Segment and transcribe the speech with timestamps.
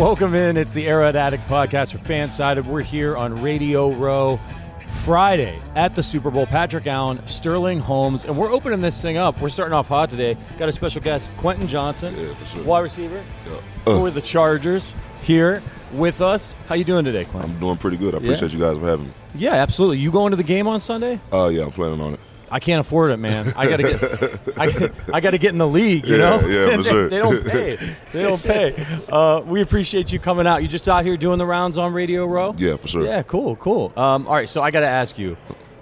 [0.00, 0.56] Welcome in.
[0.56, 2.64] It's the Arrowhead Addict podcast for Fansided.
[2.64, 4.40] We're here on Radio Row
[4.88, 6.46] Friday at the Super Bowl.
[6.46, 9.38] Patrick Allen, Sterling Holmes, and we're opening this thing up.
[9.42, 10.38] We're starting off hot today.
[10.58, 12.64] Got a special guest, Quentin Johnston, Yeah, for sure.
[12.64, 13.98] wide receiver Uh.
[13.98, 16.56] for the Chargers, here with us.
[16.66, 17.50] How you doing today, Quentin?
[17.50, 18.14] I'm doing pretty good.
[18.14, 19.12] I appreciate you guys for having me.
[19.34, 19.98] Yeah, absolutely.
[19.98, 21.20] You going to the game on Sunday?
[21.30, 22.20] Uh, yeah, I'm planning on it.
[22.50, 23.52] I can't afford it, man.
[23.56, 26.06] I gotta get, I, I gotta get in the league.
[26.06, 27.08] You Yeah, know, yeah, for they, sure.
[27.08, 27.76] they don't pay.
[28.12, 28.86] They don't pay.
[29.10, 30.62] Uh, we appreciate you coming out.
[30.62, 32.54] You just out here doing the rounds on Radio Row.
[32.58, 33.04] Yeah, for sure.
[33.04, 33.92] Yeah, cool, cool.
[33.96, 35.36] Um, all right, so I got to ask you,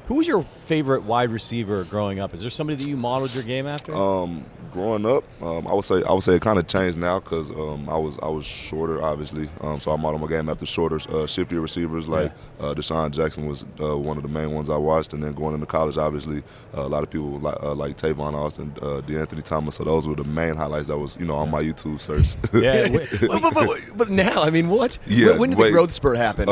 [0.09, 2.33] who was your favorite wide receiver growing up?
[2.33, 3.95] Is there somebody that you modeled your game after?
[3.95, 4.43] Um,
[4.73, 7.51] growing up, um, I would say I would say it kind of changed now because
[7.51, 9.51] um, I was I was shorter, obviously.
[9.61, 13.47] Um, so I modeled my game after shorter, uh, shiftier receivers like uh, DeSean Jackson
[13.47, 16.43] was uh, one of the main ones I watched, and then going into college, obviously,
[16.75, 19.77] uh, a lot of people like uh, like Tavon Austin, uh, DeAnthony Thomas.
[19.77, 22.35] So those were the main highlights that was you know on my YouTube search.
[22.55, 24.99] yeah, wait, but, but, but, but now, I mean, what?
[25.07, 25.67] Yeah, when, when did wait.
[25.67, 26.49] the growth spurt happen?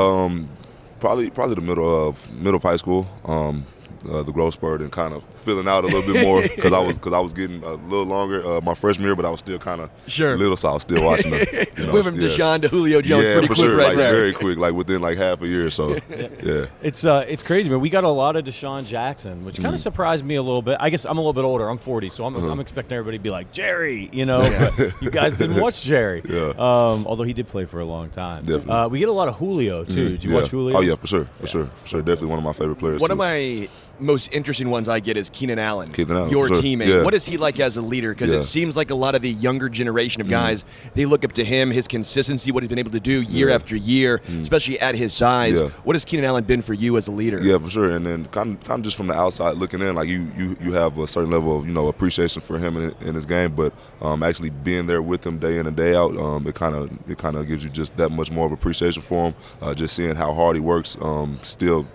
[1.06, 3.06] Probably probably the middle of middle of high school.
[3.26, 3.64] Um,
[4.10, 6.80] uh, the growth spurt and kind of filling out a little bit more because I
[6.80, 9.40] was because I was getting a little longer uh, my freshman year, but I was
[9.40, 10.36] still kind of Sure.
[10.36, 11.46] little, so I was still watching them.
[11.76, 12.28] You know, Went from yeah.
[12.28, 14.12] DeSean to Julio Jones yeah, pretty for quick sure, right like there.
[14.14, 15.66] very quick, like within like half a year.
[15.66, 15.90] Or so
[16.42, 17.80] yeah, it's uh, it's crazy, man.
[17.80, 19.62] We got a lot of DeSean Jackson, which Mm.
[19.62, 20.78] kind of surprised me a little bit.
[20.80, 21.68] I guess I'm a little bit older.
[21.68, 22.48] I'm 40, so I'm, Uh-huh.
[22.50, 24.40] I'm expecting everybody to be like Jerry, you know.
[24.78, 26.48] but you guys didn't watch Jerry, Yeah.
[26.56, 28.40] um, although he did play for a long time.
[28.40, 28.70] Definitely.
[28.72, 30.10] Uh, we get a lot of Julio too.
[30.10, 30.36] Did you yeah.
[30.40, 30.78] watch Julio?
[30.78, 32.00] Oh yeah, for sure, for sure, for sure.
[32.00, 33.00] Definitely one of my favorite players.
[33.02, 33.12] One too.
[33.12, 33.68] of my
[34.00, 36.56] most interesting ones I get is Keenan Allen, Keenan Allen, your sure.
[36.56, 36.88] teammate.
[36.88, 37.02] Yeah.
[37.02, 38.12] What is he like as a leader?
[38.12, 38.38] Because Yeah.
[38.38, 40.64] it seems like a lot of the younger generation of guys
[40.94, 43.54] they look up to him, his consistency, what he's been able to do year Yeah.
[43.54, 45.60] after year, especially at his size.
[45.84, 47.40] What has Keenan Allen been for you as a leader?
[47.42, 47.90] Yeah, for sure.
[47.90, 50.56] And then kind of, kind of just from the outside looking in, like you, you,
[50.60, 53.52] you have a certain level of you know appreciation for him in, in his game,
[53.52, 56.74] but um, actually being there with him day in and day out, um, it kind
[56.74, 59.34] of it kind of gives you just that much more of appreciation for him.
[59.60, 61.86] Uh, just seeing how hard he works, um, still.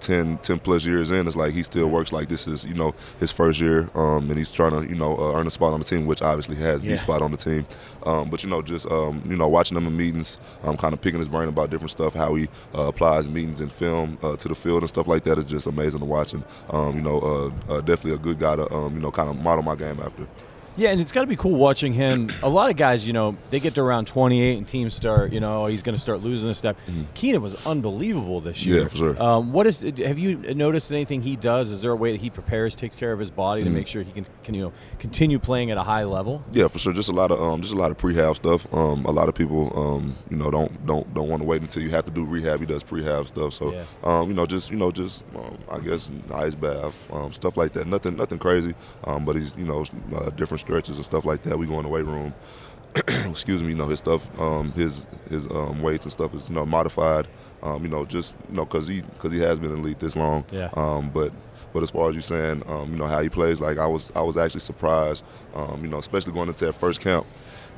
[0.00, 2.94] 10, 10 plus years in, it's like he still works like this is, you know,
[3.18, 5.80] his first year, um, and he's trying to, you know, uh, earn a spot on
[5.80, 6.92] the team, which obviously has Yeah.
[6.92, 7.66] the spot on the team.
[8.04, 11.00] Um, but you know, just um, you know, watching him in meetings, um, kind of
[11.00, 14.48] picking his brain about different stuff, how he uh, applies meetings and film uh, to
[14.48, 16.32] the field and stuff like that is just amazing to watch.
[16.32, 19.28] And um, you know, uh, uh, definitely a good guy to, um, you know, kind
[19.28, 20.26] of model my game after.
[20.80, 22.30] Yeah, and it's got to be cool watching him.
[22.42, 25.38] A lot of guys, you know, they get to around 28 and teams start, you
[25.38, 26.74] know, he's going to start losing this stuff.
[27.12, 28.76] Keenan was unbelievable this year.
[28.76, 28.82] Mm-hmm.
[28.84, 29.22] Yeah, for sure.
[29.22, 29.82] Um, what is?
[29.82, 31.70] Have you noticed anything he does?
[31.70, 33.70] Is there a way that he prepares, takes care of his body Mm-hmm.
[33.72, 36.42] to make sure he can, can, you know, continue playing at a high level?
[36.50, 36.94] Yeah, for sure.
[36.94, 38.66] Just a lot of um, just a lot of prehab stuff.
[38.72, 41.82] Um, a lot of people, um, you know, don't don't don't want to wait until
[41.82, 42.58] you have to do rehab.
[42.60, 43.52] He does prehab stuff.
[43.52, 43.84] So, Yeah.
[44.02, 47.72] um, you know, just you know, just um, I guess ice bath, um, stuff like
[47.74, 47.86] that.
[47.86, 48.74] Nothing nothing crazy.
[49.04, 49.84] Um, but he's you know
[50.16, 51.58] uh, different stretches and stuff like that.
[51.58, 52.32] We go in the weight room.
[53.28, 56.54] excuse me, you know his stuff, um, his his um, weights and stuff is you
[56.56, 57.28] know modified,
[57.62, 59.98] um, you know just you know because he because he has been in the league
[60.00, 60.70] this long, Yeah.
[60.74, 61.32] Um, but
[61.72, 64.10] but as far as you saying, um, you know how he plays, like I was
[64.16, 65.22] I was actually surprised,
[65.54, 67.26] um, you know especially going into that first camp,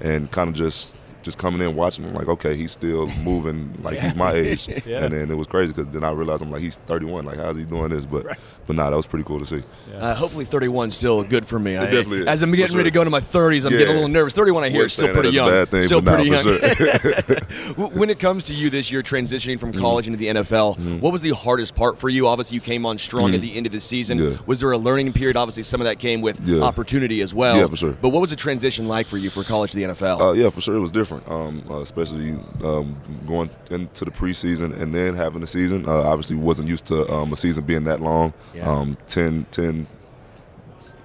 [0.00, 3.98] and kind of just just coming in watching him like okay he's still moving like
[3.98, 5.04] he's my age, Yeah.
[5.04, 7.56] and then it was crazy because then I realized I'm like he's 31, like how's
[7.56, 8.06] he doing this?
[8.06, 9.62] But but nah, that was pretty cool to see.
[9.96, 11.76] Uh, hopefully, 31 is still good for me.
[11.76, 13.78] I, definitely is, As I'm for getting ready to go into my 30s, I'm Yeah.
[13.78, 14.34] getting a little nervous.
[14.34, 15.48] 31, I hear, is still pretty young.
[15.48, 16.58] as a bad thing, still but pretty nah, young.
[16.60, 17.34] for
[17.76, 19.80] W- when it comes to you this year transitioning from Mm-hmm.
[19.80, 22.26] college into the NFL, what was the hardest part for you?
[22.28, 24.18] Obviously, you came on strong at the end of the season.
[24.18, 24.32] Mm-hmm.
[24.32, 24.38] Yeah.
[24.46, 25.36] Was there a learning period?
[25.36, 26.60] Obviously, some of that came with Yeah.
[26.62, 27.56] opportunity as well.
[27.56, 27.92] Yeah, for sure.
[27.92, 30.20] But what was the transition like for you for college to the NFL?
[30.20, 31.11] Uh, yeah, for sure, it was different.
[31.26, 32.32] Um, uh, especially
[32.64, 35.86] um, going into the preseason and then having the season.
[35.86, 38.32] Uh, obviously, wasn't used to um, a season being that long.
[38.54, 38.68] Yeah.
[38.70, 39.86] Um, 10, 10,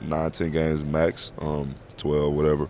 [0.01, 2.69] nine, ten games max, um, twelve, whatever.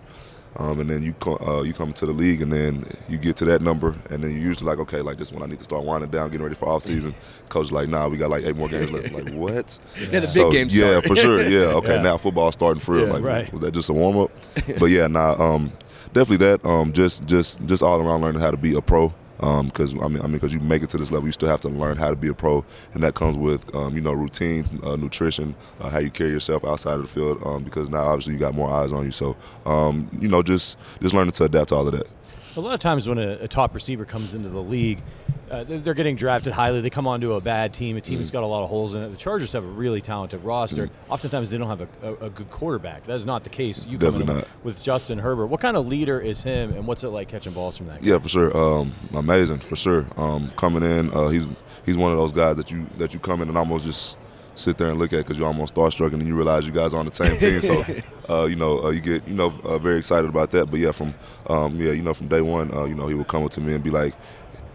[0.60, 3.38] Um, and then you co- uh, you come to the league, and then you get
[3.38, 5.64] to that number, and then you're usually like, okay, like this one, I need to
[5.64, 7.14] start winding down, getting ready for off season.
[7.50, 9.12] Coach like, nah, we got like eight more games left.
[9.12, 9.78] Like what?
[10.00, 11.06] Yeah, the big games Yeah, start.
[11.06, 11.42] for sure.
[11.44, 12.02] Yeah, okay, Yeah.
[12.02, 13.06] now football starting for real.
[13.08, 13.52] Yeah, like, right.
[13.52, 14.32] was that just a warm up?
[14.80, 15.72] but yeah, nah, um,
[16.14, 16.66] definitely that.
[16.66, 19.14] Um, just just just all around learning how to be a pro.
[19.38, 21.62] Because I mean, I mean, because you make it to this level, you still have
[21.62, 24.74] to learn how to be a pro, and that comes with um, you know routines,
[24.84, 27.42] uh, nutrition, uh, how you carry yourself outside of the field.
[27.46, 29.38] Um, because now obviously you got more eyes on you, so
[29.68, 32.08] um, you know just just learning to adapt to all of that.
[32.56, 35.04] A lot of times when a, a top receiver comes into the league,
[35.50, 36.82] uh, they're, getting drafted highly.
[36.82, 38.20] They come onto a bad team, a team Mm.
[38.22, 39.10] that's got a lot of holes in it.
[39.12, 40.88] The Chargers have a really talented roster.
[40.88, 40.92] Mm.
[41.10, 43.06] Oftentimes they don't have a, a, a good quarterback.
[43.06, 43.86] That is not the case.
[43.86, 44.48] You Definitely not.
[44.64, 45.48] with Justin Herbert.
[45.48, 48.02] What kind of leader is him, and what's it like catching balls from that?
[48.02, 48.08] guy?
[48.10, 48.56] Yeah, for sure.
[48.58, 50.06] Um, amazing, for sure.
[50.18, 51.50] Um, coming in, uh, he's
[51.86, 54.18] he's one of those guys that you that you come in and almost just
[54.56, 56.94] sit there and look at because you're almost starstruck, and then you realize you guys
[56.94, 57.62] are on the same team.
[57.62, 57.86] So,
[58.30, 60.72] uh, you know, uh, you get you know uh, very excited about that.
[60.72, 61.14] But yeah, from
[61.48, 63.62] um, yeah, you know, from day one, uh, you know, he would come up to
[63.62, 64.14] me and be like.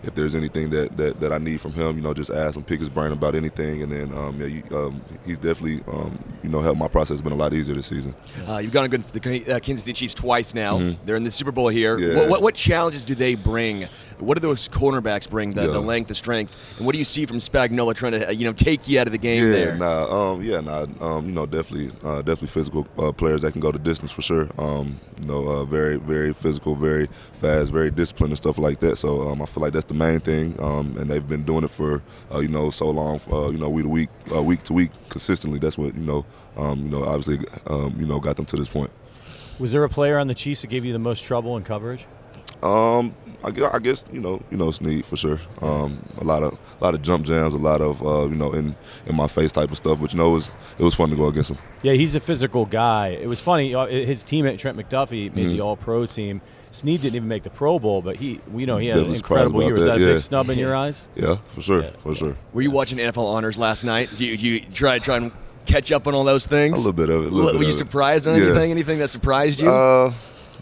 [0.03, 2.65] If there's anything that, that, that I need from him, you know, just ask him,
[2.65, 6.49] pick his brain about anything, and then um, yeah, you, um, he's definitely um, you
[6.49, 8.15] know helped my process been a lot easier this season.
[8.49, 10.95] Uh, you've gone against the uh, Kansas City Chiefs twice now.
[11.05, 11.97] They're in the Super Bowl here.
[11.97, 12.11] Mm-hmm.
[12.11, 12.17] Yeah.
[12.17, 13.87] What, what, what challenges do they bring?
[14.23, 15.51] What do those cornerbacks bring?
[15.51, 15.67] The, Yeah.
[15.69, 18.45] the length, the strength, and what do you see from Spagnuolo trying to uh, you
[18.45, 19.77] know take you out of the game yeah, there?
[19.77, 23.61] Nah, um, yeah, nah, um, you know, definitely, uh, definitely physical uh, players that can
[23.61, 24.49] go the distance for sure.
[24.59, 28.97] Um, you know, uh, very, very physical, very fast, very disciplined and stuff like that.
[28.97, 31.71] So um, I feel like that's the main thing, um, and they've been doing it
[31.71, 32.03] for
[32.33, 34.91] uh, you know so long, uh, you know, week to week, uh, week to week,
[35.09, 35.59] consistently.
[35.59, 36.25] That's what you know,
[36.57, 38.91] um, you know, obviously, um, you know, got them to this point.
[39.59, 42.07] Was there a player on the Chiefs that gave you the most trouble in coverage?
[42.63, 43.15] Um,
[43.45, 45.39] I, gu- I guess you know, you know, Sneed for sure.
[45.61, 48.53] Um, a lot of, a lot of jump jams, a lot of, uh, you know,
[48.53, 48.75] in
[49.07, 49.99] in my face type of stuff.
[50.01, 51.59] But you know, it was it was fun to go against him.
[51.83, 53.09] Yeah, he's a physical guy.
[53.09, 53.75] It was funny.
[53.75, 55.49] uh, His teammate Trent McDuffie made Mm-hmm.
[55.51, 56.41] the All-Pro team.
[56.71, 59.63] Sneed didn't even make the Pro Bowl, but he, we know he had an incredible
[59.63, 59.75] year.
[59.75, 60.13] Was that, that a yeah.
[60.15, 61.03] big snub in your eyes?
[61.17, 61.91] Yeah, for sure, Yeah.
[62.03, 62.37] for sure.
[62.55, 64.09] Were you watching NFL honors last night?
[64.17, 65.33] Do you, do you try try and
[65.67, 66.75] catch up on all those things?
[66.75, 67.33] A little bit of it.
[67.33, 67.79] a little Were bit you of it.
[67.79, 68.45] surprised on Yeah.
[68.51, 68.71] anything?
[68.71, 69.69] Anything that surprised you?
[69.69, 70.13] Uh,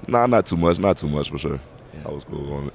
[0.08, 0.78] nah, not too much.
[0.80, 1.60] Not too much for sure.
[2.04, 2.74] I was cool on it.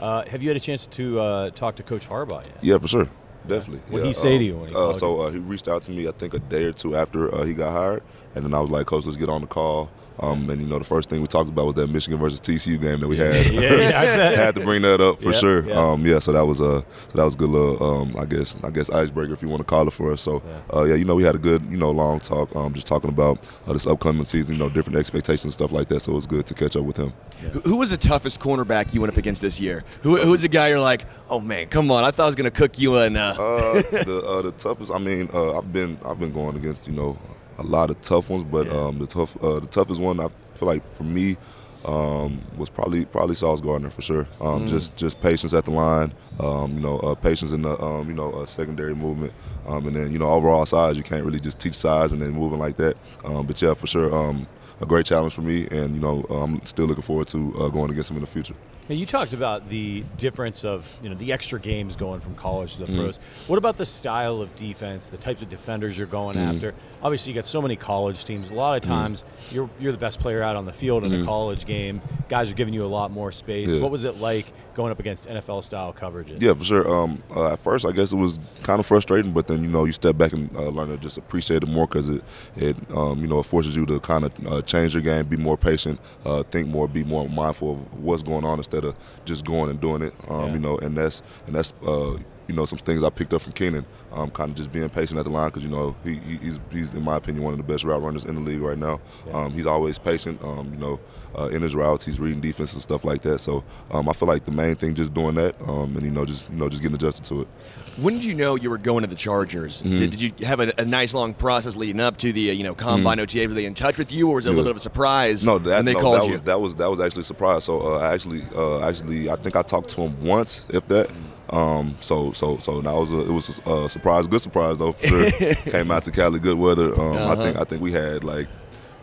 [0.00, 2.58] Uh, have you had a chance to uh, talk to Coach Harbaugh yet?
[2.62, 3.08] Yeah, for sure.
[3.46, 3.80] Definitely.
[3.88, 5.82] What'd yeah, he say um, to you when he uh, So uh, he reached out
[5.82, 6.08] to me.
[6.08, 8.02] I think a day or two after uh, he got hired,
[8.34, 9.90] and then I was like, "Coach, let's get on the call."
[10.20, 12.80] Um, and you know, the first thing we talked about was that Michigan versus TCU
[12.80, 13.34] game that we had.
[13.52, 14.04] Yeah, yeah, I
[14.44, 15.68] had to bring that up for Yeah, sure.
[15.68, 15.74] yeah.
[15.74, 18.56] Um, yeah, so that was a so that was a good little um, I guess
[18.62, 20.22] I guess icebreaker if you want to call it for us.
[20.22, 22.86] So uh, yeah, you know we had a good you know long talk, um, just
[22.86, 26.00] talking about uh, this upcoming season, you know different expectations and stuff like that.
[26.00, 27.12] So it was good to catch up with him.
[27.52, 29.84] Who- Who was the toughest cornerback you went up against this year?
[30.02, 32.34] Who, who was the guy you're like, oh man, come on, I thought I was
[32.36, 33.16] going to cook you and.
[33.16, 33.72] Uh, Uh,
[34.04, 34.92] the uh, the toughest.
[34.92, 37.18] I mean, uh, I've been I've been going against you know
[37.58, 40.66] a lot of tough ones, but um, the tough uh, the toughest one I feel
[40.68, 41.36] like for me
[41.84, 44.26] um, was probably probably Sauce Gardner for sure.
[44.40, 48.08] Um, Just just patience at the line, um, you know, uh, patience in the um,
[48.08, 49.32] you know uh, secondary movement,
[49.66, 50.96] um, and then you know overall size.
[50.96, 52.96] You can't really just teach size and then moving like that.
[53.24, 54.14] Um, but yeah, for sure.
[54.14, 54.46] Um,
[54.80, 57.90] a great challenge for me, and you know I'm still looking forward to uh, going
[57.92, 58.54] against him in the future.
[58.86, 62.74] Hey, you talked about the difference of you know the extra games going from college
[62.74, 62.98] to the Mm-hmm.
[62.98, 63.16] pros.
[63.46, 66.54] What about the style of defense, the types of defenders you're going Mm-hmm.
[66.56, 66.74] after?
[67.02, 68.50] Obviously, you got so many college teams.
[68.50, 71.24] A lot of times, you're you're the best player out on the field in a
[71.24, 72.02] college game.
[72.28, 73.68] Guys are giving you a lot more space.
[73.70, 73.76] Mm-hmm.
[73.78, 73.82] Yeah.
[73.82, 76.42] What was it like going up against NFL style coverages?
[76.42, 76.86] Yeah, for sure.
[76.92, 79.84] Um, uh, at first, I guess it was kind of frustrating, but then you know
[79.86, 82.22] you step back and uh, learn to just appreciate it more because it,
[82.56, 85.38] it um, you know, it forces you to kind of uh, change your game, be
[85.38, 89.44] more patient, uh, think more, be more mindful of what's going on instead of just
[89.44, 90.14] going and doing it.
[90.28, 90.52] Um, Yeah.
[90.54, 92.16] You know, and that's and that's uh,
[92.48, 93.86] you know some things I picked up from Keenan.
[94.12, 96.60] Um, kind of just being patient at the line because you know he, he- he's
[96.70, 99.00] he's in my opinion one of the best route runners in the league right now.
[99.32, 100.40] Um, he's always patient.
[100.42, 101.00] Um, you know,
[101.36, 103.38] uh, in his routes, he's reading defense and stuff like that.
[103.40, 106.24] So um, I feel like the main thing just doing that, um, and you know
[106.24, 107.48] just you know just getting adjusted to it.
[107.96, 109.82] when did you know you were going to the Chargers?
[109.82, 109.98] Mm-hmm.
[109.98, 112.62] Did, did you have a, a nice long process leading up to the uh, you
[112.62, 113.48] know combine OTA?
[113.48, 114.58] Were they in touch with you, or was it a Mm-hmm.
[114.58, 116.32] Little bit of a surprise No, that, when they no, called that you?
[116.32, 117.64] was that was that was actually a surprise.
[117.64, 121.10] So uh, I actually, uh, actually, I think I talked to him once, if that.
[121.50, 124.92] Um, so so so that was a, it was a, uh, surprise, good surprise though
[124.92, 125.54] for sure.
[125.70, 126.94] Came out to Cali, good weather.
[126.94, 127.32] Um, Uh-huh.
[127.32, 128.48] I think I think we had like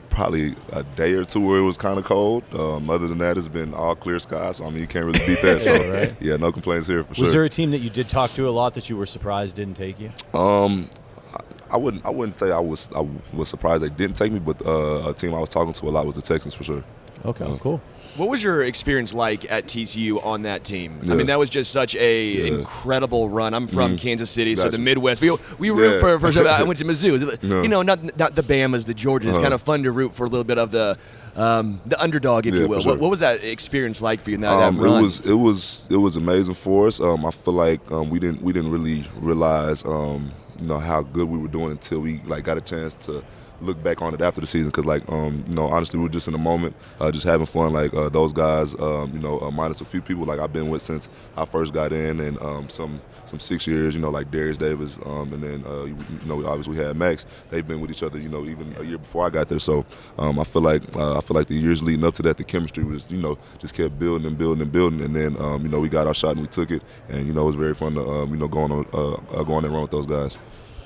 [0.10, 2.44] probably a day or two where it was kind of cold.
[2.54, 4.58] Um, other than that, it's been all clear skies.
[4.58, 5.62] So I mean, you can't really beat that.
[5.62, 6.14] So Right.
[6.20, 7.24] yeah, no complaints here for Was sure.
[7.26, 9.56] Was there a team that you did talk to a lot that you were surprised
[9.56, 10.10] didn't take you?
[10.38, 10.90] Um,
[11.34, 14.40] I- I wouldn't I wouldn't say I was I was surprised they didn't take me,
[14.40, 16.84] but uh, a team I was talking to a lot was the Texans for sure.
[17.24, 17.80] Okay, cool.
[18.18, 21.00] What was your experience like at TCU on that team?
[21.10, 22.46] I mean, that was just such a Yeah.
[22.58, 23.54] incredible run.
[23.54, 24.00] I'm from Mhm.
[24.00, 25.22] Kansas City, so the Midwest.
[25.22, 26.00] We we root Yeah.
[26.18, 26.48] for, for.
[26.48, 27.38] I went to Mizzou.
[27.42, 27.62] Yeah.
[27.62, 29.24] You know, not not the Bama's, the Georgias.
[29.30, 29.42] It's Uh-huh.
[29.44, 30.98] kind of fun to root for a little bit of the
[31.38, 32.82] um, the underdog, if Yeah, you will.
[32.82, 32.92] sure.
[32.92, 34.38] What, what was that experience like for you?
[34.38, 35.00] That, Um, that run?
[35.00, 37.00] It was it was it was amazing for us.
[37.00, 41.02] Um, I feel like um, we didn't we didn't really realize um, you know how
[41.02, 43.24] good we were doing until we like got a chance to
[43.62, 46.10] look back on it after the season because like um, you know honestly we were
[46.10, 49.40] just in the moment uh, just having fun like uh, those guys um, you know
[49.40, 52.42] uh, minus a few people like I've been with since I first got in and
[52.42, 55.98] um, some some six years you know like Darius Davis um, and then uh, you
[56.26, 57.26] know obviously we had Max.
[57.50, 59.60] They've been with each other you know even a year before I got there.
[59.60, 59.86] So
[60.18, 62.44] um, I feel like uh, I feel like the years leading up to that the
[62.44, 65.02] chemistry was you know just kept building and building and building.
[65.02, 66.82] And then um, you know we got our shot and we took it.
[67.10, 69.74] And you know it was very fun to you know going on uh, going and
[69.74, 70.38] run with those guys.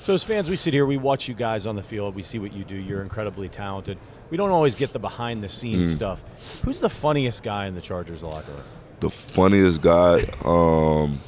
[0.06, 2.38] So as fans, we sit here, we watch you guys on the field, we see
[2.38, 2.76] what you do.
[2.76, 3.98] You're incredibly talented.
[4.30, 5.98] We don't always get the behind the scenes Mm-hmm.
[5.98, 6.62] stuff.
[6.64, 8.64] Who's the funniest guy in the Chargers locker room?
[9.00, 11.20] the funniest guy um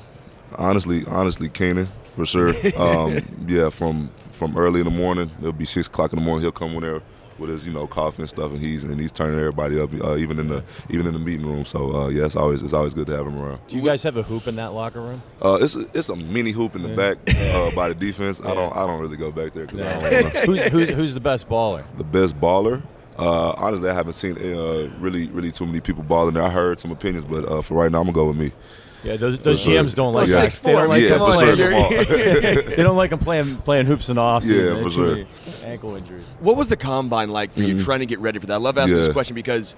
[0.55, 5.65] honestly honestly Keenan for sure um yeah from from early in the morning it'll be
[5.65, 7.01] six o'clock in the morning he'll come there
[7.39, 10.15] with his you know coffee and stuff and he's and he's turning everybody up uh,
[10.17, 12.93] even in the even in the meeting room so uh yeah it's always it's always
[12.93, 15.21] good to have him around Do you guys have a hoop in that locker room?
[15.41, 18.53] uh it's a, it's a mini hoop in the back uh, by the defense i
[18.53, 21.47] don't i don't really go back there because i don't who's, who's who's the best
[21.49, 21.83] baller?
[21.97, 22.81] the best baller.
[23.19, 26.43] Uh, honestly, I haven't seen uh, really, really too many people balling there.
[26.43, 28.51] I heard some opinions, but uh, for right now, I'm gonna go with me.
[29.07, 29.73] Yeah, those, those sure.
[29.81, 30.41] GMs don't like Yeah.
[30.41, 30.51] that.
[30.63, 32.61] They don't like Yeah, them playing- sure.
[32.75, 34.77] They don't like them playing playing hoops in the off season.
[34.77, 35.25] Yeah, for sure.
[35.65, 36.25] Ankle injuries.
[36.39, 38.53] What was the combine like for you trying to get ready for that?
[38.53, 39.13] I love asking this Mm-hmm.
[39.13, 39.75] Question because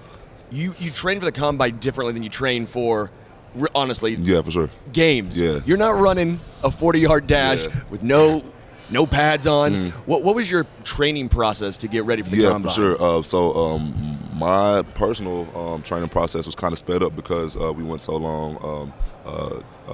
[0.50, 3.10] you you train for the combine differently than you train for.
[3.74, 4.70] Honestly, Yeah, for sure.
[4.92, 5.40] games.
[5.40, 5.58] Yeah.
[5.66, 7.68] You're not running a 40 yard dash Yeah.
[7.68, 7.90] Mm-hmm.
[7.90, 8.42] with no
[8.90, 9.90] no pads on.
[10.06, 12.68] What what was your training process to get ready for the yeah, combine?
[12.70, 13.02] for sure.
[13.02, 17.72] Uh, so um, my personal um, training process was kind of sped up because uh,
[17.72, 18.92] we went so long um,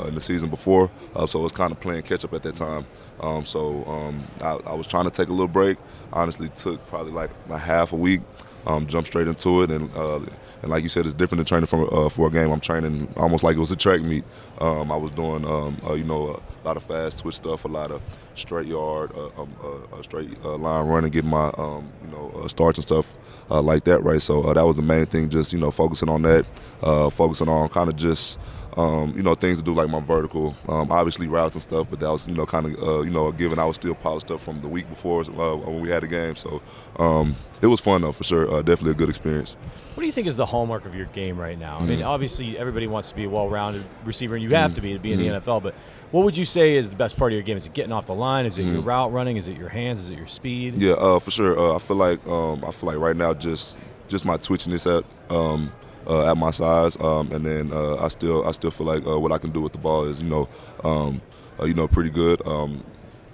[0.07, 2.57] in the season before, uh, so I was kind of playing catch up at that
[2.57, 2.87] time.
[3.21, 5.79] Um, so um, I, I was trying to take a little break.
[6.13, 8.21] Honestly, took probably like a half a week.
[8.67, 10.21] Um, jumped straight into it, and uh,
[10.63, 12.51] and like you said, it's different than training for uh, for a game.
[12.51, 14.25] I'm training almost like it was a track meet.
[14.61, 17.69] Um, I was doing um, uh, you know a lot of fast twitch stuff, a
[17.69, 18.03] lot of
[18.35, 22.33] straight yard, uh, um, uh, uh, straight uh, line running, getting my um, you know
[22.43, 23.15] uh, starts and stuff
[23.51, 24.21] uh, like that, right?
[24.21, 26.47] So uh, that was the main thing, just you know focusing on that,
[26.83, 28.39] uh, focusing on kind of just
[28.77, 31.87] um, you know things to do like my vertical, um, obviously routes and stuff.
[31.91, 34.31] But that was you know kind of uh, you know given I was still polished
[34.31, 36.37] up from the week before uh, when we had a game.
[36.37, 36.61] So
[36.99, 38.51] um, it was fun though for sure.
[38.53, 39.57] Uh, definitely a good experience.
[39.95, 41.77] What do you think is the hallmark of your game right now?
[41.77, 41.89] I Mm-hmm.
[41.89, 44.99] mean, obviously everybody wants to be a well-rounded receiver, and you have to be to
[44.99, 45.33] be in Mm-hmm.
[45.33, 45.63] the NFL.
[45.63, 45.75] But
[46.11, 47.57] what would you say is the best part of your game?
[47.57, 48.45] Is it getting off the line?
[48.45, 48.89] Is it your Mm-hmm.
[48.89, 49.39] route running?
[49.39, 50.03] Is it your hands?
[50.05, 50.75] Is it your speed?
[50.75, 51.59] Yeah, uh, for sure.
[51.59, 53.79] Uh, I feel like um, I feel like right now just
[54.09, 55.05] just my twitchiness at
[55.35, 55.73] um,
[56.07, 59.19] uh, at my size, um, and then uh, I still I still feel like uh,
[59.19, 60.49] what I can do with the ball is you know
[60.85, 61.21] um,
[61.61, 62.47] uh, you know pretty good.
[62.47, 62.85] Um,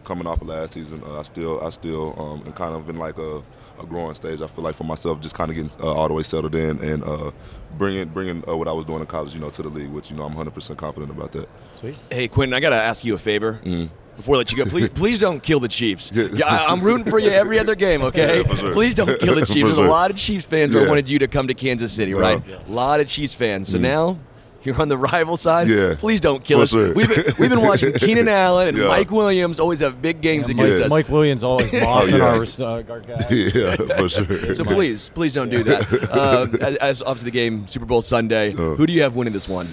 [0.05, 2.97] coming off of last season, uh, I still I still um, am kind of in
[2.97, 3.39] like a,
[3.81, 4.43] a growing stage.
[4.43, 6.83] I feel like for myself, just kind of getting uh, all the way settled in
[6.83, 7.31] and uh,
[7.79, 10.11] bringing bringing uh, what I was doing in college, you know, to the league, which
[10.11, 11.49] you know I'm 100 percent confident about that.
[11.77, 11.97] Sweet.
[12.11, 13.61] Hey Quentin, I gotta ask you a favor.
[13.65, 13.95] Mm-hmm.
[14.17, 16.13] Before I let you go, please, please don't kill the Chiefs.
[16.15, 18.43] Yeah, I, I'm rooting for you every other game, okay?
[18.43, 18.73] Yeah, sure.
[18.73, 19.69] Please don't kill the Chiefs.
[19.75, 20.89] There's a lot of Chiefs fans that Yeah.
[20.89, 22.41] wanted you to come to Kansas City, right?
[22.69, 23.71] A lot of Chiefs fans.
[23.71, 24.19] So now
[24.65, 25.67] you're on the rival side.
[25.69, 25.95] Yeah.
[25.99, 26.71] Please don't kill For us.
[26.71, 26.93] sure.
[26.93, 28.87] We've been, we've been watching Keenan Allen and Yeah.
[28.89, 30.91] Mike Williams always have big games Yeah, against Mike, us.
[30.91, 32.25] Mike Williams always bossing yeah.
[32.27, 33.27] our, uh, our guy.
[33.31, 34.55] yeah, for sure.
[34.55, 36.09] So please, please don't do that.
[36.13, 38.75] Uh, as, as obviously the game Super Bowl Sunday, Uh.
[38.77, 39.67] who do you have winning this one?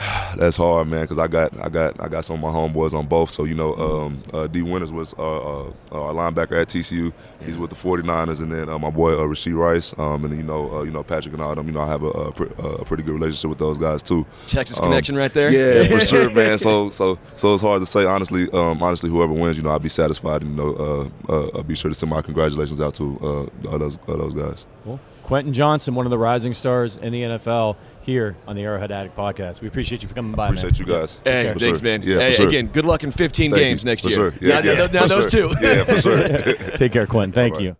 [0.36, 3.06] That's hard, man, because I got I got I got some of my homeboys on
[3.06, 3.30] both.
[3.30, 7.12] So you know, um, uh, Dee Winters was uh, uh, our linebacker at TCU.
[7.44, 10.42] He's with the 49ers, and then uh, my boy uh, Rashee Rice, um, and you
[10.42, 11.66] know uh, you know Patrick and all them.
[11.66, 14.24] You know, I have a, a, pre- a pretty good relationship with those guys too.
[14.46, 15.50] Texas Um, connection right there.
[15.50, 16.56] Yeah, for sure, man.
[16.56, 18.48] So so so it's hard to say honestly.
[18.52, 20.42] Um, honestly, whoever wins, you know, I'd be satisfied.
[20.42, 23.76] And, you know, uh, uh, I'll be sure to send my congratulations out to uh,
[23.78, 24.66] those uh, those guys.
[24.84, 24.98] Cool.
[25.24, 29.16] Quentin Johnston, one of the rising stars in the NFL, here on the Arrowhead Addict
[29.16, 29.60] podcast.
[29.60, 30.46] We appreciate you for coming by.
[30.46, 30.88] Appreciate man.
[30.88, 31.18] you guys.
[31.24, 31.84] Hey, For thanks, sure.
[31.84, 32.02] man.
[32.02, 32.48] Yeah, hey, sure.
[32.48, 33.86] again, good luck in 15 Thank games you.
[33.90, 34.16] next For year.
[34.16, 34.34] sure.
[34.40, 35.50] Yeah, now, yeah, now- now those sure.
[35.50, 35.56] two.
[35.60, 36.18] Yeah, for sure.
[36.76, 37.32] Take care, Quentin.
[37.32, 37.64] Thank All right.
[37.66, 37.76] you.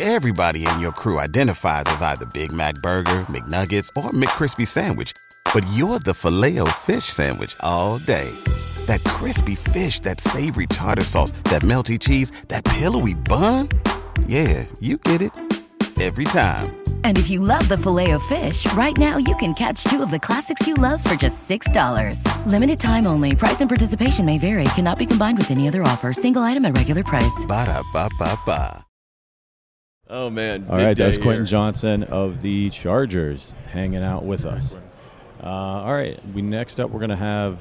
[0.00, 5.12] Everybody in your crew identifies as either Big Mac Burger, McNuggets, or McCrispy Sandwich.
[5.52, 8.28] But you're the filet fish Sandwich all day.
[8.86, 13.68] That crispy fish, that savory tartar sauce, that melty cheese, that pillowy bun.
[14.26, 15.30] Yeah, you get it.
[16.00, 16.74] Every time.
[17.04, 20.10] And if you love the filet of fish, right now you can catch two of
[20.10, 22.46] the classics you love for just $6.
[22.46, 23.36] Limited time only.
[23.36, 24.64] Price and participation may vary.
[24.74, 26.12] Cannot be combined with any other offer.
[26.12, 27.44] Single item at regular price.
[27.46, 28.84] Ba da ba ba ba.
[30.10, 30.66] Oh man!
[30.68, 31.46] All big right, that's Quentin here.
[31.46, 34.76] Johnston of the Chargers hanging out with us.
[35.42, 37.58] Uh, all right, we next up we're gonna have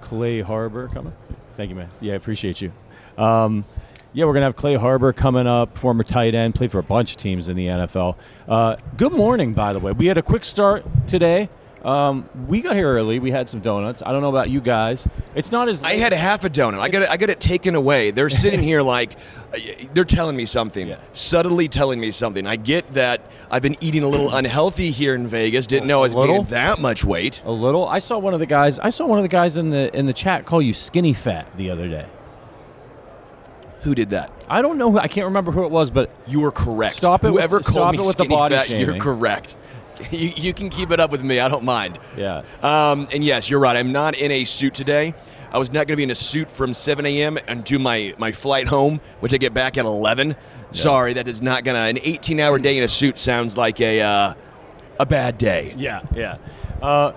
[0.00, 1.12] Clay Harbor coming.
[1.54, 1.90] Thank you, man.
[2.00, 2.72] Yeah, I appreciate you.
[3.18, 3.66] Um,
[4.12, 7.12] yeah, we're gonna have Clay Harbor coming up, former tight end, played for a bunch
[7.12, 8.16] of teams in the NFL.
[8.48, 9.92] Uh, good morning, by the way.
[9.92, 11.48] We had a quick start today.
[11.84, 13.20] Um, we got here early.
[13.20, 14.02] We had some donuts.
[14.04, 15.06] I don't know about you guys.
[15.36, 16.80] It's not as I had half a donut.
[16.80, 18.10] I got it, I got it taken away.
[18.10, 19.12] They're sitting here like
[19.54, 19.58] uh,
[19.94, 20.96] they're telling me something, Yeah.
[21.12, 22.46] subtly telling me something.
[22.48, 25.68] I get that I've been eating a little unhealthy here in Vegas.
[25.68, 26.34] Didn't know I was little?
[26.38, 27.42] gaining that much weight.
[27.44, 27.86] a little.
[27.86, 28.80] I saw one of the guys.
[28.80, 31.46] I saw one of the guys in the in the chat call you skinny fat
[31.56, 32.06] the other day.
[33.82, 34.30] Who did that?
[34.48, 34.90] I don't know.
[34.92, 36.94] Who, I can't remember who it was, but You were correct.
[36.94, 38.86] Stop it with- Whoever stop called me it with the skinny body fat, shaming.
[38.86, 39.54] you're correct.
[40.12, 41.40] You, you can keep it up with me.
[41.40, 41.98] I don't mind.
[42.16, 42.42] yeah.
[42.62, 43.74] Um, and yes, you're right.
[43.76, 45.12] I'm not in a suit today.
[45.50, 47.36] I was not going to be in a suit from 7 a.m.
[47.48, 50.36] and do my, my flight home, which I get back at 11.
[50.70, 51.80] Sorry, that is not going to.
[51.80, 54.34] An 18 hour day in a suit sounds like a, uh,
[55.00, 55.74] a bad day.
[55.76, 56.36] Yeah, yeah.
[56.80, 57.12] Uh,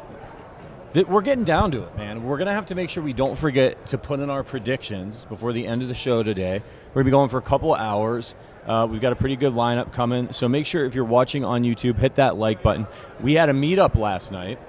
[0.94, 2.24] we're getting down to it, man.
[2.24, 5.54] We're gonna have to make sure we don't forget to put in our predictions before
[5.54, 6.62] the end of the show today.
[6.90, 8.36] We're gonna be going for a couple hours.
[8.66, 11.64] Uh, we've got a pretty good lineup coming, so make sure if you're watching on
[11.64, 12.86] YouTube, hit that like button.
[13.22, 14.60] We had a meetup last night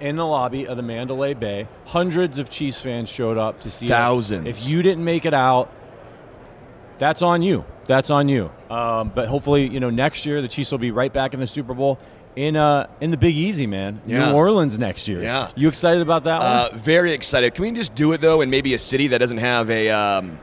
[0.00, 1.68] in the lobby of the Mandalay Bay.
[1.84, 3.90] Hundreds of Chiefs fans showed up to see us.
[3.90, 4.46] Thousands.
[4.46, 5.70] If you didn't make it out,
[6.98, 7.64] that's on you.
[7.84, 8.50] That's on you.
[8.70, 11.46] Um, but hopefully, you know, next year the Chiefs will be right back in the
[11.46, 11.98] Super Bowl
[12.36, 14.00] in uh in the Big Easy, man.
[14.06, 14.30] Yeah.
[14.30, 15.20] New Orleans next year.
[15.22, 15.50] Yeah.
[15.56, 16.78] You excited about that Uh, one?
[16.78, 17.54] very excited.
[17.54, 20.38] Can we just do it though in maybe a city that doesn't have a um,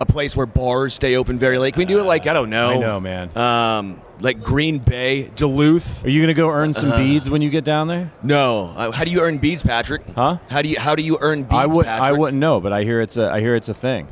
[0.00, 1.74] a place where bars stay open very late?
[1.74, 2.70] Can we do it like I don't know?
[2.70, 3.36] I know, man.
[3.36, 6.04] Um, like Green Bay, Duluth.
[6.04, 8.12] Are you gonna go earn some beads when you get down there?
[8.22, 8.72] No.
[8.76, 10.02] Uh, how do you earn beads, Patrick?
[10.14, 10.38] Huh?
[10.50, 11.86] How do you How do you earn beads, I would.
[11.86, 12.08] Patrick?
[12.08, 13.30] I wouldn't know, but I hear it's a.
[13.30, 14.06] I hear it's a thing.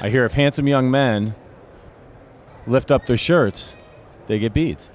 [0.00, 1.34] I hear if handsome young men
[2.66, 3.76] lift up their shirts,
[4.26, 4.90] they get beads.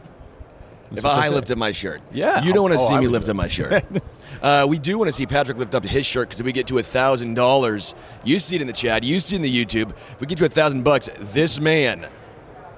[0.91, 2.43] That's If I lifted my shirt, Yeah.
[2.43, 3.83] you don't want to Oh, see I me lift up my shirt.
[4.41, 6.65] uh, we do want to see Patrick lift up his shirt because if we get
[6.67, 7.93] to a thousand dollars,
[8.23, 9.91] you see it in the chat, you see it in the YouTube.
[9.91, 12.07] If we get to a thousand bucks, this man,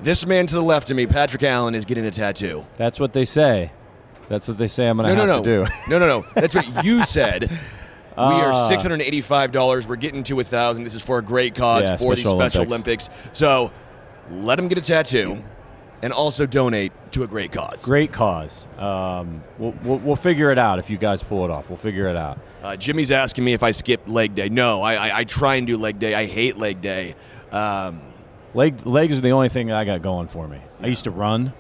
[0.02, 2.66] this man to the left of me, Patrick Allen, is getting a tattoo.
[2.76, 3.72] That's what they say.
[4.28, 4.88] That's what they say.
[4.88, 5.72] I'm gonna No, no, have no, to do.
[5.90, 6.26] no, no, no.
[6.36, 7.50] That's what you said.
[7.50, 7.58] We
[8.18, 8.68] are Ah.
[8.68, 9.88] six hundred eighty-five dollars.
[9.88, 10.84] We're getting to a thousand.
[10.84, 13.08] This is for a great cause Yeah, for the Special Special Olympics.
[13.08, 13.38] Olympics.
[13.40, 13.72] So
[14.32, 15.42] let him get a tattoo,
[16.02, 17.86] and also donate to a great cause.
[17.86, 18.68] Great cause.
[18.78, 21.70] Um, we'll, we'll, we'll figure it out if you guys pull it off.
[21.70, 22.40] We'll figure it out.
[22.64, 24.50] Uh, Jimmy's asking me if I skip leg day.
[24.50, 26.14] No, I, I, I try and do leg day.
[26.16, 27.16] I hate leg day.
[27.52, 28.02] Um,
[28.54, 30.60] Leg, legs are the only thing I got going for me.
[30.82, 31.54] I used to run.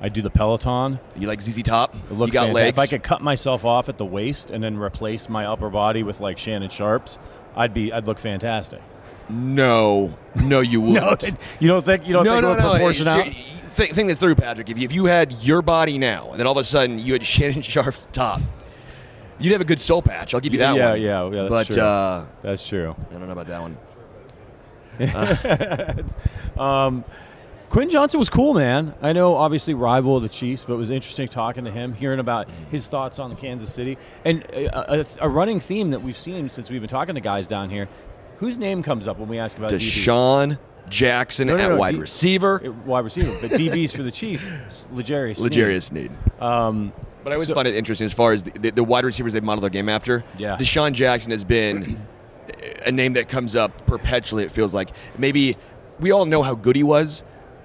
[0.00, 1.00] I do the Peloton.
[1.16, 1.92] you like ZZ Top?
[1.94, 2.54] It looks you got fantastic.
[2.54, 2.76] legs.
[2.76, 6.04] If I could cut myself off at the waist and then replace my upper body
[6.04, 7.18] with like Shannon Sharpe's,
[7.56, 8.80] I'd be I'd look fantastic.
[9.28, 11.24] no, no, you wouldn't.
[11.58, 12.70] you don't think you don't no, think no, no.
[12.70, 13.26] proportion out?
[13.78, 14.68] Think, think this through, Patrick.
[14.70, 17.12] If you, if you had your body now, and then all of a sudden you
[17.12, 18.40] had Shannon Sharpe's top,
[19.38, 20.34] you'd have a good soul patch.
[20.34, 21.00] I'll give you that Yeah, one.
[21.00, 21.82] yeah, yeah, that's but true.
[21.84, 22.96] Uh, That's true.
[22.98, 23.76] I don't know about that one.
[26.58, 27.04] Um,
[27.68, 28.94] Quinn Johnson was cool, man.
[29.00, 32.18] I know, obviously, rival of the Chiefs, but it was interesting talking to him, hearing
[32.18, 32.70] about mm-hmm.
[32.70, 36.48] his thoughts on the Kansas City, and a, a, a running theme that we've seen
[36.48, 37.88] since we've been talking to guys down here.
[38.38, 40.02] Whose name comes up when we ask about DB?
[40.90, 42.62] Jackson No, no, at no, wide D- receiver.
[42.84, 44.48] Wide receiver, but DBs for the Chiefs,
[44.92, 45.36] L'Jarius.
[45.38, 45.52] Sneed.
[45.56, 46.10] L'Jarius Sneed.
[46.40, 46.92] Um,
[47.24, 49.32] But I always So- find it interesting as far as the, the, the wide receivers
[49.32, 50.24] they model their game after.
[50.38, 50.56] Yeah.
[50.56, 52.00] DeSean Jackson has been
[52.86, 54.90] a name that comes up perpetually, it feels like.
[55.18, 55.56] Maybe
[56.00, 57.22] we all know how good he was,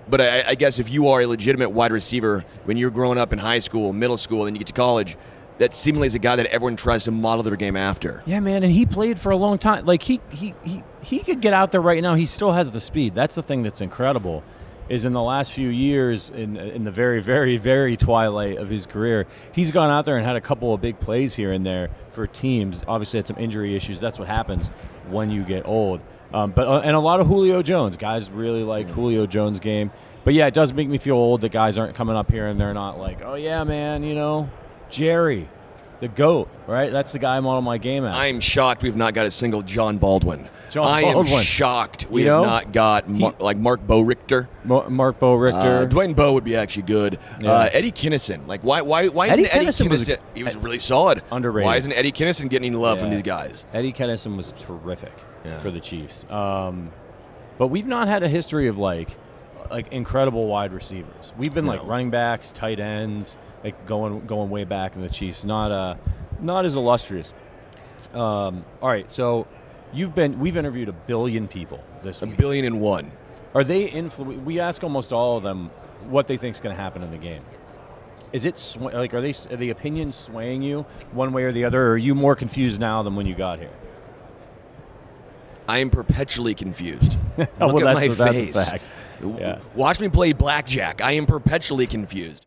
[0.10, 3.32] but I, I guess if you are a legitimate wide receiver when you're growing up
[3.32, 5.16] in high school, middle school, and you get to college,
[5.60, 8.24] that seemingly is a guy that everyone tries to model their game after.
[8.26, 9.86] Yeah, man, and he played for a long time.
[9.86, 12.16] Like he he he he could get out there right now.
[12.16, 13.14] He still has the speed.
[13.14, 14.44] That's the thing that's incredible.
[14.90, 18.86] Is in the last few years, in in the very very very twilight of his
[18.86, 21.90] career, he's gone out there and had a couple of big plays here and there
[22.10, 22.84] for teams.
[22.86, 24.02] Obviously, had some injury issues.
[24.02, 24.70] That's what happens
[25.10, 26.02] when you get old.
[26.34, 29.92] Um, but uh, and a lot of Julio Jones guys really like Julio Jones' game.
[30.26, 32.60] But yeah, it does make me feel old that guys aren't coming up here and
[32.60, 34.50] they're not like, oh yeah, man, you know,
[34.90, 35.48] Jerry,
[36.00, 36.92] the goat, right?
[36.92, 38.14] That's the guy I model my game at.
[38.14, 40.48] I'm shocked we've not got a single John Baldwin.
[40.74, 41.44] John I am Baldwin.
[41.44, 44.48] shocked we You have know, not got Mar- like Marc Boerigter.
[44.64, 45.84] Mo- Marc Boerigter.
[45.84, 47.20] Uh, Dwayne Bowe would be actually good.
[47.46, 50.56] Uh, Eddie Kennison, like why why why Eddie isn't Eddie Kennison was a- he was
[50.58, 51.22] really solid.
[51.32, 51.66] Underrated.
[51.68, 53.16] Why isn't Eddie Kennison getting any love from Yeah.
[53.18, 53.66] these guys?
[53.74, 55.14] Eddie Kennison was terrific
[55.46, 55.60] Yeah.
[55.60, 56.26] for the Chiefs.
[56.32, 56.90] Um,
[57.60, 59.16] but we've not had a history of like
[59.72, 61.34] like incredible wide receivers.
[61.38, 61.90] We've been like No.
[61.90, 65.46] running backs, tight ends, like going going way back in the Chiefs.
[65.46, 65.96] Not uh,
[66.42, 67.32] not as illustrious.
[68.14, 69.48] Um, all right, so
[69.94, 72.28] you've been we've interviewed a billion people this week.
[72.28, 72.38] A week.
[72.38, 73.12] billion and one.
[73.56, 75.70] Are they influ- We ask almost all of them
[76.10, 77.44] what they think is going to happen in the game.
[78.32, 81.66] Is it sw- like are they are the opinions swaying you one way or the
[81.66, 81.82] other?
[81.88, 83.70] Or are you more confused now than when you got here?
[85.68, 87.16] I am perpetually confused.
[87.38, 88.70] Look well, at that's my a- that's a face.
[88.70, 88.84] fact.
[89.24, 89.60] Yeah.
[89.76, 91.02] Watch me play blackjack.
[91.02, 92.46] I am perpetually confused.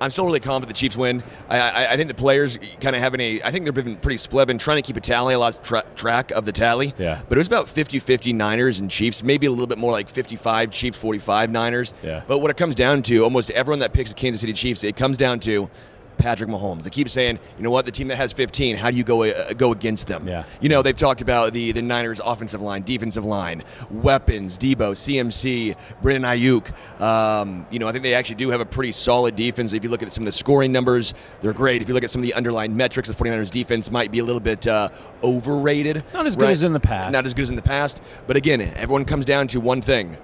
[0.00, 1.22] I'm still really confident the Chiefs win.
[1.48, 3.42] I, I, I think the players kind of having a.
[3.42, 4.42] I think they've been pretty split.
[4.42, 5.34] I've been trying to keep a tally.
[5.34, 6.94] I lost tra- track of the tally.
[6.98, 7.22] Yeah.
[7.28, 10.08] But it was about 50 50 Niners and Chiefs, maybe a little bit more like
[10.08, 11.94] 55 Chiefs, 45 Niners.
[12.02, 12.22] Yeah.
[12.28, 14.96] But what it comes down to, almost everyone that picks the Kansas City Chiefs, it
[14.96, 15.70] comes down to
[16.18, 16.82] Patrick Mahomes.
[16.82, 19.24] They keep saying, you know what, the team that has 15, how do you go
[19.24, 20.26] uh, go against them?
[20.26, 20.44] Yeah.
[20.60, 25.76] You know, they've talked about the, the Niners' offensive line, defensive line, weapons, Debo, CMC,
[26.02, 27.00] Brandon Aiyuk.
[27.00, 29.72] Um, you know, I think they actually do have a pretty solid defense.
[29.72, 31.82] If you look at some of the scoring numbers, they're great.
[31.82, 34.24] If you look at some of the underlying metrics, the 49ers defense might be a
[34.24, 34.88] little bit uh,
[35.22, 36.04] overrated.
[36.12, 37.12] Not as good as in the past.
[37.12, 38.00] Not as good as in the past.
[38.26, 40.16] But again, everyone comes down to one thing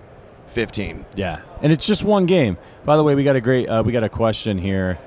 [0.49, 1.07] 15.
[1.17, 2.59] Yeah, and it's just one game.
[2.85, 4.99] By the way, we got a great uh, we got a question here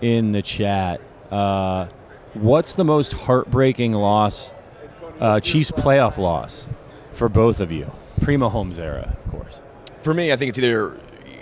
[0.00, 1.00] in the chat.
[1.30, 1.86] Uh,
[2.34, 4.52] what's the most heartbreaking loss,
[5.20, 6.68] uh, Chiefs playoff loss,
[7.12, 7.90] for both of you?
[8.20, 9.62] Pre-Mahomes era, of course.
[9.98, 10.98] For me, I think it's either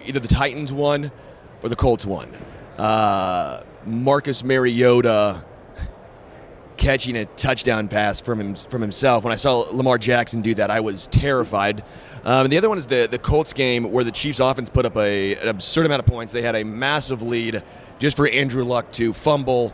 [0.06, 1.10] either the Titans won
[1.62, 2.28] or the Colts won.
[2.76, 5.44] Uh, Marcus Mariota
[6.76, 9.24] catching a touchdown pass from him, from himself.
[9.24, 11.82] When I saw Lamar Jackson do that, I was terrified.
[12.28, 14.84] Um, and the other one is the the Colts game where the Chiefs offense put
[14.84, 16.30] up a, an absurd amount of points.
[16.30, 17.62] They had a massive lead
[17.98, 19.72] just for Andrew Luck to fumble,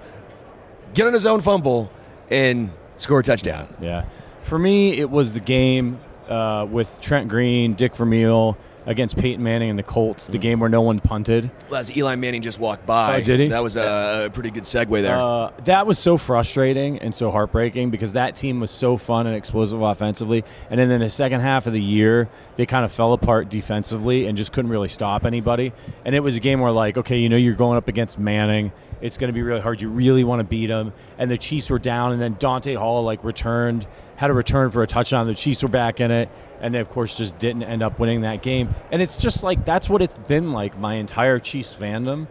[0.94, 1.90] get on his own fumble,
[2.30, 3.74] and score a touchdown.
[3.80, 4.04] Yeah,
[4.44, 9.70] for me, it was the game uh, with Trent Green, Dick Vermeil against Peyton Manning
[9.70, 10.26] and the Colts.
[10.26, 11.50] The game where no one punted.
[11.74, 13.48] As Eli Manning just walked by, Oh, did he?
[13.48, 15.20] That was a, a pretty good segue there.
[15.20, 19.34] Uh, that was so frustrating and so heartbreaking because that team was so fun and
[19.36, 23.12] explosive offensively, and then in the second half of the year they kind of fell
[23.12, 25.72] apart defensively and just couldn't really stop anybody.
[26.04, 28.72] And it was a game where like, okay, you know, you're going up against Manning.
[29.00, 29.80] It's going to be really hard.
[29.82, 30.92] You really want to beat him.
[31.18, 34.82] And the Chiefs were down, and then Dante Hall like returned, had a return for
[34.82, 35.26] a touchdown.
[35.26, 36.28] The Chiefs were back in it,
[36.60, 38.74] and they of course just didn't end up winning that game.
[38.90, 42.26] And it's just like that's what it's been like my entire Chiefs fandom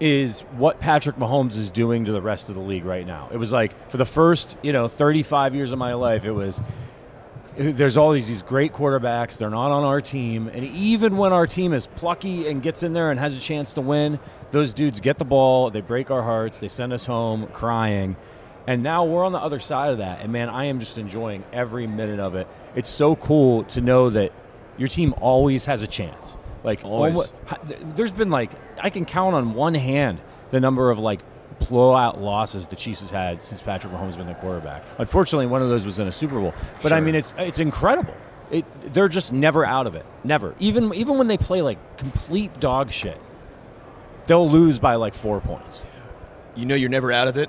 [0.00, 3.28] is what Patrick Mahomes is doing to the rest of the league right now.
[3.32, 6.62] It was like for the first, you know, 35 years of my life, it was
[7.56, 9.36] there's all these these great quarterbacks.
[9.36, 12.92] They're not on our team, and even when our team is plucky and gets in
[12.92, 14.20] there and has a chance to win,
[14.52, 15.70] those dudes get the ball.
[15.70, 16.60] They break our hearts.
[16.60, 18.16] They send us home crying.
[18.68, 21.42] And now we're on the other side of that, and man, I am just enjoying
[21.54, 22.46] every minute of it.
[22.74, 24.30] It's so cool to know that
[24.76, 26.36] your team always has a chance.
[26.62, 27.32] Like Always.
[27.96, 31.20] there's been like I can count on one hand the number of like
[31.60, 34.84] blowout losses the Chiefs have had since Patrick Mahomes has been the quarterback.
[34.98, 36.52] Unfortunately, one of those was in a Super Bowl.
[36.82, 38.14] But I mean, it's it's incredible.
[38.50, 40.04] It, they're just never out of it.
[40.24, 40.54] Never.
[40.58, 43.18] Even even when they play like complete dog shit,
[44.26, 45.86] they'll lose by like four points.
[46.54, 47.48] You know you're never out of it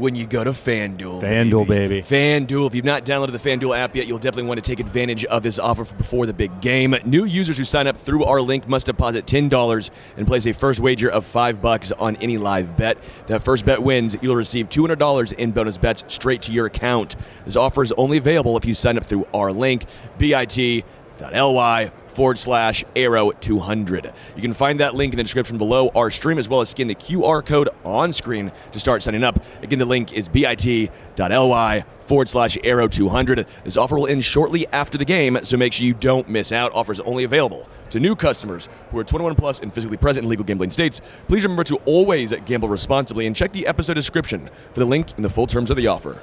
[0.00, 1.20] when you go to FanDuel.
[1.20, 2.00] FanDuel, baby.
[2.00, 2.66] FanDuel.
[2.66, 5.42] If you've not downloaded the FanDuel app yet, you'll definitely want to take advantage of
[5.42, 6.94] this offer before the big game.
[7.04, 10.80] New users who sign up through our link must deposit $10 and place a first
[10.80, 12.96] wager of 5 bucks on any live bet.
[12.96, 17.16] If that first bet wins, you'll receive $200 in bonus bets straight to your account.
[17.44, 19.84] This offer is only available if you sign up through our link,
[20.16, 24.12] bit.ly forward slash arrow 200.
[24.36, 26.86] You can find that link in the description below our stream as well as scan
[26.86, 29.42] the QR code on screen to start signing up.
[29.62, 33.46] Again, the link is bit.ly forward slash arrow 200.
[33.64, 36.72] This offer will end shortly after the game, so make sure you don't miss out.
[36.74, 40.44] Offers only available to new customers who are 21 plus and physically present in legal
[40.44, 41.00] gambling states.
[41.28, 45.24] Please remember to always gamble responsibly and check the episode description for the link and
[45.24, 46.20] the full terms of the offer.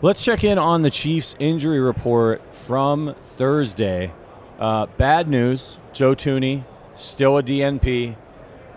[0.00, 4.12] Let's check in on the Chiefs injury report from Thursday.
[4.58, 8.16] Uh, bad news Joe Thuney, still a DNP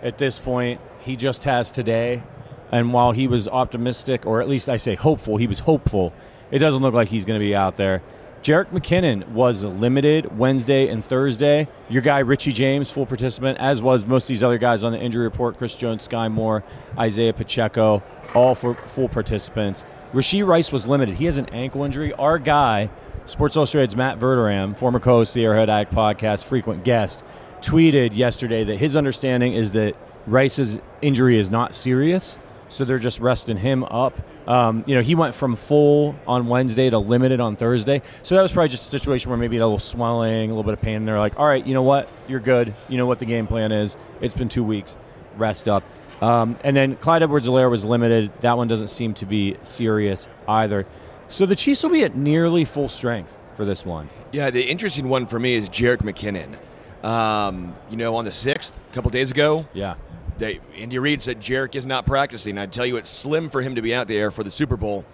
[0.02, 0.80] at this point.
[1.00, 2.22] He just has today.
[2.70, 6.12] And while he was optimistic, or at least I say hopeful, he was hopeful,
[6.50, 8.02] it doesn't look like he's going to be out there.
[8.42, 11.68] Jerick McKinnon was limited Wednesday and Thursday.
[11.88, 14.98] Your guy, Richie James, full participant, as was most of these other guys on the
[14.98, 16.64] injury report Chris Jones, Skyy Moore,
[16.98, 18.02] Isaiah Pacheco,
[18.34, 19.84] all for full participants.
[20.12, 21.14] Rashee Rice was limited.
[21.14, 22.12] He has an ankle injury.
[22.14, 22.90] Our guy,
[23.24, 27.22] Sports Illustrated's Matt Verderame, former co host of the Arrowhead Addict podcast, frequent guest,
[27.60, 29.94] tweeted yesterday that his understanding is that
[30.26, 32.38] Rice's injury is not serious.
[32.68, 34.18] so they're just resting him up.
[34.48, 38.42] Um, you know, he went from full on Wednesday to limited on Thursday, so that
[38.42, 40.96] was probably just a situation where maybe a little swelling, a little bit of pain.
[40.96, 42.08] And they're like, "All right, you know what?
[42.28, 42.74] You're good.
[42.88, 43.96] You know what the game plan is.
[44.20, 44.96] It's been two weeks.
[45.36, 45.84] Rest up."
[46.22, 48.32] Um, and then Clyde Edwards-Helaire was limited.
[48.40, 50.86] That one doesn't seem to be serious either.
[51.32, 54.10] So the Chiefs will be at nearly full strength for this one.
[54.32, 56.58] Yeah, the interesting one for me is Jerick McKinnon.
[57.02, 59.94] Um, you know, on the sixth, a couple days ago, Yeah.
[60.36, 62.58] they, Andy Reid said Jerick is not practicing.
[62.58, 65.06] I'd tell you it's slim for him to be out there for the Super Bowl.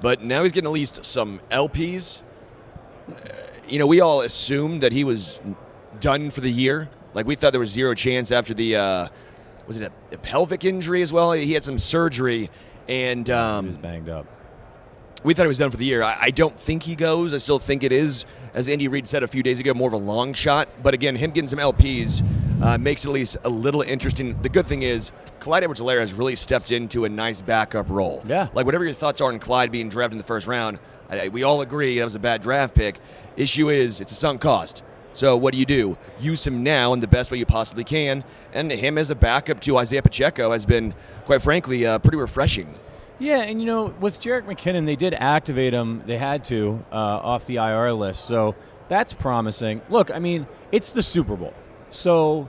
[0.00, 2.22] But now he's getting at least some LPs.
[3.08, 3.12] Uh,
[3.68, 5.38] you know, we all assumed that he was
[6.00, 6.88] done for the year.
[7.14, 9.08] Like we thought there was zero chance after the uh,
[9.68, 11.30] was it a, a pelvic injury as well?
[11.32, 12.50] He had some surgery,
[12.88, 14.26] and He um, was banged up.
[15.24, 16.02] We thought he was done for the year.
[16.02, 17.32] I, I don't think he goes.
[17.34, 19.92] I still think it is, as Andy Reid said a few days ago, more of
[19.94, 20.68] a long shot.
[20.82, 22.22] But again, him getting some LPs
[22.62, 24.40] uh, makes it at least a little interesting.
[24.42, 28.22] The good thing is, Clyde Edwards-Helaire has really stepped into a nice backup role.
[28.26, 28.48] Yeah.
[28.54, 30.78] Like whatever your thoughts are on Clyde being drafted in the first round,
[31.10, 32.98] I- we all agree that was a bad draft pick.
[33.36, 34.82] Issue is, it's a sunk cost.
[35.14, 35.98] So what do you do?
[36.20, 39.60] Use him now in the best way you possibly can, and him as a backup
[39.60, 40.94] to Isaiah Pacheco has been,
[41.26, 42.74] quite frankly, uh, pretty refreshing.
[43.22, 46.02] Yeah, and you know, with Jerick McKinnon, they did activate him.
[46.06, 48.56] They had to uh, off the IR list, so
[48.88, 49.80] that's promising.
[49.88, 51.54] Look, I mean, it's the Super Bowl,
[51.90, 52.48] so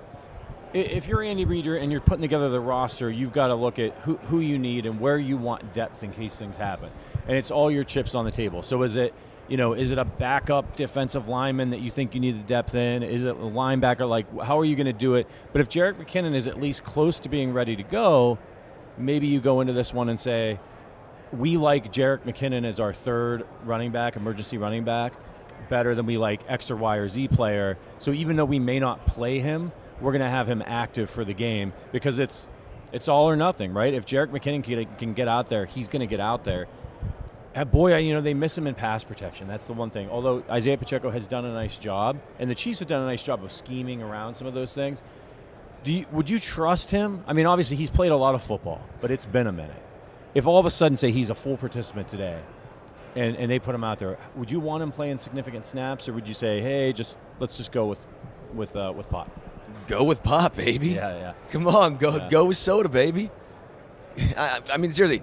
[0.73, 3.93] if you're Andy Reid and you're putting together the roster, you've got to look at
[3.97, 6.89] who, who you need and where you want depth in case things happen,
[7.27, 8.63] and it's all your chips on the table.
[8.63, 9.13] So is it?
[9.49, 12.73] You know, is it a backup defensive lineman that you think you need the depth
[12.73, 13.03] in?
[13.03, 14.09] Is it a linebacker?
[14.09, 15.27] Like, how are you going to do it?
[15.51, 18.39] But if Jerick McKinnon is at least close to being ready to go,
[18.97, 20.59] maybe you go into this one and say,
[21.31, 25.13] we like Jerick McKinnon as our third running back, emergency running back,
[25.69, 27.77] better than we like X or Y or Z player.
[27.97, 31.25] So even though we may not play him, we're going to have him active for
[31.25, 32.49] the game because it's
[32.91, 33.93] it's all or nothing, right?
[33.93, 36.67] If Jerick McKinnon can, can get out there, he's going to get out there.
[37.55, 39.47] Uh, boy, you know they miss him in pass protection.
[39.47, 40.09] That's the one thing.
[40.09, 43.23] Although Isaiah Pacheco has done a nice job, and the Chiefs have done a nice
[43.23, 45.03] job of scheming around some of those things.
[45.83, 47.23] Do you, would you trust him?
[47.27, 49.75] I mean, obviously he's played a lot of football, but it's been a minute.
[50.33, 52.39] If all of a sudden, say he's a full participant today,
[53.15, 56.13] and, and they put him out there, would you want him playing significant snaps, or
[56.13, 57.99] would you say, hey, just let's just go with
[58.53, 59.29] with uh, with Pop?
[59.87, 60.89] Go with Pop, baby.
[60.89, 61.33] Yeah, yeah.
[61.51, 62.29] Come on, go Yeah.
[62.29, 63.29] go with Soda, baby.
[64.37, 65.21] I, I mean, seriously,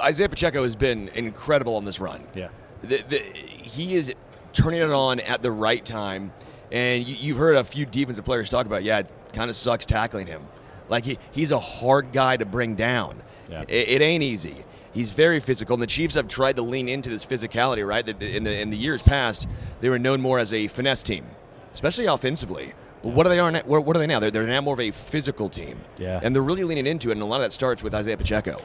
[0.00, 2.26] Isaiah Pacheco has been incredible on this run.
[2.34, 2.48] Yeah.
[2.82, 4.14] The, the, he is
[4.52, 6.32] turning it on at the right time,
[6.72, 10.26] and you, you've heard a few defensive players talk about, yeah, kind of sucks tackling
[10.26, 10.42] him.
[10.88, 13.22] Like he, he's a hard guy to bring down.
[13.48, 13.62] Yeah.
[13.68, 14.64] It, it ain't easy.
[14.92, 17.86] He's very physical, and the Chiefs have tried to lean into this physicality.
[17.86, 19.46] Right, in the in the years past,
[19.80, 21.26] they were known more as a finesse team,
[21.72, 22.74] especially offensively.
[23.02, 23.62] But what are they are now?
[23.64, 24.18] What what are they now?
[24.18, 25.78] They're, they're now more of a physical team.
[25.96, 26.18] Yeah.
[26.22, 28.56] and they're really leaning into it, and a lot of that starts with Isaiah Pacheco.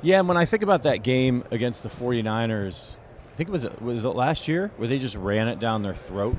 [0.00, 2.96] Yeah, and when I think about that game against the 49ers,
[3.32, 5.94] I think it was was it last year where they just ran it down their
[5.94, 6.38] throat.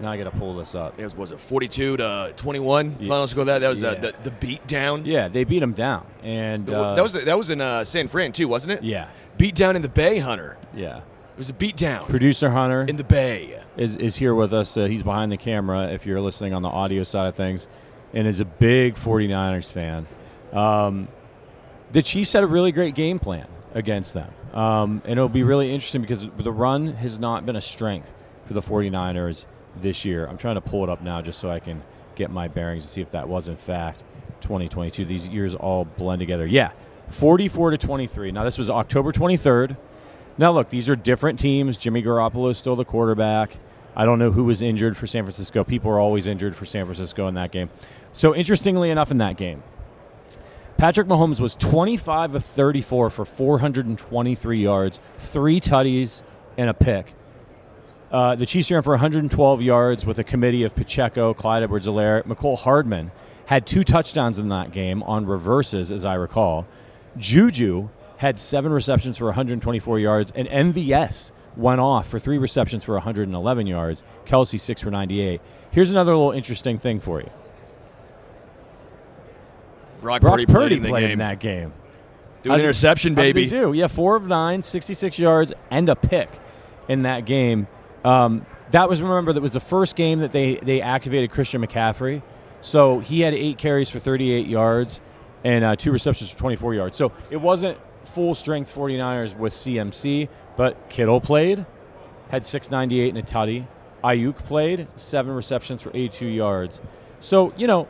[0.00, 0.98] Now I got to pull this up.
[0.98, 3.08] It was, was it 42 to 21 Yeah.
[3.08, 3.90] final score that that was Yeah.
[3.90, 7.38] uh, the the beat down Yeah, they beat them down, and uh, that was that
[7.38, 10.58] was in uh, San Fran too wasn't it yeah, beat down in the Bay Hunter
[10.74, 10.98] yeah.
[10.98, 14.76] it was a beat down Producer Hunter in the Bay is, is here with us.
[14.76, 17.66] Uh, he's behind the camera if you're listening on the audio side of things,
[18.12, 20.06] and is a big 49ers fan.
[20.52, 21.08] Um,
[21.92, 24.30] the Chiefs had a really great game plan against them.
[24.52, 28.12] Um, and it'll be really interesting because the run has not been a strength
[28.44, 29.46] for the 49ers
[29.80, 30.26] this year.
[30.26, 31.82] I'm trying to pull it up now just so I can
[32.14, 34.04] get my bearings and see if that was in fact
[34.40, 35.04] 2022.
[35.04, 36.46] These years all blend together.
[36.46, 36.70] Yeah,
[37.08, 38.32] 44 to 23.
[38.32, 39.76] Now this was October 23rd.
[40.36, 41.76] Now look, these are different teams.
[41.76, 43.56] Jimmy Garoppolo is still the quarterback.
[43.96, 45.62] I don't know who was injured for San Francisco.
[45.62, 47.70] People are always injured for San Francisco in that game.
[48.12, 49.62] So interestingly enough, in that game,
[50.76, 56.24] Patrick Mahomes was 25 of 34 for 423 yards, three tutties,
[56.58, 57.14] and a pick.
[58.14, 62.56] Uh, the Chiefs ran for 112 yards with a committee of Pacheco, Clyde Edwards-Helaire, Mecole
[62.56, 63.10] Hardman
[63.46, 66.64] had two touchdowns in that game on reverses, as I recall.
[67.18, 72.94] Juju had seven receptions for 124 yards, and MVS went off for three receptions for
[72.94, 74.04] 111 yards.
[74.26, 75.40] Kelce six for 98.
[75.72, 77.30] Here's another little interesting thing for you.
[80.00, 81.72] Brock, Brock Purdy, Purdy played in played game in that game.
[82.44, 83.72] do an interception baby do?
[83.72, 86.30] Yeah, four of nine, 66 yards, and a pick
[86.86, 87.66] in that game.
[88.04, 92.22] Um, that was remember that was the first game that they they activated Christian McCaffrey.
[92.60, 95.00] So he had eight carries for 38 yards
[95.44, 96.96] and uh, two receptions for 24 yards.
[96.96, 101.66] So it wasn't full strength 49ers with CMC, but Kittle played,
[102.30, 103.66] had 698 and a tutty.
[104.02, 106.82] Aiyuk played, seven receptions for 82 yards.
[107.20, 107.88] So, you know,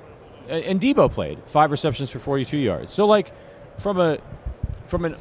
[0.49, 2.93] and and Debo played, five receptions for 42 yards.
[2.93, 3.33] So, like,
[3.79, 4.19] from a
[4.87, 5.17] from an,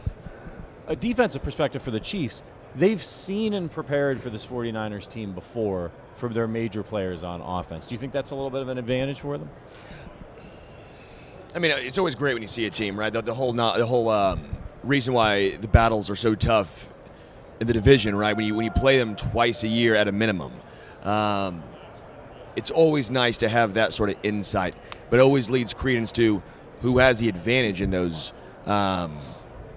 [0.87, 2.43] a defensive perspective for the Chiefs,
[2.75, 7.87] they've seen and prepared for this 49ers team before for their major players on offense.
[7.87, 9.49] Do you think that's a little bit of an advantage for them?
[11.55, 13.13] I mean, it's always great when you see a team, right?
[13.13, 14.43] The, the whole not, the whole um,
[14.83, 16.89] reason why the battles are so tough
[17.59, 18.35] in the division, right?
[18.35, 20.51] When you when you play them twice a year at a minimum,
[21.03, 21.63] um,
[22.55, 24.75] it's always nice to have that sort of insight.
[25.09, 26.41] But it always leads credence to
[26.81, 28.33] who has the advantage in those
[28.65, 29.15] um,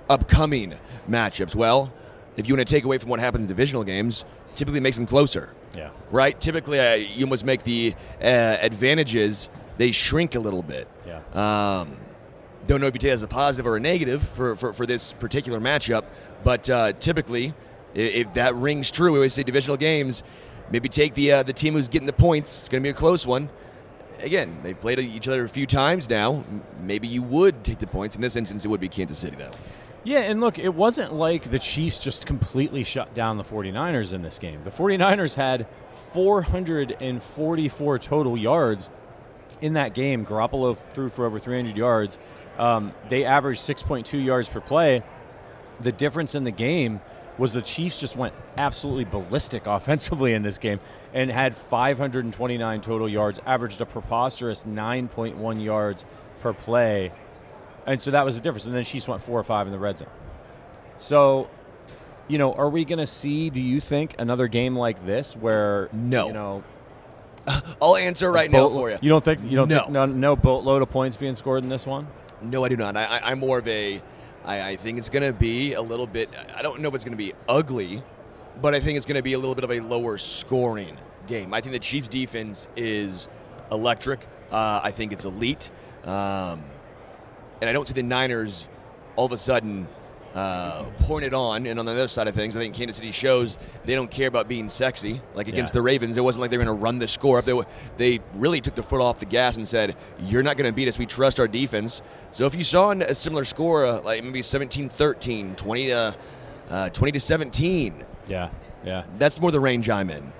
[0.09, 0.75] upcoming
[1.09, 1.55] matchups.
[1.55, 1.93] Well,
[2.37, 5.07] if you want to take away from what happens in divisional games, typically makes them
[5.07, 5.55] closer.
[5.77, 5.91] Yeah.
[6.11, 6.39] Right.
[6.41, 10.89] Typically, uh, you almost make the uh, advantages they shrink a little bit.
[11.07, 11.21] Yeah.
[11.81, 11.97] Um,
[12.67, 14.87] don't know if you take it as a positive or a negative for, for, for
[14.87, 16.05] this particular matchup,
[16.43, 17.55] but uh, typically,
[17.95, 20.23] if, if that rings true, we always say divisional games,
[20.71, 22.61] maybe take the uh, the team who's getting the points.
[22.61, 23.51] It's going to be a close one.
[24.21, 26.43] Again, they've played each other a few times now.
[26.81, 28.17] Maybe you would take the points.
[28.17, 29.51] In this instance, it would be Kansas City, though.
[30.07, 34.23] Yeah, and look, it wasn't like the Chiefs just completely shut down the 49ers in
[34.23, 34.63] this game.
[34.63, 35.67] The 49ers had
[36.13, 38.89] 444 total yards
[39.61, 40.25] in that game.
[40.25, 42.21] Garoppolo threw for over 300 yards.
[42.57, 45.03] Um, they averaged 6.2 yards per play.
[45.81, 47.01] The difference in the game
[47.37, 50.79] was the Chiefs just went absolutely ballistic offensively in this game
[51.15, 56.05] and had 529 total yards, averaged a preposterous 9.1 yards
[56.39, 57.11] per play.
[57.87, 58.67] And so that was the difference.
[58.67, 60.09] And then Chiefs went four or five in the red zone.
[60.99, 61.49] So,
[62.29, 65.89] you know, are we going to see, do you think, another game like this where,
[65.93, 66.27] No.
[66.29, 66.65] you know,
[67.81, 68.99] I'll answer right now for you.
[69.01, 69.81] You don't think, you don't No.
[69.81, 72.09] think, no, no boatload of points being scored in this one?
[72.43, 72.97] No, I do not.
[72.97, 74.03] I, I, I'm more of a.
[74.45, 76.29] I, I think it's going to be a little bit.
[76.57, 78.03] I don't know if it's going to be ugly,
[78.61, 81.55] but I think it's going to be a little bit of a lower scoring game.
[81.55, 83.27] I think the Chiefs' defense is
[83.73, 84.21] electric.
[84.53, 85.71] Uh, I think it's elite,
[86.05, 86.63] um,
[87.61, 88.67] and I don't see the Niners
[89.17, 89.89] all of a sudden
[90.35, 91.67] uh, pouring it on.
[91.67, 94.29] And on the other side of things, I think Kansas City shows they don't care
[94.29, 95.23] about being sexy.
[95.35, 95.79] Like against Yeah.
[95.79, 97.47] the Ravens, it wasn't like they were going to run the score up.
[97.47, 97.65] They, were-
[97.97, 100.89] they really took the foot off the gas and said, "You're not going to beat
[100.89, 100.99] us.
[100.99, 105.57] We trust our defense." So if you saw a similar score, uh, like maybe 17-13,
[105.57, 106.15] 20 to
[106.69, 108.51] uh, 20 to 17, Yeah,
[108.85, 109.05] yeah.
[109.19, 110.33] that's more the range I'm in.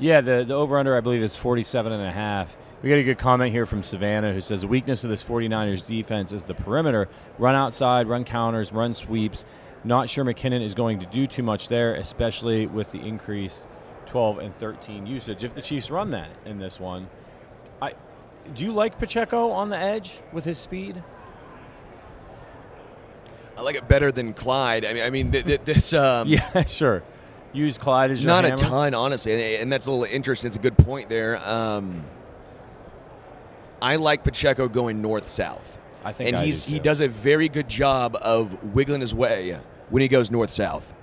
[0.00, 2.56] Yeah, the, the over under, I believe, is 47 and a half.
[2.84, 5.86] We got a good comment here from Savannah who says the weakness of this 49ers
[5.86, 7.08] defense is the perimeter.
[7.38, 9.46] Run outside, run counters, run sweeps.
[9.84, 13.68] Not sure McKinnon is going to do too much there, especially with the increased
[14.04, 15.44] 12 and 13 usage.
[15.44, 17.08] If the Chiefs run that in this one,
[17.80, 17.94] I
[18.52, 21.02] do you like Pacheco on the edge with his speed?
[23.56, 24.84] I like it better than Clyde.
[24.84, 25.94] I mean, I mean, th- th- this.
[25.94, 27.02] Um, Yeah, sure.
[27.54, 30.48] Use Clyde as your not a ton, honestly, and, and that's a little interesting.
[30.48, 31.40] It's a good point there.
[31.48, 32.04] Um,
[33.84, 35.78] I like Pacheco going north south.
[36.02, 39.14] I think and I do he's he does a very good job of wiggling his
[39.14, 39.58] way
[39.90, 40.94] when he goes north south.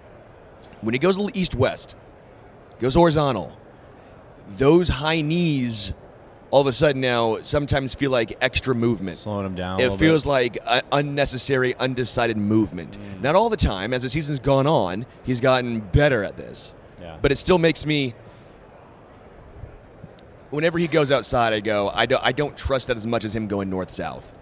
[0.81, 1.93] When he goes east west,
[2.79, 3.55] goes horizontal.
[4.49, 5.93] Those high knees,
[6.49, 9.19] all of a sudden now, sometimes feel like extra movement.
[9.19, 9.79] slowing him down.
[9.79, 10.29] It feels bit.
[10.29, 10.57] like
[10.91, 12.97] unnecessary, undecided movement.
[12.97, 13.21] Mm.
[13.21, 13.93] Not all the time.
[13.93, 16.73] As the season's gone on, he's gotten better at this.
[16.99, 17.17] Yeah.
[17.21, 18.15] But it still makes me.
[20.51, 21.89] Whenever he goes outside, I go.
[21.89, 22.23] I don't.
[22.23, 24.37] I don't trust that as much as him going north south.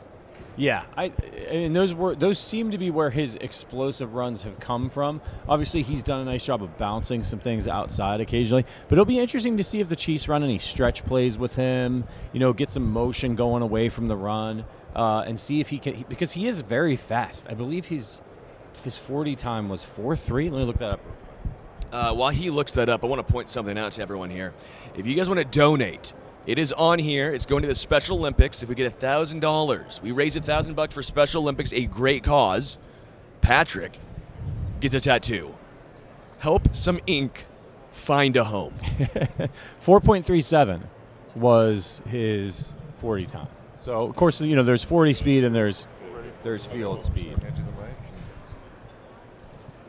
[0.57, 1.13] Yeah, I
[1.49, 5.21] and those were those seem to be where his explosive runs have come from.
[5.47, 9.19] Obviously, he's done a nice job of bouncing some things outside occasionally, but it'll be
[9.19, 12.03] interesting to see if the Chiefs run any stretch plays with him.
[12.33, 15.77] You know, get some motion going away from the run, uh, and see if he
[15.77, 17.47] can because he is very fast.
[17.49, 18.21] I believe he's
[18.83, 20.49] his forty time was four three.
[20.49, 20.99] Let me look that up.
[21.91, 24.53] Uh, while he looks that up, I want to point something out to everyone here.
[24.95, 26.13] If you guys want to donate,
[26.45, 27.31] it is on here.
[27.31, 28.61] It's going to the Special Olympics.
[28.61, 32.23] If we get thousand dollars, we raise a thousand bucks for Special Olympics, a great
[32.23, 32.77] cause.
[33.41, 33.97] Patrick
[34.79, 35.55] gets a tattoo.
[36.39, 37.45] Help some ink
[37.91, 38.73] find a home.
[39.79, 40.87] Four point three seven
[41.35, 43.47] was his forty time.
[43.77, 45.87] So of course, you know, there's forty speed and there's
[46.43, 47.35] there's field speed.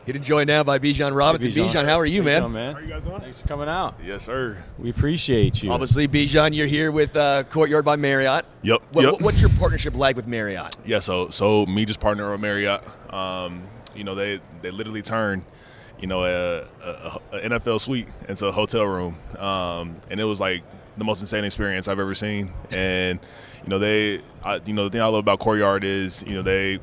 [0.05, 1.51] Getting joined now by Bijan Robinson.
[1.51, 1.69] Bijan.
[1.69, 2.41] Bijan, how are you, man?
[2.41, 2.73] Bijan, man?
[2.73, 3.21] How you guys doing?
[3.21, 3.99] Thanks for coming out.
[4.03, 4.57] Yes, sir.
[4.79, 5.71] We appreciate you.
[5.71, 8.45] Obviously, Bijan, you're here with uh, Courtyard by Marriott.
[8.63, 8.81] Yep.
[8.93, 9.21] What, yep.
[9.21, 10.75] What's your partnership like with Marriott?
[10.85, 10.99] Yeah.
[10.99, 12.81] So so me just partner with Marriott.
[13.13, 13.63] Um,
[13.95, 15.43] you know they they literally turned
[15.99, 20.39] you know a, a, a NFL suite into a hotel room, um, and it was
[20.39, 20.63] like
[20.97, 22.51] the most insane experience I've ever seen.
[22.71, 23.19] And
[23.63, 26.41] you know they I, you know the thing I love about Courtyard is you know
[26.41, 26.79] they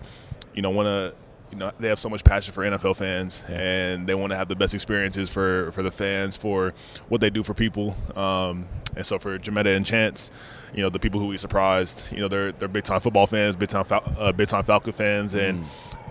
[0.54, 1.14] you know want to
[1.50, 4.48] you know they have so much passion for NFL fans, and they want to have
[4.48, 6.74] the best experiences for for the fans for
[7.08, 7.96] what they do for people.
[8.16, 10.30] Um, and so for Jametta and Chance,
[10.74, 13.56] you know the people who we surprised, you know they're they're big time football fans,
[13.56, 15.64] big time Fal- uh, big time Falcon fans, and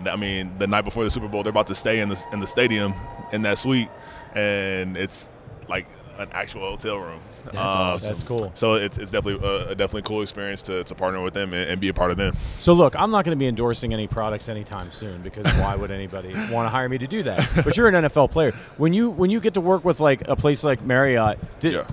[0.05, 2.39] I mean the night before the Super Bowl, they're about to stay in the in
[2.39, 2.93] the stadium
[3.31, 3.89] in that suite,
[4.33, 5.31] and it's
[5.69, 5.87] like
[6.19, 7.19] an actual hotel room.
[7.45, 8.09] That's Uh, awesome.
[8.09, 8.51] That's cool.
[8.55, 11.69] So it's, it's definitely a, a definitely cool experience to, to partner with them and,
[11.69, 12.35] and be a part of them.
[12.57, 15.91] So look, I'm not going to be endorsing any products anytime soon because why would
[15.91, 17.47] anybody want to hire me to do that?
[17.63, 18.51] But you're an NFL player.
[18.77, 21.87] When you when you get to work with like a place like Marriott, did, Yeah.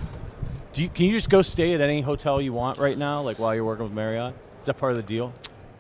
[0.72, 3.39] do you, can you just go stay at any hotel you want right now, like
[3.39, 4.35] while you're working with Marriott?
[4.61, 5.33] Is that part of the deal?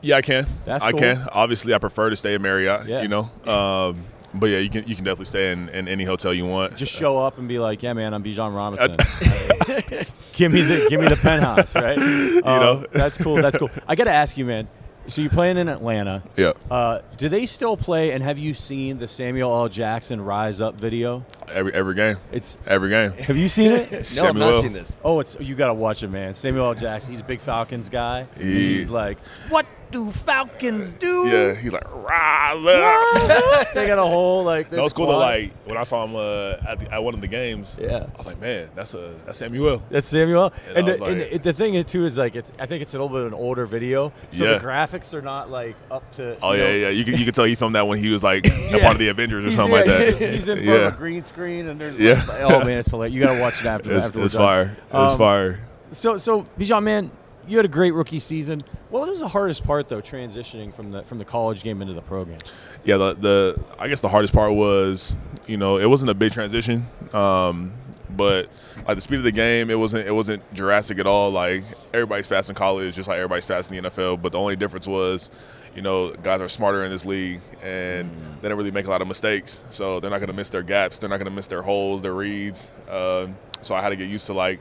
[0.02, 0.46] Yeah, I can.
[0.66, 1.00] That's I cool.
[1.00, 1.26] can.
[1.32, 2.86] Obviously, I prefer to stay at Marriott.
[2.86, 3.00] Yeah.
[3.00, 4.04] You know, um,
[4.34, 6.76] but yeah, you can you can definitely stay in, in any hotel you want.
[6.76, 8.96] Just show up and be like, "Yeah, man, I'm Bijan Robinson.
[10.36, 11.96] give me the give me the penthouse, right?
[11.96, 12.78] You know?
[12.78, 13.36] Um, that's cool.
[13.36, 13.70] That's cool.
[13.86, 14.68] I got to ask you, man.
[15.06, 16.22] So you're playing in Atlanta.
[16.36, 18.12] yeah, Uh, do they still play?
[18.12, 19.68] And have you seen the Samuel L.
[19.68, 21.24] Jackson Rise Up video?
[21.48, 23.12] every every game, It's every game.
[23.18, 23.90] have you seen it?
[23.92, 24.50] No, I've Samuel.
[24.52, 24.96] not seen this.
[25.04, 26.34] Oh, it's you got to watch it, man.
[26.34, 26.74] Samuel L.
[26.74, 27.12] Jackson.
[27.12, 28.22] He's a big Falcons guy.
[28.38, 29.18] He- He's like,
[29.50, 31.28] what do Falcons do?
[31.28, 33.72] Yeah, he's like rise up.
[33.74, 34.68] they got a whole like.
[34.70, 37.14] That was this cool to like when I saw him uh, at, the, at one
[37.14, 37.78] of the games.
[37.80, 38.06] Yeah.
[38.12, 39.82] I was like, man, that's a that's Samuel.
[39.90, 40.52] That's Samuel.
[40.68, 42.50] And And, the, was and the, the thing is too is like it's.
[42.58, 44.58] I think it's a little bit of an older video, so Yeah.
[44.58, 46.36] the graphics are not like up to.
[46.42, 46.88] Oh yeah, know- yeah.
[46.90, 48.98] You can you can tell he filmed that when he was like a part of
[48.98, 50.18] the Avengers or He's, something like that.
[50.18, 50.86] He's, he's in front yeah.
[50.86, 52.22] of a green screen, and there's Yeah.
[52.28, 53.14] like, oh man, it's hilarious.
[53.14, 53.92] You gotta watch it after.
[53.96, 54.76] It's, after it's fire.
[54.86, 55.60] It's Um, fire.
[55.90, 57.10] So, so Bijan, man,
[57.46, 58.60] you had a great rookie season.
[58.90, 62.00] What was the hardest part though, transitioning from the from the college game into the
[62.02, 62.38] pro game?
[62.84, 65.16] Yeah, the, the I guess the hardest part was,
[65.46, 67.72] you know, it wasn't a big transition, um,
[68.16, 68.48] but
[68.86, 71.30] like the speed of the game, it wasn't it wasn't Jurassic at all.
[71.30, 74.22] Like everybody's fast in college, just like everybody's fast in the NFL.
[74.22, 75.30] But the only difference was,
[75.74, 78.10] you know, guys are smarter in this league, and
[78.40, 80.62] they don't really make a lot of mistakes, so they're not going to miss their
[80.62, 82.72] gaps, they're not going to miss their holes, their reads.
[82.88, 84.60] Um, so I had to get used to like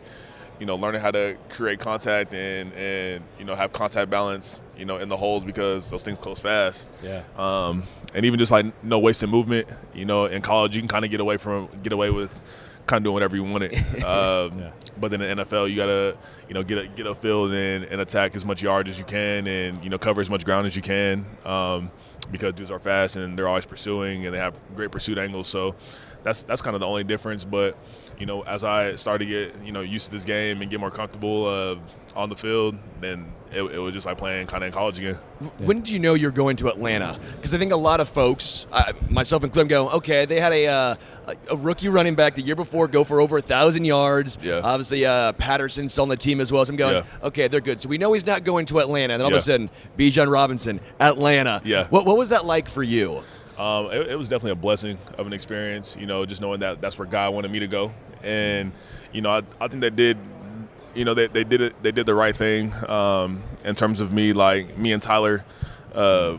[0.59, 4.85] you know, learning how to create contact and and you know have contact balance, you
[4.85, 6.89] know, in the holes because those things close fast.
[7.01, 7.23] Yeah.
[7.37, 7.83] Um,
[8.13, 11.11] and even just like no wasted movement, you know, in college you can kind of
[11.11, 12.41] get away from get away with
[12.86, 13.73] kind of doing whatever you wanted.
[14.03, 14.71] Um, Yeah.
[14.99, 16.17] But then in the NFL, you gotta
[16.47, 19.05] you know get a, get a field and, and attack as much yard as you
[19.05, 21.25] can, and you know cover as much ground as you can.
[21.45, 21.91] Um,
[22.31, 25.47] because dudes are fast and they're always pursuing and they have great pursuit angles.
[25.47, 25.75] So
[26.23, 27.45] that's that's kind of the only difference.
[27.45, 27.77] But
[28.19, 30.79] you know, as I started to get you know used to this game and get
[30.79, 31.75] more comfortable uh,
[32.15, 35.15] on the field, then it, it was just like playing kind of in college again.
[35.59, 37.19] When did you know you're going to Atlanta?
[37.35, 40.67] Because I think a lot of folks, I, myself included, go, okay, they had a,
[40.67, 40.95] uh,
[41.51, 44.37] a rookie running back the year before go for over a thousand yards.
[44.41, 44.61] Yeah.
[44.63, 46.65] Obviously, uh, Patterson's still on the team as well.
[46.65, 47.27] So I'm going, Yeah.
[47.27, 47.79] okay, they're good.
[47.81, 49.13] So we know he's not going to Atlanta.
[49.13, 49.41] And then all of a Yeah.
[49.41, 51.61] sudden, Bijan Robinson, Atlanta.
[51.63, 51.87] Yeah.
[51.87, 53.23] What, what was that like for you?
[53.57, 56.81] Um, it, it was definitely a blessing of an experience, you know, just knowing that
[56.81, 57.93] that's where God wanted me to go.
[58.23, 58.71] And,
[59.11, 60.17] you know, I, I think that did,
[60.95, 64.11] you know, they, they did it, they did the right thing um, in terms of
[64.13, 65.43] me, like me and Tyler,
[65.93, 66.37] uh,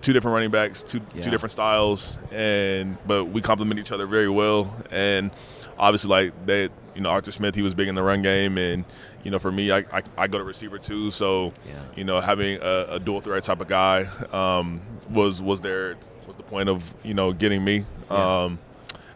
[0.00, 1.22] two different running backs, two, Yeah.
[1.22, 4.74] two different styles, and but we complement each other very well.
[4.90, 5.30] And
[5.78, 8.84] obviously, like they, you know, Arthur Smith, he was big in the run game, and
[9.24, 11.80] you know, for me, I, I, I go to receiver too, so Yeah.
[11.94, 14.80] you know, having a, a dual threat type of guy um,
[15.10, 18.44] was was there was the point of you know getting me, Yeah.
[18.44, 18.58] um,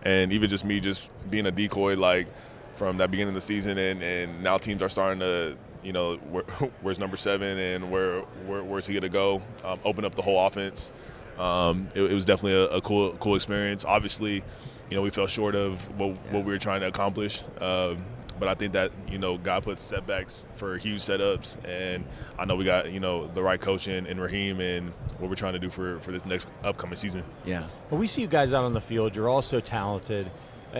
[0.02, 2.28] and even just me just being a decoy like
[2.76, 6.16] from that beginning of the season, and, and now teams are starting to you know
[6.16, 6.42] where,
[6.82, 10.44] where's number seven and where, where where's he gonna go, um, open up the whole
[10.46, 10.92] offense.
[11.38, 13.84] Um, it, it was definitely a, a cool cool experience.
[13.84, 14.42] Obviously,
[14.90, 17.42] you know we fell short of what, what we were trying to accomplish.
[17.60, 18.02] Um,
[18.38, 22.04] but I think that you know God puts setbacks for huge setups, and
[22.38, 25.36] I know we got you know the right coach in, in Raheem and what we're
[25.36, 27.24] trying to do for, for this next upcoming season.
[27.44, 27.64] Yeah.
[27.90, 29.16] Well, we see you guys out on the field.
[29.16, 30.30] You're all so talented, A-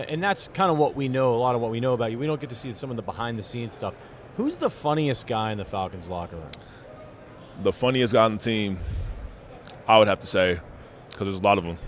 [0.07, 1.35] and that's kind of what we know.
[1.35, 2.19] A lot of what we know about you.
[2.19, 3.93] We don't get to see some of the behind the scenes stuff.
[4.35, 6.51] Who's the funniest guy in the Falcons locker room?
[7.63, 8.77] The funniest guy on the team,
[9.87, 10.59] I would have to say,
[11.09, 11.79] because there's a lot of them,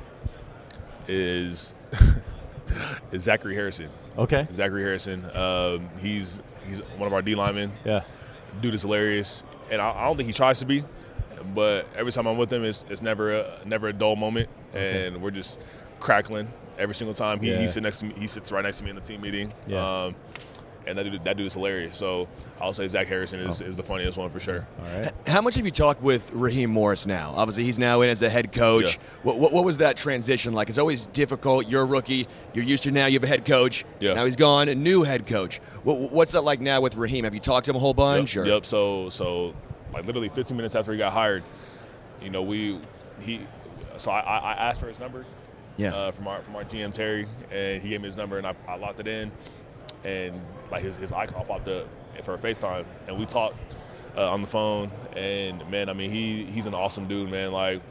[1.08, 1.76] is
[3.12, 3.90] is Zachary Harrison.
[4.18, 4.48] Okay.
[4.52, 5.26] Zachary Harrison.
[5.36, 7.72] Um, he's he's one of our D linemen.
[7.86, 8.04] Yeah.
[8.62, 10.84] dude is hilarious, and I, I don't think he tries to be,
[11.54, 15.22] but every time I'm with him, it's, it's never a, never a dull moment, and
[15.22, 15.60] we're just
[16.00, 17.40] crackling every single time.
[17.40, 17.60] He, Yeah.
[17.60, 18.14] he sits next to me.
[18.18, 19.52] He sits right next to me in the team meeting.
[19.68, 20.06] Yeah.
[20.06, 20.16] Um,
[20.88, 21.96] and that dude, that dude is hilarious.
[21.98, 22.28] So
[22.60, 23.50] I'll say Zach Harrison Oh.
[23.50, 24.66] is, is the funniest one for sure.
[24.80, 25.12] All right.
[25.28, 27.34] How much have you talked with Raheem Morris now?
[27.36, 28.96] Obviously, he's now in as a head coach.
[28.96, 29.02] Yeah.
[29.22, 30.68] What, what, what was that transition like?
[30.70, 31.68] It's always difficult.
[31.68, 32.28] You're a rookie.
[32.56, 33.06] You're used to now.
[33.06, 33.86] You have a head coach.
[34.00, 34.14] Yeah.
[34.16, 34.68] Now he's gone.
[34.68, 35.58] A new head coach.
[35.84, 37.24] What, what's that like now with Raheem?
[37.26, 38.36] Have you talked to him a whole bunch?
[38.36, 38.66] Yep, yep.
[38.66, 39.54] So so
[39.94, 41.44] like literally 15 minutes after he got hired,
[42.20, 42.80] you know, we
[43.20, 43.42] he
[43.98, 45.24] so I, I asked for his number.
[45.80, 45.96] Yeah.
[45.96, 48.54] Uh, from our from our GM Terry, and he gave me his number, and I,
[48.68, 49.32] I locked it in,
[50.04, 51.88] and like his his icon popped up
[52.24, 53.56] for FaceTime, and we talked
[54.18, 57.54] uh, on the phone, and man, I mean he he's an awesome dude, man.
[57.54, 57.82] Like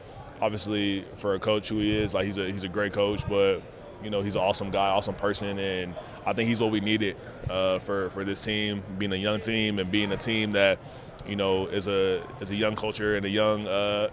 [0.41, 3.63] obviously for a coach who he is, like he's a he's a great coach, but
[4.05, 5.95] you know he's an awesome guy, awesome person, and
[6.27, 7.17] I think he's what we needed
[7.49, 10.79] uh, for for this team, being a young team and being a team that
[11.29, 14.09] you know, as a is a young culture and a young uh,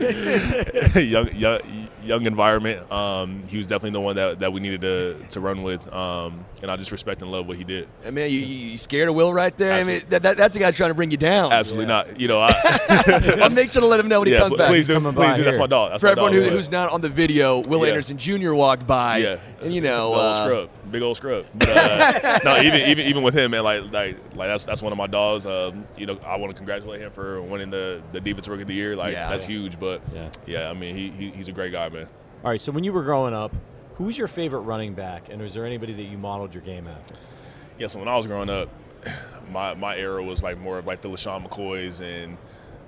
[0.94, 2.90] young, young young environment.
[2.90, 6.44] Um, he was definitely the one that, that we needed to, to run with, um,
[6.62, 7.88] and I just respect and love what he did.
[8.04, 9.72] I mean, you, you scared of Will right there.
[9.72, 9.94] Absolutely.
[9.94, 11.52] I mean, that, that, that's the guy trying to bring you down.
[11.52, 12.02] Absolutely yeah.
[12.04, 12.20] not.
[12.20, 14.68] You know, I, will make sure to let him know when yeah, he comes back.
[14.68, 15.00] Please do.
[15.12, 15.44] Please do.
[15.44, 15.92] That's my dog.
[15.92, 17.88] That's For my everyone dog, who, who's not on the video, Will yeah.
[17.88, 18.52] Anderson Jr.
[18.54, 19.18] walked by.
[19.18, 21.46] Yeah, and you know, big old uh, scrub, big old scrub.
[21.54, 24.92] But, uh, no, even even even with him, man, like like like that's that's one
[24.92, 25.46] of my dogs.
[25.46, 28.68] Um, you know, I want to congratulate him for winning the the defensive rookie of
[28.68, 28.96] the year.
[28.96, 29.30] Like Yeah.
[29.30, 29.78] that's huge.
[29.78, 30.30] But Yeah.
[30.46, 32.08] yeah, I mean, he, he he's a great guy, man.
[32.44, 33.52] All right, so when you were growing up,
[33.98, 36.86] who was your favorite running back, and was there anybody that you modeled your game
[36.86, 37.14] after?
[37.78, 38.68] Yeah, so when I was growing up,
[39.52, 42.38] my my era was like more of like the LeSean McCoys and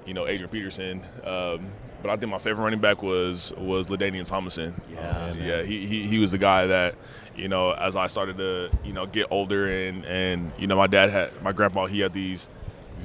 [0.07, 1.03] you know Adrian Peterson.
[1.25, 1.67] Um,
[2.01, 4.73] but I think my favorite running back was was LaDainian Tomlinson.
[4.93, 6.95] Yeah, yeah, he, he he was the guy that
[7.35, 10.87] you know as I started to you know get older and and you know my
[10.87, 12.49] dad had my grandpa he had these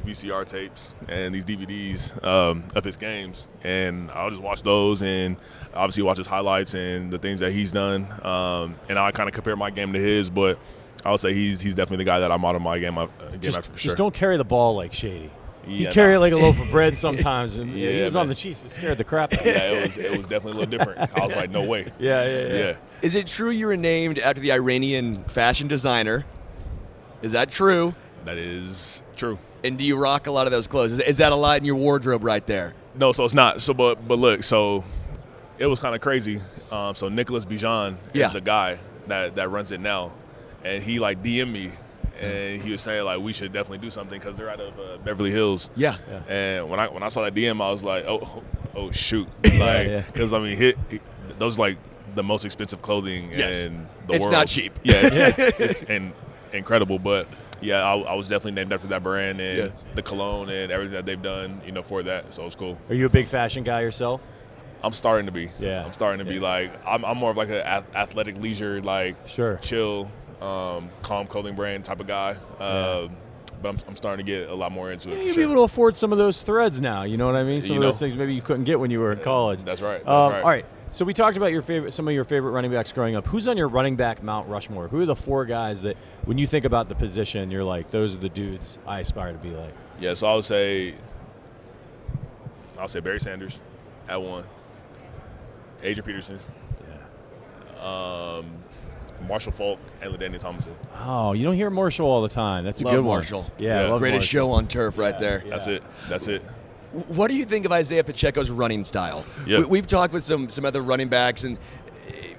[0.04, 5.02] these VCR tapes and these DVDs um, of his games, and I'll just watch those
[5.02, 5.38] and
[5.74, 9.34] obviously watch his highlights and the things that he's done, um, and I kind of
[9.36, 10.58] compare my game to his, but.
[11.04, 13.40] I would say he's he's definitely the guy that I model my game, uh, game
[13.40, 13.90] Just, after for sure.
[13.90, 15.30] just don't carry the ball like Shady.
[15.68, 16.16] You Yeah, carry nah.
[16.16, 18.66] it like a loaf of bread sometimes, and Yeah, he was on the Chiefs.
[18.66, 19.52] It scared the crap out of me.
[19.52, 21.16] yeah, it was it was definitely a little different.
[21.16, 21.86] I was like, no way.
[22.00, 22.54] Yeah, yeah, yeah.
[22.58, 26.24] Yeah, Is it true you were named after the Iranian fashion designer?
[27.22, 27.94] Is that true?
[28.24, 29.38] that is true.
[29.66, 30.94] And do you rock a lot of those clothes?
[30.94, 32.74] Is, is that a lot in your wardrobe right there?
[32.96, 33.62] No, so it's not.
[33.62, 34.84] So, but but look, so
[35.58, 36.42] it was kind of crazy.
[36.72, 38.28] Um, so Nicolas Bijan Yeah.
[38.28, 40.12] is the guy that that runs it now,
[40.64, 41.72] and he like DM me,
[42.20, 44.98] and he was saying like we should definitely do something because they're out of uh,
[45.04, 45.70] Beverly Hills.
[45.76, 45.98] Yeah.
[46.28, 48.44] And when I when I saw that DM, I was like, oh
[48.76, 49.28] oh shoot,
[49.60, 50.78] like because I mean, hit,
[51.40, 51.78] those like
[52.16, 53.66] the most expensive clothing Yes.
[53.66, 54.38] in the It's world.
[54.38, 54.74] not cheap.
[54.84, 56.14] Yeah, it's, it's, it's in,
[56.54, 57.28] incredible, but.
[57.66, 59.68] Yeah, I, I was definitely named after that brand and Yeah.
[59.96, 62.34] the cologne and everything that they've done, you know, for that.
[62.34, 62.78] So it's cool.
[62.90, 64.22] Are you a big fashion guy yourself?
[64.84, 65.50] I'm starting to be.
[65.60, 65.84] Yeah.
[65.84, 67.56] I'm starting to be like I'm, I'm more of like an
[67.96, 69.58] athletic leisure, like Sure.
[69.62, 70.12] chill,
[70.42, 72.32] um, calm clothing brand type of guy.
[72.60, 73.16] Um,
[73.62, 75.18] but I'm, I'm starting to get a lot more into it.
[75.24, 75.36] You'll sure.
[75.38, 77.02] be able to afford some of those threads now.
[77.04, 77.62] You know what I mean?
[77.64, 79.64] Some You of those things maybe you couldn't get when you were in college.
[79.64, 80.00] That's right.
[80.06, 80.44] That's Um, right.
[80.44, 80.66] All right.
[80.96, 83.28] So we talked about your favorite, some of your favorite running backs growing up.
[83.28, 84.88] Who's on your running back Mount Rushmore?
[84.88, 88.16] Who are the four guys that, when you think about the position, you're like, those
[88.16, 89.74] are the dudes I aspire to be like?
[90.00, 90.94] Yeah, so I would say
[92.80, 93.60] I'll say Barry Sanders
[94.08, 94.46] at one,
[95.84, 96.40] Adrian Peterson,
[97.82, 98.46] um,
[99.28, 100.76] Marshall Faulk, and LaDainian Tomlinson.
[101.04, 102.64] Oh, you don't hear Marshall all the time.
[102.64, 103.18] That's a Love good one.
[103.18, 103.52] Marshall.
[103.58, 103.88] Yeah, Yeah.
[103.90, 104.48] love Greatest Marshall.
[104.48, 105.20] show on turf right Yeah.
[105.20, 105.44] there.
[105.46, 105.84] That's it.
[106.08, 106.42] That's it.
[107.08, 109.26] What do you think of Isaiah Pacheco's running style?
[109.46, 109.64] Yeah.
[109.64, 111.58] We, have talked with some some other running backs, and
[112.08, 112.34] eh,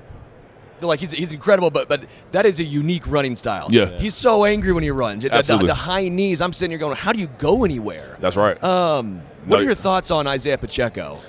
[0.78, 3.68] they're like he's, he's incredible, but but that is a unique running style.
[3.70, 3.98] Yeah.
[3.98, 5.22] he's so angry when he runs.
[5.22, 5.66] The- The, Absolutely.
[5.68, 6.40] the high knees.
[6.40, 8.16] I'm sitting here going, how do you go anywhere?
[8.20, 8.62] That's right.
[8.64, 11.20] Um, what No, are your thoughts on Isaiah Pacheco?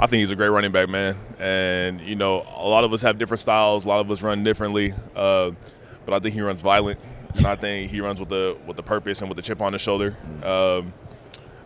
[0.00, 1.16] I think he's a great running back, man.
[1.40, 3.84] And you know, a lot of us have different styles.
[3.86, 4.94] A lot of us run differently.
[5.16, 5.50] Uh,
[6.06, 7.00] but I think he runs violent,
[7.34, 9.72] and I think he runs with the with the purpose and with the chip on
[9.72, 10.14] his shoulder.
[10.44, 10.92] Um,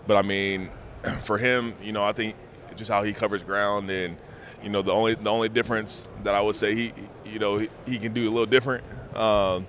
[0.07, 0.71] but I mean,
[1.21, 2.37] for him, you know, I think
[2.77, 4.17] just how he covers ground, and
[4.63, 6.93] you know, the only the only difference that I would say he,
[7.25, 8.85] you know, he, he can do a little different.
[9.17, 9.67] Um,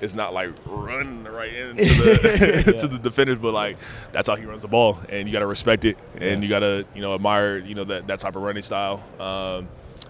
[0.00, 3.76] it's not like run right into the to the defenders, but like
[4.12, 6.60] that's how he runs the ball, and you got to respect it, and you got
[6.60, 9.02] to you know admire you know that, that type of running style.
[9.18, 9.68] Um,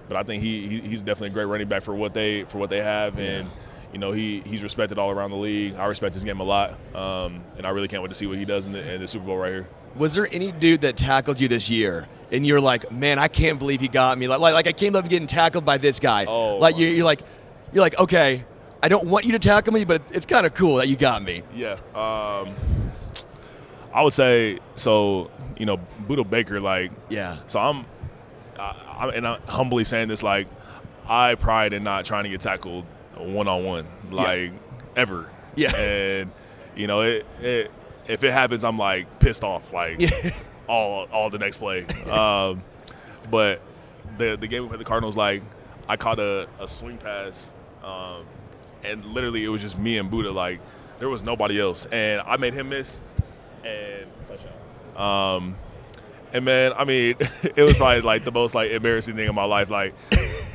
[0.09, 2.59] but I think he, he he's definitely a great running back for what they for
[2.59, 3.49] what they have, and
[3.93, 5.75] you know he he's respected all around the league.
[5.75, 8.39] I respect his game a lot, um, and I really can't wait to see what
[8.39, 9.69] he does in the, in the Super Bowl right here.
[9.97, 13.59] Was there any dude that tackled you this year, and you're like, man, I can't
[13.59, 14.29] believe he got me.
[14.29, 16.27] Like, like, like I came up getting tackled by this guy.
[16.27, 17.23] Oh, like you're, you're like,
[17.73, 18.45] you're like, okay,
[18.83, 21.23] I don't want you to tackle me, but it's kind of cool that you got
[21.23, 21.43] me.
[21.55, 21.73] Yeah.
[21.95, 22.55] Um,
[23.93, 25.31] I would say so.
[25.59, 25.79] You know,
[26.09, 27.37] Budda Baker, like Yeah.
[27.47, 27.85] So I'm,
[28.59, 30.49] I, I'm and I'm humbly saying this, like
[31.07, 32.87] I pride in not trying to get tackled
[33.17, 34.53] one on one, like
[34.97, 35.31] ever.
[35.57, 35.77] Yeah.
[35.77, 36.31] And
[36.75, 37.71] you know, it, it
[38.11, 40.03] if it happens, I'm like pissed off, like
[40.69, 41.87] all all the next play.
[42.11, 42.63] Um,
[43.31, 43.61] but
[44.19, 45.43] the the game with the Cardinals, like
[45.89, 47.53] I caught a, a swing pass,
[47.83, 48.25] um,
[48.85, 50.61] and literally it was just me and Budda, like
[50.99, 53.01] there was nobody else, and I made him miss,
[53.65, 54.53] and touchdown.
[54.97, 55.57] Um,
[56.33, 59.45] And man, I mean, it was probably like the most like embarrassing thing in my
[59.45, 59.71] life.
[59.71, 59.95] Like,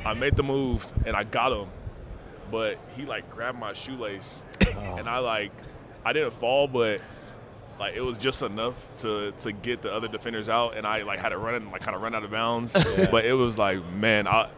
[0.05, 1.67] I made the move and I got him,
[2.51, 4.43] but he like grabbed my shoelace,
[4.77, 5.51] and I like,
[6.05, 7.01] I didn't fall, but
[7.79, 11.19] like it was just enough to to get the other defenders out, and I like
[11.19, 12.73] had to run and like kind of run out of bounds.
[13.11, 14.49] But it was like, man, I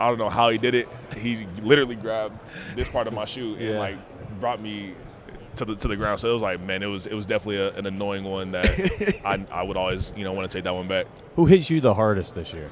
[0.00, 0.88] I don't know how he did it.
[1.16, 2.38] He literally grabbed
[2.76, 3.78] this part of my shoe and Yeah.
[3.78, 3.96] like
[4.40, 4.94] brought me
[5.56, 6.20] to the to the ground.
[6.20, 9.20] So it was like, man, it was it was definitely a, an annoying one that
[9.24, 11.06] I I would always you know want to take that one back.
[11.36, 12.70] Who hit you the hardest this year?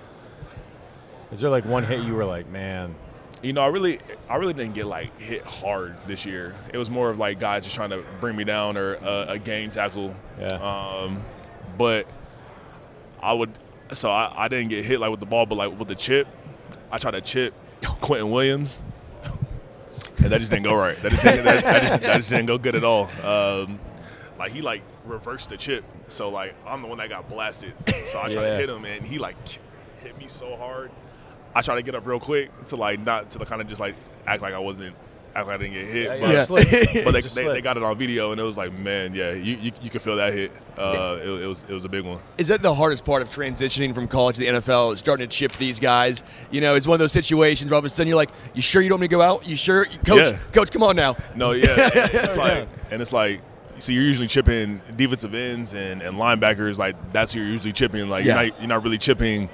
[1.33, 2.95] Is there like one hit you were like, man?
[3.43, 6.55] You know, I really, I really didn't get like hit hard this year.
[6.73, 9.39] It was more of like guys just trying to bring me down or uh, a
[9.39, 10.15] game tackle.
[10.41, 10.47] Yeah.
[10.57, 11.23] Um,
[11.77, 12.07] but
[13.21, 13.51] I would,
[13.93, 16.27] so I, I didn't get hit like with the ball, but like with the chip,
[16.91, 18.81] I tried to chip Quinnen Williams,
[20.19, 20.97] and that just didn't go right.
[21.03, 23.11] That just didn't, that, that just, that just didn't go good at all.
[23.23, 23.79] Um,
[24.39, 27.75] like he like reversed the chip, so like I'm the one that got blasted.
[28.07, 28.49] So I tried Yeah.
[28.51, 29.37] to hit him, and he like
[30.03, 30.91] hit me so hard.
[31.57, 33.95] I tried to get up real quick to like not to kind of just like
[34.27, 34.95] act like I wasn't
[35.35, 36.21] act like I didn't get hit.
[36.21, 37.03] Yeah, but, yeah.
[37.05, 39.57] But they, they, they got it on video, and it was like, man, yeah, you
[39.57, 40.53] you, you could feel that hit.
[40.77, 42.19] Uh, it, it was it was a big one.
[42.37, 44.99] Is that the hardest part of transitioning from college to the NFL?
[44.99, 46.23] Starting to chip these guys.
[46.51, 48.61] You know, it's one of those situations where all of a sudden you're like, "You
[48.61, 49.47] sure you don't want me to go out?
[49.47, 50.33] You sure, coach?
[50.33, 50.39] Yeah.
[50.53, 53.41] Coach, come on now." No, yeah, and it's like, and it's like,
[53.79, 56.77] so you're usually chipping defensive ends and, and linebackers.
[56.79, 58.11] Like that's who you're usually chipping.
[58.11, 58.41] Like Yeah.
[58.43, 59.49] you're not you're not really chipping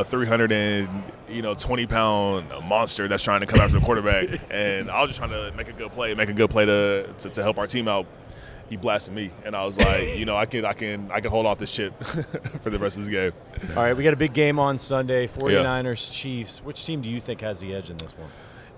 [0.00, 0.88] a 300 and
[1.28, 4.40] you know 20 pound monster that's trying to come after the quarterback.
[4.50, 7.12] and I was just trying to make a good play, make a good play to,
[7.18, 8.06] to to help our team out.
[8.68, 11.30] He blasted me, and I was like, you know, I can I can I can
[11.30, 11.92] hold off this shit
[12.62, 13.32] for the rest of this game.
[13.76, 16.64] All right, we got a big game on Sunday 49ers, Chiefs.
[16.64, 18.28] Which team do you think has the edge in this one?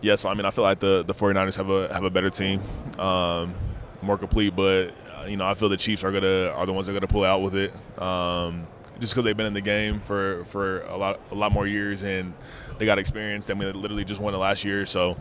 [0.01, 2.31] Yeah, so I mean, I feel like the, the 49ers have a have a better
[2.31, 2.63] team,
[2.99, 3.55] um,
[4.03, 4.55] more complete.
[4.55, 7.01] But uh, you know, I feel the Chiefs are gonna are the ones that are
[7.01, 8.67] gonna pull out with it, um,
[9.01, 12.03] just because they've been in the game for, for a lot a lot more years
[12.03, 12.33] and
[12.79, 13.51] they got experience.
[13.51, 15.17] I mean, they literally just won it last year, so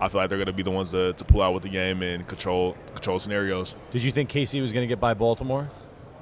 [0.00, 2.02] I feel like they're gonna be the ones to, to pull out with the game
[2.02, 3.74] and control control scenarios.
[3.90, 5.70] Did you think KC was going to get by Baltimore?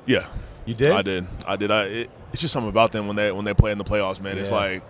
[0.07, 0.27] Yeah,
[0.67, 0.91] You did?
[0.91, 1.27] I did.
[1.47, 1.71] I did.
[1.71, 4.21] I, it, it's just something about them when they when they play in the playoffs,
[4.21, 4.39] man.
[4.39, 4.83] It's like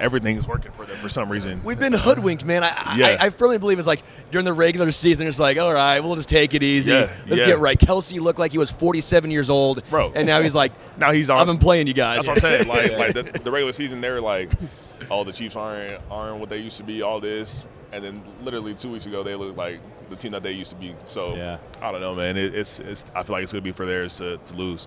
[0.00, 1.60] everything is working for them for some reason.
[1.64, 2.62] We've been hoodwinked, man.
[2.64, 3.16] I, I- Yeah.
[3.20, 6.16] I, I firmly believe it's like during the regular season, it's like, all right, we'll
[6.16, 6.92] just take it easy.
[6.92, 7.46] Yeah, Let's yeah.
[7.48, 7.78] get right.
[7.78, 10.12] Kelce looked like he was 47 years old, Bro.
[10.14, 11.38] and now he's like, Now he's on.
[11.40, 12.26] I've been playing you guys.
[12.26, 12.68] That's what I'm saying.
[12.68, 14.50] Like, like the, the regular season, they're like,
[15.10, 17.02] oh, the Chiefs aren't aren't what they used to be.
[17.02, 19.80] All this, and then literally two weeks ago, they looked like
[20.10, 20.94] the team that they used to be.
[21.04, 21.58] So Yeah.
[21.80, 22.36] I don't know, man.
[22.36, 23.04] It, it's it's.
[23.14, 24.86] I feel like it's gonna be for theirs to, to lose.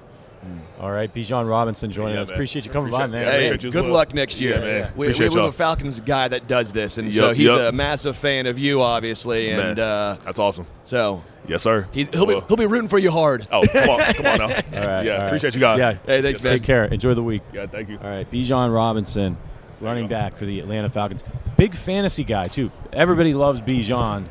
[0.80, 2.28] All right, Bijan Robinson joining Yeah, us.
[2.30, 2.36] man.
[2.36, 3.26] Appreciate you coming Appreciate- by, man.
[3.26, 3.94] yeah, Hey, appreciate you as good well.
[3.94, 4.92] luck next year, Yeah, man.
[4.96, 7.70] We, we, Appreciate we have a Falcons guy that does this, and so he's yup.
[7.70, 10.66] a massive fan of you, obviously, and Man, uh, that's awesome.
[10.86, 11.88] so Yes, sir.
[11.92, 13.48] he's, he'll be he'll be rooting for you hard.
[13.52, 14.44] oh, come on, come on now.
[14.44, 15.06] All right, yeah, all right.
[15.28, 15.80] appreciate you guys.
[15.80, 15.94] Yeah.
[16.06, 16.54] Hey, thanks, Yes, man.
[16.54, 16.86] Take care.
[16.86, 17.42] Enjoy the week.
[17.54, 17.98] Yeah, thank you.
[18.04, 19.38] All right, Bijan Robinson,
[19.80, 21.24] running back for the Atlanta Falcons.
[21.58, 22.72] Big fantasy guy too.
[22.94, 24.26] Everybody loves Bijan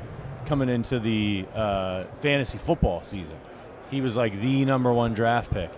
[0.44, 3.36] coming into the uh, fantasy football season.
[3.90, 5.70] He was like the number one draft pick.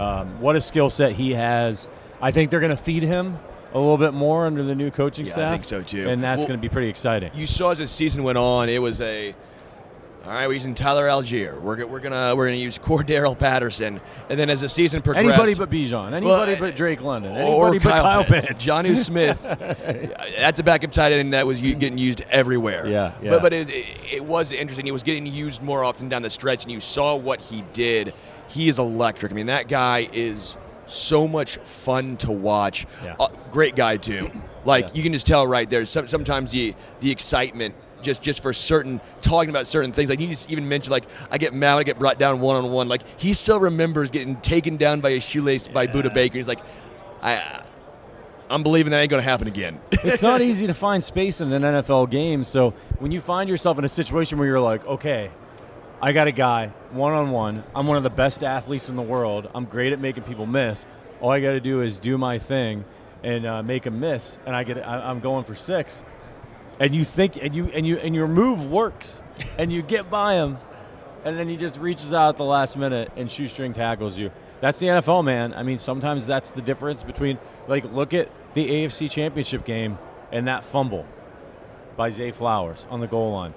[0.00, 1.88] Um, what a skill set he has.
[2.22, 3.38] I think they're going to feed him
[3.74, 6.08] a little bit more under the new coaching Yeah, I think so, too.
[6.08, 7.30] And that's Well- going to be pretty exciting.
[7.34, 9.34] you saw as the season went on, it was a
[10.24, 10.46] all right.
[10.46, 11.60] We're using Tyler Allgeier.
[11.60, 15.54] We're, we're gonna we're gonna use Cordarrelle Patterson, and then as the season progressed, Anybody
[15.54, 16.12] but Bijan.
[16.12, 17.32] Anybody Well, but Drake London.
[17.32, 18.64] Anybody but Kyle Pitts, Pitts.
[18.64, 19.42] Jonnu Smith.
[20.38, 22.86] That's a backup tight end that was getting used everywhere.
[22.86, 23.30] Yeah, yeah.
[23.30, 24.86] But but it, it, it was interesting.
[24.86, 28.12] He was getting used more often down the stretch, and you saw what he did.
[28.48, 29.32] He is electric.
[29.32, 30.56] I mean, that guy is
[30.86, 32.86] so much fun to watch.
[33.02, 33.14] Yeah.
[33.18, 34.30] Uh, great guy too.
[34.64, 34.94] Like Yeah.
[34.94, 35.84] you can just tell right there.
[35.86, 37.74] Some, sometimes the the excitement.
[38.02, 41.38] Just, just for certain talking about certain things, like you just even mentioned, like I
[41.38, 42.88] get mad, I get brought down one on one.
[42.88, 46.38] Like he still remembers getting taken down by a shoelace by Budda Baker.
[46.38, 46.60] He's like,
[47.22, 47.64] I,
[48.48, 49.80] I'm believing that ain't going to happen again.
[49.92, 52.42] it's not easy to find space in an NFL game.
[52.44, 55.30] So when you find yourself in a situation where you're like, okay,
[56.02, 57.62] I got a guy one on one.
[57.74, 59.48] I'm one of the best athletes in the world.
[59.54, 60.86] I'm great at making people miss.
[61.20, 62.84] All I got to do is do my thing
[63.22, 66.02] and uh, make a miss, and I get I, I'm going for six.
[66.80, 69.22] And you think and you and you and your move works,
[69.58, 70.58] and you get by him,
[71.24, 74.32] and then he just reaches out at the last minute and shoestring tackles you.
[74.60, 75.54] That's the NFL, man.
[75.54, 79.98] I mean, sometimes that's the difference between like look at the AFC Championship game
[80.32, 81.06] and that fumble
[81.96, 83.54] by Zay Flowers on the goal line.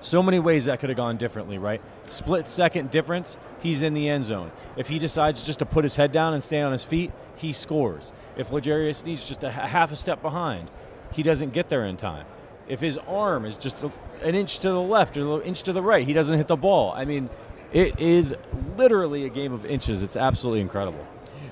[0.00, 1.80] So many ways that could have gone differently, right?
[2.06, 4.50] Split second difference, he's in the end zone.
[4.76, 7.52] If he decides just to put his head down and stay on his feet, he
[7.52, 8.12] scores.
[8.36, 10.68] If L'Jarius needs just a half a step behind,
[11.12, 12.26] he doesn't get there in time.
[12.68, 13.90] If his arm is just a,
[14.22, 16.56] an inch to the left or an inch to the right, he doesn't hit the
[16.56, 16.92] ball.
[16.96, 17.28] I mean,
[17.72, 18.34] it is
[18.76, 20.02] literally a game of inches.
[20.02, 21.06] It's absolutely incredible.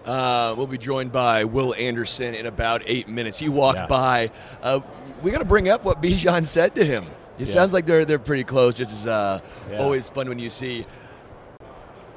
[0.05, 3.39] Uh, we'll be joined by Will Anderson in about eight minutes.
[3.39, 3.87] He walked Yeah.
[3.87, 4.31] by.
[4.63, 4.81] Uh,
[5.23, 7.05] we got to bring up what Bijan said to him.
[7.39, 7.53] It Yeah.
[7.55, 9.41] sounds like they're they're pretty close, which is uh,
[9.71, 9.79] Yeah.
[9.79, 10.87] always fun when you see,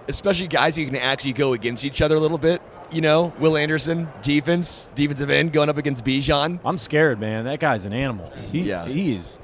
[0.07, 2.61] especially guys who can actually go against each other a little bit.
[2.93, 6.59] You know, Will Anderson, defense, defensive end, going up against Bijan.
[6.63, 7.45] I'm scared, man.
[7.45, 8.31] That guy's an animal.
[8.51, 8.85] He, Yeah.
[8.85, 9.39] he is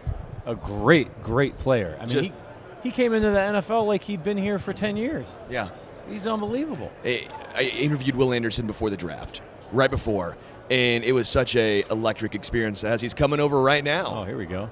[0.46, 1.98] a great, great player.
[1.98, 4.98] I mean, Just- he, he came into the NFL like he'd been here for 10
[4.98, 5.28] years.
[5.50, 5.70] Yeah.
[6.08, 6.92] He's unbelievable.
[7.04, 9.42] I I interviewed Will Anderson before the draft,
[9.72, 10.38] right before,
[10.70, 14.06] and it was such a electric experience as he's coming over right now.
[14.08, 14.70] Oh, here we go.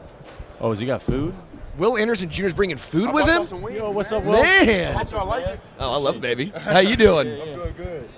[0.59, 1.35] Oh, has he got food?
[1.77, 2.45] Will Anderson Jr.
[2.45, 3.75] is bringing food oh, with him.
[3.75, 4.41] Yo, what's up, Will?
[4.41, 5.59] Man, I like it.
[5.79, 6.45] oh, I love it, baby.
[6.55, 7.27] How you doing?
[7.27, 8.09] I'm doing good.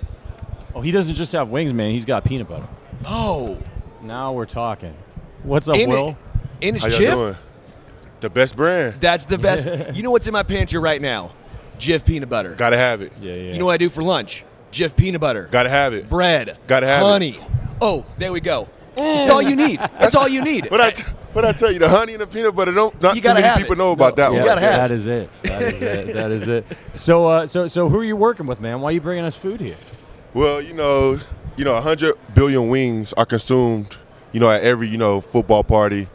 [0.74, 1.90] Oh, he doesn't just have wings, man.
[1.90, 2.68] He's got peanut butter.
[3.04, 3.58] Oh,
[4.02, 4.94] Now we're talking.
[5.42, 6.16] What's up, and, Will?
[6.62, 7.14] and his How y'all Jif.
[7.14, 7.36] doing?
[8.20, 9.00] The best brand.
[9.00, 9.94] That's the best.
[9.96, 11.32] you know what's in my pantry right now?
[11.78, 12.54] Jif peanut butter.
[12.54, 13.12] Gotta have it.
[13.20, 13.52] Yeah, yeah.
[13.52, 14.44] You know what I do for lunch?
[14.70, 15.48] Jif peanut butter.
[15.50, 16.08] Gotta have it.
[16.10, 16.58] Bread.
[16.66, 17.06] Gotta have it.
[17.06, 17.38] honey.
[17.80, 18.68] Oh, there we go.
[18.96, 19.78] That's all you need.
[19.78, 20.70] That's all you need.
[20.70, 23.14] What I t- what I tell you, the honey and the peanut butter don't not
[23.14, 23.78] You too gotta many have people it.
[23.78, 24.44] know about that You one.
[24.46, 25.30] gotta have That is it.
[25.44, 26.14] That is it.
[26.14, 26.66] That is it.
[26.94, 28.80] So, uh, so, so, who are you working with, man?
[28.82, 29.76] Why are you bringing us food here?
[30.32, 31.18] Well, you know,
[31.56, 33.96] you know, 100 billion wings are consumed,
[34.30, 36.06] you know, at every, you know, football party.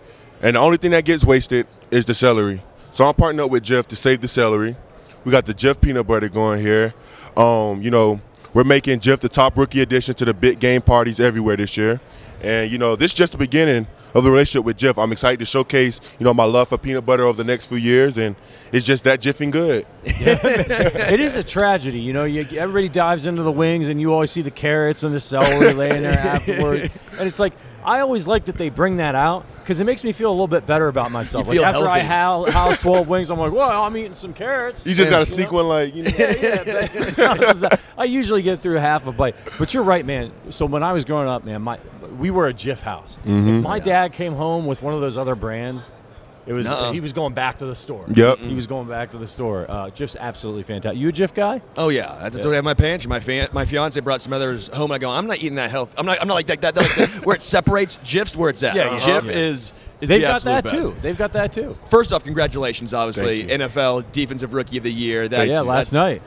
[0.42, 2.64] And the only thing that gets wasted is the celery.
[2.92, 4.78] So I'm partnering up with Jif to save the celery.
[5.26, 6.94] We got the Jif peanut butter going here.
[7.36, 8.22] Um, you know,
[8.54, 12.00] we're making Jif the top rookie addition to the big game parties everywhere this year.
[12.42, 13.86] And, you know, this is just the beginning
[14.16, 15.02] of the relationship with Jif.
[15.02, 17.78] I'm excited to showcase, you know, my love for peanut butter over the next few
[17.78, 18.18] years.
[18.18, 18.38] And
[18.72, 19.86] it's just that jiffing good.
[20.06, 22.24] it is a tragedy, you know.
[22.24, 25.74] You, everybody dives into the wings, and you always see the carrots and the celery
[25.74, 27.54] laying there afterwards, And it's like
[27.86, 30.48] I always like that they bring that out because it makes me feel a little
[30.48, 31.48] bit better about myself.
[31.48, 32.52] Like after I healthy.
[32.52, 34.86] house, house twelve wings, I'm like, well, I'm eating some carrots.
[34.86, 35.64] You just got to sneak know?
[35.64, 36.12] one like, you know.
[36.18, 36.64] yeah,
[37.18, 39.36] but- I usually get through half a bite.
[39.58, 40.32] But you're right, man.
[40.50, 41.80] So when I was growing up, man, my
[42.18, 43.20] we were a Jif house.
[43.26, 43.50] Mm-hmm.
[43.50, 45.90] If my dad came home with one of those other brands,
[46.46, 46.92] it was Nuh-uh.
[46.92, 48.06] he was going back to the store.
[48.14, 48.38] Yep.
[48.40, 49.66] He was going back to the store.
[49.70, 51.00] Uh, Jif's absolutely fantastic.
[51.02, 51.62] You a Jif guy?
[51.78, 53.10] Oh yeah, that's, that's what I have my pantry.
[53.10, 54.92] My fan, my fiance brought some others home.
[54.92, 55.94] And I go, I'm not eating that health.
[55.98, 56.22] I'm not.
[56.22, 56.62] I'm not like that.
[56.62, 57.98] that, that like, where it separates.
[58.04, 58.76] Jif's where it's at.
[58.76, 59.22] Yeah, Like, uh-huh.
[59.22, 59.32] Jif Yeah.
[59.32, 59.74] is.
[60.02, 60.76] is They've the got that best.
[60.76, 60.96] too.
[61.02, 61.78] They've got that too.
[61.90, 65.28] First off, congratulations, obviously, NFL Defensive Rookie of the Year.
[65.28, 66.22] That's, yeah, last that's- night.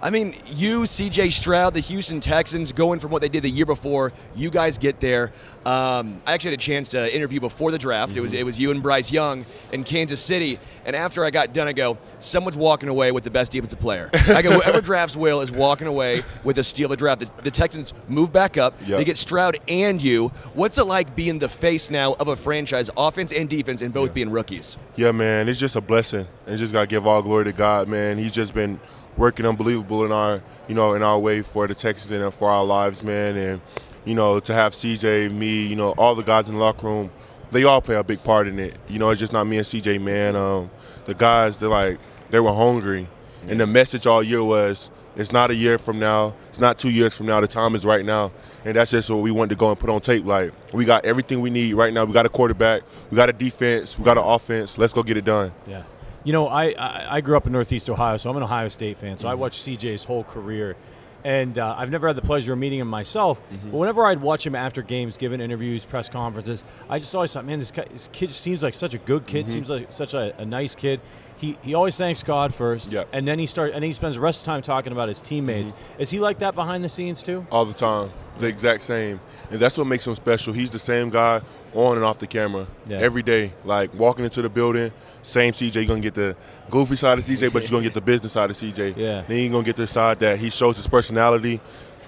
[0.00, 1.30] I mean, you, C.J.
[1.30, 4.12] Stroud, the Houston Texans, going from what they did the year before.
[4.36, 5.32] You guys get there.
[5.66, 8.16] Um, I actually had a chance to interview before the draft.
[8.16, 10.60] It was it was you and Bryce Young in Kansas City.
[10.86, 14.08] And after I got done, I go, someone's walking away with the best defensive player.
[14.28, 17.20] I go, whoever drafts Will is walking away with a steal of the draft.
[17.20, 18.74] The, the Texans move back up.
[18.86, 18.98] Yep.
[18.98, 20.28] They get Stroud and you.
[20.54, 24.14] What's it like being the face now of a franchise, offense and defense, and both
[24.14, 24.78] being rookies?
[24.96, 26.26] Yeah, man, it's just a blessing.
[26.46, 28.16] And just gotta give all glory to God, man.
[28.16, 28.80] He's just been
[29.18, 32.64] working unbelievable in our, you know, in our way for the Texans and for our
[32.64, 33.36] lives, man.
[33.36, 33.60] And
[34.04, 37.10] you know, to have CJ, me, you know, all the guys in the locker room,
[37.50, 38.76] they all play a big part in it.
[38.88, 40.34] You know, it's just not me and CJ, man.
[40.36, 40.70] Um,
[41.04, 41.98] the guys, they're like,
[42.30, 43.08] they were hungry,
[43.48, 44.90] and the message all year was.
[45.16, 46.32] It's not a year from now.
[46.48, 47.40] It's not two years from now.
[47.40, 48.30] The time is right now,
[48.64, 50.24] and that's just what we wanted to go and put on tape.
[50.24, 52.04] Like we got everything we need right now.
[52.04, 52.82] We got a quarterback.
[53.10, 53.98] We got a defense.
[53.98, 54.78] We got an offense.
[54.78, 55.50] Let's go get it done.
[55.66, 55.82] Yeah.
[56.24, 58.96] You know, I, I, I grew up in Northeast Ohio, so I'm an Ohio State
[58.96, 59.16] fan.
[59.18, 59.40] So I Mm-hmm.
[59.40, 60.76] watched CJ's whole career.
[61.24, 63.40] And uh, I've never had the pleasure of meeting him myself.
[63.50, 63.70] Mm-hmm.
[63.70, 67.44] But whenever I'd watch him after games, giving interviews, press conferences, I just always thought,
[67.44, 69.52] man, this, guy, this kid seems like such a good kid, Mm-hmm.
[69.52, 71.00] seems like such a, a nice kid.
[71.38, 73.08] He, he always thanks God first, Yep.
[73.12, 75.20] and then he start and he spends the rest of the time talking about his
[75.22, 75.72] teammates.
[75.72, 76.02] Mm-hmm.
[76.02, 77.46] Is he like that behind the scenes too?
[77.52, 79.20] all the time, the exact same,
[79.50, 80.52] and that's what makes him special.
[80.52, 81.40] He's the same guy
[81.74, 82.98] on and off the camera Yeah.
[82.98, 83.52] every day.
[83.64, 85.74] Like walking into the building, same CJ.
[85.80, 86.36] You're gonna get the
[86.70, 88.94] goofy side of CJ, but you're gonna get the business side of CJ.
[88.96, 89.22] Yeah.
[89.26, 91.60] Then you're gonna get the side that he shows his personality,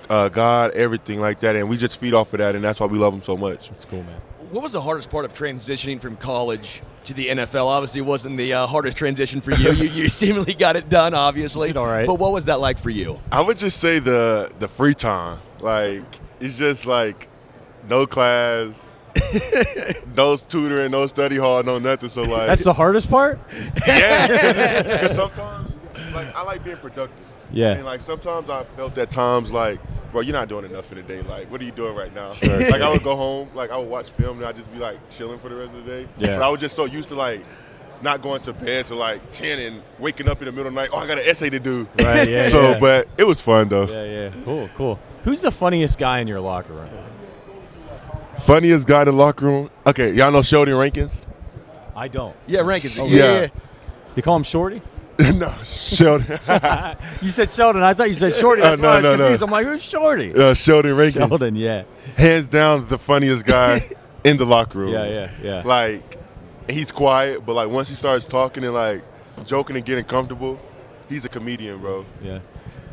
[0.09, 2.87] uh, God, everything like that, and we just feed off of that, and that's why
[2.87, 3.68] we love him so much.
[3.68, 4.20] That's cool, man.
[4.51, 7.68] What was the hardest part of transitioning from college to the NFL?
[7.68, 9.70] Obviously, it wasn't the uh, hardest transition for you.
[9.74, 9.85] you.
[9.85, 11.68] You seemingly got it done, obviously.
[11.68, 12.05] Did all right.
[12.05, 13.20] But what was that like for you?
[13.31, 15.39] I would just say the the free time.
[15.61, 16.02] Like
[16.40, 17.28] it's just like
[17.88, 18.96] no class,
[20.16, 22.08] no tutoring, no study hall, no nothing.
[22.08, 23.38] So like That's the hardest part.
[23.86, 24.82] yeah.
[24.82, 25.74] Because sometimes
[26.14, 27.16] like I like being productive.
[27.52, 27.72] Yeah.
[27.72, 29.80] And like sometimes I felt at times like,
[30.12, 31.22] bro, you're not doing enough for the day.
[31.22, 32.32] Like, what are you doing right now?
[32.34, 32.70] Sure.
[32.70, 35.08] like I would go home, like I would watch film and I'd just be like
[35.11, 36.08] chilling for the rest of the day.
[36.18, 36.38] Yeah.
[36.38, 37.44] But I was just so used to like
[38.02, 40.80] not going to bed till like ten and waking up in the middle of the
[40.80, 40.90] night.
[40.92, 41.86] Oh, I got an essay to do.
[41.98, 42.78] Right, yeah, so, yeah.
[42.78, 43.86] but it was fun though.
[43.86, 44.44] Yeah, yeah.
[44.44, 44.98] Cool, cool.
[45.25, 46.89] Who's the funniest guy in your locker room?
[48.39, 49.71] Funniest guy in the locker room.
[49.87, 51.27] Okay, y'all know Sheldon Rankins.
[51.95, 52.35] I don't.
[52.47, 52.99] Yeah, Rankins.
[53.01, 53.41] Oh, yeah.
[53.43, 53.49] yeah.
[54.16, 54.81] You call him Shorty?
[55.35, 56.39] no, Sheldon.
[57.21, 57.83] You said Sheldon.
[57.83, 58.62] I thought you said Shorty.
[58.62, 59.25] That's Uh, no, why I was no, no.
[59.25, 59.43] confused.
[59.43, 60.35] I'm like, who's Shorty?
[60.35, 61.29] uh, Sheldon Rankins.
[61.29, 61.83] Sheldon, yeah.
[62.16, 63.87] Hands down, the funniest guy
[64.25, 64.93] in the locker room.
[64.95, 65.62] Yeah, yeah, yeah.
[65.64, 66.16] Like,
[66.68, 69.03] he's quiet, but like once he starts talking and like
[69.45, 70.59] joking and getting comfortable,
[71.11, 72.07] he's a comedian, bro.
[72.23, 72.39] Yeah.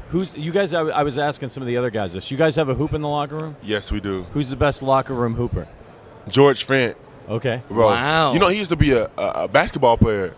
[0.10, 0.74] Who's you guys?
[0.74, 2.32] I, I was asking some of the other guys this.
[2.32, 3.56] You guys have a hoop in the locker room?
[3.62, 4.24] Yes, we do.
[4.34, 5.68] Who's the best locker room hooper?
[6.30, 6.96] George Fant,
[7.30, 7.62] Okay.
[7.68, 7.88] bro.
[7.88, 8.34] Wow.
[8.34, 10.34] You know, he used to be a, a, a basketball player.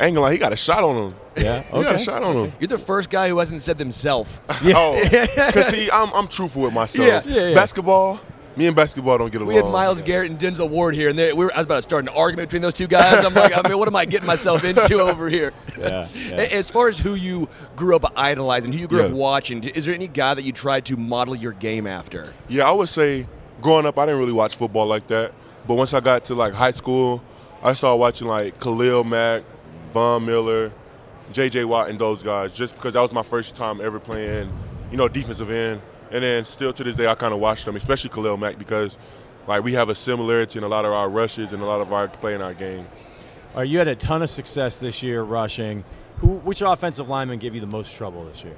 [0.00, 1.14] I ain't gonna lie, he got a shot on him.
[1.36, 1.62] Yeah.
[1.76, 2.52] He got a shot on him.
[2.58, 4.40] You're the first guy who hasn't said themselves.
[4.64, 7.26] Oh, because see, I'm, I'm truthful with myself.
[7.26, 7.32] Yeah.
[7.32, 7.54] Yeah, yeah.
[7.54, 8.20] Basketball,
[8.56, 9.48] me and basketball don't get along.
[9.48, 11.76] We had Myles Garrett and Denzel Ward here, and they, we were, I was about
[11.76, 13.24] to start an argument between those two guys.
[13.24, 15.52] I'm like, I mean, what am I getting myself into over here?
[15.78, 16.36] Yeah, yeah.
[16.36, 19.94] As far as who you grew up idolizing, who you grew up watching, is there
[19.94, 22.32] any guy that you tried to model your game after?
[22.48, 23.26] Yeah, I would say
[23.60, 25.32] growing up, I didn't really watch football like that.
[25.66, 27.22] But once I got to like high school,
[27.62, 29.44] I started watching like Khalil Mack,
[29.84, 30.72] Von Miller,
[31.32, 31.64] J.J.
[31.64, 34.50] Watt, and those guys, just because that was my first time ever playing,
[34.90, 35.80] you know, defensive end.
[36.12, 38.98] And then still to this day, I kind of watched them, especially Khalil Mack, because
[39.46, 41.92] like we have a similarity in a lot of our rushes and a lot of
[41.92, 42.86] our play in our game.
[43.54, 45.84] All right, you had a ton of success this year rushing.
[46.18, 48.56] Who, which offensive lineman gave you the most trouble this year?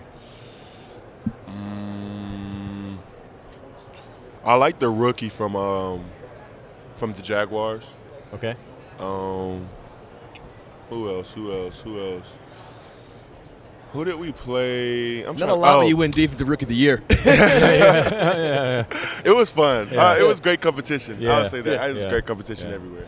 [4.44, 6.04] I like the rookie from um,
[6.96, 7.90] from the Jaguars.
[8.34, 8.54] Okay.
[8.98, 9.66] Um,
[10.90, 11.32] who else?
[11.32, 11.80] Who else?
[11.80, 12.36] Who else?
[13.94, 15.22] Who did we play?
[15.24, 17.00] I'm Not a lot oh, you win Defensive Rookie of the Year.
[19.24, 19.88] It was fun.
[19.90, 20.10] Yeah.
[20.10, 21.16] Uh, it was great competition.
[21.16, 21.38] I Yeah.
[21.40, 21.88] would say that.
[21.90, 22.08] It was Yeah.
[22.10, 22.74] great competition Yeah.
[22.74, 23.04] everywhere.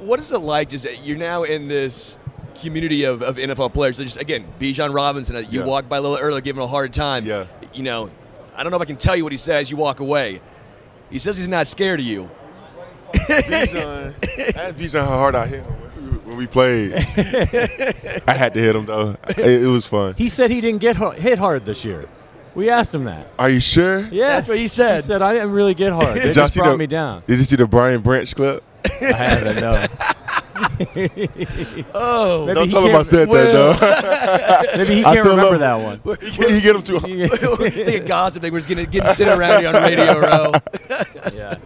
[0.00, 0.70] What is it like?
[0.70, 2.16] Just you're now in this
[2.60, 3.96] community of, of NFL players.
[3.98, 5.36] So just again, Bijan Robinson.
[5.36, 5.66] uh, You Yeah.
[5.66, 7.24] walked by a little earlier, giving him a hard time.
[7.26, 7.44] Yeah.
[7.74, 8.10] You know,
[8.56, 9.70] I don't know if I can tell you what he says.
[9.70, 10.40] You walk away.
[11.10, 12.30] He says he's not scared of you.
[13.12, 14.14] Bijan,
[14.56, 15.74] I asked Bijan how hard I hit him
[16.34, 16.92] when we played.
[18.26, 19.16] I had to hit him though.
[19.28, 20.14] It, it was fun.
[20.16, 22.08] He said he didn't get ho- hit hard this year.
[22.54, 23.28] We asked him that.
[23.38, 24.00] Are you sure?
[24.12, 24.96] Yeah, That's what he said.
[24.96, 26.16] He said I didn't really get hard.
[26.16, 27.22] They Did y'all just brought the- me down.
[27.26, 28.62] Did you see the Brian Branch clip?
[29.00, 29.60] I haven't.
[29.60, 29.84] No.
[31.94, 34.78] Oh, Maybe Don't tell him I can't- said that though.
[34.78, 36.00] Maybe he I can't still remember that one.
[36.04, 36.14] though.
[36.14, 37.00] He, he get him too.
[37.04, 38.52] it's like a gossip thing.
[38.52, 40.52] We're just getting, getting sitting around here on Radio Row.
[41.34, 41.56] Yeah.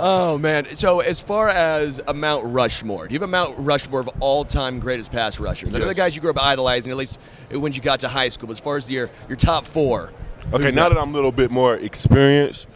[0.00, 0.64] Oh man!
[0.76, 4.78] So as far as a Mount Rushmore, do you have a Mount Rushmore of all-time
[4.78, 5.74] greatest pass rushers?
[5.74, 5.96] I know the Yes.
[5.96, 7.18] guys you grew up idolizing, at least
[7.50, 8.46] when you got to high school.
[8.46, 10.12] But as far as your your top four,
[10.52, 12.68] Okay, now that I'm a little bit more experienced,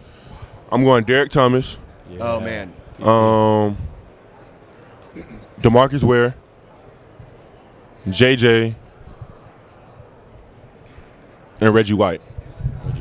[0.73, 1.79] I'm going Derrick Thomas,
[2.19, 3.77] oh man, um,
[5.61, 6.35] Demarcus Ware,
[8.09, 8.75] JJ,
[11.61, 12.21] and Reggie White.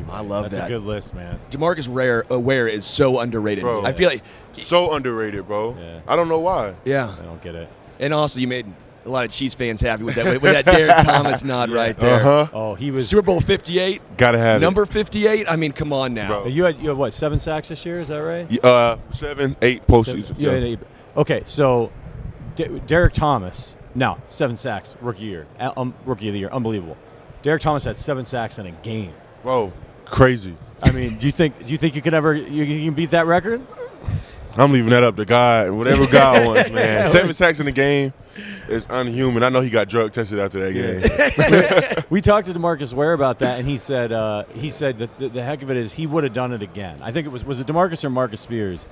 [0.10, 0.66] I love That's that.
[0.66, 1.40] a good list, man.
[1.50, 3.64] Demarcus Rare, uh, Ware is so underrated.
[3.64, 3.86] Bro.
[3.86, 4.24] I feel like,
[4.54, 5.76] So underrated, bro.
[5.80, 6.02] Yeah.
[6.08, 6.76] I don't know why.
[6.86, 7.16] yeah.
[7.20, 7.70] I don't get it.
[8.00, 8.66] And also, you made
[9.06, 11.98] a lot of Chiefs fans happy with that with, with that Derrick Thomas nod right
[11.98, 12.16] there.
[12.16, 12.48] Uh huh.
[12.54, 13.08] Oh, he was.
[13.10, 15.50] Super Bowl 58, Gotta have number 58.
[15.50, 16.28] I mean, come on now.
[16.42, 16.48] Bro.
[16.48, 18.00] You had you had what seven sacks this year?
[18.00, 18.64] Is that right?
[18.66, 20.34] Uh, seven, eight postseasons.
[20.38, 20.58] Yeah, Yeah.
[20.58, 20.76] yeah, yeah.
[21.18, 21.92] Okay, so
[22.56, 26.98] D- Derrick Thomas, now seven sacks, rookie year, um, rookie of the year, unbelievable.
[27.42, 29.14] Derrick Thomas had seven sacks in a game.
[29.44, 29.74] Bro,
[30.06, 30.56] crazy.
[30.84, 33.12] I mean, do you think do you think you could ever you, you can beat
[33.12, 33.62] that record?
[34.58, 35.72] I'm leaving that up to God.
[35.72, 37.08] Whatever God wants, man.
[37.08, 38.12] Seven sacks in the game
[38.68, 39.44] is unhuman.
[39.44, 42.04] I know he got drug tested after that game.
[42.10, 45.30] We talked to Demarcus Ware about that, and he said uh, he said that the,
[45.30, 47.00] the heck of it is he would have done it again.
[47.02, 48.86] I think it was was it Demarcus or Marcus Spears.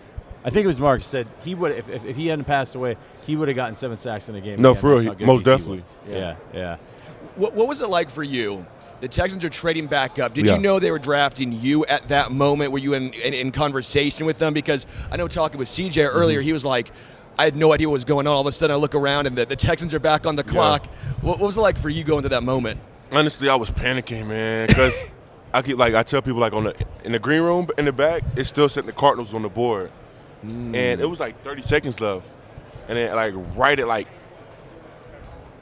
[0.45, 2.95] I think it was Demarcus said he would if, if, if he hadn't passed away,
[3.25, 4.61] he would have gotten seven sacks in a game.
[4.61, 4.81] No, again.
[4.81, 5.61] for real, That's he- good most BT was.
[5.61, 5.83] definitely.
[6.07, 6.77] Yeah, yeah.
[7.35, 8.65] What, what was it like for you?
[9.01, 10.33] The Texans are trading back up.
[10.33, 10.55] Did Yeah.
[10.55, 12.71] you know they were drafting you at that moment?
[12.71, 14.53] Were you in, in, in conversation with them?
[14.53, 16.17] Because I know talking with CJ mm-hmm.
[16.17, 16.91] earlier, he was like,
[17.37, 18.33] I had no idea what was going on.
[18.33, 20.43] All of a sudden, I look around and the, the Texans are back on the
[20.43, 20.85] clock.
[21.21, 22.81] What, what was it like for you going to that moment?
[23.11, 25.11] Honestly, I was panicking, man, because
[25.53, 27.93] I keep like I tell people like on the in the green room in the
[27.93, 29.89] back, it's still setting the Cardinals on the board,
[30.41, 30.75] hmm.
[30.75, 32.31] and it was like 30 seconds left,
[32.87, 34.07] and then like right at like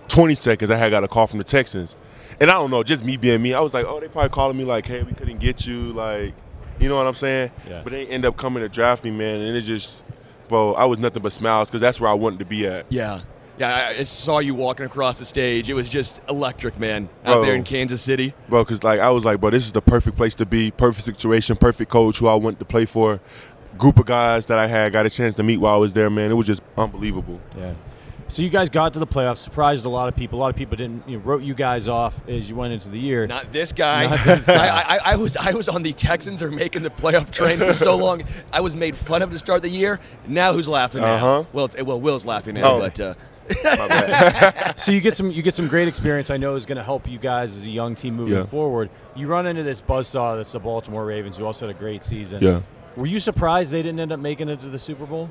[0.09, 1.95] 20 seconds, I had got a call from the Texans,
[2.39, 4.57] and I don't know, just me being me, I was like, oh, they probably calling
[4.57, 6.33] me like, hey, we couldn't get you, like,
[6.79, 7.51] you know what I'm saying?
[7.67, 7.81] Yeah.
[7.83, 10.03] But they end up coming to draft me, man, and it just,
[10.47, 12.85] bro, I was nothing but smiles because that's where I wanted to be at.
[12.89, 13.21] Yeah.
[13.59, 15.67] Yeah, I saw you walking across the stage.
[15.67, 17.41] It was just electric, man, out Bro.
[17.45, 18.35] there in Kansas City.
[18.47, 18.63] bro.
[18.63, 21.55] Because like I was like, bro, this is the perfect place to be, perfect situation,
[21.57, 23.19] perfect coach who I wanted to play for,
[23.79, 26.07] group of guys that I had got a chance to meet while I was there.
[26.11, 27.41] Man, it was just unbelievable.
[27.57, 27.73] Yeah.
[28.29, 30.37] So you guys got to the playoffs, surprised a lot of people.
[30.37, 32.89] A lot of people didn't you know, wrote you guys off as you went into
[32.89, 33.25] the year.
[33.25, 34.07] Not this guy.
[34.07, 34.67] Not this guy.
[34.67, 37.73] I, I, I was I was on the Texans are making the playoff train for
[37.73, 38.23] so long.
[38.51, 39.99] I was made fun of to start the year.
[40.27, 41.03] Now who's laughing?
[41.03, 41.45] Uh-huh.
[41.53, 42.79] Well, well, Will's laughing now, Oh.
[42.79, 43.13] but uh,
[44.75, 46.29] so you get some you get some great experience.
[46.29, 48.43] I know is going to help you guys as a young team moving Yeah.
[48.43, 48.89] forward.
[49.15, 52.43] You run into this buzzsaw that's the Baltimore Ravens, who also had a great season.
[52.43, 52.59] Yeah.
[52.97, 55.29] Were you surprised they didn't end up making it to the Super Bowl?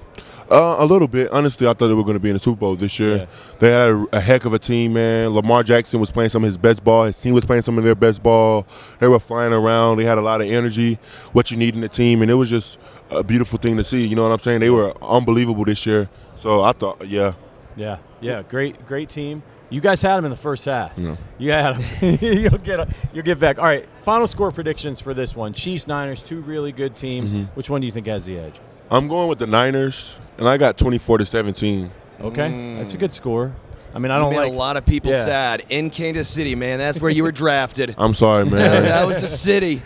[0.49, 1.33] Uh, a little bit.
[1.33, 3.17] Honestly, I thought they were going to be in the Super Bowl this year.
[3.17, 3.27] Yeah.
[3.59, 5.31] They had a, a heck of a team, man.
[5.31, 7.05] Lamar Jackson was playing some of his best ball.
[7.07, 8.69] His team was playing some of their best ball.
[9.01, 9.97] They were flying around.
[9.97, 11.01] They had a lot of energy,
[11.33, 12.79] what you need in the team, and it was just
[13.11, 14.07] a beautiful thing to see.
[14.07, 14.61] You know what I'm saying?
[14.61, 16.09] They were unbelievable this year.
[16.37, 17.33] So I thought, yeah,
[17.75, 19.43] Yeah, yeah, great, great team.
[19.69, 20.97] You guys had them in the first half.
[20.97, 21.17] Yeah.
[21.39, 22.19] You had them.
[22.23, 23.59] you'll get a, you'll get back.
[23.59, 27.33] All right, final score predictions for this one: Chiefs, Niners, two really good teams.
[27.33, 27.45] Mm-hmm.
[27.55, 28.61] Which one do you think has the edge?
[28.91, 31.91] I'm going with the Niners, and I got 24 to 17.
[32.21, 33.53] Okay, that's a good score.
[33.95, 35.25] I mean, I don't made like a lot of people Yeah.
[35.25, 36.79] sad in Kansas City, man.
[36.79, 37.95] That's where you were drafted.
[37.99, 38.83] I'm sorry, man.
[38.85, 39.83] that was the city.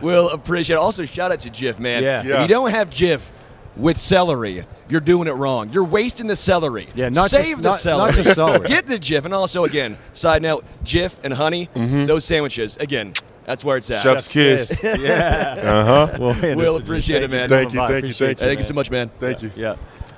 [0.00, 0.78] we'll appreciate it.
[0.78, 2.02] Also, shout out to Jif, man.
[2.02, 2.20] Yeah.
[2.20, 2.42] If Yeah.
[2.42, 3.30] you don't have Jif
[3.78, 5.70] with celery, you're doing it wrong.
[5.70, 6.88] You're wasting the celery.
[6.94, 8.06] Yeah, not Save just- the not- celery.
[8.06, 8.66] not just celery.
[8.68, 9.24] Get the Jif.
[9.24, 12.06] And also, again, side note, Jif and honey, Mm-hmm.
[12.06, 13.12] those sandwiches, again,
[13.44, 14.02] that's where it's at.
[14.02, 14.82] Chef's kiss.
[14.84, 15.54] yeah.
[15.58, 16.18] Uh huh.
[16.20, 17.48] Well, We'll appreciate it, man.
[17.48, 18.46] Thank you, thank you, thank you.
[18.46, 19.10] Thank you so much, man.
[19.18, 19.50] Thank you.
[19.56, 19.76] Yeah.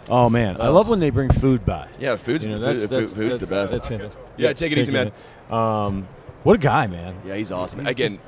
[0.08, 1.86] Oh man, I love when they bring food by.
[2.00, 3.70] Yeah, food's, You know, the, that's, food, that's, food's the best.
[3.72, 4.18] That's fantastic.
[4.36, 5.12] Yeah, take it easy, man.
[5.50, 6.08] Um,
[6.42, 7.14] what a guy, man.
[7.24, 7.80] yeah, he's awesome.
[7.80, 8.20] He's again, just-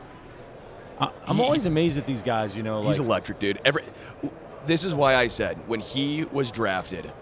[1.01, 2.57] I, I'm He- always amazed at these guys.
[2.57, 3.59] You know, like He's electric, dude.
[3.64, 3.83] Every,
[4.66, 7.12] this is why I said when he was drafted,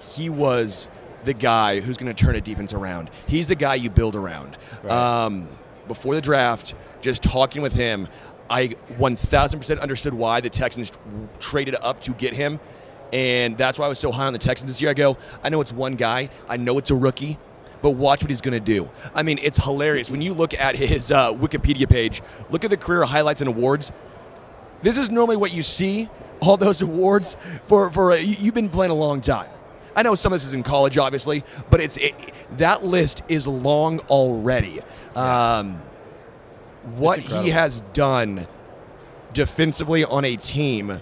[0.00, 0.88] he was
[1.24, 3.10] the guy who's going to turn a defense around.
[3.26, 4.56] He's the guy you build around.
[4.88, 5.48] Um,
[5.86, 8.08] before the draft, just talking with him,
[8.50, 8.68] I
[8.98, 10.92] 1,000% understood why the Texans
[11.40, 12.60] traded up to get him.
[13.12, 14.90] And that's why I was so high on the Texans this year.
[14.90, 17.38] I go, I know it's one guy, I know it's a rookie,
[17.82, 18.90] but watch what he's going to do.
[19.14, 20.10] I mean, it's hilarious.
[20.10, 23.92] When you look at his uh, Wikipedia page, look at the career highlights and awards.
[24.82, 26.08] This is normally what you see,
[26.40, 27.36] all those awards,
[27.66, 29.48] for, for you- you've been playing a long time.
[29.96, 32.14] I know some of this is in college, obviously, but it's it,
[32.52, 34.80] that list is long already.
[35.16, 35.80] Um,
[36.96, 38.46] what he has done
[39.32, 41.00] defensively on a team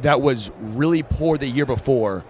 [0.00, 2.24] that was really poor the year before,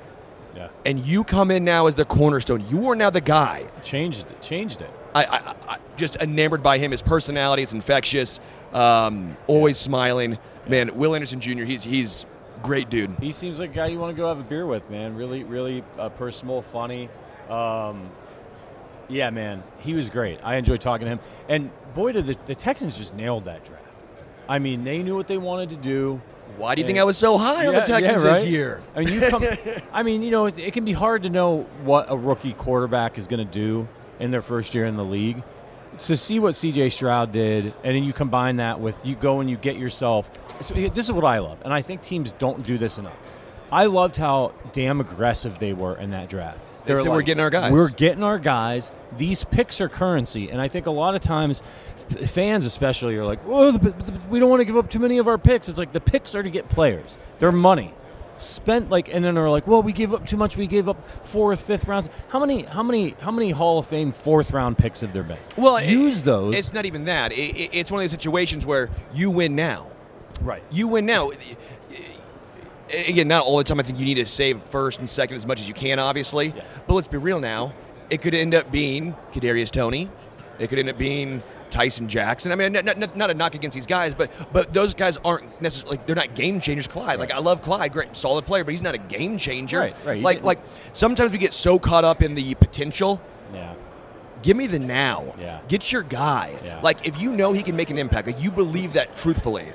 [0.57, 2.65] yeah, and you come in now as the cornerstone.
[2.71, 3.67] You are now the guy.
[3.85, 4.41] changed it.
[4.41, 4.91] Changed it.
[5.15, 6.91] I, I, I just enamored by him.
[6.91, 8.41] His personality, it's infectious.
[8.73, 10.39] Um, always smiling.
[10.69, 11.65] Man, Will Anderson Jr.
[11.65, 12.27] He's he's
[12.63, 13.11] great dude.
[13.21, 15.17] He seems like a guy you want to go have a beer with, man.
[15.17, 17.09] Really, really uh, personal, funny.
[17.49, 18.11] Um,
[19.09, 20.39] yeah, man, he was great.
[20.43, 21.21] I enjoyed talking to him.
[21.49, 23.85] And boy, did the, the Texans just nailed that draft.
[24.49, 26.21] I mean, they knew what they wanted to do.
[26.57, 28.45] Why do you And- think I was so high on the Yeah, yeah, Texans this
[28.45, 28.83] year?
[28.95, 29.45] I mean, you come.
[29.93, 33.17] I mean, you know, it, it can be hard to know what a rookie quarterback
[33.17, 33.89] is going to do
[34.19, 35.43] in their first year in the league.
[35.99, 36.91] To see what C.J.
[36.91, 40.31] Stroud did, and then you combine that with you go and you get yourself.
[40.61, 43.17] So this is what I love, and I think teams don't do this enough.
[43.71, 46.61] I loved how damn aggressive they were in that draft.
[46.85, 48.93] They were said, "We're getting our guys." We're getting our guys.
[49.19, 51.63] These picks are currency, and I think a lot of times,
[52.11, 54.99] f- fans especially are like, "Well, the, the, we don't want to give up too
[55.01, 57.19] many of our picks." It's like the picks are to get players.
[57.39, 57.93] They're money
[58.39, 60.57] spent like, and then they're like, "Well, we gave up too much.
[60.57, 64.13] We gave up fourth, fifth rounds." How many, how many, how many Hall of Fame
[64.13, 65.39] fourth round picks have there been?
[65.57, 66.55] Well, it- use those.
[66.55, 67.33] It's not even that.
[67.33, 69.87] It, it- it's one of those situations where you win now.
[70.41, 70.63] right.
[70.71, 71.31] You win now.
[72.91, 73.79] Again, not all the time.
[73.79, 76.55] I think you need to save first and second as much as you can, obviously.
[76.57, 76.65] Yeah.
[76.87, 77.75] But let's be real now.
[78.09, 80.09] It could end up being Kadarius Toney.
[80.59, 82.53] It could end up being Tyson Jackson.
[82.53, 85.61] I mean, not, not, not a knock against these guys, but but those guys aren't
[85.61, 86.87] necessarily like they're not game changers.
[86.87, 89.79] Clyde, like I love Clyde, great, solid player, but he's not a game changer.
[89.81, 90.23] Right, right.
[90.23, 90.59] Like like
[90.93, 93.21] sometimes we get so caught up in the potential
[93.53, 93.75] Yeah.
[94.43, 95.35] Give me the now.
[95.39, 95.61] Yeah.
[95.67, 96.61] Get your guy.
[96.65, 96.81] Yeah.
[96.83, 99.73] Like if you know he can make an impact, like you believe that truthfully,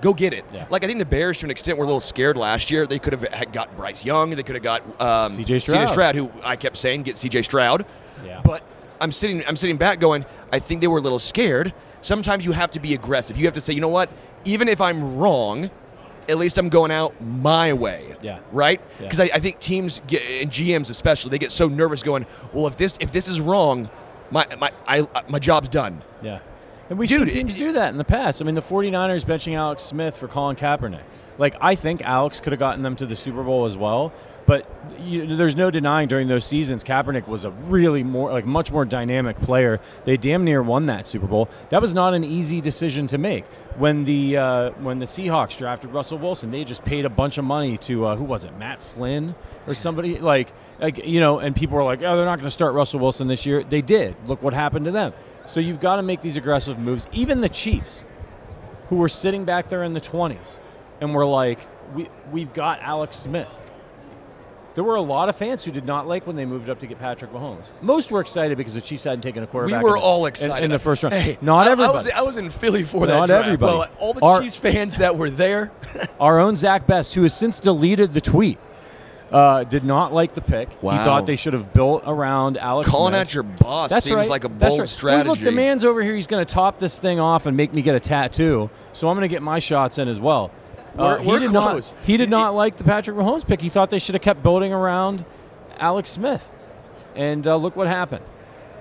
[0.00, 0.44] go get it.
[0.54, 0.66] Yeah.
[0.70, 2.86] Like I think the Bears, to an extent, were a little scared last year.
[2.86, 4.30] They could have had got Bryce Young.
[4.30, 5.58] They could have got um, C.J.
[5.58, 5.90] Stroud.
[5.90, 7.42] Stroud, who I kept saying get C.J.
[7.42, 7.84] Stroud.
[8.24, 8.40] Yeah.
[8.42, 8.62] But
[9.00, 11.72] I'm sitting, I'm sitting back, going, I think they were a little scared.
[12.00, 13.36] Sometimes you have to be aggressive.
[13.36, 14.10] You have to say, you know what?
[14.44, 15.70] Even if I'm wrong,
[16.28, 18.14] at least I'm going out my way.
[18.22, 18.40] Yeah.
[18.52, 18.80] Right?
[18.98, 19.02] Yeah.
[19.06, 22.66] Because I, I think teams get, and GMs especially, they get so nervous going, well,
[22.66, 23.88] if this if this is wrong,
[24.30, 26.02] my my I, uh, my job's done.
[26.22, 26.40] Yeah.
[26.90, 28.42] And we've Dude, seen teams it- do that in the past.
[28.42, 31.00] I mean, the 49ers benching Alex Smith for Colin Kaepernick.
[31.38, 34.12] Like, I think Alex could have gotten them to the Super Bowl as well.
[34.46, 34.68] But
[35.00, 38.84] you, there's no denying during those seasons, Kaepernick was a really more, like, much more
[38.84, 39.80] dynamic player.
[40.04, 41.48] They damn near won that Super Bowl.
[41.70, 43.44] That was not an easy decision to make.
[43.76, 47.44] When the uh, when the Seahawks drafted Russell Wilson, they just paid a bunch of
[47.44, 49.34] money to uh, who was it, Matt Flynn
[49.66, 52.50] or somebody like, like you know, and people were like, oh, they're not going to
[52.50, 53.64] start Russell Wilson this year.
[53.64, 54.14] They did.
[54.26, 55.12] Look what happened to them.
[55.46, 57.06] So you've got to make these aggressive moves.
[57.12, 58.04] Even the Chiefs,
[58.88, 60.60] who were sitting back there in the 20s,
[61.00, 61.58] and were like,
[61.94, 63.63] we we've got Alex Smith.
[64.74, 66.86] There were a lot of fans who did not like when they moved up to
[66.86, 67.70] get Patrick Mahomes.
[67.80, 69.82] Most were excited because the Chiefs hadn't taken a quarterback.
[69.82, 71.14] We were in the- all excited in, the first round.
[71.14, 71.90] Hey, not I- everybody.
[71.90, 73.12] I was, I was in Philly for that.
[73.12, 73.72] Not everybody.
[73.78, 75.70] Well, all the Our- Chiefs fans that were there.
[76.20, 78.58] Our own Zach Best, who has since deleted the tweet,
[79.32, 80.68] uh, did not like the pick.
[80.82, 80.92] Wow.
[80.92, 82.88] He thought they should have built around Alex.
[82.88, 83.28] Calling Smith.
[83.28, 84.28] out your boss That's seems right.
[84.28, 84.88] like a That's bold right.
[84.88, 85.26] strategy.
[85.28, 86.14] Well, look, the man's over here.
[86.14, 88.70] He's going to top this thing off and make me get a tattoo.
[88.92, 90.50] So I'm going to get my shots in as well.
[90.98, 91.92] Uh, We're- he we're did close.
[91.92, 93.60] Not, he did not like the Patrick Mahomes pick.
[93.60, 95.24] He thought they should have kept building around
[95.78, 96.52] Alex Smith.
[97.16, 98.24] And uh, look what happened.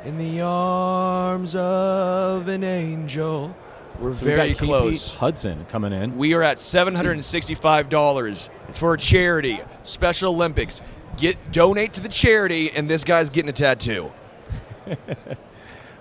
[0.05, 3.55] In the arms of an angel.
[3.99, 5.13] We're So we very Casey close.
[5.13, 6.17] Hudson coming in.
[6.17, 8.49] We are at seven hundred and sixty-five dollars.
[8.67, 10.81] It's for a charity, Special Olympics.
[11.17, 14.11] Get donate to the charity, and this guy's getting a tattoo.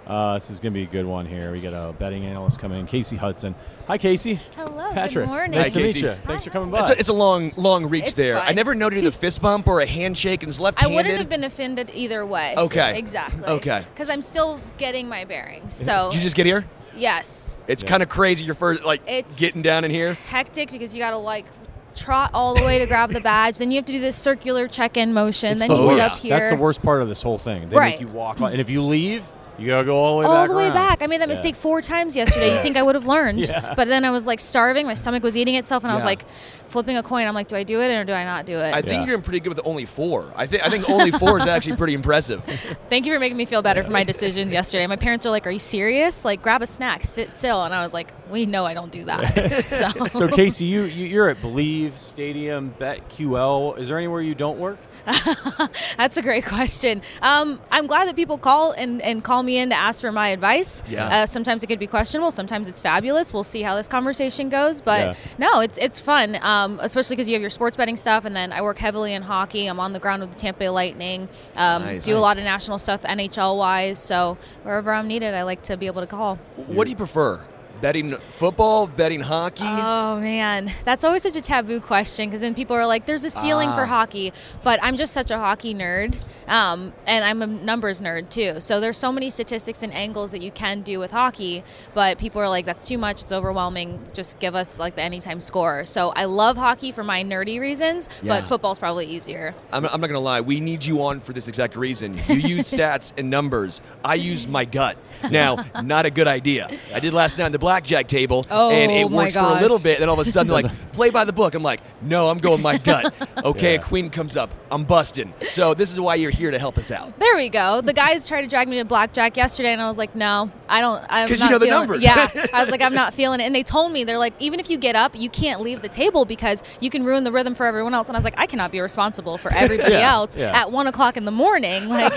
[0.07, 1.53] Uh, this is going to be a good one here.
[1.53, 3.55] We got a betting analyst coming in, Casey Hudson.
[3.87, 4.35] Hi, Casey.
[4.57, 4.93] Hello, Patrick.
[4.93, 5.27] good Patrick.
[5.29, 5.51] morning.
[5.53, 6.13] Nice Hi, to meet you.
[6.25, 6.81] Thanks for coming by.
[6.81, 8.39] It's a, it's a long, long reach It's there.
[8.41, 10.93] I never know to do the fist bump or a handshake, and it's left-handed.
[10.93, 12.55] I wouldn't have been offended either way.
[12.57, 12.99] Okay.
[12.99, 13.45] Exactly.
[13.47, 13.85] Okay.
[13.95, 15.73] Because I'm still getting my bearings.
[15.73, 16.65] So Did you just get here?
[16.97, 17.89] yes, It's Yeah.
[17.91, 18.45] kind of crazy.
[18.45, 20.15] Your first, like, It's- getting down in here.
[20.15, 21.47] hectic because you got to like
[21.95, 23.59] trot all the way to grab the badge.
[23.59, 25.53] Then you have to do this circular check-in motion.
[25.53, 26.31] It's then the you get up here.
[26.37, 27.69] That's the worst part of this whole thing.
[27.69, 27.91] They Right.
[27.93, 29.23] make you walk, and if you leave,
[29.59, 30.49] you gotta go all the way all back.
[30.51, 30.75] the way around.
[30.75, 31.03] back.
[31.03, 31.35] I made that Yeah.
[31.35, 32.55] mistake four times yesterday.
[32.57, 33.47] You think I would have learned?
[33.53, 33.75] Yeah.
[33.77, 34.87] But then I was like starving.
[34.87, 36.25] My stomach was eating itself, and I was like
[36.69, 37.27] flipping a coin.
[37.27, 38.73] I'm like, do I do it or do I not do it?
[38.73, 38.99] I think Yeah.
[39.01, 40.33] you're doing pretty good with only four.
[40.37, 42.43] I think I think only four is actually pretty impressive.
[42.91, 44.87] Thank you for making me feel better for my decisions yesterday.
[44.87, 46.25] My parents are like, "Are you serious?
[46.25, 49.05] Like, grab a snack, sit still." And I was like, "We know I don't do
[49.05, 53.79] that." so, So Casey, you, you you're at Believe Stadium, BetQL.
[53.79, 54.79] Is there anywhere you don't work?
[55.97, 57.03] that's a great question.
[57.23, 60.29] Um, I'm glad that people call and, and call me in to ask for my
[60.29, 60.83] advice.
[60.89, 61.07] Yeah.
[61.07, 62.31] Uh, sometimes it could be questionable.
[62.31, 63.33] Sometimes it's fabulous.
[63.33, 64.81] We'll see how this conversation goes.
[64.81, 65.15] But Yeah.
[65.39, 68.53] no, it's it's fun, um, especially because you have your sports betting stuff, and then
[68.53, 69.67] I work heavily in hockey.
[69.67, 71.29] I'm on the ground with the Tampa Bay Lightning.
[71.57, 72.05] Um, Nice.
[72.05, 73.99] Do a lot of national stuff, NHL wise.
[73.99, 76.37] So wherever I'm needed, I like to be able to call.
[76.57, 77.45] what do you prefer?
[77.83, 79.65] Betting football, betting hockey?
[79.67, 83.31] Oh man, that's always such a taboo question because then people are like, "There's a
[83.31, 83.75] ceiling Ah.
[83.75, 86.15] for hockey," but I'm just such a hockey nerd,
[86.47, 88.61] um, and I'm a numbers nerd too.
[88.61, 92.41] So there's so many statistics and angles that you can do with hockey, but people
[92.41, 93.21] are like, "That's too much.
[93.23, 93.99] It's overwhelming.
[94.15, 98.09] Just give us like the anytime score." So I love hockey for my nerdy reasons,
[98.23, 98.35] Yeah.
[98.39, 99.57] but football's probably easier.
[99.73, 100.41] I'm, I'm not gonna lie.
[100.41, 102.17] We need you on for this exact reason.
[102.29, 103.81] You use stats and numbers.
[104.05, 104.97] I use my gut.
[105.33, 106.71] Now, not a good idea.
[106.95, 109.41] I did last night in the blackjack table, Oh, and it oh my works for
[109.41, 109.99] a little bit.
[109.99, 111.55] Then all of a sudden, they're like, play by the book.
[111.55, 113.15] I'm like, no, I'm going my gut.
[113.45, 113.81] Okay, Yeah.
[113.81, 114.51] a queen comes up.
[114.71, 115.33] I'm busting.
[115.51, 117.19] So this is why you're here to help us out.
[117.19, 117.81] There we go.
[117.81, 120.81] The guys tried to drag me to blackjack yesterday, and I was like, "No, I
[120.81, 122.03] don't." I'm 'Cause you not know the feeling- numbers.
[122.05, 124.61] Yeah, I was like, "I'm not feeling it." And they told me they're like, "Even
[124.61, 127.55] if you get up, you can't leave the table because you can ruin the rhythm
[127.57, 130.37] for everyone else." And I was like, "I cannot be responsible for everybody Yeah, else
[130.37, 130.53] yeah.
[130.61, 131.89] at one o'clock in the morning.
[131.89, 132.13] Like,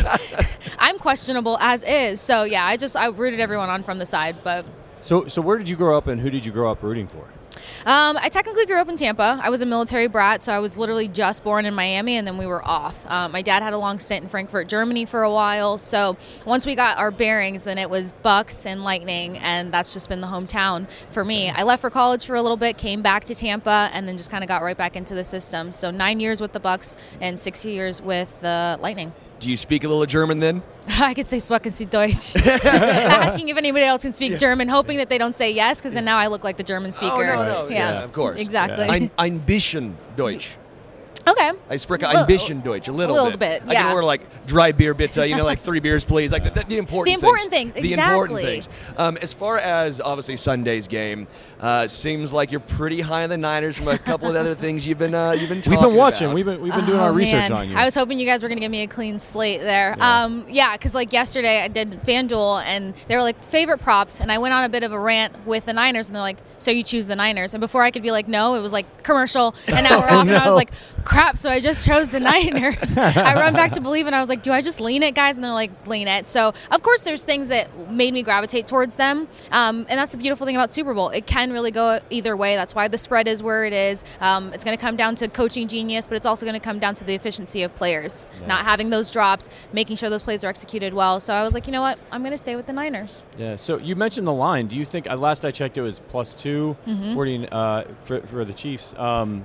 [0.77, 4.37] I'm questionable as is." So yeah, I just I rooted everyone on from the side,
[4.43, 4.63] but.
[5.05, 7.29] So so where did you grow up, and who did you grow up rooting for?
[7.85, 9.39] Um, I technically grew up in Tampa.
[9.39, 12.39] I was a military brat, so I was literally just born in Miami, and then
[12.39, 13.05] we were off.
[13.07, 15.77] Um, my dad had a long stint in Frankfurt, Germany for a while.
[15.77, 20.09] So once we got our bearings, then it was Bucks and Lightning, and that's just
[20.09, 21.51] been the hometown for me.
[21.51, 24.31] I left for college for a little bit, came back to Tampa, and then just
[24.31, 25.71] kind of got right back into the system.
[25.71, 29.13] So nine years with the Bucks and six years with the Lightning.
[29.39, 30.63] Do you speak a little German then?
[31.01, 32.35] I could say Sprechen Sie Deutsch.
[32.65, 36.05] Asking if anybody else can speak German, hoping that they don't say yes, because then
[36.05, 37.13] now I look like the German speaker.
[37.13, 37.67] Oh, no, no.
[37.69, 38.39] Yeah, Yeah, of course.
[38.39, 38.85] Exactly.
[38.85, 40.55] Ein, ein bisschen Deutsch.
[41.27, 41.51] okay.
[41.69, 43.83] I spreche ein bisschen Deutsch, a little, a little bit, I yeah.
[43.83, 46.31] can order like dry beer bitte, you know, like three beers, please.
[46.31, 47.95] Like the, the important, The important things, exactly.
[47.95, 48.69] The important things.
[48.97, 51.27] Um, as far as obviously Sunday's game,
[51.59, 54.85] uh, seems like you're pretty high on the Niners from a couple of other things
[54.85, 56.25] you've been uh, you've been talking We've been watching.
[56.27, 56.35] about.
[56.35, 57.75] We've been we've been doing Oh, our research on you.
[57.77, 59.95] I was hoping you guys were going to give me a clean slate there.
[59.97, 60.23] Yeah.
[60.23, 64.31] Um, yeah, because like yesterday I did FanDuel and they were like favorite props, and
[64.31, 66.71] I went on a bit of a rant with the Niners, and they're like, "So
[66.71, 69.55] you choose the Niners?" And before I could be like, "No," it was like commercial,
[69.67, 70.71] and now we're Oh, off, and I was like,
[71.03, 72.97] "Crap!" So I just chose the Niners.
[72.97, 75.37] I run back to believe, and I was like, "Do I just lean it, guys?"
[75.37, 78.95] And they're like, "Lean it." So of course, there's things that made me gravitate towards
[78.95, 81.09] them, um, and that's the beautiful thing about Super Bowl.
[81.09, 82.55] It can really go either way.
[82.55, 84.03] That's why the spread is where it is.
[84.21, 86.79] Um, it's going to come down to coaching genius, but it's also going to come
[86.79, 90.47] down to the efficiency of players, not having those drops, making sure those plays are
[90.49, 91.19] executed well.
[91.19, 91.99] So I was like, you know what?
[92.11, 93.23] I'm going to stay with the Niners.
[93.37, 93.55] Yeah.
[93.55, 94.67] So you mentioned the line.
[94.67, 95.09] Do you think?
[95.09, 97.13] Uh, last I checked, it was plus two Mm-hmm.
[97.13, 98.93] 40, uh, for for the Chiefs.
[98.97, 99.43] Um,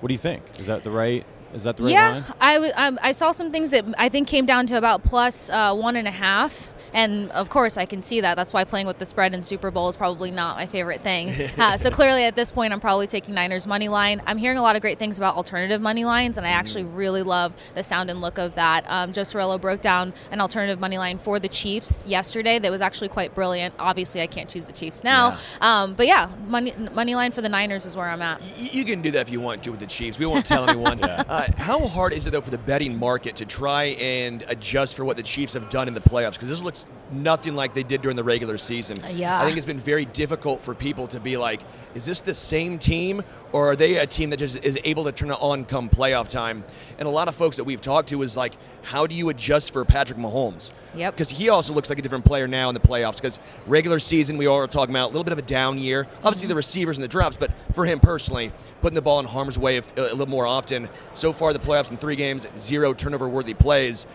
[0.00, 0.42] what do you think?
[0.58, 1.24] Is that the right
[1.54, 2.24] Is that the right yeah, line?
[2.40, 5.48] I, w- um, I saw some things that I think came down to about plus
[5.50, 6.68] uh, one and a half.
[6.92, 8.36] And of course, I can see that.
[8.36, 11.28] That's why playing with the spread in Super Bowl is probably not my favorite thing.
[11.58, 14.22] uh, so clearly, at this point, I'm probably taking Niners money line.
[14.28, 17.24] I'm hearing a lot of great things about alternative money lines, and I actually really
[17.24, 18.84] love the sound and look of that.
[18.88, 22.80] Um, Joe Cirillo broke down an alternative money line for the Chiefs yesterday that was
[22.80, 23.74] actually quite brilliant.
[23.80, 27.48] Obviously, I can't choose the Chiefs now, um, but yeah, money money line for the
[27.48, 28.40] Niners is where I'm at.
[28.40, 30.20] Y- You can do that if you want to with the Chiefs.
[30.20, 31.02] We won't tell anyone.
[31.04, 35.04] uh, how hard is it though for the betting market to try and adjust for
[35.04, 36.32] what the Chiefs have done in the playoffs?
[36.32, 38.96] Because this looks nothing like they did during the regular season.
[39.12, 39.40] Yeah.
[39.40, 41.60] I think it's been very difficult for people to be like,
[41.94, 43.22] is this the same team,
[43.52, 46.28] or are they a team that just is able to turn it on come playoff
[46.28, 46.64] time?
[46.98, 48.54] And a lot of folks that we've talked to is like,
[48.84, 50.70] how do you adjust for Patrick Mahomes?
[50.94, 51.14] Yep.
[51.14, 53.16] Because he also looks like a different player now in the playoffs.
[53.16, 56.06] Because regular season, we all are talking about a little bit of a down year.
[56.22, 56.58] Obviously, the mm-hmm.
[56.58, 58.52] receivers and the drops, but for him personally,
[58.82, 60.88] putting the ball in harm's way a little more often.
[61.14, 64.06] So far, the playoffs in three games, zero turnover-worthy plays.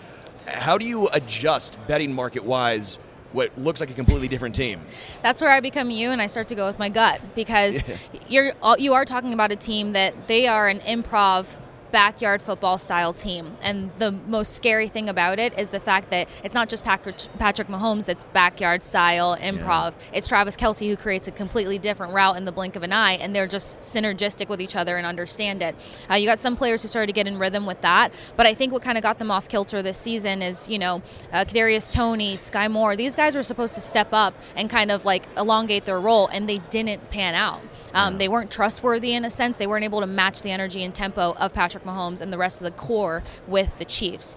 [0.48, 3.00] How do you adjust betting market-wise?
[3.32, 4.82] What looks like a completely different team.
[5.22, 7.84] that's where I become you and I start to go with my gut because
[8.28, 11.56] you're you are talking about a team that they are an improv
[11.92, 13.56] backyard football style team.
[13.62, 17.68] And the most scary thing about it is the fact that it's not just Patrick,
[17.68, 19.94] Mahomes that's backyard style improv.
[20.14, 23.14] It's Travis Kelce who creates a completely different route in the blink of an eye
[23.14, 25.76] and they're just synergistic with each other and understand it.
[26.10, 28.54] Uh, you got some players who started to get in rhythm with that but I
[28.54, 31.02] think what kind of got them off kilter this season is you know
[31.32, 32.96] uh, Kadarius Toney Skyy Moore.
[32.96, 36.48] These guys were supposed to step up and kind of like elongate their role and
[36.48, 37.62] they didn't pan out.
[37.94, 39.58] Um, they weren't trustworthy in a sense.
[39.58, 42.62] They weren't able to match the energy and tempo of Patrick Mahomes and the rest
[42.62, 44.36] of the core with the Chiefs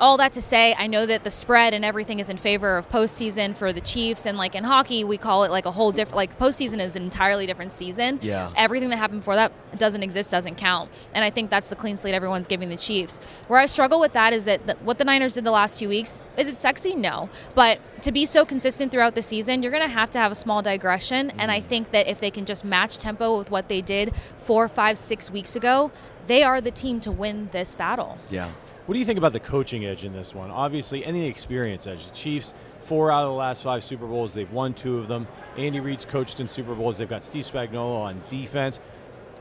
[0.00, 2.88] all that to say, I know that the spread and everything is in favor of
[2.88, 6.16] postseason for the Chiefs, and like in hockey, we call it like a whole different.
[6.16, 8.18] Like postseason is an entirely different season.
[8.22, 8.52] Yeah.
[8.56, 11.96] Everything that happened before that doesn't exist, doesn't count, and I think that's the clean
[11.96, 13.20] slate everyone's giving the Chiefs.
[13.48, 15.88] Where I struggle with that is that the, what the Niners did the last two
[15.88, 16.94] weeks is it sexy?
[16.94, 20.32] No, but to be so consistent throughout the season, you're going to have to have
[20.32, 21.64] a small digression, and I mm.
[21.64, 25.30] think that if they can just match tempo with what they did four, five, six
[25.30, 25.90] weeks ago,
[26.26, 28.18] they are the team to win this battle.
[28.30, 28.50] Yeah.
[28.86, 30.50] What do you think about the coaching edge in this one?
[30.50, 32.06] Obviously, any experience edge.
[32.06, 35.26] The Chiefs, four out of the last five Super Bowls, they've won two of them.
[35.56, 36.98] Andy Reid's coached in Super Bowls.
[36.98, 38.80] They've got Steve Spagnuolo on defense.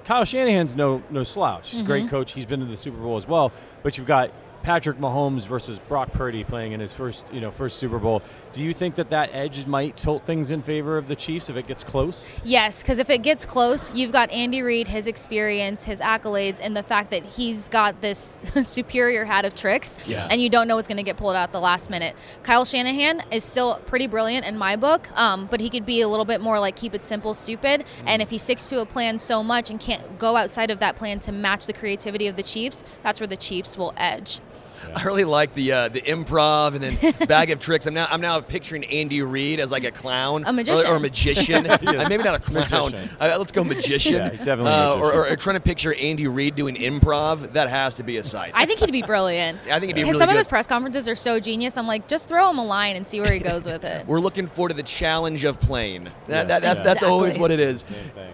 [0.05, 1.71] Kyle Shanahan's no no slouch.
[1.71, 2.09] He's a great mm-hmm.
[2.09, 2.31] coach.
[2.31, 3.51] He's been to the Super Bowl as well.
[3.83, 4.31] But you've got
[4.63, 8.21] Patrick Mahomes versus Brock Purdy playing in his first you know first Super Bowl.
[8.53, 11.55] Do you think that that edge might tilt things in favor of the Chiefs if
[11.57, 12.33] it gets close?
[12.45, 16.77] Yes, because if it gets close, you've got Andy Reid, his experience, his accolades, and
[16.77, 20.27] the fact that he's got this superior hat of tricks, Yeah.
[20.31, 22.15] and you don't know what's going to get pulled out the last minute.
[22.43, 26.07] Kyle Shanahan is still pretty brilliant in my book, um, but he could be a
[26.07, 27.83] little bit more like keep it simple, stupid.
[28.05, 30.95] And if he sticks to a plan so much and can't go outside of that
[30.95, 34.39] plan to match the creativity of the Chiefs, that's where the Chiefs will edge.
[34.95, 37.85] I really like the uh, the improv and then bag of tricks.
[37.85, 40.87] I'm now I'm now picturing Andy Reid as like a clown, A magician.
[40.89, 41.67] or, or a magician.
[41.93, 42.93] Uh, maybe not a clown.
[42.95, 44.13] Uh, let's go magician.
[44.13, 45.33] Yeah, he's definitely a Uh, or, magician.
[45.33, 47.53] or trying to picture Andy Reid doing improv.
[47.53, 48.51] That has to be a sight.
[48.55, 49.59] I think he'd be brilliant.
[49.69, 50.33] I think he'd be really Some good.
[50.33, 51.77] of his press conferences are so genius.
[51.77, 54.05] I'm like, just throw him a line and see where he goes with it.
[54.07, 56.05] We're looking forward to the challenge of playing.
[56.05, 56.47] That, Yes.
[56.47, 57.83] that, that's that's always what it is.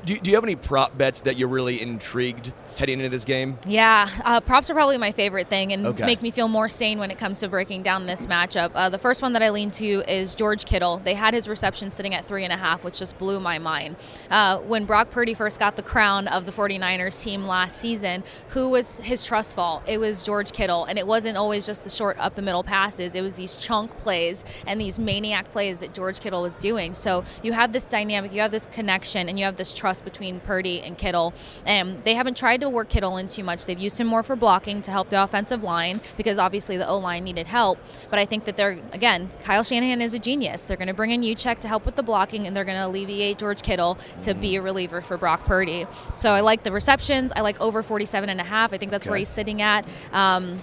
[0.05, 3.57] Do, do you have any prop bets that you're really intrigued heading into this game?
[3.67, 6.05] Yeah, uh, props are probably my favorite thing and Okay.
[6.05, 8.71] make me feel more sane when it comes to breaking down this matchup.
[8.73, 10.97] Uh, the first one that I lean to is George Kittle.
[11.03, 13.95] They had his reception sitting at three and a half, which just blew my mind.
[14.29, 18.69] Uh, when Brock Purdy first got the crown of the 49ers team last season, who
[18.69, 19.83] was his trust fall?
[19.87, 20.85] It was George Kittle.
[20.85, 23.97] And it wasn't always just the short up the middle passes, it was these chunk
[23.97, 26.93] plays and these maniac plays that George Kittle was doing.
[26.93, 30.39] So you have this dynamic, you have this connection, and you have this trust between
[30.39, 31.33] Purdy and Kittle.
[31.65, 33.65] And they haven't tried to work Kittle in too much.
[33.65, 36.97] They've used him more for blocking to help the offensive line because obviously the O
[36.97, 37.79] line needed help.
[38.09, 40.65] But I think that they're, again, Kyle Shanahan is a genius.
[40.65, 42.85] They're going to bring in Juszczyk to help with the blocking, and they're going to
[42.85, 45.87] alleviate George Kittle to be a reliever for Brock Purdy.
[46.15, 47.31] So I like the receptions.
[47.35, 48.73] I like over 47 and a half.
[48.73, 49.85] I think that's where he's sitting at.
[50.11, 50.59] Um,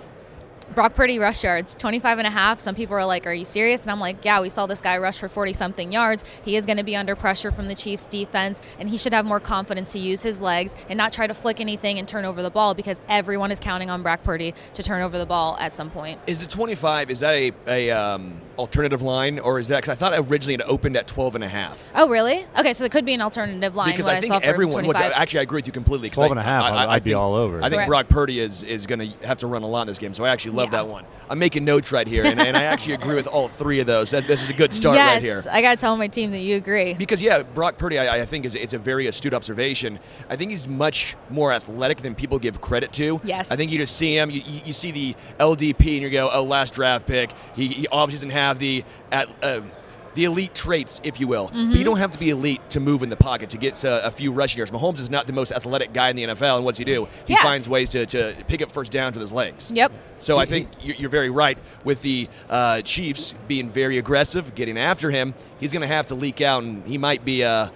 [0.75, 2.59] Brock Purdy rush yards, 25 and a half.
[2.61, 3.83] Some people are like, Are you serious?
[3.83, 6.25] And I'm like, Yeah, we saw this guy rush for 40 something yards.
[6.45, 9.25] He is going to be under pressure from the Chiefs defense, and he should have
[9.25, 12.43] more confidence to use his legs and not try to flick anything and turn over
[12.43, 15.75] the ball because everyone is counting on Brock Purdy to turn over the ball at
[15.75, 16.21] some point.
[16.27, 17.11] Is the 25?
[17.11, 20.63] Is that a, a um, alternative line, or is that because I thought originally it
[20.63, 21.91] opened at 12 and a half?
[21.95, 22.45] Oh, really?
[22.59, 23.91] Okay, so it could be an alternative line.
[23.93, 24.87] Because I think saw for everyone.
[24.87, 26.11] Well, actually, I agree with you completely.
[26.11, 27.59] 12 I- and a half, I, I, I'd I be think- all over.
[27.63, 27.89] I think Right.
[27.89, 30.25] Brock Purdy is is going to have to run a lot in this game, so
[30.25, 30.83] I actually love Yeah.
[30.83, 31.05] that one.
[31.29, 34.11] I'm making notes right here, and, and I actually agree with all three of those.
[34.11, 35.43] That, this is a good start yes, right here.
[35.53, 36.95] I got to tell my team that you agree.
[36.95, 39.99] Because yeah, Brock Purdy, I, I think is it's a very astute observation.
[40.31, 43.21] I think he's much more athletic than people give credit to.
[43.25, 43.51] Yes.
[43.51, 46.31] I think you just see him, you, you, you see the LDP, and you go,
[46.33, 47.31] oh, last draft pick.
[47.57, 49.29] He, he obviously doesn't have the at.
[49.43, 49.61] Uh,
[50.15, 51.73] the elite traits, if you will, Mm-hmm.
[51.73, 54.01] but you don't have to be elite to move in the pocket to get uh,
[54.03, 54.71] a few rushing yards.
[54.71, 57.07] Mahomes is not the most athletic guy in the NFL, and what's he do?
[57.27, 57.43] He Yeah.
[57.43, 59.71] finds ways to, to pick up first downs with his legs.
[59.71, 59.93] Yep.
[60.21, 64.79] So I think you- you're very right with the uh, Chiefs being very aggressive, getting
[64.79, 65.35] after him.
[65.61, 67.69] He's going to have to leak out, and he might be uh,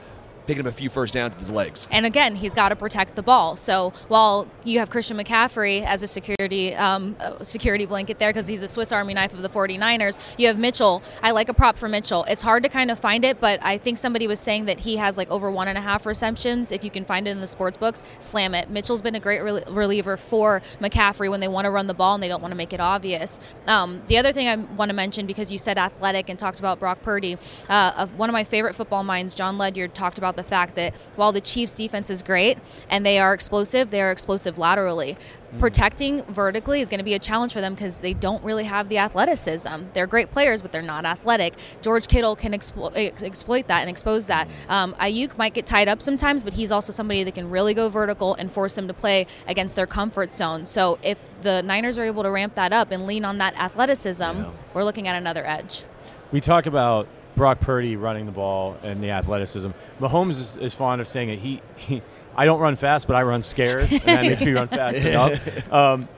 [0.50, 1.86] picking up a few first downs with his legs.
[1.92, 3.54] And again, he's got to protect the ball.
[3.54, 8.64] So while you have Christian McCaffrey as a security um, security blanket there because he's
[8.64, 11.04] a Swiss Army knife of the 49ers, you have Mitchell.
[11.22, 12.24] I like a prop for Mitchell.
[12.24, 14.96] It's hard to kind of find it, but I think somebody was saying that he
[14.96, 16.72] has like over one and a half receptions.
[16.72, 18.68] If you can find it in the sports books, slam it.
[18.70, 22.14] Mitchell's been a great rel- reliever for McCaffrey when they want to run the ball
[22.14, 23.38] and they don't want to make it obvious.
[23.68, 26.80] Um, the other thing I want to mention because you said athletic and talked about
[26.80, 30.74] Brock Purdy, uh, one of my favorite football minds, Jon Ledyard, talked about the fact
[30.76, 32.58] that while the Chiefs' defense is great
[32.88, 35.16] and they are explosive, they are explosive laterally.
[35.58, 38.88] Protecting vertically is going to be a challenge for them because they don't really have
[38.88, 39.86] the athleticism.
[39.94, 41.54] They're great players, but they're not athletic.
[41.82, 44.48] George Kittle can explo- ex- exploit that and expose that.
[44.68, 47.88] Um, Aiyuk might get tied up sometimes, but he's also somebody that can really go
[47.88, 50.66] vertical and force them to play against their comfort zone.
[50.66, 54.44] So if the Niners are able to ramp that up and lean on that athleticism,
[54.72, 55.84] we're looking at another edge.
[56.30, 59.70] We talk about Brock Purdy running the ball and the athleticism.
[60.00, 61.38] Mahomes is, is fond of saying it.
[61.38, 62.02] He, he,
[62.36, 65.72] I don't run fast, but I run scared, and that makes me run fast enough.
[65.72, 66.08] Um,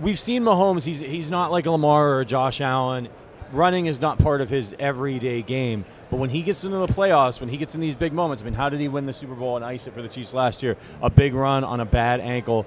[0.00, 0.84] we've seen Mahomes.
[0.84, 3.08] He's he's not like a Lamar or a Josh Allen.
[3.52, 5.84] Running is not part of his everyday game.
[6.10, 8.46] But when he gets into the playoffs, when he gets in these big moments, I
[8.46, 10.62] mean, how did he win the Super Bowl and ice it for the Chiefs last
[10.62, 10.76] year?
[11.02, 12.66] A big run on a bad ankle.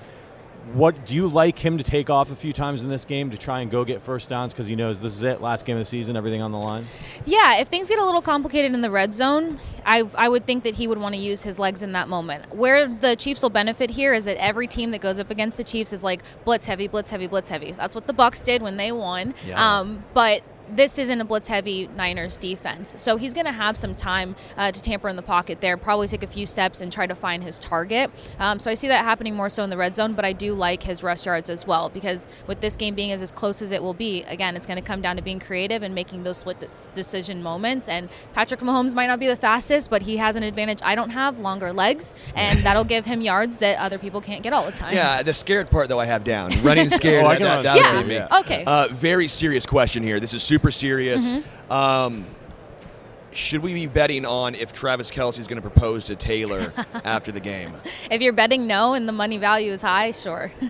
[0.74, 3.38] What do you like him to take off a few times in this game to
[3.38, 5.82] try and go get first downs because he knows this is it, last game of
[5.82, 6.86] the season, everything on the line?
[7.26, 10.64] Yeah, if things get a little complicated in the red zone, I, I would think
[10.64, 12.56] that he would want to use his legs in that moment.
[12.56, 15.64] Where the Chiefs will benefit here is that every team that goes up against the
[15.64, 17.74] Chiefs is like blitz heavy, blitz heavy, blitz heavy.
[17.74, 19.34] That's what the Bucks did when they won.
[19.46, 19.80] Yeah.
[19.80, 20.44] Um, but
[20.76, 22.96] this isn't a blitz heavy Niners defense.
[23.02, 26.08] So he's going to have some time uh, to tamper in the pocket there, probably
[26.08, 28.12] take a few steps and try to find his target.
[28.40, 30.54] Um, so I see that happening more so in the red zone, but I do
[30.54, 33.72] like his rush yards as well because with this game being as, as close as
[33.72, 36.38] it will be, again, it's going to come down to being creative and making those
[36.38, 37.90] split decision moments.
[37.90, 41.10] And Patrick Mahomes might not be the fastest, but he has an advantage I don't
[41.10, 44.72] have longer legs, and that'll give him yards that other people can't get all the
[44.72, 44.94] time.
[44.94, 46.52] Yeah, the scared part though I have down.
[46.62, 47.26] Running scared.
[47.26, 48.08] Oh, I that, that, that understand.
[48.08, 48.16] be me.
[48.16, 48.64] Yeah, okay.
[48.66, 50.20] Uh, very serious question here.
[50.20, 51.32] This is super serious.
[51.32, 51.72] Mm-hmm.
[51.72, 52.26] Um,
[53.34, 56.74] should we be betting on if Travis Kelce is going to propose to Taylor
[57.06, 57.74] after the game?
[58.10, 60.52] If you're betting no and the money value is high, sure.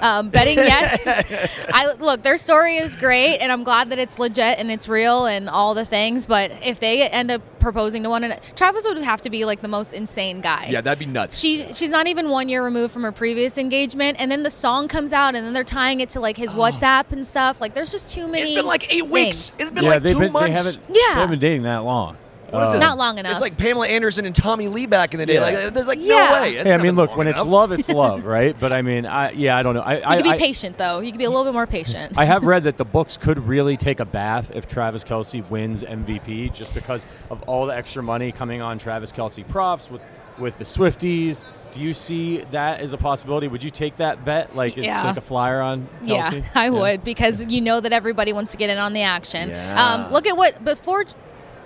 [0.00, 1.06] Um, betting yes.
[1.72, 5.26] I look, their story is great, and I'm glad that it's legit and it's real
[5.26, 6.26] and all the things.
[6.26, 9.60] But if they end up proposing to one another, Travis would have to be like
[9.60, 10.66] the most insane guy.
[10.68, 11.38] Yeah, that'd be nuts.
[11.38, 14.88] She she's not even one year removed from her previous engagement, and then the song
[14.88, 17.60] comes out, and then they're tying it to like his WhatsApp and stuff.
[17.60, 18.42] Like, there's just too many.
[18.42, 18.46] Oh.
[18.46, 19.56] it's been like eight weeks.
[19.58, 20.48] It's been yeah, like they've 2 been, months.
[20.48, 20.94] They haven't, Yeah.
[20.94, 22.09] they haven't been dating that long.
[22.50, 22.80] What is Uh, this?
[22.80, 23.32] Not long enough.
[23.32, 25.34] It's like Pamela Anderson and Tommy Lee back in the day.
[25.34, 25.40] Yeah.
[25.40, 26.14] Like, there's like Yeah.
[26.30, 26.54] no way.
[26.56, 28.56] That's Hey, I mean, look, long when it's love, it's love, right?
[28.58, 29.80] But I mean, I yeah, I don't know.
[29.82, 31.00] I You I, can be I, patient though.
[31.00, 32.14] You could be a little bit more patient.
[32.16, 35.82] I have read that the books could really take a bath if Travis Kelce wins
[35.84, 40.02] MVP, just because of all the extra money coming on Travis Kelce props with
[40.38, 41.44] with the Swifties.
[41.72, 43.46] Do you see that as a possibility?
[43.46, 44.56] Would you take that bet?
[44.56, 45.02] Like, is Yeah.
[45.04, 46.32] take a flyer on Kelce?
[46.32, 49.50] Yeah, I would because you know that everybody wants to get in on the action.
[49.50, 49.80] Yeah.
[50.06, 51.04] Um, look at what before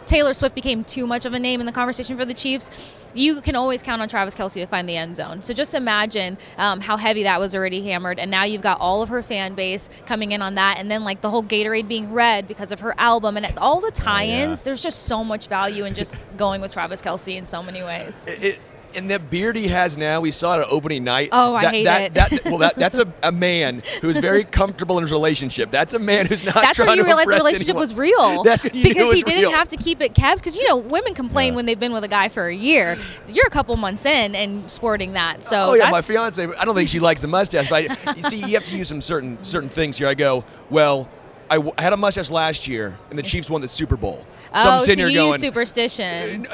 [0.07, 2.71] Taylor Swift became too much of a name in the conversation for the Chiefs.
[3.15, 5.43] You can always count on Travis Kelce to find the end zone.
[5.45, 9.03] So just imagine um, how heavy that was already hammered, and now you've got all
[9.03, 12.13] of her fan base coming in on that, and then like the whole Gatorade being
[12.13, 14.63] red because of her album and all the tie-ins.
[14.63, 18.27] There's just so much value in just going with Travis Kelce in so many ways.
[18.27, 18.59] It, it-
[18.97, 21.31] and the beard he has now, we saw it at opening night.
[21.33, 22.15] Oh, I hate that, it.
[22.15, 25.71] That, well, that, that's a, a man who's very comfortable in his relationship.
[25.71, 26.55] That's a man who's not.
[26.55, 27.81] That's trying when you to realize the relationship anyone.
[27.81, 28.45] was real.
[28.85, 29.51] Because he didn't real.
[29.53, 30.41] have to keep it kept.
[30.41, 31.57] Because you know, women complain Yeah.
[31.57, 32.97] when they've been with a guy for a year.
[33.29, 35.45] You're a couple months in and sporting that.
[35.45, 36.43] So oh yeah, my fiance.
[36.45, 38.89] I don't think she likes the mustache, but I, you see, you have to use
[38.89, 40.09] some certain certain things here.
[40.09, 41.09] I go, well,
[41.51, 44.19] I, w- I had a mustache last year, and the Chiefs won the Super Bowl.
[44.19, 46.47] So oh, I'm so sitting you here use going, superstition.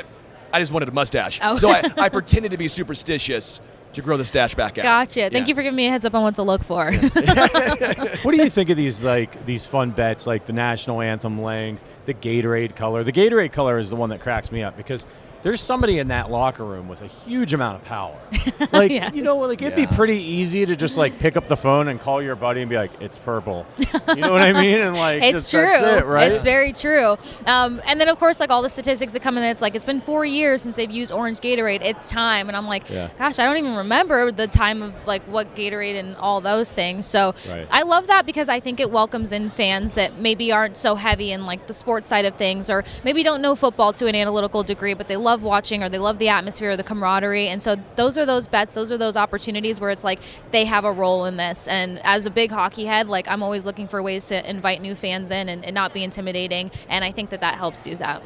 [0.52, 1.38] I just wanted a mustache.
[1.42, 1.56] Oh.
[1.56, 3.60] So I, I pretended to be superstitious
[3.92, 4.82] to grow the stash back out.
[4.84, 5.30] Gotcha.
[5.30, 5.44] Thank Yeah.
[5.46, 6.92] you for giving me a heads up on what to look for.
[8.22, 11.84] What do you think of these like these fun bets like the national anthem length,
[12.06, 13.02] the Gatorade color?
[13.02, 15.06] The Gatorade color is the one that cracks me up because
[15.42, 18.16] there's somebody in that locker room with a huge amount of power.
[18.72, 19.10] Like Yeah.
[19.12, 19.86] you know, like it'd Yeah.
[19.86, 22.68] be pretty easy to just like pick up the phone and call your buddy and
[22.70, 24.78] be like, "It's purple." You know what I mean?
[24.80, 25.62] And like it's just- true.
[25.62, 26.30] that's it, right?
[26.30, 27.16] It's very true.
[27.46, 29.84] Um, and then of course, like all the statistics that come in, it's like it's
[29.84, 31.80] been four years since they've used orange Gatorade.
[31.82, 33.08] It's time, and I'm like, Yeah.
[33.18, 37.06] gosh, I don't even remember the time of like what Gatorade and all those things.
[37.06, 37.66] So Right.
[37.70, 41.32] I love that because I think it welcomes in fans that maybe aren't so heavy
[41.32, 44.62] in like the sports side of things, or maybe don't know football to an analytical
[44.62, 47.48] degree, but they love watching or they love the atmosphere or the camaraderie.
[47.48, 50.20] And so those are those bets, those are those opportunities where it's like
[50.50, 51.68] they have a role in this.
[51.68, 54.94] And as a big hockey head, like I'm always looking for ways to invite new
[54.94, 56.70] fans in and, and not be intimidating.
[56.88, 58.22] And I think that that helps do that.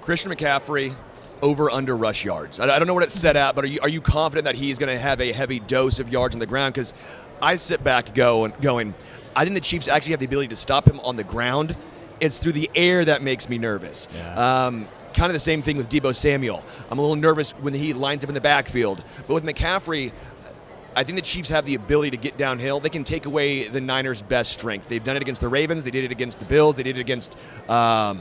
[0.00, 0.94] Christian McCaffrey
[1.42, 2.60] over under rush yards.
[2.60, 4.54] I, I don't know what it's set at, but are you are you confident that
[4.54, 6.74] he's going to have a heavy dose of yards on the ground?
[6.74, 6.94] Because
[7.42, 8.94] I sit back go and going,
[9.36, 11.76] I think the Chiefs actually have the ability to stop him on the ground.
[12.20, 14.08] It's through the air that makes me nervous.
[14.36, 16.64] Um, kind of the same thing with Deebo Samuel.
[16.90, 20.12] I'm a little nervous when he lines up in the backfield, but with McCaffrey.
[20.96, 22.78] I think the Chiefs have the ability to get downhill.
[22.78, 24.86] They can take away the Niners' best strength.
[24.86, 25.82] They've done it against the Ravens.
[25.82, 26.76] They did it against the Bills.
[26.76, 27.36] They did it against
[27.68, 28.20] um,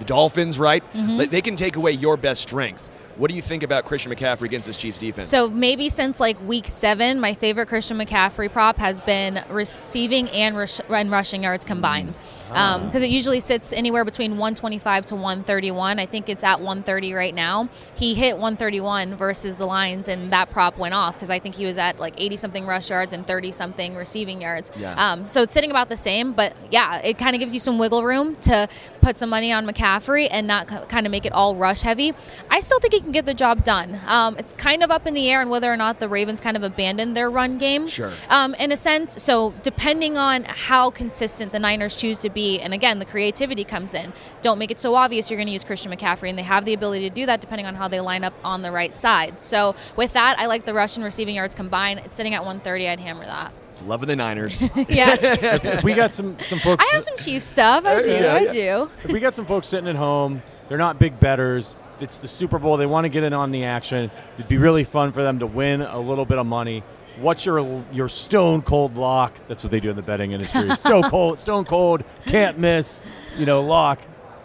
[0.00, 0.82] the Dolphins, right?
[0.92, 1.30] Mm-hmm.
[1.30, 2.90] They can take away your best strength.
[3.16, 5.26] What do you think about Christian McCaffrey against this Chiefs defense?
[5.26, 10.56] So maybe since like week seven, my favorite Christian McCaffrey prop has been receiving and,
[10.56, 12.14] rush- and rushing yards combined.
[12.48, 15.98] Because it usually sits anywhere between 125 to 131.
[15.98, 17.68] I think it's at 130 right now.
[17.94, 21.66] He hit 131 versus the Lions, and that prop went off because I think he
[21.66, 24.70] was at like 80 something rush yards and 30 something receiving yards.
[24.76, 24.94] Yeah.
[25.12, 27.78] Um, so it's sitting about the same, but yeah, it kind of gives you some
[27.78, 28.68] wiggle room to
[29.00, 32.14] put some money on McCaffrey and not kind of make it all rush heavy.
[32.50, 33.98] I still think he can get the job done.
[34.06, 36.56] Um, it's kind of up in the air on whether or not the Ravens kind
[36.56, 37.88] of abandoned their run game.
[37.88, 38.12] Sure.
[38.30, 42.72] Um, in a sense, so depending on how consistent the Niners choose to be, and
[42.72, 44.12] again, the creativity comes in.
[44.42, 46.74] Don't make it so obvious you're going to use Christian McCaffrey, and they have the
[46.74, 49.40] ability to do that depending on how they line up on the right side.
[49.40, 52.00] So with that, I like the rush and receiving yards combined.
[52.04, 52.88] It's sitting at 130.
[52.88, 53.52] I'd hammer that.
[53.86, 54.60] Loving the Niners.
[54.88, 55.42] yes.
[55.42, 57.84] if we got some some folks I have some Chiefs stuff.
[57.84, 58.10] I do.
[58.10, 58.48] Yeah, I yeah.
[58.48, 58.90] do.
[59.04, 61.76] if we got some folks sitting at home, they're not big betters.
[62.00, 62.76] It's the Super Bowl.
[62.76, 64.10] They want to get in on the action.
[64.34, 66.84] It'd be really fun for them to win a little bit of money.
[67.20, 69.34] What's your your stone cold lock?
[69.48, 70.68] That's what they do in the betting industry.
[70.76, 73.00] stone cold, stone cold, can't miss.
[73.36, 73.98] You know, lock.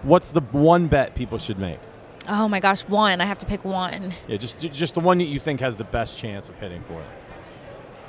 [0.03, 1.79] What's the one bet people should make?
[2.27, 3.21] Oh my gosh, one.
[3.21, 4.11] I have to pick one.
[4.27, 6.99] Yeah, just just the one that you think has the best chance of hitting for
[7.01, 7.07] it.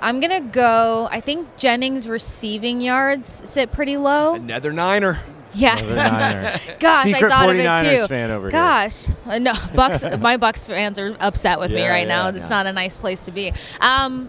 [0.01, 1.09] I'm gonna go.
[1.11, 4.35] I think Jennings receiving yards sit pretty low.
[4.35, 5.19] Another Niner.
[5.55, 5.79] Yeah.
[5.79, 8.07] Another Gosh, Secret I thought of it too.
[8.09, 8.51] fan over.
[8.51, 10.05] Gosh, Uh, no, Bucks.
[10.21, 12.29] my Bucks fans are upset with me Yeah, right now.
[12.29, 13.53] yeah, It's not a nice place to be.
[13.81, 14.29] Um,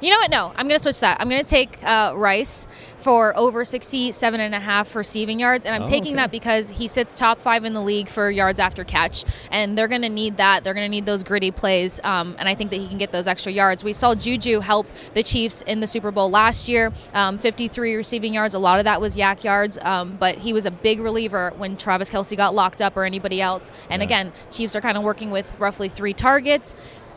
[0.00, 0.30] you know what?
[0.30, 1.18] No, I'm going to switch that.
[1.20, 2.66] I'm going to take uh, Rice
[2.98, 6.22] for over 67 and a half receiving yards, and I'm Oh, taking okay.
[6.22, 9.86] that because he sits top five in the league for yards after catch, and they're
[9.88, 10.64] going to need that.
[10.64, 13.12] They're going to need those gritty plays, um, and I think that he can get
[13.12, 13.84] those extra yards.
[13.84, 18.34] We saw Juju help the Chiefs in the Super Bowl last year, um, 53 receiving
[18.34, 18.54] yards.
[18.54, 21.76] A lot of that was YAC yards, um, but he was a big reliever when
[21.76, 23.70] Travis Kelce got locked up or anybody else.
[23.88, 24.06] And Yeah.
[24.06, 26.74] again, Chiefs are kind of working with roughly three targets.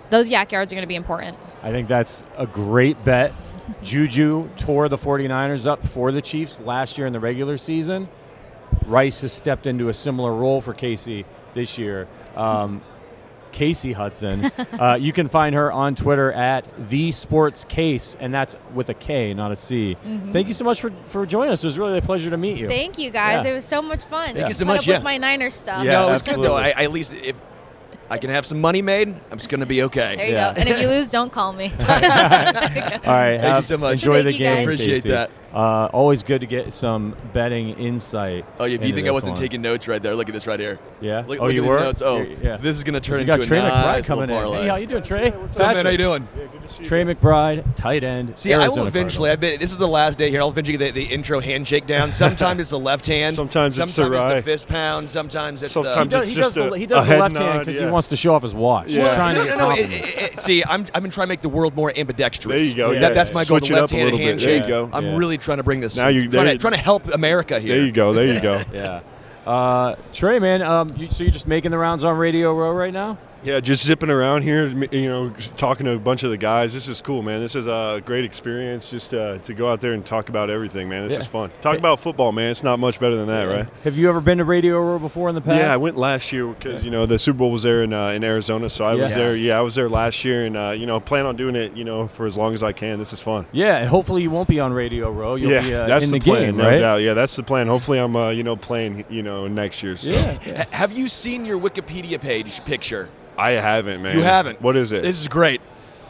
[0.09, 1.37] Those YAC yards are going to be important.
[1.63, 3.33] I think that's a great bet.
[3.83, 8.09] Juju tore the 49ers up for the Chiefs last year in the regular season.
[8.85, 12.07] Rice has stepped into a similar role for Casey this year.
[12.35, 12.81] Um,
[13.51, 14.45] Casey Hudson.
[14.79, 18.93] uh, you can find her on Twitter at the Sports Case, and that's with a
[18.93, 19.97] K, not a C.
[20.31, 21.63] Thank you so much for, for joining us.
[21.63, 22.67] It was really a pleasure to meet you.
[22.67, 23.45] Thank you guys.
[23.45, 23.51] Yeah.
[23.51, 24.35] It was so much fun.
[24.35, 24.95] Thank you so Put much, Up yeah.
[24.97, 25.83] With my Niners stuff.
[25.83, 26.55] Yeah, no, it was good though.
[26.55, 27.35] I, I at least if
[28.09, 30.15] I can have some money made, I'm just going to be okay.
[30.15, 30.53] There you Yeah.
[30.53, 30.59] go.
[30.61, 31.71] And if you lose, don't call me.
[31.79, 33.91] All right, Thank you so much.
[33.93, 34.55] Enjoy Thank the game.
[34.57, 34.65] guys.
[34.65, 35.09] Appreciate Casey.
[35.09, 35.29] that.
[35.53, 38.45] Uh, always good to get some betting insight.
[38.59, 39.41] Oh, if you think I wasn't one.
[39.41, 40.77] taking notes right there, look at this right here.
[41.01, 41.23] Yeah.
[41.27, 41.79] Look, oh, look you at these were.
[41.79, 42.01] notes.
[42.03, 42.57] Oh, You're- yeah.
[42.57, 44.29] this is going to turn So you into got a Trey nice McBride little coming
[44.29, 44.41] in.
[44.43, 44.61] parlay.
[44.61, 45.29] Hey, how you doing, Trey?
[45.31, 45.85] What's up, man?
[45.85, 46.27] How you doing?
[46.83, 48.37] Trey McBride, tight end.
[48.37, 49.31] See, I will eventually.
[49.31, 49.53] I've Cardinals.
[49.57, 49.59] been.
[49.59, 50.39] This is the last day here.
[50.41, 52.11] I'll eventually get the, the intro handshake down.
[52.11, 53.35] Sometimes it's the left hand.
[53.35, 55.09] Sometimes it's the sometimes the fist pound.
[55.09, 56.19] Sometimes it's Sometimes the.
[56.25, 57.85] He does, It's he does just the, he does a the left hand because he
[57.87, 58.87] wants to show off his watch.
[58.87, 59.15] He's Yeah.
[59.15, 59.71] trying no, to no, get no.
[59.71, 60.09] It, compliments.
[60.17, 62.55] it, it- see, I'm, I've been trying to make the world more ambidextrous.
[62.55, 63.09] There you go, yeah.
[63.09, 63.59] that's my goal.
[63.59, 64.39] The up a left-handed little bit.
[64.39, 64.67] There you handshake.
[64.69, 64.89] go.
[64.93, 65.97] I'm really trying to bring this.
[65.97, 67.75] Now you- trying, to, you- trying to help America here.
[67.75, 68.13] There you go.
[68.13, 68.61] There you go.
[68.73, 69.01] Yeah.
[69.45, 72.93] Uh, Trey, man, um, you, so you're just making the rounds on Radio Row right
[72.93, 73.17] now?
[73.43, 76.73] Yeah, just zipping around here, you know, talking to a bunch of the guys.
[76.73, 77.39] This is cool, man.
[77.39, 80.89] This is a great experience just uh, to go out there and talk about everything,
[80.89, 81.03] man.
[81.03, 81.19] This Yeah.
[81.21, 81.49] is fun.
[81.61, 82.51] Talk about football, man.
[82.51, 83.67] It's not much better than that, right?
[83.85, 85.57] Have you ever been to Radio Row before in the past?
[85.57, 88.09] Yeah, I went last year because you know the Super Bowl was there in uh,
[88.09, 89.35] in Arizona, so I was there.
[89.37, 91.85] Yeah, I was there last year, and uh, you know, plan on doing it, you
[91.85, 92.99] know, for as long as I can.
[92.99, 93.45] This is fun.
[93.53, 95.35] Yeah, and hopefully you won't be on Radio Row.
[95.35, 96.79] You'll yeah, be uh, that's in the, the, plan, game, no right?
[96.79, 96.97] doubt.
[96.97, 97.67] Yeah, that's the plan.
[97.67, 99.95] Hopefully, I'm uh, you know playing you know next year.
[99.95, 100.13] So.
[100.21, 103.07] Ha- Have you seen your Wikipedia page picture?
[103.39, 104.15] I haven't, man.
[104.17, 104.61] You haven't.
[104.61, 105.01] What is it?
[105.01, 105.61] This is great.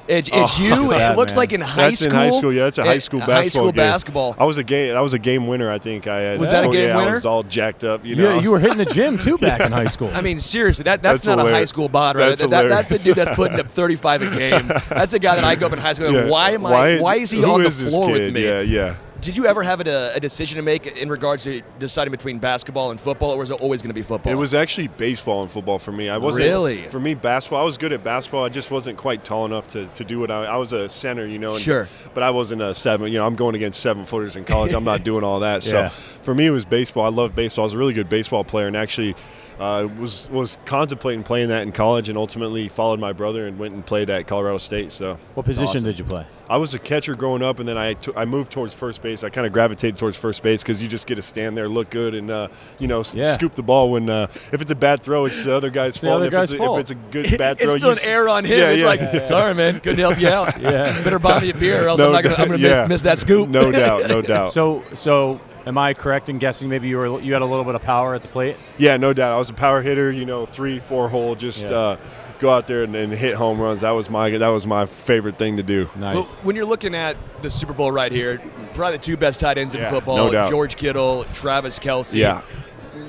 [0.07, 0.89] It's, it's Oh, you.
[0.89, 1.37] that, it looks man.
[1.37, 2.09] like in high That's school.
[2.13, 2.51] in high school.
[2.51, 3.75] Yeah, it's a high It- school high basketball school game.
[3.91, 4.35] basketball.
[4.39, 4.93] I was a game.
[4.95, 5.69] That was a game winner.
[5.69, 6.39] I think I had.
[6.39, 8.03] Was that a game yeah, I was all jacked up.
[8.03, 10.09] You know, Yeah, you were hitting the gym too back in high school.
[10.15, 12.29] I mean, seriously, that, that's, That's not a high school bod, right?
[12.29, 14.67] That's That- that- that's the dude that's putting up 35 a game.
[14.89, 16.07] That's the guy that I go up in high school.
[16.07, 16.25] and Yeah.
[16.27, 16.99] Why am I?
[16.99, 18.33] Why, is he who on the is this floor with kid?
[18.33, 18.45] me?
[18.45, 18.95] Yeah, yeah.
[19.21, 22.91] Did you ever have a, a decision to make in regards to deciding between basketball
[22.91, 24.31] and football, or was it always going to be football?
[24.31, 26.07] It was actually baseball and football for me.
[26.07, 26.83] I wasn't Really?
[26.83, 27.61] for me basketball.
[27.61, 28.45] I was good at basketball.
[28.45, 31.25] I just wasn't quite tall enough to, to do what I, I was a center,
[31.25, 31.51] you know.
[31.51, 31.89] And, Sure.
[32.13, 33.11] But I wasn't a seven.
[33.11, 34.73] You know, I'm going against seven footers in college.
[34.73, 35.63] I'm not doing all that.
[35.63, 35.87] So Yeah.
[35.89, 37.03] for me, it was baseball.
[37.05, 37.63] I love baseball.
[37.63, 39.15] I was a really good baseball player, and actually.
[39.59, 43.73] Uh, was was contemplating playing that in college, and ultimately followed my brother and went
[43.73, 44.89] and played at Colorado State.
[44.91, 45.83] So what position Awesome.
[45.83, 46.25] did you play?
[46.49, 49.21] I was a catcher growing up, and then I t- I moved towards first base.
[49.21, 51.89] I kind of gravitated towards first base because you just get to stand there, look
[51.89, 52.47] good, and uh,
[52.79, 53.33] you know s- Yeah.
[53.33, 53.91] scoop the ball.
[53.91, 56.15] When uh, if it's a bad throw, it's the other guy's the fault.
[56.17, 56.77] other if, guy's it's a, fault.
[56.77, 58.57] if it's a good bad it's throw, still you an s- error on him.
[58.59, 58.87] Yeah, it's yeah.
[58.87, 60.57] like, sorry, man, couldn't help you out.
[60.61, 61.03] Yeah.
[61.03, 63.01] Better buy me a beer, or else No I'm not gonna, I'm gonna miss, miss
[63.01, 63.49] that scoop.
[63.49, 64.53] No doubt, no doubt.
[64.53, 67.75] So, so am I correct in guessing maybe you were you had a little bit
[67.75, 68.55] of power at the plate?
[68.77, 69.31] yeah, no doubt.
[69.33, 70.11] I was a power hitter.
[70.11, 71.69] You know, three, four hole, just Yeah.
[71.71, 71.97] uh,
[72.39, 73.81] go out there and, and hit home runs.
[73.81, 75.89] That was my that was my favorite thing to do.
[75.95, 76.15] Nice.
[76.15, 78.41] Well, when you're looking at the Super Bowl right here,
[78.73, 80.49] probably the two best tight ends in Yeah, football, no doubt.
[80.49, 82.15] George Kittle, Travis Kelce.
[82.15, 82.41] Yeah.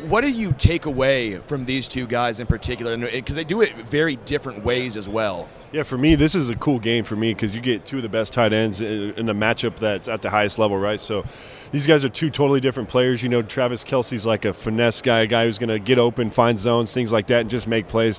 [0.07, 2.97] What do you take away from these two guys in particular?
[2.97, 5.49] Because they do it very different ways as well.
[5.73, 8.03] Yeah, for me, this is a cool game for me because you get two of
[8.03, 10.99] the best tight ends in, a matchup that's at the highest level, right?
[10.99, 11.25] So
[11.71, 13.23] these guys are two totally different players.
[13.23, 16.31] You know, Travis Kelce's like a finesse guy, a guy who's going to get open,
[16.31, 18.19] find zones, things like that, and just make plays.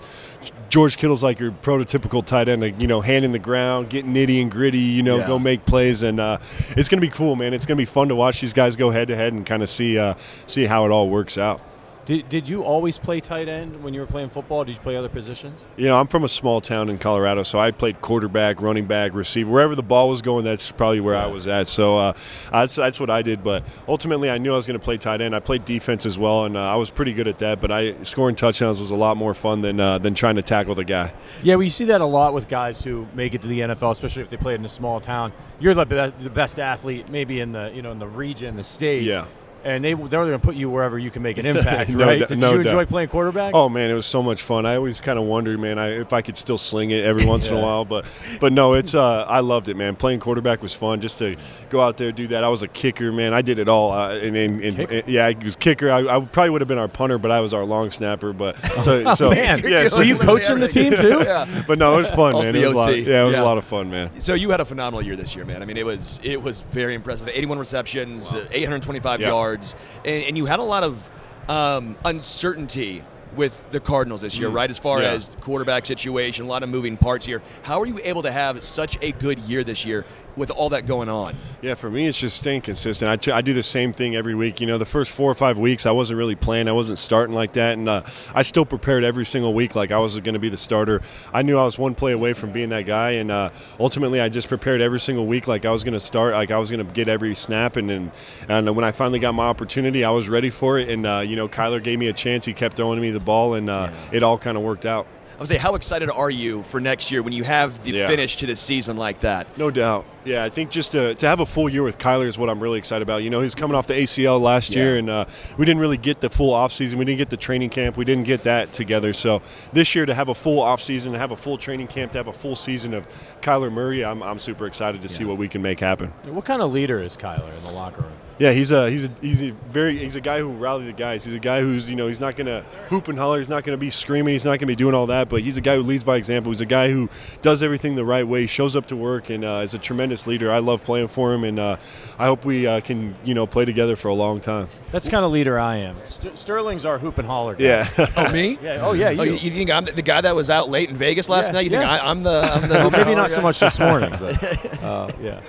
[0.69, 4.05] George Kittle's like your prototypical tight end, like, you know, hand in the ground, get
[4.05, 5.27] nitty and gritty, you know, Yeah.
[5.27, 6.37] go make plays, and uh,
[6.77, 7.53] it's going to be cool, man.
[7.53, 9.61] It's going to be fun to watch these guys go head to head and kind
[9.61, 10.13] of see uh,
[10.47, 11.59] see how it all works out.
[12.03, 14.63] Did, did you always play tight end when you were playing football?
[14.63, 15.61] Did you play other positions?
[15.77, 19.13] You know, I'm from a small town in Colorado, so I played quarterback, running back,
[19.13, 19.51] receiver.
[19.51, 21.67] Wherever the ball was going, that's probably where I was at.
[21.67, 22.13] So uh,
[22.51, 23.43] that's, that's what I did.
[23.43, 25.35] But ultimately, I knew I was going to play tight end.
[25.35, 27.61] I played defense as well, and uh, I was pretty good at that.
[27.61, 30.73] But I scoring touchdowns was a lot more fun than uh, than trying to tackle
[30.73, 31.13] the guy.
[31.43, 33.91] Yeah, well, you see that a lot with guys who make it to the NFL,
[33.91, 35.33] especially if they played in a small town.
[35.59, 38.63] You're the, be- the best athlete, maybe in the you know in the region, the
[38.63, 39.03] state.
[39.03, 39.25] Yeah.
[39.63, 42.19] And they they're going to put you wherever you can make an impact, No right?
[42.19, 42.87] dou- Did no you enjoy doubt.
[42.87, 43.53] playing quarterback?
[43.53, 44.65] Oh man, it was so much fun.
[44.65, 47.47] I always kind of wondered, man, I, if I could still sling it every once
[47.47, 47.85] in a while.
[47.85, 48.05] But
[48.39, 49.95] but no, it's uh, I loved it, man.
[49.95, 50.99] Playing quarterback was fun.
[51.01, 51.35] Just to
[51.69, 52.43] go out there do that.
[52.43, 53.33] I was a kicker, man.
[53.33, 53.91] I did it all.
[53.91, 55.03] Uh, and, and, and, Kicker?
[55.09, 55.91] yeah, I was kicker.
[55.91, 58.33] I, I probably would have been our punter, but I was our long snapper.
[58.33, 59.87] But so so man, yeah.
[59.89, 61.19] so you coaching the team too?
[61.23, 61.63] Yeah.
[61.67, 62.55] But no, it was fun, man.
[62.55, 62.97] It was a lot.
[62.97, 63.43] Yeah, it was Yeah.
[63.43, 64.19] a lot of fun, man.
[64.19, 65.61] So you had a phenomenal year this year, man.
[65.61, 67.27] I mean, it was it was very impressive.
[67.29, 69.27] 81 receptions, uh, 825 Yeah.
[69.51, 69.75] Yards,
[70.05, 71.09] and, and you had a lot of
[71.49, 73.03] um, uncertainty
[73.35, 74.69] with the Cardinals this year, right?
[74.69, 75.03] As far Mm.
[75.03, 75.11] Yeah.
[75.11, 77.41] as quarterback situation, a lot of moving parts here.
[77.63, 80.05] How are you able to have such a good year this year
[80.35, 81.35] with all that going on?
[81.61, 83.27] Yeah, for me, it's just staying consistent.
[83.27, 84.61] I, I do the same thing every week.
[84.61, 86.67] You know, the first four or five weeks, I wasn't really playing.
[86.67, 87.77] I wasn't starting like that.
[87.77, 88.03] And uh,
[88.33, 91.01] I still prepared every single week like I was going to be the starter.
[91.33, 93.11] I knew I was one play away from being that guy.
[93.11, 93.49] And uh,
[93.79, 96.57] ultimately, I just prepared every single week like I was going to start, like I
[96.57, 97.75] was going to get every snap.
[97.75, 98.11] And, and,
[98.47, 100.89] and when I finally got my opportunity, I was ready for it.
[100.89, 102.45] And, uh, you know, Kyler gave me a chance.
[102.45, 105.07] He kept throwing me the ball, and uh, it all kind of worked out.
[105.41, 108.05] I would say, how excited are you for next year when you have the Yeah.
[108.07, 109.47] finish to the season like that?
[109.57, 110.05] No doubt.
[110.23, 112.59] Yeah, I think just to, to have a full year with Kyler is what I'm
[112.59, 113.23] really excited about.
[113.23, 115.25] You know, he's coming off the ACL last year, and uh,
[115.57, 116.93] we didn't really get the full offseason.
[116.93, 117.97] We didn't get the training camp.
[117.97, 119.13] We didn't get that together.
[119.13, 119.41] So
[119.73, 122.27] this year, to have a full offseason, to have a full training camp, to have
[122.27, 123.07] a full season of
[123.41, 126.09] Kyler Murray, I'm, I'm super excited to see what we can make happen.
[126.25, 128.11] What kind of leader is Kyler in the locker room?
[128.39, 131.23] Yeah, he's a he's a he's a very he's a guy who rallies the guys.
[131.23, 133.37] He's a guy who's you know he's not gonna hoop and holler.
[133.37, 134.33] He's not gonna be screaming.
[134.33, 135.29] He's not gonna be doing all that.
[135.29, 136.51] But he's a guy who leads by example.
[136.51, 137.07] He's a guy who
[137.43, 138.47] does everything the right way.
[138.47, 140.51] Shows up to work and uh, is a tremendous leader.
[140.51, 141.77] I love playing for him, and uh,
[142.17, 144.67] I hope we uh, can you know play together for a long time.
[144.91, 145.95] That's kind of leader I am.
[146.05, 147.63] St- Sterling's our hoop and holler guy.
[147.63, 147.89] Yeah.
[148.17, 148.57] Oh, me?
[148.61, 148.79] Yeah.
[148.81, 149.11] Oh yeah.
[149.11, 149.19] You.
[149.21, 151.47] Oh, you, you think I'm the, the guy that was out late in Vegas last
[151.47, 151.61] Yeah, night?
[151.65, 151.91] You think yeah.
[151.91, 153.35] I, I'm the I'm the well, maybe not guy?
[153.35, 155.41] so much this morning, but uh, yeah.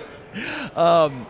[0.75, 1.25] Um,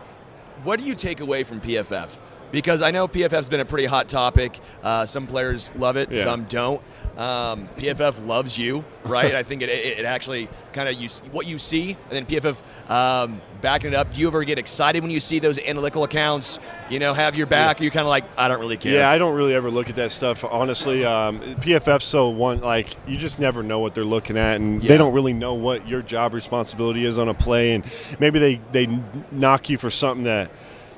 [0.64, 2.08] what do you take away from PFF?
[2.52, 4.60] because I know PFF's been a pretty hot topic.
[4.80, 6.22] Uh, some players love it, Yeah.
[6.22, 6.80] some don't.
[7.16, 9.36] Um, PFF loves you, right?
[9.36, 12.60] I think it, it, it actually kind of you what you see, and then PFF
[12.90, 14.12] um, backing it up.
[14.12, 16.58] Do you ever get excited when you see those analytical accounts?
[16.90, 17.80] You know, have your back.
[17.80, 18.94] Or you're kind of like, I don't really care.
[18.94, 20.42] Yeah, I don't really ever look at that stuff.
[20.44, 24.82] Honestly, um, PFF's so one like you just never know what they're looking at, and
[24.82, 24.88] Yeah.
[24.88, 27.84] they don't really know what your job responsibility is on a play, and
[28.18, 28.88] maybe they they
[29.30, 30.50] knock you for something that.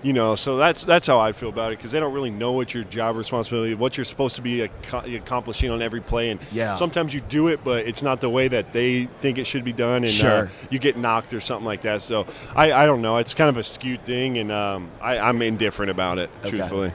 [0.03, 2.53] You know, so that's that's how I feel about it because they don't really know
[2.53, 6.39] what your job responsibility, what you're supposed to be ac- accomplishing on every play, and
[6.53, 6.75] Yeah.
[6.75, 9.73] sometimes you do it, but it's not the way that they think it should be
[9.73, 10.45] done, and Sure.
[10.45, 12.03] uh, you get knocked or something like that.
[12.03, 15.41] So I, I don't know, it's kind of a skewed thing, and um, I, I'm
[15.43, 16.51] indifferent about it, Okay.
[16.51, 16.93] truthfully.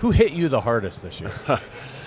[0.00, 1.30] Who hit you the hardest this year?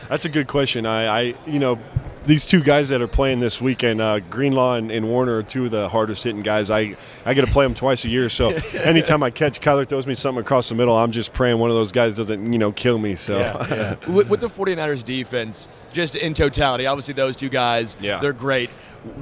[0.10, 0.86] That's a good question.
[0.86, 1.80] I, I you know,
[2.28, 5.66] these two guys that are playing this weekend, uh, Greenlaw and, and Warner, are two
[5.66, 6.70] of the hardest hitting guys.
[6.70, 6.95] I,
[7.26, 10.14] I get to play them twice a year, so anytime I catch Kyler throws me
[10.14, 12.98] something across the middle, I'm just praying one of those guys doesn't, you know, kill
[12.98, 13.16] me.
[13.16, 18.20] So with, with the 49ers defense, just in totality, obviously those two guys, Yeah.
[18.20, 18.70] they're great.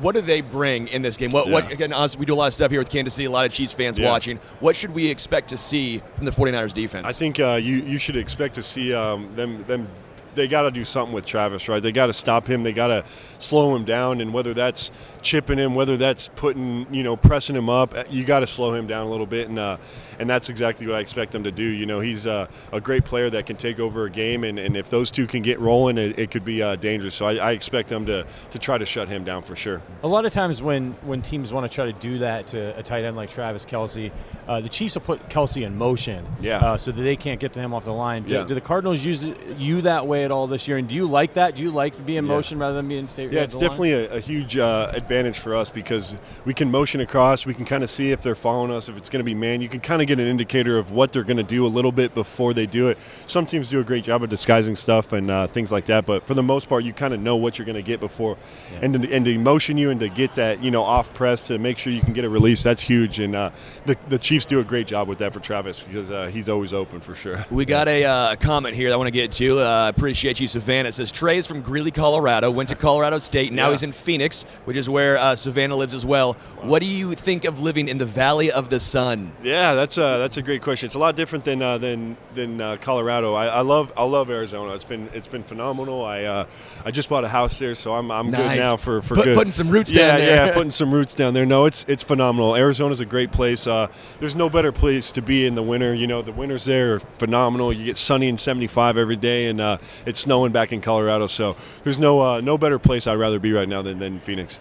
[0.01, 1.29] What do they bring in this game?
[1.29, 3.29] What, what again, honestly, we do a lot of stuff here with Kansas City, a
[3.29, 4.09] lot of Chiefs fans Yeah.
[4.09, 4.37] watching.
[4.59, 7.05] What should we expect to see from the 49ers defense?
[7.05, 9.87] I think uh, you you should expect to see um, them them.
[10.35, 11.81] They got to do something with Travis, right?
[11.81, 12.63] They got to stop him.
[12.63, 13.03] They got to
[13.39, 14.91] slow him down, and whether that's
[15.21, 18.87] chipping him, whether that's putting, you know, pressing him up, you got to slow him
[18.87, 19.77] down a little bit, and uh,
[20.19, 21.63] and that's exactly what I expect him to do.
[21.63, 24.77] You know, he's uh, a great player that can take over a game, and, and
[24.77, 27.15] if those two can get rolling, it, it could be uh, dangerous.
[27.15, 29.81] So I, I expect them to to try to shut him down for sure.
[30.03, 32.83] A lot of times when, when teams want to try to do that to a
[32.83, 34.11] tight end like Travis Kelce,
[34.47, 36.57] uh, the Chiefs will put Kelce in motion Yeah.
[36.59, 38.23] uh, so that they can't get to him off the line.
[38.23, 38.43] Do, Yeah.
[38.45, 40.77] do the Cardinals use you that way at all this year?
[40.77, 41.55] And do you like that?
[41.55, 42.31] Do you like to be in Yeah.
[42.35, 43.31] motion rather than being state?
[43.31, 47.45] Yeah, it's definitely a, a huge uh, advantage for us because we can motion across.
[47.45, 49.61] We can kind of see if they're following us, if it's going to be man.
[49.61, 51.91] You can kind of get an indicator of what they're going to do a little
[51.91, 52.97] bit before they do it.
[53.27, 56.25] Some teams do a great job of disguising stuff and uh, things like that, but
[56.27, 58.37] for the most part, you kind of know what you're going to get before.
[58.81, 61.57] And, to, and to motion you and to get that, you know, off press to
[61.59, 63.19] make sure you can get a release, that's huge.
[63.19, 63.51] And uh,
[63.85, 66.73] the, the Chiefs do a great job with that for Travis because uh, he's always
[66.73, 67.45] open for sure.
[67.51, 69.59] We got a uh, comment here that I want to get to.
[69.59, 70.89] Uh, appreciate you, Savannah.
[70.89, 72.49] It says is from Greeley, Colorado.
[72.51, 73.51] Went to Colorado State.
[73.51, 73.71] Now Yeah.
[73.71, 76.33] he's in Phoenix, which is where uh, Savannah lives as well.
[76.61, 79.31] What do you think of living in the Valley of the Sun?
[79.43, 80.87] Yeah, that's a that's a great question.
[80.87, 83.33] It's a lot different than uh, than than uh, Colorado.
[83.33, 84.73] I, I love I love Arizona.
[84.73, 86.03] It's been it's been phenomenal.
[86.05, 86.45] I uh,
[86.85, 88.55] I just bought a house there, so I'm I'm Nice.
[88.55, 89.37] good now for for Put- good.
[89.37, 90.45] putting some roots yeah, down there.
[90.47, 91.45] Yeah, putting some roots down there.
[91.45, 92.55] No, it's it's phenomenal.
[92.55, 93.67] Arizona's a great place.
[93.67, 93.87] Uh,
[94.19, 95.93] there's no better place to be in the winter.
[95.93, 97.71] You know, the winters there are phenomenal.
[97.73, 101.27] You get sunny and 75 every day, and uh, it's snowing back in Colorado.
[101.27, 104.59] So there's no uh, no better place I'd rather be right now than, than Phoenix.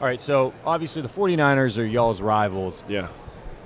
[0.00, 2.84] All right, so obviously the 49ers are y'all's rivals.
[2.88, 3.08] Yeah.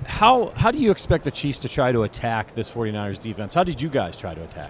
[0.05, 3.53] How how do you expect the Chiefs to try to attack this 49ers defense?
[3.53, 4.69] How did you guys try to attack?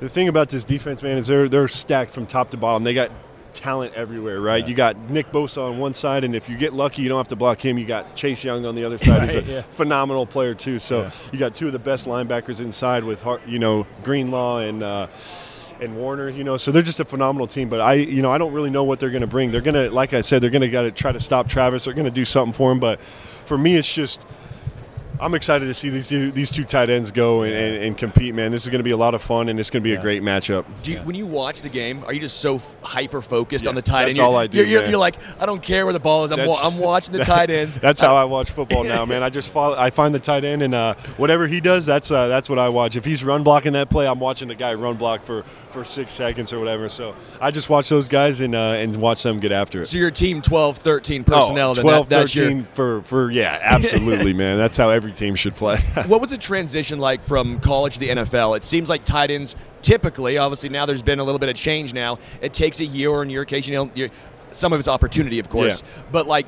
[0.00, 2.82] The thing about this defense, man, is they're they're stacked from top to bottom.
[2.84, 3.10] They got
[3.54, 4.66] talent everywhere, right?
[4.66, 7.28] You got Nick Bosa on one side, and if you get lucky, you don't have
[7.28, 7.78] to block him.
[7.78, 9.28] You got Chase Young on the other side.
[9.28, 9.60] He's a yeah.
[9.62, 10.78] phenomenal player too.
[10.78, 11.10] So Yeah.
[11.32, 14.82] you got two of the best linebackers inside with you know Greenlaw and.
[14.82, 15.06] Uh,
[15.82, 17.68] and Warner, you know, so they're just a phenomenal team.
[17.68, 19.50] But I, you know, I don't really know what they're going to bring.
[19.50, 21.84] They're going to, like I said, they're going to try to stop Travis.
[21.84, 22.78] They're going to do something for him.
[22.78, 24.20] But for me, it's just
[25.20, 28.34] I'm excited to see these two, these two tight ends go and, and, and compete.
[28.34, 29.94] Man, this is going to be a lot of fun, and it's going to be
[29.94, 30.64] a great matchup.
[30.82, 33.68] Do you, When you watch the game, are you just so f- hyper focused Yeah,
[33.68, 34.26] on the tight that's end?
[34.26, 34.90] all I do, You're, you're, man.
[34.90, 36.32] you're like, I don't care where the ball is.
[36.32, 37.78] I'm, wa- I'm watching the tight ends.
[37.78, 39.22] That's how I watch football now, man.
[39.22, 39.76] I just follow.
[39.76, 42.68] I find the tight end, and uh, whatever he does, that's uh, that's what I
[42.70, 42.96] watch.
[42.96, 46.12] If he's run blocking that play, I'm watching the guy run block for, for six
[46.14, 46.88] seconds or whatever.
[46.88, 49.86] So I just watch those guys and uh, and watch them get after it.
[49.86, 51.70] So your team 12, 13 personnel.
[51.70, 54.58] Oh, 12, that, that's your- 13 for for yeah, absolutely, man.
[54.58, 55.78] That's how every team should play.
[56.06, 58.56] what was the transition like from college to the NFL?
[58.56, 61.92] It seems like tight ends typically, obviously now there's been a little bit of change
[61.92, 62.18] now.
[62.40, 64.08] It takes a year, or in your case, you know,
[64.52, 65.82] some of it's opportunity, of course.
[66.10, 66.46] But like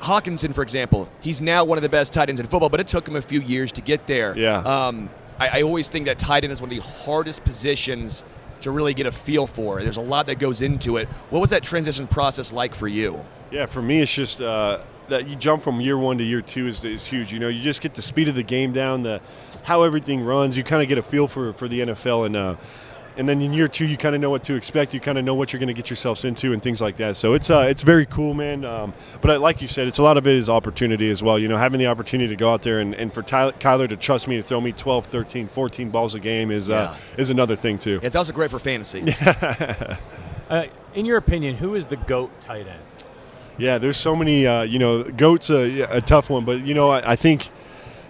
[0.00, 2.88] Hockenson, for example, he's now one of the best tight ends in football, but it
[2.88, 4.36] took him a few years to get there.
[4.36, 4.58] Yeah.
[4.58, 8.24] Um, I, I always think that tight end is one of the hardest positions
[8.62, 9.82] to really get a feel for.
[9.82, 11.08] There's a lot that goes into it.
[11.30, 13.20] What was that transition process like for you?
[13.50, 14.82] Yeah, for me, it's just uh,
[15.12, 17.32] that you jump from year one to year two is, is huge.
[17.32, 19.20] You know, you just get the speed of the game down, the
[19.62, 20.56] how everything runs.
[20.56, 22.56] You kind of get a feel for for the NFL, and uh,
[23.16, 24.94] and then in year two, you kind of know what to expect.
[24.94, 27.16] You kind of know what you're going to get yourselves into and things like that.
[27.16, 28.64] So it's uh, it's very cool, man.
[28.64, 31.38] Um, but I, like you said, it's a lot of it is opportunity as well.
[31.38, 33.96] You know, having the opportunity to go out there and, and for Tyler, Kyler to
[33.96, 37.54] trust me to throw me 12, 13, 14 balls a game is uh, is another
[37.54, 38.00] thing too.
[38.02, 39.14] It's also great for fantasy.
[40.50, 42.82] Uh, in your opinion, who is the goat tight end?
[43.58, 44.46] Yeah, there's so many.
[44.46, 47.50] Uh, you know, goats a, a tough one, but you know, I, I think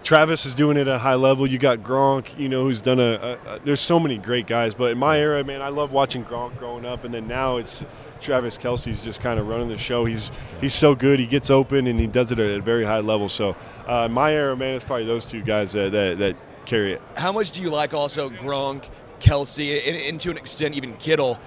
[0.03, 1.47] Travis is doing it at a high level.
[1.47, 3.59] You got Gronk, you know, who's done a, a, a.
[3.65, 6.85] There's so many great guys, but in my era, man, I love watching Gronk growing
[6.85, 7.85] up, and then now it's
[8.21, 10.05] Travis Kelce's just kind of running the show.
[10.05, 11.19] He's he's so good.
[11.19, 13.29] He gets open and he does it at a very high level.
[13.29, 13.57] So
[13.87, 17.03] uh, my era, man, it's probably those two guys that, that, that carry it.
[17.17, 18.89] How much do you like also Gronk,
[19.21, 21.39] Kelsey, and, and to an extent even Kittle?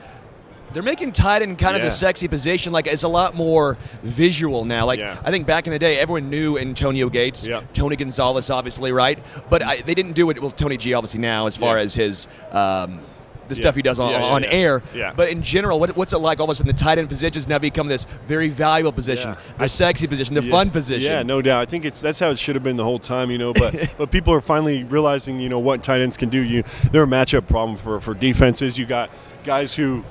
[0.76, 1.88] They're making tight end kind of Yeah.
[1.88, 2.73] the sexy position.
[2.73, 4.85] Like it's a lot more visual now.
[4.85, 5.18] Like Yeah.
[5.23, 7.61] I think back in the day, everyone knew Antonio Gates, Yeah.
[7.73, 9.18] Tony Gonzalez, obviously, right?
[9.49, 10.41] But I, they didn't do it.
[10.41, 12.27] Well, Tony G, obviously now, as far as his.
[12.52, 12.99] Um,
[13.47, 13.61] the Yeah.
[13.61, 14.81] stuff he does on, Yeah, yeah, on air,
[15.15, 16.39] but in general, what, what's it like?
[16.39, 19.35] All of a sudden, the tight end position has now become this very valuable position,
[19.60, 21.11] the sexy position, the fun position.
[21.11, 21.61] Yeah, no doubt.
[21.61, 23.53] I think it's that's how it should have been the whole time, you know.
[23.53, 26.39] But but people are finally realizing, you know, what tight ends can do.
[26.41, 28.80] You they're a matchup problem for for defenses.
[28.80, 29.11] You got
[29.43, 30.03] guys who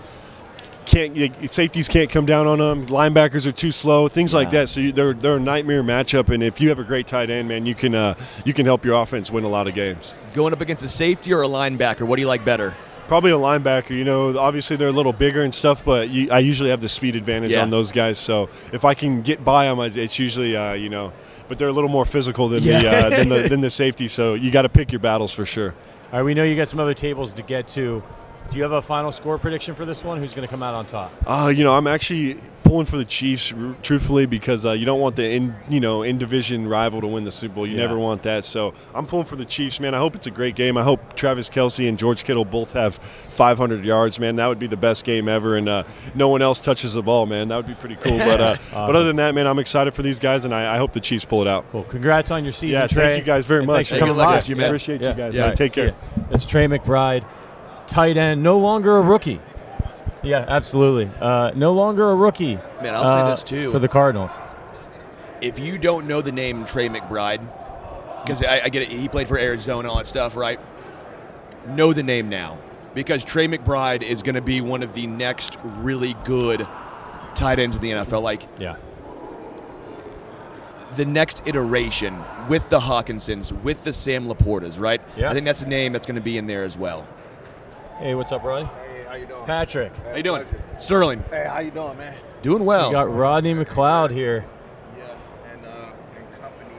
[0.86, 2.84] can't you- safeties can't come down on them.
[2.86, 4.08] Linebackers are too slow.
[4.08, 4.68] Things like that.
[4.68, 6.28] So you, they're they're a nightmare matchup.
[6.28, 8.84] And if you have a great tight end, man, you can uh, you can help
[8.84, 10.14] your offense win a lot of games.
[10.34, 12.74] Going up against a safety or a linebacker, what do you like better?
[13.08, 13.90] Probably a linebacker.
[13.90, 16.88] You know, obviously they're a little bigger and stuff, but you, I usually have the
[16.88, 17.62] speed advantage Yeah.
[17.62, 18.18] on those guys.
[18.18, 21.12] So if I can get by them, it's usually uh, you know.
[21.46, 24.08] But they're a little more physical than the uh, than the than the safety.
[24.08, 25.74] So you got to pick your battles for sure.
[26.12, 28.02] All right, we know you got some other tables to get to.
[28.54, 30.16] Do you have a final score prediction for this one?
[30.18, 31.12] Who's going to come out on top?
[31.26, 35.00] Uh, you know, I'm actually pulling for the Chiefs, r- truthfully, because uh, you don't
[35.00, 37.66] want the in you know in division rival to win the Super Bowl.
[37.66, 37.80] You Yeah.
[37.82, 38.44] never want that.
[38.44, 39.92] So I'm pulling for the Chiefs, man.
[39.92, 40.78] I hope it's a great game.
[40.78, 44.36] I hope Travis Kelce and George Kittle both have 500 yards, man.
[44.36, 45.82] That would be the best game ever, and uh,
[46.14, 47.48] no one else touches the ball, man.
[47.48, 48.18] That would be pretty cool.
[48.18, 50.78] But uh, but other than that, man, I'm excited for these guys, and I, I
[50.78, 51.68] hope the Chiefs pull it out.
[51.72, 51.82] Cool.
[51.82, 53.04] Congrats on your season, Yeah, Trey.
[53.06, 53.76] thank you guys very And much.
[53.78, 54.38] Thanks for coming good luck by.
[54.38, 54.66] to you, man.
[54.66, 55.46] Appreciate you guys, Yeah.
[55.48, 55.56] man.
[55.56, 55.88] Take See care.
[55.88, 56.24] ya.
[56.30, 57.24] It's Trey McBride,
[57.86, 59.40] tight end, no longer a rookie.
[60.22, 61.10] Yeah, absolutely.
[61.20, 62.54] Uh, no longer a rookie.
[62.82, 63.70] Man, I'll say uh, this too.
[63.70, 64.32] for the Cardinals.
[65.40, 67.40] if you don't know the name Trey McBride,
[68.24, 70.58] because I, I get it, he played for Arizona, and all that stuff, right?
[71.68, 72.56] Know the name now,
[72.94, 76.66] because Trey McBride is going to be one of the next really good
[77.34, 78.22] tight ends in the NFL.
[78.22, 78.76] Like Yeah.
[80.96, 82.16] the next iteration
[82.48, 85.00] with the Hockensons, with the Sam LaPortas, right?
[85.16, 85.28] Yeah.
[85.30, 87.06] I think that's a name that's going to be in there as well.
[87.98, 88.68] Hey, what's up, Rodney?
[88.86, 89.44] Hey, how you doing?
[89.46, 89.96] Patrick.
[89.98, 90.44] How you doing,
[90.78, 91.24] Sterling?
[91.30, 92.16] Hey, how you doing, man?
[92.42, 92.88] Doing well.
[92.88, 94.44] We got Rodney McLeod here.
[94.98, 95.16] Yeah,
[95.52, 95.68] and uh,
[96.16, 96.74] and company.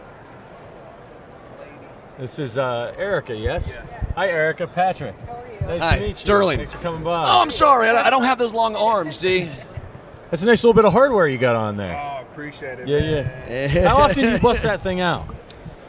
[1.57, 1.71] Lady.
[2.19, 3.73] This is uh, Erica, yes?
[4.15, 4.67] Hi, Erica.
[4.67, 5.19] Patrick.
[5.21, 5.59] How are you?
[5.61, 6.13] Nice Hi, to meet you.
[6.15, 6.57] Sterling.
[6.57, 7.23] Thanks for coming by.
[7.23, 9.15] Oh, I'm sorry, I I don't have those long arms.
[9.15, 9.49] See,
[10.31, 11.95] That's a nice little bit of hardware you got on there.
[11.95, 12.87] Oh, appreciate it.
[12.87, 13.69] Yeah, man.
[13.73, 13.87] yeah.
[13.87, 15.33] How often do you bust that thing out?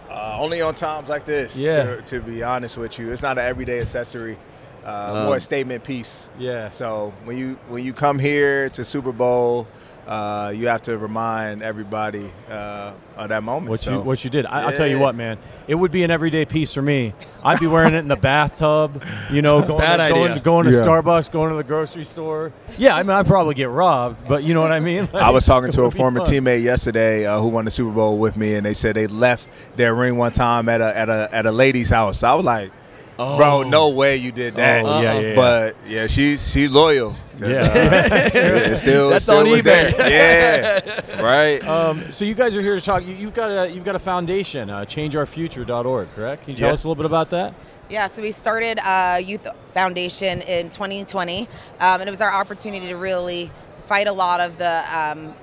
[0.09, 1.57] Uh, only on times like this.
[1.59, 1.97] Yeah.
[1.97, 4.39] To, to be honest with you, it's not an everyday accessory.
[4.87, 6.31] Uh, more a statement piece.
[6.39, 6.71] Yeah.
[6.71, 9.67] So when you when you come here to Super Bowl,
[10.07, 13.71] uh, you have to remind everybody uh, of that moment.
[13.71, 14.47] What so, you what you did?
[14.47, 15.39] I, I'll tell you what, man.
[15.67, 17.13] It would be an everyday piece for me.
[17.43, 19.03] I'd be wearing it in the bathtub.
[19.33, 20.43] You know, going Bad to, going, idea.
[20.45, 20.83] going to Yeah.
[20.83, 22.53] Starbucks, going to the grocery store.
[22.79, 25.09] Yeah, I mean, I'd probably get robbed, but you know what I mean.
[25.15, 26.33] I was talking to a former fun.
[26.33, 29.49] teammate yesterday uh, who won the Super Bowl with me, and they said they left
[29.75, 32.23] their ring one time at a at a at a lady's house.
[32.23, 32.71] I was like,
[33.17, 35.35] "Bro, no way you did that." Oh, yeah, yeah, yeah.
[35.35, 37.17] But yeah, she's she's loyal.
[37.39, 37.61] 'Cause, Yeah.
[37.65, 39.97] uh, it's still That's still on was eBay.
[39.97, 40.83] there.
[41.13, 41.63] Yeah, right.
[41.67, 43.05] Um, so you guys are here to talk.
[43.05, 46.43] You, you've got a you've got a foundation, uh, changeourfuture.org, correct?
[46.45, 46.73] Can you tell Yeah.
[46.75, 47.55] us a little bit about that?
[47.89, 51.43] Yeah, so we started a youth foundation in 2020,
[51.79, 55.35] um, and it was our opportunity to really fight a lot of the um,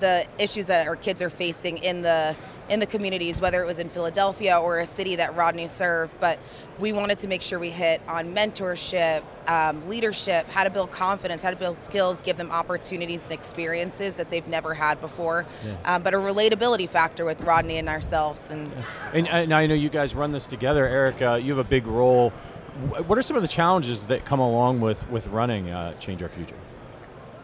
[0.00, 2.34] the issues that our kids are facing in the
[2.68, 6.18] in the communities, whether it was in Philadelphia or a city that Rodney served.
[6.20, 6.38] But
[6.78, 11.42] we wanted to make sure we hit on mentorship, um, leadership, how to build confidence,
[11.42, 15.44] how to build skills, give them opportunities and experiences that they've never had before,
[15.84, 18.50] um, but a relatability factor with Rodney and ourselves.
[18.50, 18.72] And
[19.12, 21.38] And, and I know you guys run this together, Erica.
[21.38, 22.30] You have a big role.
[23.06, 26.28] What are some of the challenges that come along with with running uh, Change Our
[26.30, 26.56] Future?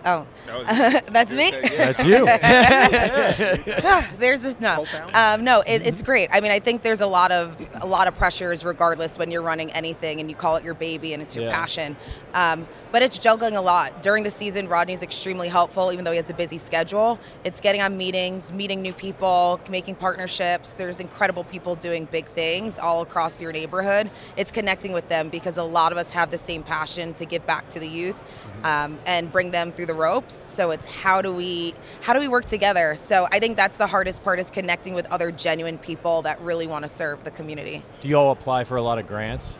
[0.04, 0.26] Oh,
[1.12, 1.50] that's me.
[1.76, 2.24] That's you.
[4.18, 4.84] there's this no.
[5.14, 6.28] Um, no it, it's great.
[6.32, 9.42] I mean i think there's a lot of a lot of pressures regardless when you're
[9.42, 11.52] running anything and you call it your baby and it's your Yeah.
[11.54, 11.96] passion.
[12.34, 14.02] Um, but it's juggling a lot.
[14.02, 17.18] During the season rodney's extremely helpful even though he has a busy schedule.
[17.44, 20.72] It's getting on meetings meeting new people making partnerships.
[20.72, 24.10] There's incredible people doing big things all across your neighborhood.
[24.36, 27.46] It's connecting with them because a lot of us have the same passion to give
[27.46, 28.18] back to the youth
[28.64, 30.44] um, and bring them through the ropes.
[30.48, 32.96] So it's how do we how do we work together?
[32.96, 36.66] So i think that's the hardest part is connecting with other genuine people that really
[36.66, 37.82] want to serve the community.
[38.00, 39.58] Do you all apply for a lot of grants?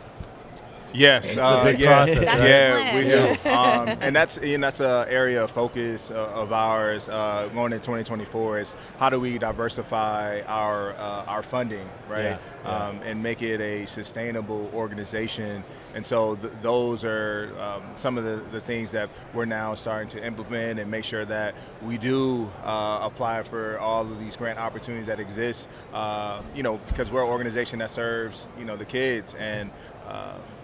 [0.93, 2.49] Yes, It's the uh, big yeah, process, That's right?
[2.49, 7.07] yeah, we do, um, and that's and that's an area of focus uh, of ours
[7.09, 12.37] uh, going in 2024 is how do we diversify our uh, our funding, right, Yeah,
[12.63, 12.87] yeah.
[12.87, 15.63] Um, and make it a sustainable organization.
[15.93, 20.09] And so th- those are um, some of the, the things that we're now starting
[20.09, 24.57] to implement and make sure that we do uh, apply for all of these grant
[24.59, 25.69] opportunities that exist.
[25.93, 29.69] Uh, you know, because we're an organization that serves you know the kids and.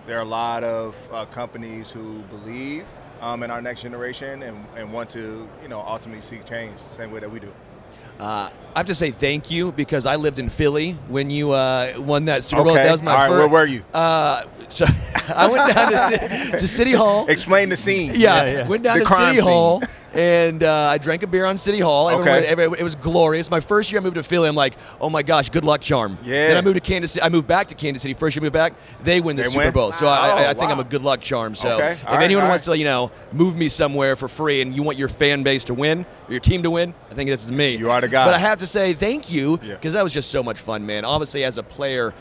[0.08, 2.86] There are a lot of uh, companies who believe
[3.22, 6.96] um, in our next generation and, and want to, you know, ultimately seek change the
[6.96, 7.52] same way that we do.
[8.20, 11.94] Uh, I have to say thank you because I lived in Philly when you uh,
[11.98, 12.72] won that Super Bowl.
[12.74, 12.84] Okay.
[12.84, 13.52] That was my All right, first.
[13.52, 13.84] where were you?
[13.94, 14.86] Uh, so
[15.36, 17.26] I went down to, to City Hall.
[17.28, 18.12] Explain the scene.
[18.16, 18.68] Yeah, Yeah, yeah.
[18.68, 19.50] went down The to crime City scene.
[19.50, 19.82] Hall
[20.16, 22.10] and uh, I drank a beer on City Hall.
[22.10, 22.48] Everyone- Okay.
[22.48, 23.52] every- it was glorious.
[23.52, 26.18] My first year I moved to Philly, I'm like, oh my gosh, good luck charm.
[26.24, 26.48] Yeah.
[26.48, 27.24] Then I moved to Kansas City.
[27.24, 28.14] I moved back to Kansas City.
[28.14, 28.74] First year I moved back,
[29.04, 29.74] they win the They Super win?
[29.74, 29.92] Bowl.
[29.92, 31.54] So I, I, I Oh, think I'm a good luck charm.
[31.54, 31.92] So Okay.
[31.94, 34.98] if right, anyone wants to, you know, move me somewhere for free and you want
[34.98, 37.76] your fan base to win, or your team to win, I think this is me.
[37.76, 38.26] You are the guy.
[38.26, 39.74] But I have to say thank you Yeah.
[39.74, 41.04] because that was just so much fun, man.
[41.06, 42.14] Obviously, as a player,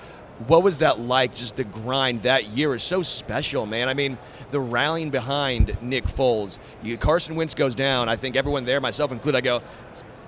[0.49, 1.33] what was that like?
[1.33, 3.89] Just the grind that year is so special, man.
[3.89, 4.19] I mean,
[4.55, 6.59] the rallying behind Nick Foles.
[6.81, 8.09] You, Carson Wentz goes down.
[8.09, 9.63] I think everyone there, myself included, I go,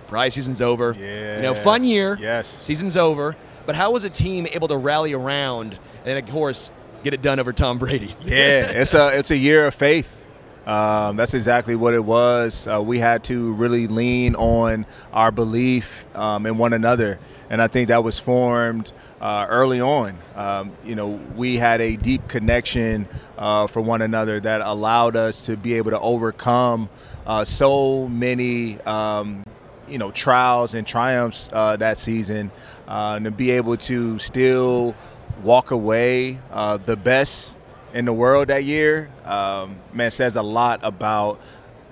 [0.09, 0.95] prize season's over.
[0.99, 1.37] Yeah.
[1.37, 2.19] You know, fun year.
[2.21, 2.49] Yes.
[2.49, 3.37] Season's over.
[3.67, 6.73] But how was a team able to rally around and, then, of course,
[7.05, 8.17] get it done over Tom Brady?
[8.23, 10.27] Yeah, it's a it's a year of faith.
[10.67, 12.67] Um, that's exactly what it was.
[12.67, 17.69] Uh, we had to really lean on our belief um, in one another, and I
[17.69, 20.19] think that was formed uh, early on.
[20.35, 25.47] Um, you know, we had a deep connection uh, for one another that allowed us
[25.47, 26.89] to be able to overcome
[27.27, 28.81] uh, so many.
[28.83, 29.45] Um,
[29.89, 32.51] you know trials and triumphs uh, that season,
[32.89, 34.97] uh, and to be able to still
[35.43, 37.57] walk away uh, the best
[37.95, 41.41] in the world that year, um, man, says a lot about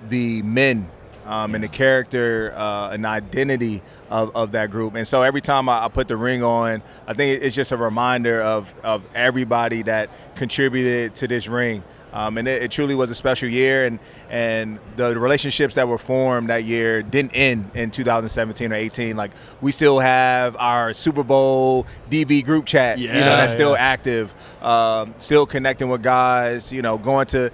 [0.09, 0.89] the men
[1.25, 4.95] um, and the character uh, and identity of, of that group.
[4.95, 7.77] And so every time I, I put the ring on, I think it's just a
[7.77, 11.83] reminder of, of everybody that contributed to this ring.
[12.13, 13.99] Um, and it, it truly was a special year, and
[14.29, 19.17] and the relationships that were formed that year didn't end in 2017 or 18.
[19.17, 23.73] Like we still have our Super Bowl DB group chat, you know, Yeah, that's still
[23.73, 23.79] yeah.
[23.83, 24.33] active,
[24.63, 27.51] um, still connecting with guys, you know, going to.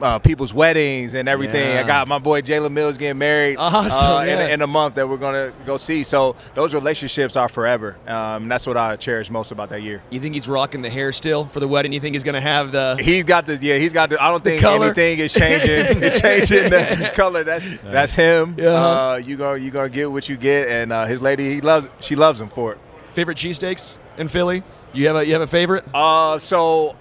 [0.00, 1.70] Uh, people's weddings and everything.
[1.74, 1.80] Yeah.
[1.82, 4.46] I got my boy Jalen Mills getting married Awesome, uh, in, yeah.
[4.46, 6.02] a, in a month that we're gonna go see.
[6.02, 7.96] So those relationships are forever.
[8.06, 10.02] Um, that's what I cherish most about that year.
[10.10, 11.92] You think he's rocking the hair still for the wedding?
[11.94, 12.96] You think he's going to have the.
[13.00, 13.78] He's got the yeah.
[13.78, 14.22] He's got the.
[14.22, 14.86] I don't The think color?
[14.86, 16.02] anything is changing.
[16.02, 17.42] it's changing the color.
[17.44, 18.54] That's that's him.
[18.58, 18.66] Yeah.
[18.74, 21.88] Uh, you gonna you gonna get what you get, and uh, his lady he loves.
[22.00, 22.78] She loves him for it.
[23.14, 24.62] Favorite cheesesteaks in Philly?
[24.92, 25.84] You have a you have a favorite?
[25.94, 26.96] Uh, so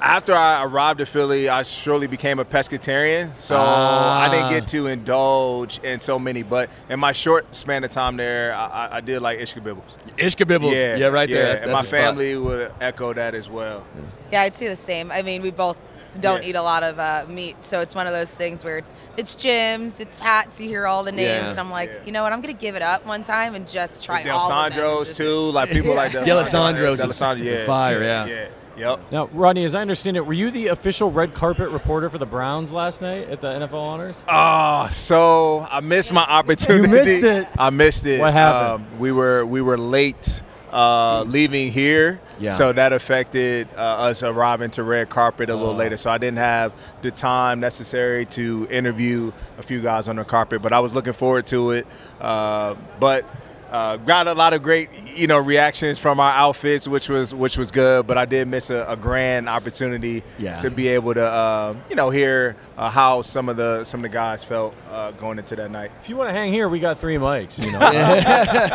[0.00, 3.36] after I arrived at Philly, I surely became a pescatarian.
[3.36, 4.20] So Ah.
[4.22, 6.42] I didn't get to indulge in so many.
[6.42, 9.82] But in my short span of time there, I, I- I did like Ishkabibble's.
[10.16, 10.76] Ishkabibble's.
[10.78, 11.42] Yeah, Yeah, right there.
[11.42, 12.00] yeah, That's, and that's my the spot.
[12.00, 13.84] family would echo that as well.
[14.32, 15.10] Yeah, I'd say the same.
[15.12, 15.76] I mean, we both
[16.20, 16.48] don't Yeah.
[16.50, 19.34] eat a lot of uh, meat, so it's one of those things where it's it's
[19.36, 20.60] Jim's, it's Pat's.
[20.60, 21.50] You hear all the names, Yeah.
[21.50, 21.98] and I'm like, Yeah.
[22.06, 22.32] you know what?
[22.32, 25.04] I'm gonna give it up one time and just try Del all of them.
[25.04, 28.46] Just- too, like people like Del D'Alessandro's is D'Alessandro, yeah, fire, yeah.
[28.80, 29.00] Yeah, yep.
[29.12, 32.26] Now, Rodney, as I understand it, were you the official red carpet reporter for the
[32.26, 34.24] Browns last night at the NFL Honors?
[34.28, 36.88] Oh, so I missed my opportunity.
[36.88, 37.48] you missed it.
[37.58, 38.20] I missed it.
[38.20, 38.86] What happened?
[38.92, 40.42] Um, we were we were late
[40.72, 42.52] uh, leaving here, Yeah.
[42.52, 45.76] so that affected uh, us arriving to red carpet a little Oh.
[45.76, 45.96] later.
[45.96, 50.62] So I didn't have the time necessary to interview a few guys on the carpet,
[50.62, 51.86] but I was looking forward to it.
[52.20, 53.24] Uh, but.
[53.70, 57.56] Uh, got a lot of great, you know, reactions from our outfits, which was which
[57.56, 58.04] was good.
[58.06, 60.58] But I did miss a, a grand opportunity Yeah.
[60.58, 64.02] to be able to, uh, you know, hear uh, how some of the some of
[64.02, 65.92] the guys felt uh, going into that night.
[66.00, 67.64] If you want to hang here, we got three mics.
[67.64, 67.78] You know.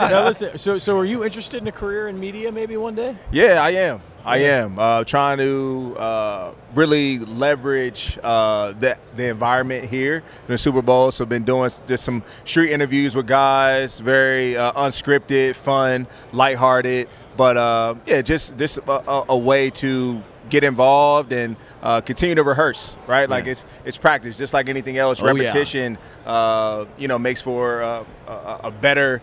[0.09, 0.57] now listen.
[0.57, 3.17] So, so are you interested in a career in media maybe one day?
[3.31, 4.01] Yeah, I am.
[4.25, 10.57] I am uh, trying to uh, really leverage uh, the the environment here in the
[10.57, 11.11] Super Bowl.
[11.11, 17.07] So, I've been doing just some street interviews with guys, very uh, unscripted, fun, lighthearted,
[17.37, 22.43] but uh, yeah, just just a, a, way to get involved and uh, continue to
[22.43, 22.97] rehearse.
[23.05, 23.51] Right, like Yeah.
[23.51, 25.21] it's it's practice, just like anything else.
[25.21, 25.43] Oh, yeah.
[25.43, 29.21] Repetition, uh, you know, makes for uh, a, a better.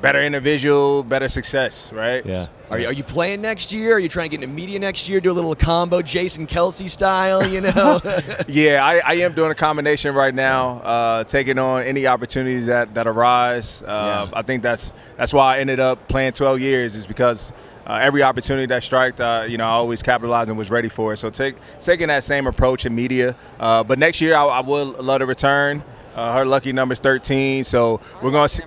[0.00, 2.24] Better individual, better success, right?
[2.24, 2.46] Yeah.
[2.70, 3.94] Are you, are you playing next year?
[3.96, 5.20] Are you trying to get into media next year?
[5.20, 8.00] Do a little combo, Jason Kelce style, you know?
[8.48, 12.94] Yeah, I, I am doing a combination right now, uh, taking on any opportunities that
[12.94, 13.82] that arise.
[13.82, 14.38] Uh, Yeah.
[14.38, 17.52] I think that's that's why I ended up playing 12 years, is because
[17.86, 21.14] uh, every opportunity that struck, uh, you know, I always capitalized and was ready for
[21.14, 21.16] it.
[21.16, 23.34] So take, taking that same approach in media.
[23.58, 25.82] Uh, but next year, I, I would love to return.
[26.14, 28.62] Uh, her lucky number is 13, so we're going to see.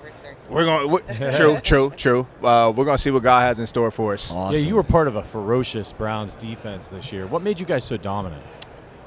[0.51, 1.01] We're going.
[1.33, 2.27] True, true, true.
[2.43, 4.33] Uh, we're going to see what God has in store for us.
[4.33, 7.25] Yeah, you were part of a ferocious Browns defense this year.
[7.25, 8.43] What made you guys so dominant?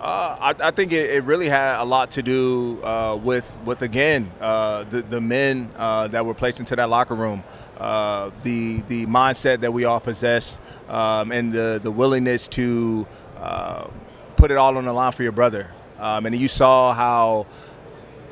[0.00, 3.82] Uh, I, I, think it, it, really had a lot to do uh, with with
[3.82, 7.44] again uh, the the men uh, that were placed into that locker room,
[7.78, 10.58] uh, the the mindset that we all possess,
[10.88, 13.06] um, and the the willingness to
[13.38, 13.86] uh,
[14.36, 15.70] put it all on the line for your brother.
[15.98, 17.46] Um, and you saw how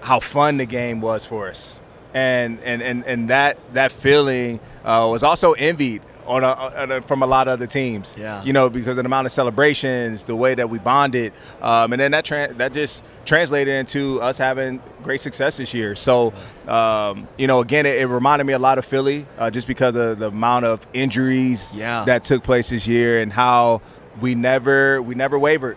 [0.03, 1.81] how fun the game was for us,
[2.15, 7.23] and and and, and that that feeling was also envied on a, on a, from
[7.23, 8.17] a lot of other teams.
[8.19, 8.43] Yeah.
[8.43, 12.01] You know, because of the amount of celebrations, the way that we bonded, um, and
[12.01, 15.95] then that tra- that just translated into us having great success this year.
[15.95, 16.33] So,
[16.67, 19.97] um, you know, again, it, it, reminded me a lot of Philly, uh, just because
[19.97, 22.05] of the amount of injuries yeah.
[22.05, 23.83] that took place this year and how
[24.21, 25.77] we never we never wavered.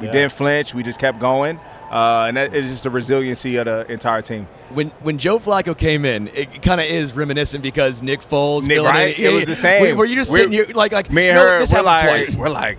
[0.00, 0.12] We Yeah.
[0.12, 0.74] didn't flinch.
[0.74, 1.58] We just kept going,
[1.90, 4.48] uh, and that is just the resiliency of the entire team.
[4.70, 8.82] When when Joe Flacco came in, it kind of is reminiscent because Nick Foles, Nick,
[8.82, 9.16] right?
[9.18, 9.90] in- It was the same.
[9.90, 11.76] Were, were you just We're- sitting here like like me and no, her, This we're
[11.84, 12.36] happened like, twice.
[12.36, 12.78] we're like,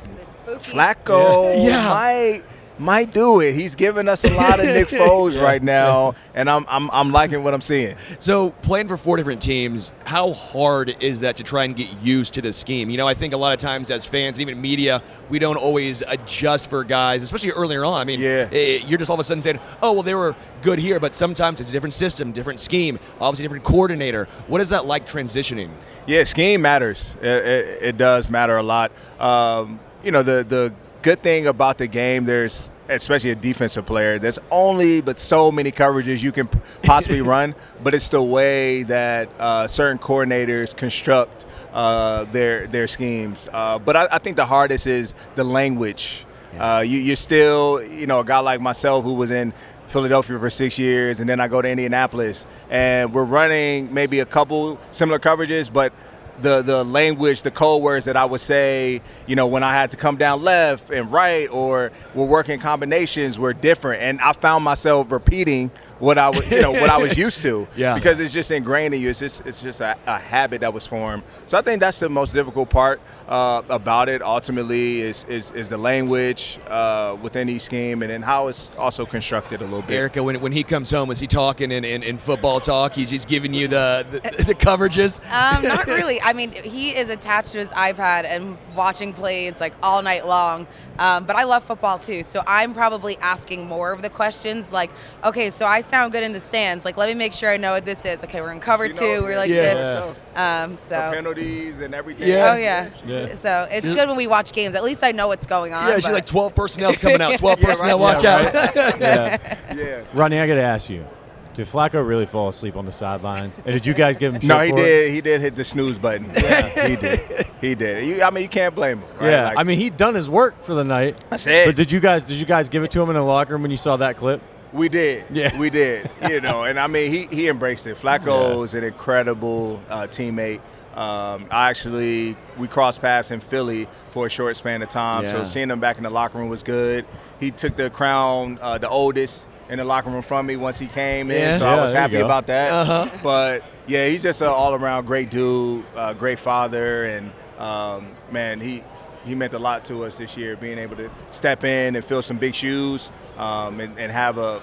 [0.60, 1.90] Flacco Yeah.
[1.90, 2.42] might
[2.77, 3.53] might do it.
[3.56, 5.41] He's giving us a lot of Nick Foles Yeah.
[5.43, 7.95] right now, and I'm, I'm I'm liking what I'm seeing.
[8.19, 12.34] So playing for four different teams, how hard is that to try and get used
[12.35, 12.89] to the scheme?
[12.89, 16.02] You know, I think a lot of times as fans, even media, we don't always
[16.02, 17.99] adjust for guys, especially earlier on.
[17.99, 18.49] I mean, Yeah.
[18.52, 21.14] eh, you're just all of a sudden saying, "Oh, well, they were good here," but
[21.15, 24.27] sometimes it's a different system, different scheme, obviously different coordinator.
[24.47, 25.69] What is that like transitioning?
[26.07, 27.15] Yeah, scheme matters.
[27.22, 28.91] It, it, it does matter a lot.
[29.19, 30.73] Um, you know, the the
[31.06, 34.18] good thing about the game, there's especially a defensive player.
[34.18, 36.48] There's only but so many coverages you can
[36.82, 37.53] possibly run,
[37.84, 43.48] but it's the way that uh, certain coordinators construct uh, their their schemes.
[43.53, 46.26] Uh, but I, I think the hardest is the language.
[46.57, 49.53] Uh, you, you're still, you know, a guy like myself who was in
[49.86, 54.26] Philadelphia for six years, and then I go to Indianapolis, and we're running maybe a
[54.26, 55.94] couple similar coverages, but
[56.41, 59.91] the the language, the code words that I would say, you know, when I had
[59.91, 64.64] to come down left and right, or we're working combinations, were different, and I found
[64.64, 67.95] myself repeating what I was, you know, what I was used to, Yeah.
[67.95, 69.09] because it's just ingrained in you.
[69.09, 71.23] It's just it's just a, a habit that was formed.
[71.45, 74.22] So I think that's the most difficult part uh, about it.
[74.22, 79.05] Ultimately, is is, is the language uh, within each scheme, and then how it's also
[79.05, 79.95] constructed a little bit.
[79.95, 82.93] Erica, when, when he comes home, is he talking in, in, in football talk?
[82.93, 85.19] He's just giving you the the, the coverages.
[85.31, 86.19] Um, not really.
[86.22, 90.67] I mean, he is attached to his iPad and watching plays like all night long.
[90.97, 94.72] Um, but I love football too, so I'm probably asking more of the questions.
[94.72, 94.91] Like,
[95.26, 96.84] okay, so I sound good in the stands.
[96.86, 98.24] Like, let me make sure I know what this is.
[98.24, 98.99] Okay, we're in cover She two.
[99.06, 99.62] knows, We're like yeah.
[99.74, 100.16] this.
[100.36, 102.28] Um, so The penalties and everything.
[102.28, 102.52] Yeah.
[102.53, 102.90] Oh yeah.
[103.06, 103.34] Yeah.
[103.36, 104.76] So it's good when we watch games.
[104.76, 105.88] At least I know what's going on.
[105.88, 108.14] Yeah, she's like 12 personnel's coming out, 12 Yeah, personnel, right.
[108.16, 108.53] watch Yeah, out.
[108.53, 108.76] right.
[108.99, 109.76] yeah.
[109.76, 110.02] Yeah.
[110.14, 111.06] Rodney, I got to ask you,
[111.53, 113.57] did Flacco really fall asleep on the sidelines?
[113.64, 114.84] And did you guys give him No, he for it?
[114.84, 115.12] did.
[115.14, 116.30] He did hit the snooze button.
[116.34, 117.48] Yeah, he did.
[117.62, 118.06] He did.
[118.06, 119.10] You, I mean, you can't blame him.
[119.18, 119.30] Right?
[119.32, 121.24] Yeah, Like, I mean he'd done his work for the night.
[121.30, 121.66] That's it.
[121.66, 123.62] But did you guys did you guys give it to him in the locker room
[123.62, 124.41] when you saw that clip?
[124.76, 125.26] We did.
[125.31, 125.57] Yeah.
[125.57, 126.10] We did.
[126.30, 127.97] You know, and I mean, he, he embraced it.
[127.97, 130.60] Flacco is an incredible uh, teammate.
[130.95, 135.23] Um, I actually, we crossed paths in Philly for a short span of time.
[135.23, 135.31] Yeah.
[135.31, 137.06] So seeing him back in the locker room was good.
[137.39, 140.88] He took the crown, uh, the oldest in the locker room from me once he
[140.88, 141.57] came in.
[141.60, 142.72] So Yeah, I was happy about that.
[142.72, 143.18] Uh-huh.
[143.22, 147.06] But yeah, he's just an all around great dude, uh, great father.
[147.06, 148.84] And um, man, he,
[149.26, 152.22] he meant a lot to us this year, being able to step in and fill
[152.22, 154.61] some big shoes um, and, and have a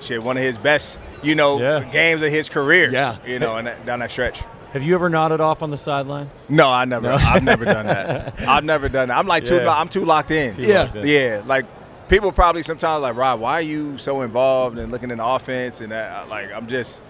[0.00, 1.84] shit one of his best, you know, Yeah.
[1.90, 2.90] games of his career.
[2.92, 3.16] Yeah.
[3.26, 4.42] you know, and that, down that stretch.
[4.74, 6.30] Have you ever nodded off on the sideline?
[6.48, 7.06] No, I never.
[7.08, 7.14] No?
[7.14, 8.34] I've never done that.
[8.48, 9.16] I've never done that.
[9.16, 9.56] I'm like too.
[9.56, 9.70] Yeah.
[9.72, 10.52] I'm too locked in.
[10.54, 10.82] Too Yeah.
[10.82, 11.06] locked in.
[11.06, 11.64] Yeah, like
[12.08, 15.80] people probably sometimes like, Rob, why are you so involved and looking in the offense
[15.80, 16.28] and that?
[16.28, 17.02] Like, I'm just.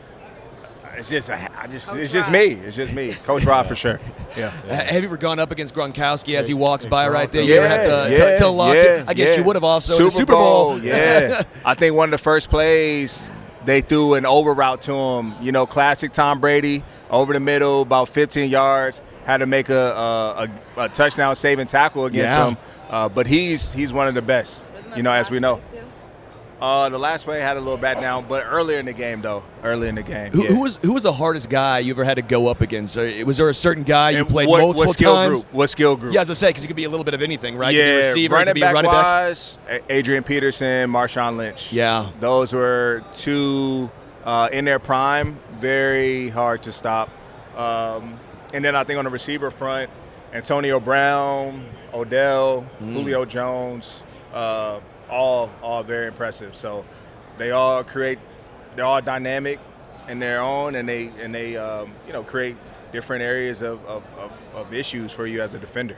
[0.96, 2.36] It's just, I just, Coach it's just Rob.
[2.38, 2.44] me.
[2.54, 4.00] It's just me, Coach Rod for sure.
[4.36, 4.52] Yeah.
[4.68, 7.42] Uh, Have you ever gone up against Gronkowski as he walks by right there?
[7.42, 8.74] You ever have to Yeah, t- yeah, tell Lock?
[8.74, 9.36] yeah, I guess yeah.
[9.36, 10.80] you would have also in Super, the Super Bowl.
[10.80, 11.42] yeah.
[11.64, 13.30] I think one of the first plays
[13.64, 15.34] they threw an over route to him.
[15.40, 19.00] You know, classic Tom Brady over the middle, about 15 yards.
[19.24, 22.48] Had to make a a, a, a touchdown saving tackle against Yeah.
[22.48, 22.56] him.
[22.90, 24.64] Uh, but he's he's one of the best.
[24.96, 25.60] You know, as we know.
[25.70, 25.78] too?
[26.64, 29.44] Uh, the last play had a little bat down, but earlier in the game though.
[29.62, 30.32] Early in the game.
[30.32, 30.48] Who, yeah.
[30.48, 32.96] who was who was the hardest guy you ever had to go up against?
[32.96, 35.42] Was there a certain guy you And played what, multiple what skill times?
[35.44, 35.52] group?
[35.54, 36.14] What skill group?
[36.14, 37.74] Yeah, I was to say because it could be a little bit of anything, right?
[37.74, 39.04] You could be Yeah, receiver, running could be a back running back.
[39.04, 39.58] wise,
[39.90, 41.70] Adrian Peterson, Marshawn Lynch.
[41.70, 42.10] Yeah.
[42.20, 43.90] those were two
[44.24, 47.10] uh, in their prime, very hard to stop.
[47.58, 48.18] Um,
[48.54, 49.90] and then I think on the receiver front,
[50.32, 54.80] Antonio Brown, Odell, Julio Jones, uh,
[55.10, 56.56] all all very impressive.
[56.56, 56.84] So
[57.38, 58.18] they all create,
[58.76, 59.58] they're all dynamic
[60.08, 62.56] in their own, and they and they um, you know create
[62.92, 65.96] different areas of, of, of, of issues for you as a defender.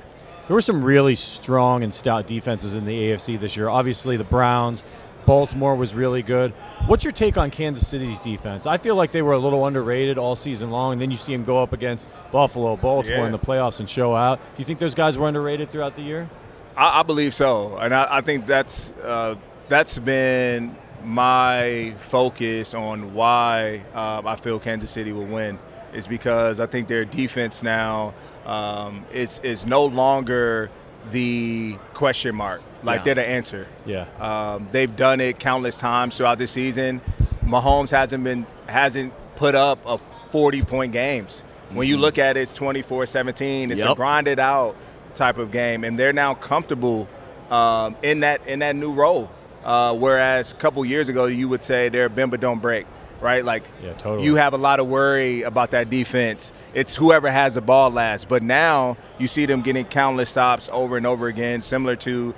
[0.48, 3.68] There were some really strong and stout defenses in the AFC this year.
[3.68, 4.82] Obviously, the Browns,
[5.26, 6.52] Baltimore was really good.
[6.86, 8.66] What's your take on Kansas City's defense?
[8.66, 11.32] I feel like they were a little underrated all season long, and then you see
[11.32, 13.26] them go up against Buffalo, Baltimore Yeah.
[13.26, 14.38] in the playoffs and show out.
[14.38, 16.30] Do you think those guys were underrated throughout the year?
[16.76, 19.36] I, I believe so, and I, I think that's uh,
[19.68, 25.58] that's been my focus on why um, I feel Kansas City will win
[25.92, 28.12] is because I think their defense now
[28.44, 30.70] um, is is no longer
[31.12, 32.60] the question mark.
[32.82, 33.04] Like Yeah.
[33.04, 33.66] they're the answer.
[33.86, 34.06] Yeah.
[34.20, 37.00] Um, they've done it countless times throughout the season.
[37.44, 39.98] Mahomes hasn't been hasn't put up a
[40.30, 41.42] 40 point games.
[41.70, 42.00] When you Mhm.
[42.00, 43.70] look at it, it's 24-17.
[43.70, 43.96] It's a Yep.
[43.96, 44.76] grinded out
[45.16, 47.08] type of game, and they're now comfortable
[47.50, 49.30] um, in that in that new role.
[49.64, 52.86] Uh, whereas a couple years ago, you would say they're but don't break,
[53.20, 53.44] right?
[53.44, 54.24] Like Yeah, totally.
[54.24, 56.52] you have a lot of worry about that defense.
[56.72, 58.28] It's whoever has the ball last.
[58.28, 62.32] But now you see them getting countless stops over and over again, similar to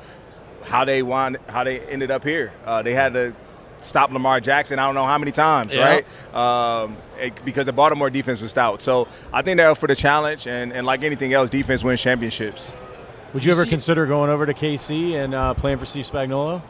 [0.64, 2.50] how they won, how they ended up here.
[2.64, 3.34] Uh, they had to
[3.78, 4.78] stop Lamar Jackson.
[4.78, 6.02] I don't know how many times, Yeah.
[6.34, 6.34] right?
[6.34, 8.80] Um, it- because the Baltimore defense was stout.
[8.82, 12.00] So I think they're up for the challenge, and, and like anything else, defense wins
[12.00, 12.74] championships.
[13.34, 16.62] Would you ever consider going over to KC and uh, playing for Steve Spagnuolo?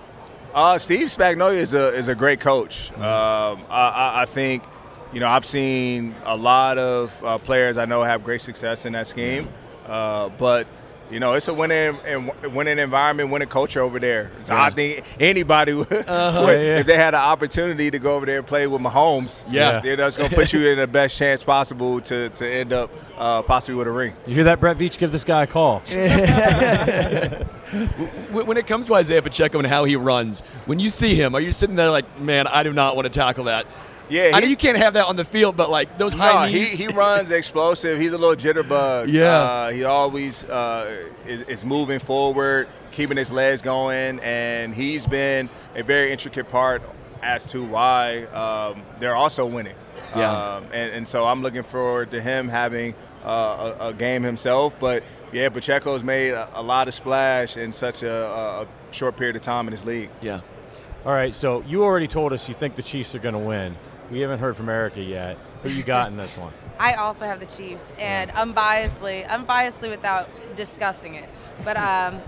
[0.54, 2.90] Uh, Steve Spagnuolo is a is a great coach.
[2.94, 4.64] Um, I, I, I think,
[5.12, 8.94] you know, I've seen a lot of uh, players I know have great success in
[8.94, 9.46] that scheme,
[9.86, 10.66] uh, but
[11.10, 14.30] you know, it's a winning and winning environment, winning culture over there.
[14.44, 16.42] So I think anybody, would, Uh-huh.
[16.46, 16.78] would- Yeah.
[16.80, 19.80] if they had an opportunity to go over there and play with Mahomes, Yeah.
[19.80, 23.42] they're just gonna put you in the best chance possible to to end up uh,
[23.42, 24.12] possibly with a ring.
[24.26, 24.98] You hear that, Brett Veach?
[24.98, 25.82] Give this guy a call.
[28.32, 31.34] When when it comes to Isaiah Pacheco and how he runs, when you see him,
[31.34, 33.66] are you sitting there like, man, I do not want to tackle that?
[34.10, 36.52] Yeah, I know you can't have that on the field, but like those high No,
[36.52, 36.72] knees.
[36.72, 37.98] he, he runs explosive.
[37.98, 39.08] He's a little jitterbug.
[39.12, 39.26] Yeah.
[39.34, 45.48] Uh, he always uh, is, is moving forward, keeping his legs going, and he's been
[45.74, 46.82] a very intricate part
[47.22, 49.74] as to why um, they're also winning.
[50.16, 50.30] Yeah.
[50.56, 52.94] Um, and, and so I'm looking forward to him having
[53.24, 54.74] uh, a, a game himself.
[54.80, 55.02] But
[55.32, 59.42] yeah, Pacheco's made a, a lot of splash in such a, a short period of
[59.42, 60.08] time in his league.
[60.22, 60.40] Yeah.
[61.04, 63.76] All right, so you already told us you think the Chiefs are going to win.
[64.10, 65.36] We haven't heard from Erica yet.
[65.62, 66.52] Who you got in this one?
[66.78, 71.28] I also have the Chiefs, and unbiasedly, unbiasedly without discussing it,
[71.64, 72.20] but um,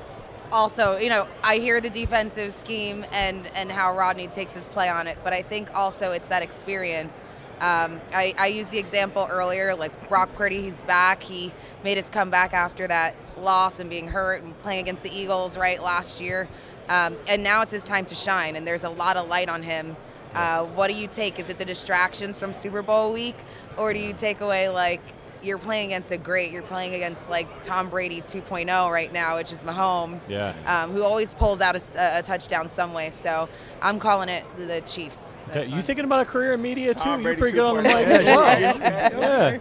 [0.52, 4.88] also, you know, I hear the defensive scheme and and how Rodney takes his play
[4.88, 7.22] on it, but I think also it's that experience.
[7.60, 11.22] Um, I, I used the example earlier, like Brock Purdy, he's back.
[11.22, 11.52] He
[11.84, 15.82] made his comeback after that loss and being hurt and playing against the Eagles right
[15.82, 16.48] last year,
[16.88, 18.56] um, and now it's his time to shine.
[18.56, 19.96] And there's a lot of light on him.
[20.34, 21.38] Uh, what do you take?
[21.38, 23.36] Is it the distractions from Super Bowl week,
[23.76, 25.00] or do you take away like
[25.42, 26.52] you're playing against a great?
[26.52, 30.54] You're playing against like Tom Brady 2.0 right now, which is Mahomes, Yeah.
[30.66, 33.10] um, who always pulls out a touchdown some way.
[33.10, 33.48] So
[33.82, 35.32] I'm calling it the Chiefs.
[35.50, 37.00] Okay, you thinking about a career in media too?
[37.00, 37.94] Tom You're Brady pretty good on the 2.0.
[37.94, 38.60] mic as well.
[38.60, 39.18] Yeah.
[39.18, 39.58] yeah.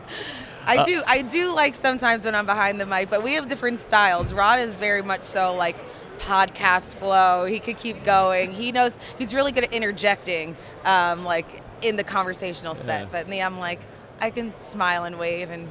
[0.67, 1.01] I Uh, do.
[1.07, 4.33] I do like sometimes when I'm behind the mic, but we have different styles.
[4.33, 5.75] Rod is very much so like
[6.19, 7.45] podcast flow.
[7.45, 8.51] He could keep going.
[8.51, 10.55] He knows he's really good at interjecting,
[10.85, 13.11] um, like in the conversational set.
[13.11, 13.79] But me, I'm like,
[14.19, 15.67] I can smile and wave and.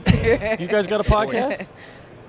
[0.61, 1.69] You guys got a podcast?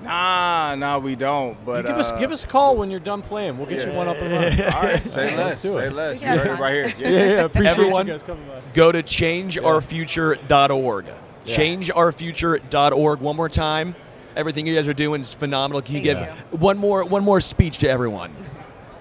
[0.01, 1.57] Nah, nah, we don't.
[1.65, 3.57] But You give us uh, give us a call when you're done playing.
[3.57, 4.61] We'll get you one up and running.
[4.73, 5.91] All right, say less, let's do say it.
[5.91, 6.21] less.
[6.21, 6.93] We You can heard it right here.
[6.97, 8.61] Yeah, yeah, appreciate you Everyone, guys coming by.
[8.73, 11.05] go to changeourfuture.org.
[11.05, 11.17] Yeah.
[11.57, 13.19] Changeourfuture.org.
[13.19, 13.93] One more time.
[14.39, 15.81] Everything you guys are doing is phenomenal.
[15.81, 18.33] Can you Thank give one more one more speech to everyone?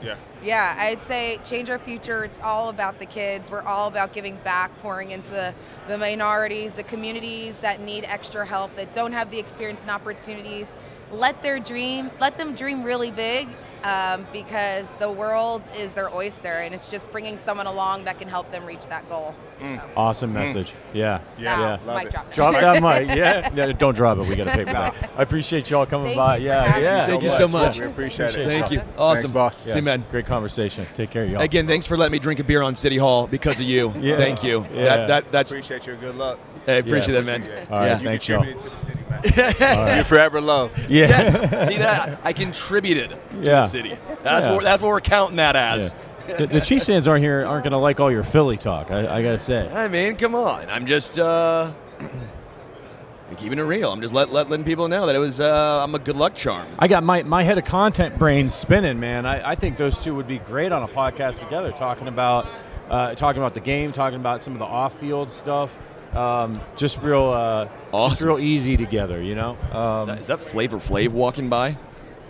[0.03, 0.17] Yeah.
[0.43, 2.25] Yeah, I'd say change our future.
[2.25, 3.49] It's all about the kids.
[3.49, 5.55] We're all about giving back, pouring into the,
[5.87, 10.67] the minorities, the communities that need extra help, that don't have the experience and opportunities.
[11.13, 13.49] Let their dream, let them dream really big
[13.85, 18.29] um, because the world is their oyster and it's just bringing someone along that can
[18.29, 19.35] help them reach that goal.
[19.57, 19.81] So.
[19.97, 20.75] Awesome message.
[20.93, 21.21] Yeah.
[21.39, 21.95] Yeah, yeah.
[21.97, 22.33] mic drop.
[22.33, 23.09] Drop that mic.
[23.19, 23.49] Yeah.
[23.55, 24.27] No, don't drop it.
[24.29, 25.11] We got to pay for that.
[25.17, 26.37] I appreciate y'all coming Thank by.
[26.39, 26.79] you yeah.
[26.79, 27.07] Yeah.
[27.07, 27.79] Thank you so much.
[27.79, 28.47] We appreciate it.
[28.47, 28.79] Thank you.
[28.81, 29.33] Thanks, Awesome.
[29.33, 29.65] boss.
[29.65, 30.05] See you, man.
[30.11, 30.87] Great conversation.
[30.95, 31.41] Take care, of y'all.
[31.41, 33.93] Again, thanks for letting me drink a beer on City Hall because of you.
[33.99, 34.17] Yeah.
[34.17, 34.65] Thank you.
[34.73, 34.85] Yeah.
[34.85, 36.39] That, that that's Appreciate your good luck.
[36.67, 37.21] I appreciate Yeah.
[37.23, 37.67] that, man.
[37.71, 37.87] All right.
[37.89, 37.99] Yeah.
[37.99, 38.43] You Thanks, y'all.
[38.45, 39.97] contributed to the city, man.
[39.97, 40.79] You're forever loved.
[40.89, 41.09] Yeah.
[41.09, 41.67] Yes.
[41.67, 42.21] See that?
[42.25, 43.65] I contributed to Yeah.
[43.69, 43.97] City.
[44.23, 44.55] That's Yeah.
[44.55, 45.95] what that's what we're counting that as.
[46.29, 46.37] Yeah.
[46.37, 48.91] the, the Chiefs fans aren't here aren't going to like all your Philly talk.
[48.91, 49.69] I, I got to say.
[49.73, 50.69] I mean, come on.
[50.69, 51.73] I'm just uh
[53.37, 53.93] keeping it real.
[53.93, 56.35] I'm just let, let letting people know that it was uh, I'm a good luck
[56.35, 56.67] charm.
[56.79, 59.27] I got my, my head of content brain spinning, man.
[59.27, 62.47] I, I think those two would be great on a podcast together, talking about
[62.91, 65.77] uh, talking about the game, talking about some of the off field stuff.
[66.15, 69.59] Um, just real, uh, just real easy together, you know.
[69.73, 71.77] Um, Is that, is that Flavor Flav walking by?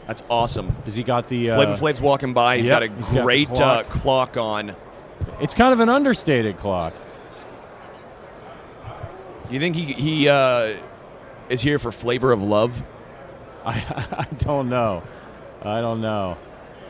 [0.09, 0.71] That's awesome.
[0.85, 2.57] Has he got the uh, Flavor Flav's walking by.
[2.57, 3.87] He's yep, got a he's got the great clock.
[3.87, 4.75] Uh, clock on.
[5.41, 6.95] It's kind of an understated clock.
[9.47, 10.77] Do you think he he uh,
[11.49, 12.83] is here for Flavor of Love?
[13.65, 13.73] I,
[14.11, 15.03] I don't know.
[15.63, 16.37] I don't know.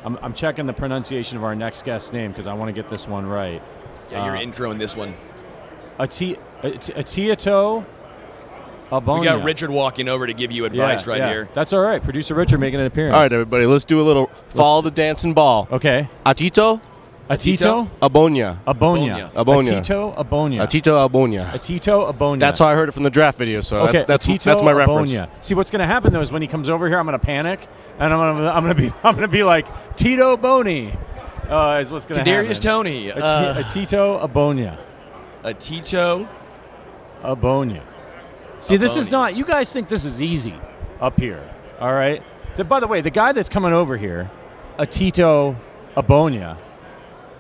[0.05, 2.89] I'm, I'm checking the pronunciation of our next guest's name because I want to get
[2.89, 3.61] this one right.
[4.12, 5.15] Yeah, you're Uh, introing this one.
[5.99, 7.85] Ati- Ati- Atiato.
[8.90, 11.28] We got Richard walking over to give you advice Yeah, right yeah.
[11.28, 11.48] here.
[11.55, 12.02] That's all right.
[12.02, 13.15] Producer Richard making an appearance.
[13.15, 15.69] All right, everybody, let's do a little follow the dancing ball.
[15.70, 16.09] Okay.
[16.24, 16.81] Otito?
[17.28, 17.90] Otito?
[18.01, 18.56] Ogbonnia.
[18.65, 19.31] Ogbonnia.
[19.35, 19.81] Ogbonnia.
[19.81, 20.60] Otito Ogbonnia.
[20.62, 21.44] Otito Ogbonnia.
[21.51, 22.40] Otito Ogbonnia.
[22.40, 24.62] That's how I heard it from the draft video, so okay, that's that's, Otito that's
[24.62, 25.12] my reference.
[25.12, 25.28] Ogbonnia.
[25.44, 27.24] See, what's going to happen though is when he comes over here, I'm going to
[27.24, 29.66] panic, and I'm going to I'm going to be I'm going to be like
[29.97, 30.94] Tito Boni.
[31.51, 32.47] Uh, is what's going to happen.
[32.51, 34.78] Kadarius Toney, Ati- uh, Otito Ogbonnia.
[35.44, 36.27] Otito
[37.23, 37.82] Ogbonnia.
[38.60, 39.36] See, this is not.
[39.36, 40.55] You guys think this is easy
[41.01, 41.43] up here,
[41.80, 42.22] all right?
[42.56, 44.30] The- by the way, the guy that's coming over here,
[44.78, 45.56] Otito
[45.97, 46.56] Ogbonnia,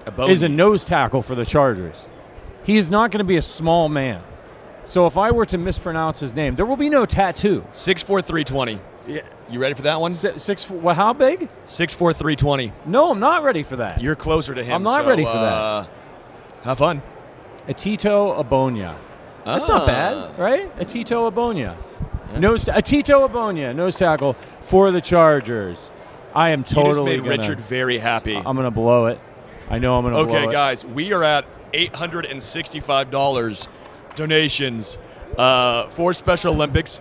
[0.06, 0.30] Ogbonnia.
[0.30, 2.06] is a nose tackle for the Chargers.
[2.64, 4.22] He is not going to be a small man.
[4.84, 7.64] So if I were to mispronounce his name, there will be no tattoo.
[7.72, 8.80] Six four three twenty.
[9.06, 9.22] Yeah.
[9.50, 10.12] You ready for that one?
[10.12, 11.48] Six, six well, how big?
[11.66, 12.72] Six four three twenty.
[12.86, 14.00] No, I'm not ready for that.
[14.00, 14.74] You're closer to him.
[14.76, 15.52] I'm not so, ready for that.
[15.52, 15.86] uh,
[16.64, 17.02] Have fun.
[17.66, 18.94] Otito Ogbonnia.
[19.54, 19.86] That's not Ah.
[19.86, 20.78] bad, right?
[20.78, 21.74] Otito Ogbonnia.
[22.38, 25.90] Nose Otito Ogbonnia, nose tackle for the Chargers.
[26.34, 28.36] I am you just totally made gonna, Richard very happy.
[28.36, 29.18] I'm gonna blow it.
[29.70, 33.68] I know I'm gonna blow Okay, guys, we are at eight hundred and sixty-five dollars
[34.14, 34.98] donations
[35.38, 37.00] uh, for Special Olympics.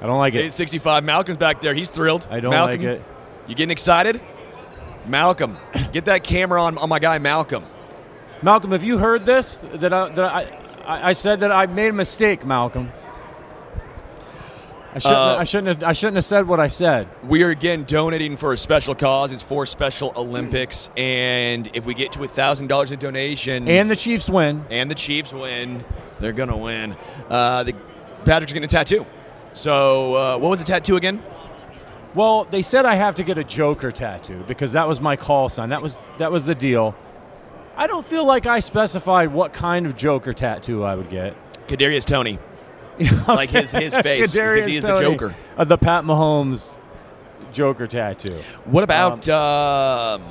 [0.00, 0.38] I don't like it.
[0.40, 1.04] Eight sixty-five.
[1.04, 1.74] Malcolm's back there.
[1.74, 2.26] He's thrilled.
[2.30, 3.02] I don't Malcolm, like it.
[3.46, 4.20] You getting excited?
[5.06, 5.58] Malcolm,
[5.92, 7.64] get that camera on on my guy Malcolm.
[8.42, 9.58] Malcolm, have you heard this?
[9.74, 12.90] That I, that I, I, I said that I made a mistake, Malcolm.
[14.94, 15.88] I shouldn't, Uh, I shouldn't have.
[15.88, 17.08] I shouldn't have said what I said.
[17.24, 19.32] We are again donating for a special cause.
[19.32, 23.96] It's for Special Olympics, and if we get to thousand dollars in donations, And the
[23.96, 24.64] Chiefs win.
[24.70, 25.84] and the Chiefs win,
[26.20, 26.96] they're gonna win.
[27.28, 27.74] Uh, the
[28.24, 29.04] Patrick's getting a tattoo.
[29.52, 31.20] So, uh, what was the tattoo again?
[32.14, 35.48] Well, they said I have to get a Joker tattoo because that was my call
[35.48, 35.70] sign.
[35.70, 36.94] That was that was the deal.
[37.76, 41.36] I don't feel like I specified what kind of Joker tattoo I would get.
[41.66, 42.38] Kadarius Toney,
[43.28, 45.34] like his his face, because he is the Joker.
[45.56, 46.78] uh, the Pat Mahomes
[47.52, 48.36] Joker tattoo.
[48.64, 50.22] What about um,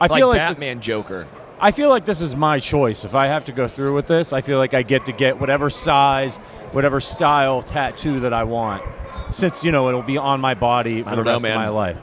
[0.00, 1.26] I like feel like Batman Joker?
[1.58, 3.04] I feel like this is my choice.
[3.04, 5.40] If I have to go through with this, I feel like I get to get
[5.40, 6.36] whatever size,
[6.72, 8.82] whatever style tattoo that I want.
[9.30, 11.68] Since you know it'll be on my body for the don't know, rest of my
[11.68, 11.98] life.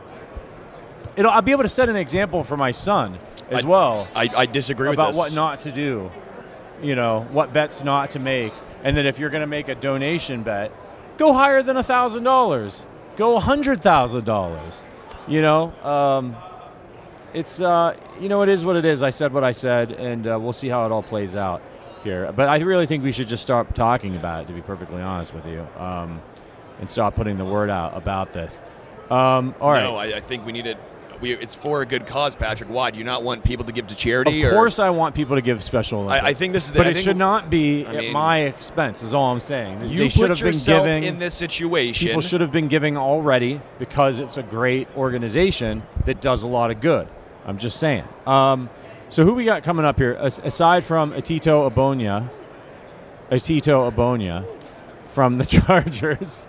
[1.16, 3.20] It'll, I'll be able to set an example for my son
[3.54, 5.18] as I- well I, I disagree with about this.
[5.18, 6.12] what not to do.
[6.82, 8.52] You know what bets not to make,
[8.84, 10.72] and then if you're going to make a donation bet,
[11.18, 12.86] go higher than a thousand dollars.
[13.16, 14.86] Go a hundred thousand dollars.
[15.28, 16.36] You know, um,
[17.34, 19.02] it's uh, you know it is what it is.
[19.04, 21.62] I said what I said, and uh, we'll see how it all plays out
[22.04, 22.30] here.
[22.36, 24.48] But I really think we should just start talking about it.
[24.48, 26.22] To be perfectly honest with you, um,
[26.82, 28.62] and stop putting the word out about this.
[29.10, 29.84] Um, all right.
[29.84, 30.78] No, I, I think we need it.
[31.22, 32.70] We, it's for a good cause, Patrick.
[32.70, 34.44] Why do you not want people to give to charity?
[34.44, 36.26] Of or- course, I want people to give special I- Olympics.
[36.26, 38.14] I think this is the- but I it think- should not be I at mean,
[38.14, 39.04] my expense.
[39.04, 39.86] Is all I'm saying.
[39.88, 42.08] You they should put have been yourself giving in this situation.
[42.08, 46.72] People should have been giving already because it's a great organization that does a lot
[46.72, 47.08] of good.
[47.46, 48.04] I'm just saying.
[48.28, 48.70] Um,
[49.10, 50.18] so who we got coming up here?
[50.20, 52.30] As- aside from Otito Ogbonnia,
[53.32, 54.46] Otito Ogbonnia
[55.06, 56.48] from the Chargers.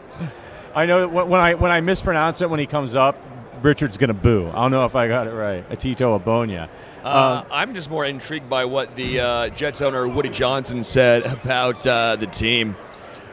[0.74, 3.16] I know when I when I mispronounce it when he comes up,
[3.64, 4.46] Richard's gonna boo.
[4.52, 5.68] I don't know if I got it right.
[5.70, 6.68] Otito Ogbonnia.
[7.02, 11.86] Uh, I'm just more intrigued by what the uh, Jets owner Woody Johnson said about
[11.86, 12.76] uh, the team.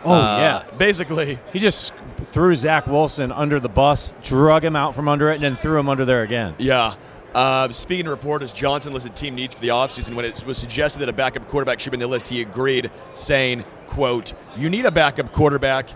[0.06, 1.94] Oh Uh, yeah, basically he just
[2.28, 5.78] threw Zach Wilson under the bus, drug him out from under it, and then threw
[5.78, 6.56] him under there again.
[6.58, 6.96] Yeah.
[7.36, 10.16] Uh, speaking to reporters, Johnson listed team needs for the offseason.
[10.16, 12.90] When it was suggested that a backup quarterback should be on the list, he agreed,
[13.14, 15.90] saying, quote, you need a backup quarterback.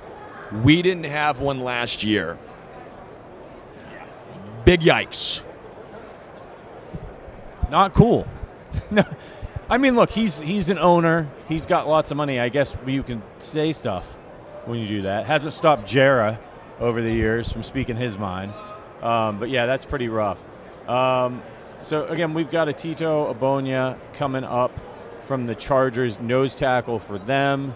[0.64, 2.38] We didn't have one last year.
[4.66, 5.44] Big yikes.
[7.70, 8.28] Not cool.
[8.92, 9.04] no,
[9.70, 11.30] I mean, look, he's he's an owner.
[11.48, 12.40] He's got lots of money.
[12.40, 14.14] I guess you can say stuff
[14.66, 15.26] when you do that.
[15.26, 16.38] Hasn't stopped Jera
[16.80, 18.54] over the years from speaking his mind.
[19.02, 20.44] Um, but yeah, that's pretty rough.
[20.88, 21.42] Um,
[21.82, 24.72] so again, we've got a Tito Ogbonnia coming up
[25.22, 27.74] from the Chargers, nose tackle for them.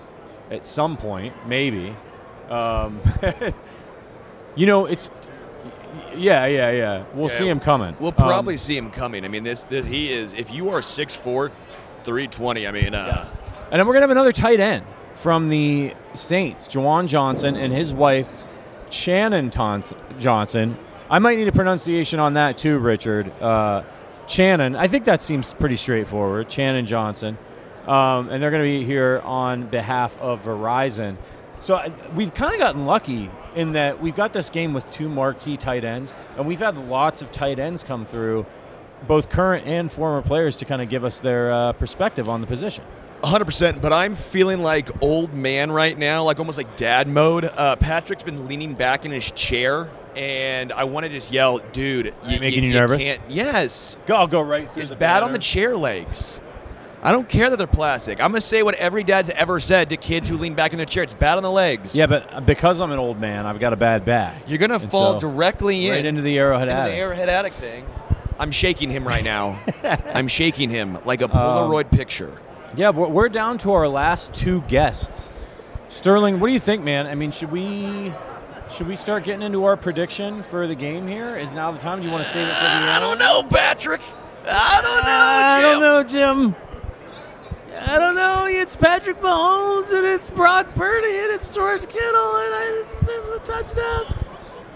[0.52, 1.96] at some point, maybe.
[2.50, 3.00] Um,
[4.56, 5.12] you know, it's
[6.16, 7.04] yeah, yeah, yeah.
[7.14, 7.96] We'll Yeah, see him coming.
[8.00, 9.26] We'll Um, probably see him coming.
[9.26, 10.34] I mean, this, this he is.
[10.34, 11.52] If you are 6'4",
[12.04, 13.26] 320, I mean, uh,
[13.72, 14.86] And then we're gonna have another tight end
[15.16, 18.28] from the Saints, Juwan Johnson, and his wife,
[18.90, 20.78] Chanen Tons- Johnson.
[21.10, 23.32] I might need a pronunciation on that too, Richard.
[23.42, 23.84] Uh,
[24.28, 24.78] Chanen.
[24.78, 26.50] I think that seems pretty straightforward.
[26.50, 27.38] Chanen Johnson,
[27.88, 31.18] um, and they're going to be here on behalf of Verizon.
[31.60, 31.82] So
[32.16, 33.30] we've kind of gotten lucky
[33.60, 37.22] in that we've got this game with two marquee tight ends, and we've had lots
[37.22, 38.46] of tight ends come through,
[39.06, 42.48] both current and former players, to kind of give us their uh, perspective on the
[42.48, 42.84] position.
[43.22, 47.44] 100%, but I'm feeling like old man right now, like almost like dad mode.
[47.44, 52.14] Uh, Patrick's been leaning back in his chair, and I want to just yell, dude,
[52.26, 53.04] you, making you nervous?
[53.04, 53.98] Can't, yes.
[54.08, 56.40] Go, I'll go right through It's bad on the chair legs.
[57.02, 58.20] I don't care that they're plastic.
[58.22, 60.78] I'm going to say what every dad's ever said to kids who lean back in
[60.78, 61.04] their chair.
[61.04, 61.96] It's bad on the legs.
[61.96, 64.44] Yeah, but because I'm an old man, I've got a bad back.
[64.48, 65.92] You're going to fall so- directly in.
[65.94, 66.96] right into the arrowhead into addict.
[66.96, 67.86] the arrowhead addict thing.
[68.38, 69.60] I'm shaking him right now.
[69.84, 72.38] I'm shaking him like a Um, Polaroid picture.
[72.76, 75.32] Yeah, we're, we're down to our last two guests.
[75.90, 77.08] Sterling, what do you think, man?
[77.08, 78.14] I mean, should we
[78.72, 81.36] should we start getting into our prediction for the game here?
[81.36, 82.00] Is now the time?
[82.00, 82.86] Do you want to save it for the end?
[82.90, 84.02] I don't know, Patrick.
[84.48, 85.56] I don't know, Jim.
[85.56, 86.04] I don't know,
[86.54, 86.56] Jim.
[87.82, 88.46] I don't know.
[88.46, 93.28] It's Patrick Mahomes and it's Brock Purdy and it's George Kittle and I, it's, it's
[93.28, 94.12] a touchdowns.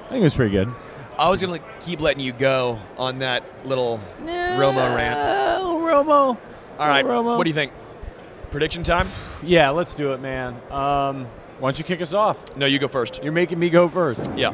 [0.06, 0.74] I think it was pretty good.
[1.20, 5.20] I was going to keep letting you go on that little Romo rant.
[5.62, 6.38] Oh, Romo.
[6.80, 7.06] All right.
[7.06, 7.38] Romo.
[7.38, 7.74] What do you think?
[8.52, 9.08] Prediction time?
[9.44, 10.54] Yeah, let's do it, man.
[10.72, 11.26] Um,
[11.60, 12.56] why don't you kick us off?
[12.56, 13.22] No, you go first.
[13.22, 14.30] You're making me go first.
[14.38, 14.54] Yeah.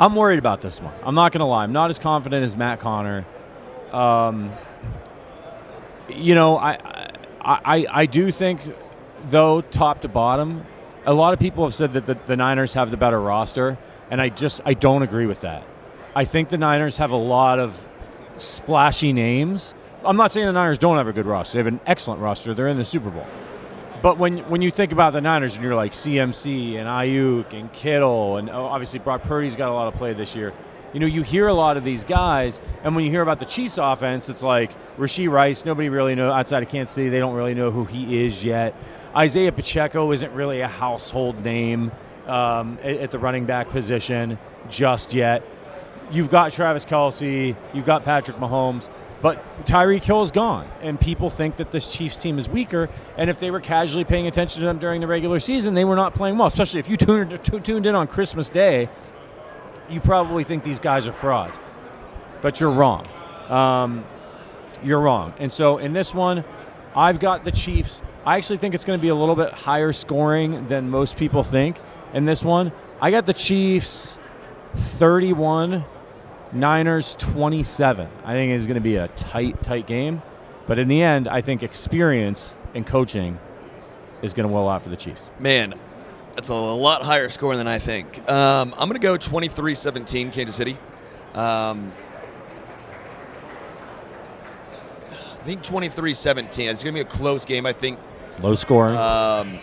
[0.00, 0.94] I'm worried about this one.
[1.02, 1.62] I'm not going to lie.
[1.62, 3.24] I'm not as confident as Matt Connor.
[3.92, 4.50] Um,
[6.08, 7.10] you know, I,
[7.40, 8.60] I, I, do think,
[9.30, 10.64] though, top to bottom,
[11.06, 13.78] a lot of people have said that the, the Niners have the better roster,
[14.10, 15.64] and I just I don't agree with that.
[16.14, 17.86] I think the Niners have a lot of
[18.36, 19.74] splashy names.
[20.04, 21.54] I'm not saying the Niners don't have a good roster.
[21.54, 22.54] They have an excellent roster.
[22.54, 23.26] They're in the Super Bowl.
[24.02, 27.72] But when when you think about the Niners and you're like CMC and Aiyuk and
[27.72, 30.52] Kittle and oh, obviously Brock Purdy's got a lot of play this year.
[30.94, 33.44] You know, you hear a lot of these guys, and when you hear about the
[33.44, 35.64] Chiefs offense, it's like Rashee Rice.
[35.64, 37.08] Nobody really know outside of Kansas City.
[37.08, 38.76] They don't really know who he is yet.
[39.16, 41.90] Isaiah Pacheco isn't really a household name
[42.28, 44.38] um, at, the running back position
[44.70, 45.42] just yet.
[46.12, 48.88] You've got Travis Kelce, you've got Patrick Mahomes,
[49.20, 52.88] but Tyreek Hill is gone, and people think that this Chiefs team is weaker.
[53.16, 55.96] And if they were casually paying attention to them during the regular season, they were
[55.96, 56.46] not playing well.
[56.46, 58.88] Especially if you tuned tuned in on Christmas Day,
[59.88, 61.58] you probably think these guys are frauds,
[62.42, 63.06] but you're wrong.
[63.48, 64.04] Um,
[64.82, 65.34] you're wrong.
[65.38, 66.44] And so in this one,
[66.96, 68.02] I've got the Chiefs.
[68.24, 71.42] I actually think it's going to be a little bit higher scoring than most people
[71.42, 71.78] think.
[72.12, 74.18] In this one, I got the Chiefs
[74.74, 75.84] 31,
[76.52, 78.08] Niners 27.
[78.24, 80.22] I think it's going to be a tight, tight game.
[80.66, 83.38] But in the end, I think experience and coaching
[84.22, 85.30] is going to well out for the Chiefs.
[85.38, 85.74] Man,
[86.34, 88.18] that's a lot higher score than I think.
[88.30, 90.76] Um, I'm going to go 23 17, Kansas City.
[91.34, 91.92] Um,
[95.10, 96.68] I think 23 17.
[96.70, 97.66] It's going to be a close game.
[97.66, 97.98] I think
[98.42, 98.96] Low scoring.
[98.96, 99.58] um,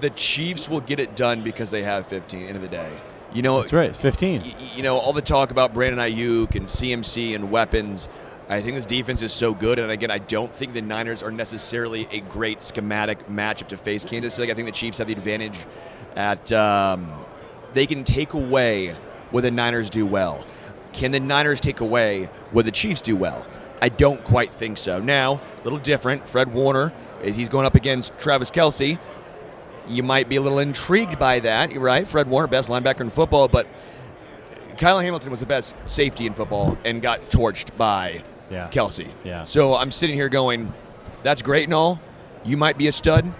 [0.00, 3.00] the Chiefs will get it done because they have 15 end of the day.
[3.32, 3.94] You know, That's right.
[3.94, 4.40] 15.
[4.42, 8.08] y- you know, all the talk about Brandon Aiyuk and CMC and weapons.
[8.48, 11.32] I think this defense is so good, and again, I don't think the Niners are
[11.32, 14.52] necessarily a great schematic matchup to face Kansas City.
[14.52, 15.66] I think the Chiefs have the advantage
[16.14, 17.10] at um,
[17.72, 18.94] they can take away
[19.32, 20.44] what the Niners do well.
[20.92, 23.44] Can the Niners take away what the Chiefs do well?
[23.82, 25.00] I don't quite think so.
[25.00, 26.28] Now, a little different.
[26.28, 26.92] Fred Warner,
[27.22, 28.98] he's going up against Travis Kelce,
[29.88, 31.76] you might be a little intrigued by that.
[31.76, 32.06] Right.
[32.06, 33.66] Fred Warner, best linebacker in football, but
[34.78, 38.68] Kyle Hamilton was the best safety in football and got torched by Yeah.
[38.70, 39.10] Kelce.
[39.24, 39.44] Yeah.
[39.44, 40.72] So I'm sitting here going,
[41.22, 42.00] that's great and all.
[42.44, 43.32] You might be a stud.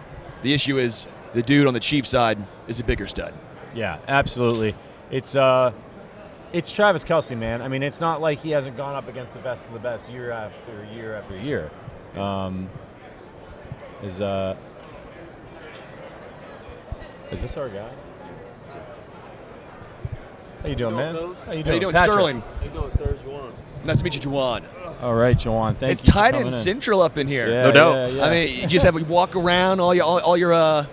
[0.42, 3.32] The issue is the dude on the Chiefs side is a bigger stud.
[3.74, 4.74] Yeah, absolutely.
[5.10, 5.72] It's uh,
[6.52, 7.62] it's Travis Kelce, man.
[7.62, 10.08] I mean, it's not like he hasn't gone up against the best of the best
[10.08, 11.70] year after year after year.
[12.16, 12.68] Um,
[14.02, 14.56] is uh,
[17.30, 17.90] is this our guy?
[20.62, 21.14] How you doing, man?
[21.14, 22.12] How you How you doing, doing, Patrick?
[22.12, 22.40] Sterling?
[22.40, 23.52] How you doing, Sturge Juwan?
[23.86, 24.64] Nice to meet you, Juwan.
[25.02, 25.76] All right, Juwan.
[25.76, 26.06] Thank it's you.
[26.06, 26.60] for tight coming end in.
[26.60, 27.48] central up in here.
[27.48, 27.94] Yeah, No doubt.
[27.96, 28.24] yeah, yeah.
[28.24, 30.86] I mean, you just have to walk around all your all, all your uh,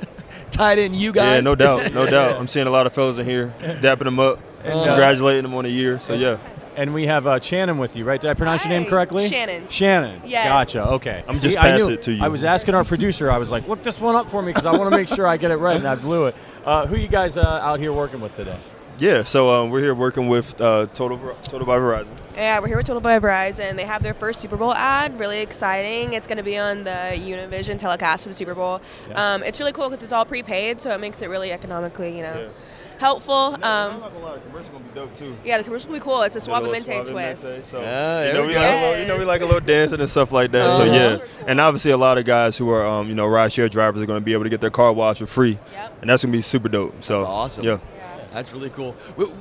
[0.50, 1.34] tight end you guys.
[1.36, 2.36] Yeah, no doubt, no doubt.
[2.36, 5.54] I'm seeing a lot of fellas in here, dapping them up, And, uh, congratulating them
[5.54, 5.98] on the year.
[5.98, 6.38] So yeah,
[6.76, 8.20] and we have uh, Chanen with you, right?
[8.20, 9.28] Did I pronounce your name correctly?
[9.28, 9.66] Chanen.
[9.66, 10.20] Chanen.
[10.24, 10.46] Yes.
[10.46, 10.88] Gotcha.
[10.92, 11.24] Okay.
[11.26, 12.22] I'm just I pass it to you.
[12.24, 13.30] I was asking our producer.
[13.30, 15.26] I was like, "Look this one up for me because I want to make sure
[15.26, 16.36] I get it right," and I blew it.
[16.64, 18.58] Uh, who you guys uh, out here working with today?
[18.98, 22.08] Yeah, so um, we're here working with uh, Total Ver- Total by Verizon.
[22.34, 23.76] Yeah, we're here with Total by Verizon.
[23.76, 25.18] They have their first Super Bowl ad.
[25.20, 26.14] Really exciting.
[26.14, 28.80] It's going to be on the Univision telecast for the Super Bowl.
[29.08, 29.34] Yeah.
[29.34, 32.22] Um, it's really cool because it's all prepaid, so it makes it really economically, you
[32.22, 32.50] know,
[32.98, 33.34] helpful.
[33.34, 35.36] Um, not gonna commercial gonna be dope too.
[35.44, 36.22] yeah, the commercial will be cool.
[36.22, 37.66] It's a Suavemente twist.
[37.66, 39.60] So, Ah, you know, we we like a little, you know, we like a little
[39.60, 40.74] dancing and stuff like that.
[40.74, 40.92] So Uh-huh.
[40.92, 44.06] yeah, and obviously a lot of guys who are, um, you know, rideshare drivers are
[44.06, 45.58] going to be able to get their car washed for free,
[46.00, 47.04] and that's going to be super dope.
[47.04, 47.64] So That's awesome.
[47.64, 47.78] Yeah.
[48.38, 48.92] That's really cool.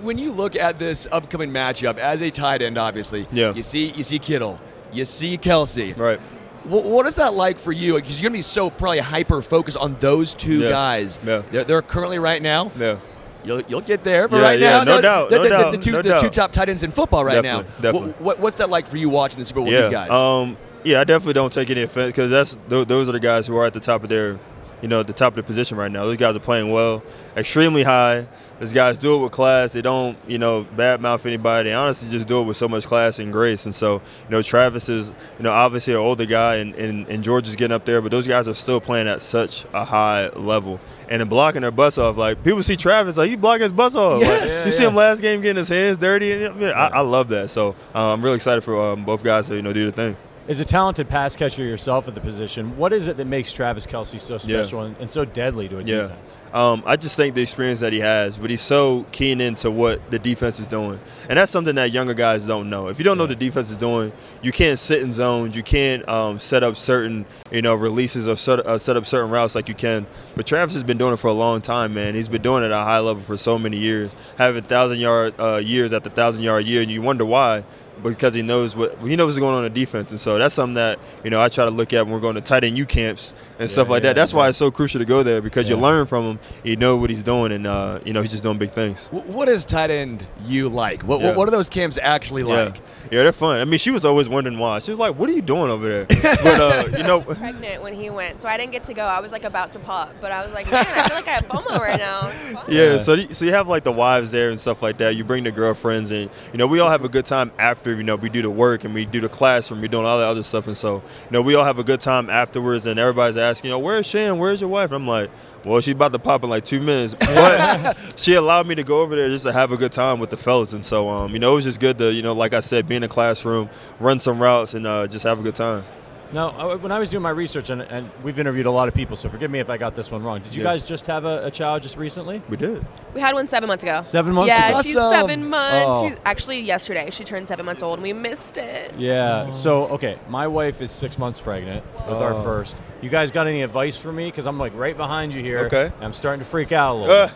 [0.01, 3.53] When you look at this upcoming matchup as a tight end, obviously, Yeah.
[3.53, 4.59] you see you see Kittle,
[4.91, 5.95] you see Kelce.
[5.95, 6.19] Right.
[6.65, 7.93] what is that like for you?
[7.95, 10.69] Because you're gonna be so probably hyper focused on those two Yeah.
[10.71, 11.19] guys.
[11.25, 11.43] Yeah.
[11.51, 12.71] They're, they're currently right now.
[12.77, 12.97] Yeah.
[13.45, 15.49] You'll, you'll get there, but Yeah, right yeah, now, no the- doubt, the, no the-
[15.49, 17.81] the- doubt, the two, no the two top tight ends in football right Definitely, now.
[17.81, 18.09] definitely.
[18.13, 19.81] What, what, what's that like for you watching the Super Bowl yeah.
[19.81, 20.09] with these guys?
[20.09, 23.55] Um, yeah, I definitely don't take any offense because that's those are the guys who
[23.57, 24.37] are at the top of their,
[24.81, 26.05] you know, at the top of the position right now.
[26.05, 27.03] Those guys are playing well,
[27.35, 28.27] extremely high.
[28.59, 29.73] Those guys do it with class.
[29.73, 31.69] They don't, you know, badmouth anybody.
[31.69, 33.67] They honestly just do it with so much class and grace.
[33.67, 37.23] And so, you know, Travis is, you know, obviously an older guy, and, and, and
[37.23, 40.29] George is getting up there, but those guys are still playing at such a high
[40.29, 40.79] level.
[41.09, 42.17] And then blocking their butts off.
[42.17, 44.21] Like, people see Travis, like, he blocking his butts off.
[44.21, 44.65] Like, Yes.
[44.65, 46.31] you see him last game getting his hands dirty.
[46.31, 47.49] And, yeah, I, I love that.
[47.51, 50.17] So uh, I'm really excited for um, both guys to, you know, do the thing.
[50.49, 53.85] As a talented pass catcher yourself at the position, what is it that makes Travis
[53.85, 54.61] Kelce so Yeah.
[54.63, 56.03] special and, and so deadly to a Yeah.
[56.03, 56.37] defense?
[56.53, 60.09] Um, I just think the experience that he has, but he's so keen into what
[60.09, 61.01] the defense is doing.
[61.27, 62.87] And that's something that younger guys don't know.
[62.87, 65.57] If you don't know what the defense is doing, you can't sit in zones.
[65.57, 69.29] You can't um, set up certain, you know, releases or set, uh, set up certain
[69.29, 70.05] routes like you can.
[70.37, 72.15] But Travis has been doing it for a long time, man.
[72.15, 75.33] He's been doing it at a high level for so many years, having thousand yard
[75.37, 77.65] uh, years after thousand yard year, and you wonder why.
[78.03, 80.75] Because he knows what he knows what's going on in defense, and so that's something
[80.75, 82.85] that you know I try to look at when we're going to tight end U
[82.85, 84.15] camps and stuff like yeah, that.
[84.15, 84.37] That's yeah.
[84.39, 87.09] why it's so crucial to go there because you learn from him, you know what
[87.09, 89.07] he's doing, and uh, you know he's just doing big things.
[89.07, 91.03] What is tight end you like?
[91.03, 91.35] What, Yeah.
[91.35, 92.75] what are those camps actually like?
[92.75, 92.81] Yeah.
[93.11, 93.59] yeah, they're fun.
[93.61, 94.79] I mean, she was always wondering why.
[94.79, 96.05] She was like, "What are you doing over there?"
[96.43, 99.03] But uh, you know, pregnant when he went, so I didn't get to go.
[99.03, 101.31] I was like about to pop, but I was like, man, I feel like I
[101.31, 102.27] have FOMO right now.
[102.27, 102.97] It's yeah.
[102.97, 105.15] So you- so you have like the wives there and stuff like that.
[105.15, 107.86] You bring the girlfriends, and you know we all have a good time after.
[107.95, 110.27] You know we do the work and we do the classroom, we're doing all that
[110.27, 112.85] other stuff, and so you know we all have a good time afterwards.
[112.85, 114.39] And everybody's asking, you know, where's Shan?
[114.39, 114.91] Where's your wife?
[114.91, 115.29] And I'm like.
[115.65, 119.01] Well, she's about to pop in like two minutes, but she allowed me to go
[119.01, 121.39] over there just to have a good time with the fellas, and so um, you
[121.39, 123.69] know it was just good to you know, like I said, be in the classroom,
[123.99, 125.83] run some routes, and uh, just have a good time.
[126.33, 129.15] Now, when I was doing my research, and, and we've interviewed a lot of people,
[129.15, 130.41] so forgive me if I got this one wrong.
[130.41, 130.71] Did you Yeah.
[130.71, 132.41] guys just have a, a child just recently?
[132.49, 132.85] We did.
[133.13, 134.01] We had one seven months ago.
[134.03, 134.81] Seven months yeah, ago?
[134.81, 135.19] she's Awesome.
[135.29, 135.99] seven months.
[136.01, 136.07] Oh.
[136.07, 137.09] She's actually yesterday.
[137.11, 138.93] She turned seven months old, and we missed it.
[138.97, 139.51] Yeah.
[139.51, 142.43] So, okay, my wife is six months pregnant with our Oh.
[142.43, 142.81] first.
[143.01, 144.25] You guys got any advice for me?
[144.25, 145.59] Because I'm like right behind you here.
[145.67, 145.85] Okay.
[145.85, 147.15] and I'm starting to freak out a little.
[147.15, 147.29] Uh,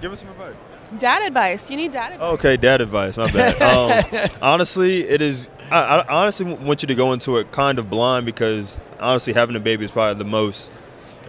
[0.00, 0.54] give us some advice.
[0.98, 1.68] Dad advice.
[1.68, 2.34] You need dad advice.
[2.34, 3.16] Okay, dad advice.
[3.16, 3.56] My bad.
[4.22, 5.48] Um, honestly, it is.
[5.70, 9.56] I, I honestly want you to go into it kind of blind because honestly, having
[9.56, 10.70] a baby is probably the most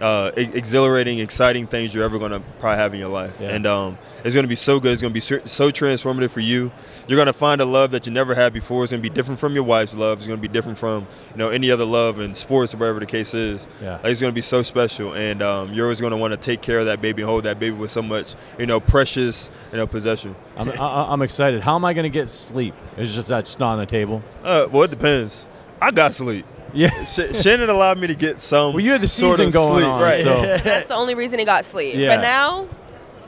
[0.00, 3.38] uh, exhilarating, exciting things you're ever going to probably have in your life.
[3.40, 3.50] Yeah.
[3.50, 4.92] And um, it's going to be so good.
[4.92, 6.70] It's going to be so transformative for you.
[7.06, 8.84] You're going to find a love that you never had before.
[8.84, 10.18] It's going to be different from your wife's love.
[10.18, 13.00] It's going to be different from you know any other love in sports or whatever
[13.00, 13.66] the case is.
[13.82, 13.94] Yeah.
[13.96, 16.36] Like, it's going to be so special, and um, you're always going to want to
[16.36, 19.50] take care of that baby and hold that baby with so much you know precious
[19.72, 20.34] you know possession.
[20.56, 21.62] I'm, I, I'm excited.
[21.62, 22.74] How am I going to get sleep?
[22.96, 24.22] It's just that's not on the table.
[24.42, 25.46] Uh, well, it depends.
[25.80, 26.44] I got sleep.
[26.74, 26.90] Yeah.
[27.04, 28.72] Sh- Chanen allowed me to get some.
[28.74, 30.22] Well, you had the sort season of going sleep, on, right?
[30.22, 31.94] so- That's the only reason he got sleep.
[31.96, 32.16] Yeah.
[32.16, 32.68] But now,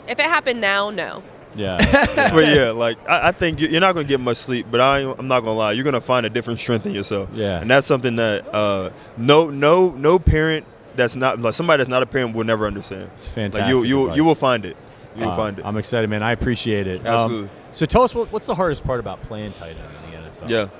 [0.09, 1.23] if it happened now, no.
[1.57, 1.79] Yeah.
[2.33, 4.67] but yeah, like I, I think you- you're not gonna get much sleep.
[4.71, 7.29] But I, I'm not gonna lie, you're gonna find a different strength in yourself.
[7.33, 7.61] Yeah.
[7.61, 12.03] and that's something that uh, no, no, no parent that's not like somebody that's not
[12.03, 13.11] a parent will never understand.
[13.19, 14.17] It's fantastic Like you, you, advice.
[14.17, 14.77] you will find it.
[15.17, 15.65] You will Uh, find it.
[15.67, 16.23] I'm excited, man.
[16.23, 16.99] I appreciate it.
[17.07, 17.51] Um, Absolutely.
[17.73, 20.49] so tell us what, what's the hardest part about playing tight end in the NFL?
[20.51, 20.80] Yeah.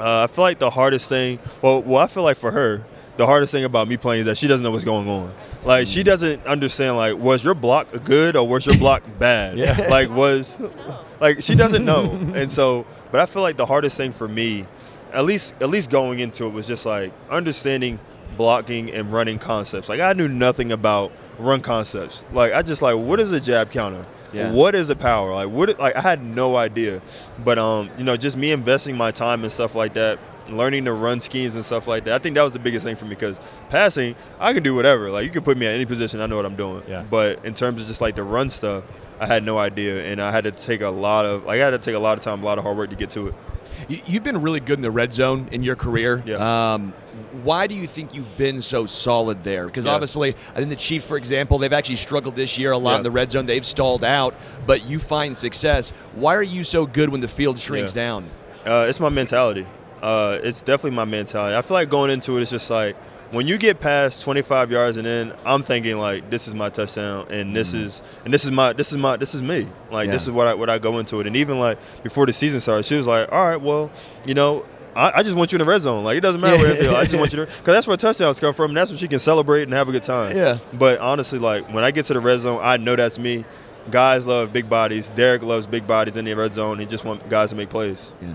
[0.00, 2.86] Uh, I feel like the hardest thing, well, well, I feel like for her,
[3.18, 5.32] the hardest thing about me playing is that she doesn't know what's going on.
[5.62, 6.96] Like she doesn't understand.
[6.96, 9.58] Like, was your block good or was your block bad?
[9.58, 9.88] Yeah.
[9.90, 10.72] Like, was
[11.20, 12.10] like she doesn't know.
[12.34, 14.64] And so, but I feel like the hardest thing for me,
[15.12, 17.98] at least at least going into it, was just like understanding
[18.38, 19.90] blocking and running concepts.
[19.90, 22.24] Like I knew nothing about run concepts.
[22.32, 24.06] Like I just like what is a jab counter?
[24.32, 24.52] Yeah.
[24.52, 25.32] What is a power?
[25.34, 25.78] Like what?
[25.78, 27.02] Like I had no idea.
[27.44, 30.18] But um, you know, just me investing my time and stuff like that,
[30.48, 32.14] learning to run schemes and stuff like that.
[32.14, 33.40] I think that was the biggest thing for me because
[33.70, 35.10] passing, I can do whatever.
[35.10, 36.82] Like you can put me at any position, I know what I'm doing.
[36.88, 37.02] Yeah.
[37.02, 38.84] But in terms of just like the run stuff,
[39.18, 41.70] I had no idea, and I had to take a lot of like I had
[41.70, 43.34] to take a lot of time, a lot of hard work to get to it.
[43.88, 46.22] You- You've been really good in the red zone in your career.
[46.26, 46.72] Yeah.
[46.74, 46.92] Um,
[47.42, 49.66] why do you think you've been so solid there?
[49.66, 49.92] Because Yeah.
[49.92, 52.96] obviously, I think the Chiefs, for example, they've actually struggled this year a lot Yeah.
[52.98, 53.46] in the red zone.
[53.46, 54.34] They've stalled out,
[54.66, 55.92] but you find success.
[56.14, 58.24] Why are you so good when the field shrinks down?
[58.66, 59.66] Uh, it's my mentality.
[60.02, 61.54] Uh, it's definitely my mentality.
[61.56, 62.96] I feel like going into it, it's just like
[63.30, 67.26] when you get past 25 yards and in, I'm thinking like this is my touchdown,
[67.30, 67.86] and this mm-hmm.
[67.86, 69.68] is and this is my this is my this is me.
[69.90, 71.26] Like this is what I what I go into it.
[71.26, 73.90] And even like before the season started, she was like, "All right, well,
[74.26, 76.02] you know." I, I just want you in the red zone.
[76.02, 76.96] Like it doesn't matter where you feel.
[76.96, 78.72] I just want you to, because that's where touchdowns come from.
[78.72, 80.36] And that's where she can celebrate and have a good time.
[80.36, 80.58] Yeah.
[80.72, 83.44] But honestly, like when I get to the red zone, I know that's me.
[83.92, 85.10] Guys love big bodies.
[85.10, 86.80] Derek loves big bodies in the red zone.
[86.80, 88.12] He just want guys to make plays.
[88.20, 88.34] Yeah.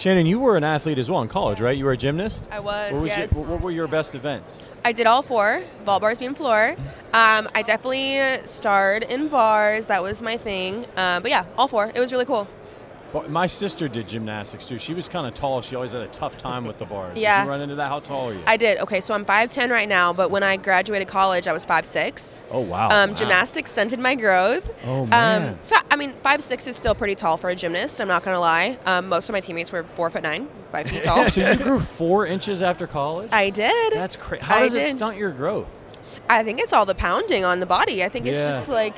[0.00, 1.76] Chanen, you were an athlete as well in college, right?
[1.76, 2.48] You were a gymnast.
[2.50, 3.34] I was, What, was yes.
[3.34, 4.66] your, what were your best events?
[4.82, 6.74] I did all four, ball bars beam, floor.
[7.12, 9.88] Um, I definitely starred in bars.
[9.88, 10.86] That was my thing.
[10.96, 11.92] Uh, but yeah, all four.
[11.94, 12.48] It was really cool.
[13.28, 14.78] My sister did gymnastics too.
[14.78, 15.60] She was kind of tall.
[15.62, 17.14] She always had a tough time with the bars.
[17.14, 17.42] Did Yeah.
[17.42, 17.88] you run into that?
[17.88, 18.40] How tall are you?
[18.46, 18.78] I did.
[18.78, 22.42] Okay, so I'm 5'10 right now, but when I graduated college, I was 5'6.
[22.52, 22.88] Oh, wow.
[22.88, 23.16] Um, Wow.
[23.16, 24.70] Gymnastics stunted my growth.
[24.86, 25.58] Oh, Um, man.
[25.62, 28.00] so I mean, 5'6 is still pretty tall for a gymnast.
[28.00, 28.78] I'm not gonna lie.
[28.86, 31.24] Um, most of my teammates were four foot nine, five feet tall.
[31.30, 33.28] so you grew four inches after college?
[33.32, 33.92] I did.
[33.92, 34.44] That's crazy.
[34.46, 35.72] How I does it stunt your growth?
[36.28, 38.04] I think it's all the pounding on the body.
[38.04, 38.46] I think it's Yeah.
[38.50, 38.94] just like,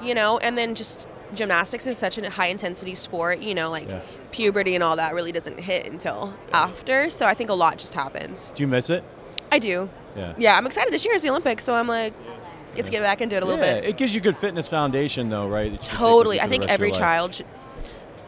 [0.00, 3.40] you know, and then just gymnastics is such a high intensity sport.
[3.40, 4.00] You know, like Yeah.
[4.30, 7.10] puberty and all that really doesn't hit until after.
[7.10, 8.52] So I think a lot just happens.
[8.54, 9.04] Do you miss it?
[9.52, 9.88] I do.
[10.16, 10.34] Yeah.
[10.38, 10.92] Yeah, I'm excited.
[10.92, 12.14] This year is the Olympics, so I'm like,
[12.74, 13.84] get to get back into it a little yeah, bit.
[13.84, 15.64] It gives you good fitness foundation, though, right?
[15.64, 16.40] that you can take with Totally.
[16.40, 17.46] I think every child should.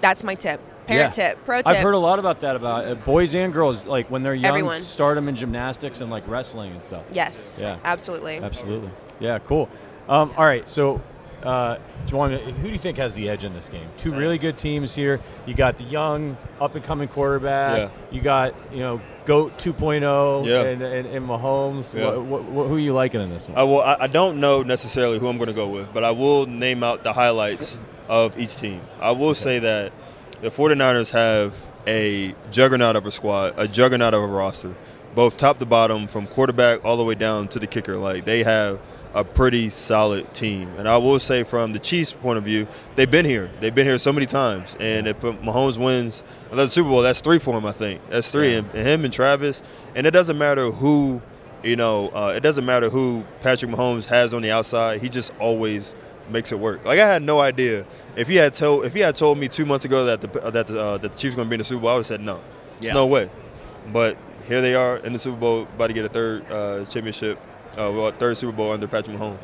[0.00, 0.60] That's my tip.
[0.86, 1.28] Parent Yeah.
[1.28, 1.44] tip.
[1.44, 1.68] Pro tip.
[1.68, 3.86] I've heard a lot about that about uh, boys and girls.
[3.86, 4.78] Like when they're young, Everyone.
[4.80, 7.04] start them in gymnastics and like wrestling and stuff.
[7.12, 7.60] Yes.
[7.62, 7.76] Yeah.
[7.84, 8.38] Absolutely.
[8.38, 8.90] Absolutely.
[9.20, 9.38] Yeah.
[9.40, 9.68] Cool.
[10.08, 10.68] Um, all right.
[10.68, 11.00] So,
[11.43, 11.78] uh,
[12.12, 13.89] want who do you think has the edge in this game?
[13.97, 15.20] Two really good teams here.
[15.47, 17.78] You got the young, up and coming quarterback.
[17.78, 17.90] Yeah.
[18.10, 20.62] You got you know Goat 2.0 Yeah.
[20.62, 21.94] and, and, and Mahomes.
[21.94, 22.16] Yeah.
[22.16, 23.56] What, what, who are you liking in this one?
[23.56, 23.81] I will.
[23.81, 26.82] I, I don't know necessarily who I'm going to go with, but I will name
[26.82, 27.78] out the highlights
[28.09, 28.81] of each team.
[29.01, 29.93] I will say that
[30.40, 31.55] the 49ers have
[31.86, 34.74] a juggernaut of a squad, a juggernaut of a roster,
[35.14, 37.97] both top to bottom, from quarterback all the way down to the kicker.
[37.97, 38.81] Like they have
[39.14, 40.68] a pretty solid team.
[40.78, 43.51] And I will say, from the Chiefs' point of view, they've been here.
[43.60, 47.39] They've been here so many times, and if Mahomes wins another Super Bowl, that's three
[47.39, 47.66] for him.
[47.66, 49.62] I think that's three, and, and him and Travis.
[49.94, 51.20] And it doesn't matter who
[51.62, 55.01] you know, uh, it doesn't matter who Patrick Mahomes has on the outside.
[55.01, 55.94] He just always
[56.28, 56.84] makes it work.
[56.84, 57.84] Like I had no idea
[58.16, 60.66] if he had told if he had told me two months ago that the that
[60.66, 62.06] the, uh, that the Chiefs going to be in the Super Bowl, I would have
[62.06, 62.40] said no.
[62.80, 63.30] There's no way.
[63.93, 64.16] But
[64.47, 67.40] here they are in the Super Bowl, about to get a third uh, championship,
[67.78, 69.39] uh, well, third Super Bowl under Patrick Mahomes.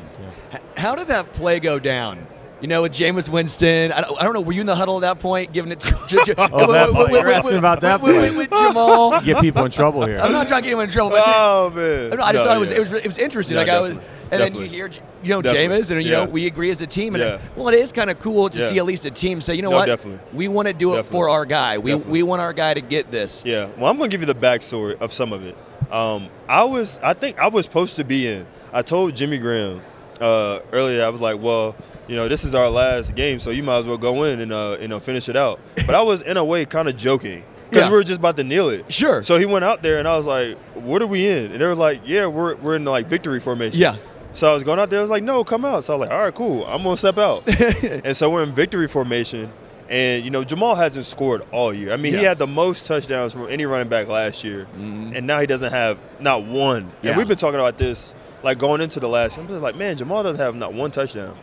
[0.77, 2.25] How did that play go down?
[2.61, 4.41] You know, with Jameis Winston, I don't, I don't know.
[4.41, 5.79] Were you in the huddle at that point, giving it?
[5.79, 7.11] To, J- J- Oh, that point.
[7.11, 8.35] You're asking about that with, point.
[8.35, 9.19] with, with Jamaal.
[9.25, 10.19] You get people in trouble here.
[10.19, 12.09] I'm not trying to get anyone in trouble, but Oh man!
[12.09, 13.55] no, I just No, thought it was, it was it was interesting.
[13.55, 14.29] Yeah, like I was, definitely.
[14.31, 14.89] and then you hear
[15.23, 15.77] you know Definitely.
[15.77, 17.37] Jameis, and you know we agree as a team, and Yeah.
[17.55, 18.65] well, it is kind of cool to Yeah.
[18.65, 20.19] see at least a team say, you know No, what, definitely.
[20.37, 21.11] we want to do it Definitely.
[21.17, 21.77] for our guy.
[21.77, 22.11] We Definitely.
[22.11, 23.43] we want our guy to get this.
[23.45, 23.69] Yeah.
[23.77, 25.55] Well, I'm going to give you the backstory of some of it.
[25.91, 28.45] Um, I was, I think I was supposed to be in.
[28.71, 29.81] I told Jimmy Graham
[30.21, 31.03] uh, earlier.
[31.03, 31.75] I was like, well,
[32.07, 34.51] you know, this is our last game, so you might as well go in and
[34.51, 35.59] uh, you know finish it out.
[35.75, 37.91] But I was in a way kind of joking because Yeah.
[37.91, 38.91] we were just about to kneel it.
[38.91, 39.21] Sure.
[39.23, 41.65] So he went out there, and I was like, "What are we in?" And they
[41.65, 43.95] were like, "Yeah, we're we're in like victory formation." Yeah.
[44.33, 44.99] So I was going out there.
[44.99, 46.65] I was like, "No, come out." So I was like, "All right, cool.
[46.65, 47.47] I'm gonna step out."
[47.83, 49.51] and so we're in victory formation.
[49.89, 51.91] And you know Jamaal hasn't scored all year.
[51.91, 55.39] I mean, he had the most touchdowns from any running back last year, and now
[55.39, 56.83] he doesn't have not one.
[56.83, 56.95] Mm-hmm.
[57.01, 57.09] Yeah.
[57.09, 59.37] And we've been talking about this like going into the last.
[59.37, 61.35] I'm just like, man, Jamaal doesn't have not one touchdown,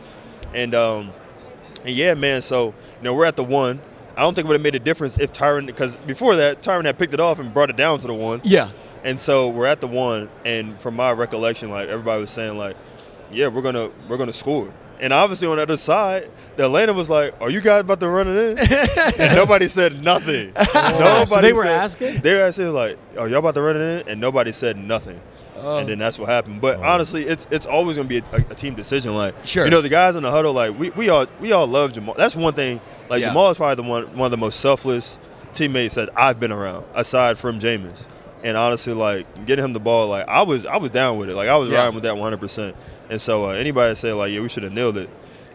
[0.53, 1.11] and um,
[1.83, 2.41] and yeah, man.
[2.41, 3.81] So you know we're at the one.
[4.15, 6.85] I don't think it would have made a difference if Tyrann, because before that Tyrann
[6.85, 8.41] had picked it off and brought it down to the one.
[8.43, 8.69] Yeah.
[9.03, 12.75] And so we're at the one, and from my recollection, like everybody was saying, like,
[13.31, 14.73] yeah, we're gonna we're gonna score.
[14.99, 18.09] And obviously on the other side, the Atlanta was like, "Are you guys about to
[18.09, 18.57] run it in?"
[19.19, 20.53] and nobody said nothing.
[20.79, 22.21] Oh, nobody So they were said- asking?
[22.21, 25.19] They were asking like, "Are y'all about to run it in?" And nobody said nothing.
[25.55, 25.77] Oh.
[25.79, 26.61] And then that's what happened.
[26.61, 26.83] But oh.
[26.83, 29.13] honestly, it's it's always gonna be a, a, a team decision.
[29.15, 29.65] Like, Sure.
[29.65, 32.15] you know, the guys in the huddle, like we, we all we all love Jamaal.
[32.17, 32.79] That's one thing.
[33.09, 33.29] Like Yeah.
[33.33, 35.19] Jamaal is probably the one one of the most selfless
[35.53, 38.07] teammates that I've been around, aside from Jameis.
[38.43, 41.35] And honestly, like getting him the ball, like I was I was down with it.
[41.35, 41.79] Like I was Yeah.
[41.79, 42.39] riding with that 100.
[42.39, 42.75] percent
[43.09, 45.09] And so uh, anybody say like, yeah, we should have nailed it.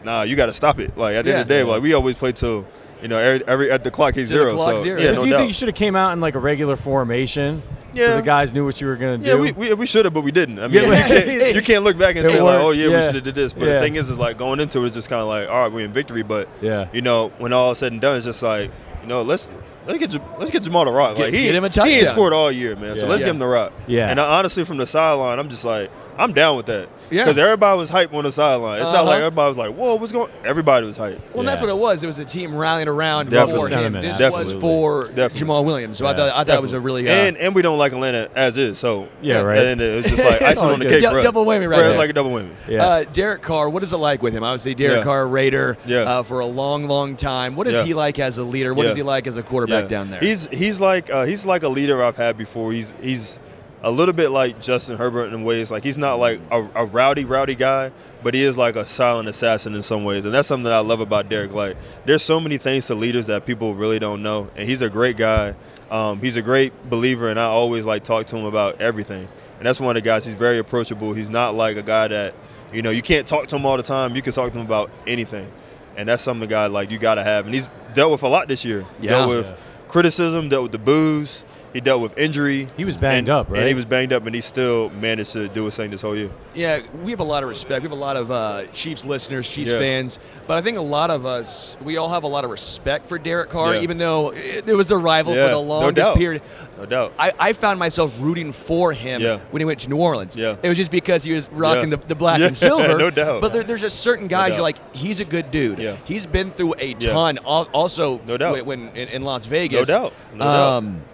[0.04, 0.96] Nah, you got to stop it.
[0.98, 1.60] Like at the end of the Yeah.
[1.62, 2.66] day, like we always play till
[3.00, 4.54] you know every, every at the clock the zero.
[4.56, 5.00] clock so zero.
[5.00, 5.38] yeah, But no do you doubt.
[5.38, 7.62] think you should have came out in like a regular formation
[7.94, 8.06] Yeah.
[8.08, 9.40] So the guys knew what you were going to Yeah, do.
[9.42, 10.58] we, we, we should have, but we didn't.
[10.58, 13.02] I mean, you, can't, you can't look back and It say like, "Oh yeah, we
[13.02, 13.74] should have did this." But Yeah.
[13.74, 15.70] the thing is, is like going into it, it's just kind of like, "All right,
[15.72, 16.88] we're in victory." But Yeah.
[16.92, 18.70] you know, when all is said and done, it's just like,
[19.02, 19.50] you know, let's
[19.86, 21.16] let's get let's get Jamaal the rock.
[21.16, 22.96] Get- like he get him a he ain't scored all year, man.
[22.96, 23.26] So let's Yeah.
[23.26, 23.72] give him the rock.
[23.86, 24.08] Yeah.
[24.08, 26.88] And I, honestly, from the sideline, I'm just like, I'm down with that.
[27.10, 27.24] Yeah.
[27.24, 28.78] Because everybody was hype on the sideline.
[28.80, 29.04] It's not Uh-huh.
[29.06, 31.18] like everybody was like, "Whoa, what's going?" Everybody was hype.
[31.34, 32.02] Well, that's what it was.
[32.02, 33.52] It was a team rallying around Definitely.
[33.60, 33.70] for him.
[33.70, 34.54] Sentiment, This absolutely.
[34.54, 35.40] was for Definitely.
[35.48, 35.98] Jamaal Williams.
[35.98, 36.16] So I Yeah.
[36.16, 38.56] thought I thought it was a really uh, and and we don't like Atlanta as
[38.56, 38.78] is.
[38.78, 39.58] So Yeah, right.
[39.58, 41.00] And it's just like icing all on the good.
[41.00, 41.02] cake.
[41.02, 41.24] Dou- for us.
[41.24, 41.98] double whammy right It's there.
[41.98, 42.50] like a double whammy.
[42.68, 42.86] Yeah.
[42.86, 44.42] Uh, Derek Carr, what is it like with him?
[44.44, 45.04] Obviously, Derek Yeah.
[45.04, 46.00] Carr, Raider, Yeah.
[46.02, 47.56] uh, for a long, long time.
[47.56, 47.84] What is Yeah.
[47.84, 48.74] he like as a leader?
[48.74, 48.90] What Yeah.
[48.90, 49.88] is he like as a quarterback Yeah.
[49.98, 50.20] down there?
[50.20, 52.72] He's he's like uh, he's like a leader I've had before.
[52.72, 53.38] He's he's
[53.82, 55.70] a little bit like Justin Herbert in ways.
[55.70, 57.90] Like he's not like a, a rowdy rowdy guy,
[58.22, 60.78] but he is like a silent assassin in some ways, and that's something that I
[60.80, 61.52] love about Derek.
[61.52, 64.90] Like there's so many things to leaders that people really don't know, and he's a
[64.90, 65.54] great guy.
[65.90, 69.28] Um, he's a great believer, and I always like talk to him about everything.
[69.58, 70.24] And that's one of the guys.
[70.24, 71.12] He's very approachable.
[71.12, 72.34] He's not like a guy that
[72.72, 74.16] you know you can't talk to him all the time.
[74.16, 75.50] You can talk to him about anything,
[75.96, 77.46] and that's something a guy like you got to have.
[77.46, 78.84] And he's dealt with a lot this year.
[79.00, 79.10] Yeah.
[79.10, 79.56] dealt with Yeah.
[79.88, 81.44] criticism, dealt with the booze.
[81.72, 82.68] He dealt with injury.
[82.76, 83.60] He was banged and, up, right?
[83.60, 86.14] And he was banged up, and he still managed to do his thing this whole
[86.16, 86.30] year.
[86.54, 87.82] Yeah, we have a lot of respect.
[87.82, 89.78] We have a lot of uh, Chiefs listeners, Chiefs Yeah.
[89.78, 93.08] fans, but I think a lot of us, we all have a lot of respect
[93.08, 93.80] for Derek Carr, Yeah.
[93.82, 96.16] even though it, it was a rival Yeah, for the no longest doubt.
[96.18, 96.42] period.
[96.76, 97.12] No doubt.
[97.18, 99.38] I, I found myself rooting for him Yeah.
[99.50, 100.36] when he went to New Orleans.
[100.36, 100.56] Yeah.
[100.62, 101.96] It was just because he was rocking Yeah.
[101.96, 102.98] the, the black Yeah, and silver.
[102.98, 103.40] no doubt.
[103.40, 104.56] But there, there's just certain guys doubt.
[104.56, 105.78] you're like, he's a good dude.
[105.78, 105.96] Yeah.
[106.04, 107.38] He's been through a ton.
[107.46, 108.52] Al- Also, No doubt.
[108.52, 109.88] when, when in, in Las Vegas.
[109.88, 110.12] No doubt.
[110.34, 110.76] No doubt.
[110.76, 111.11] um, I-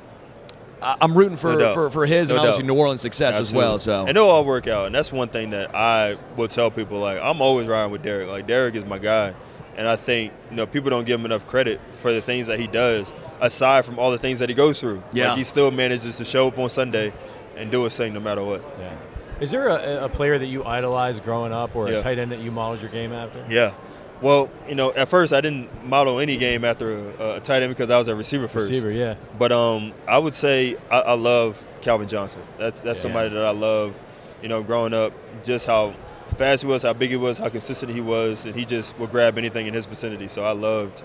[0.82, 2.66] I'm rooting for, No for, for his No and obviously doubt.
[2.74, 3.74] New Orleans success as well.
[3.74, 4.04] Absolutely.
[4.04, 4.86] So and it'll all work out.
[4.86, 6.98] And that's one thing that I will tell people.
[7.00, 8.28] Like I'm always riding with Derek.
[8.28, 9.34] Like Derek is my guy,
[9.76, 12.58] and I think you know people don't give him enough credit for the things that
[12.60, 15.02] he does, aside from all the things that he goes through.
[15.12, 15.28] Yeah.
[15.30, 17.12] like he still manages to show up on Sunday
[17.56, 18.62] and do his thing no matter what.
[18.78, 18.96] Yeah.
[19.40, 21.96] Is there a, a player that you idolized growing up, or Yeah.
[21.96, 23.44] a tight end that you modeled your game after?
[23.48, 23.72] Yeah.
[24.20, 27.70] Well, you know, at first I didn't model any game after a, a tight end
[27.70, 28.68] because I was a receiver first.
[28.70, 29.14] Receiver, yeah.
[29.38, 32.42] But um, I would say I, I love Calvin Johnson.
[32.58, 33.02] That's that's Yeah.
[33.02, 34.00] somebody that I love.
[34.42, 35.12] You know, growing up,
[35.44, 35.94] just how
[36.36, 39.10] fast he was, how big he was, how consistent he was, and he just would
[39.10, 40.28] grab anything in his vicinity.
[40.28, 41.02] So I loved,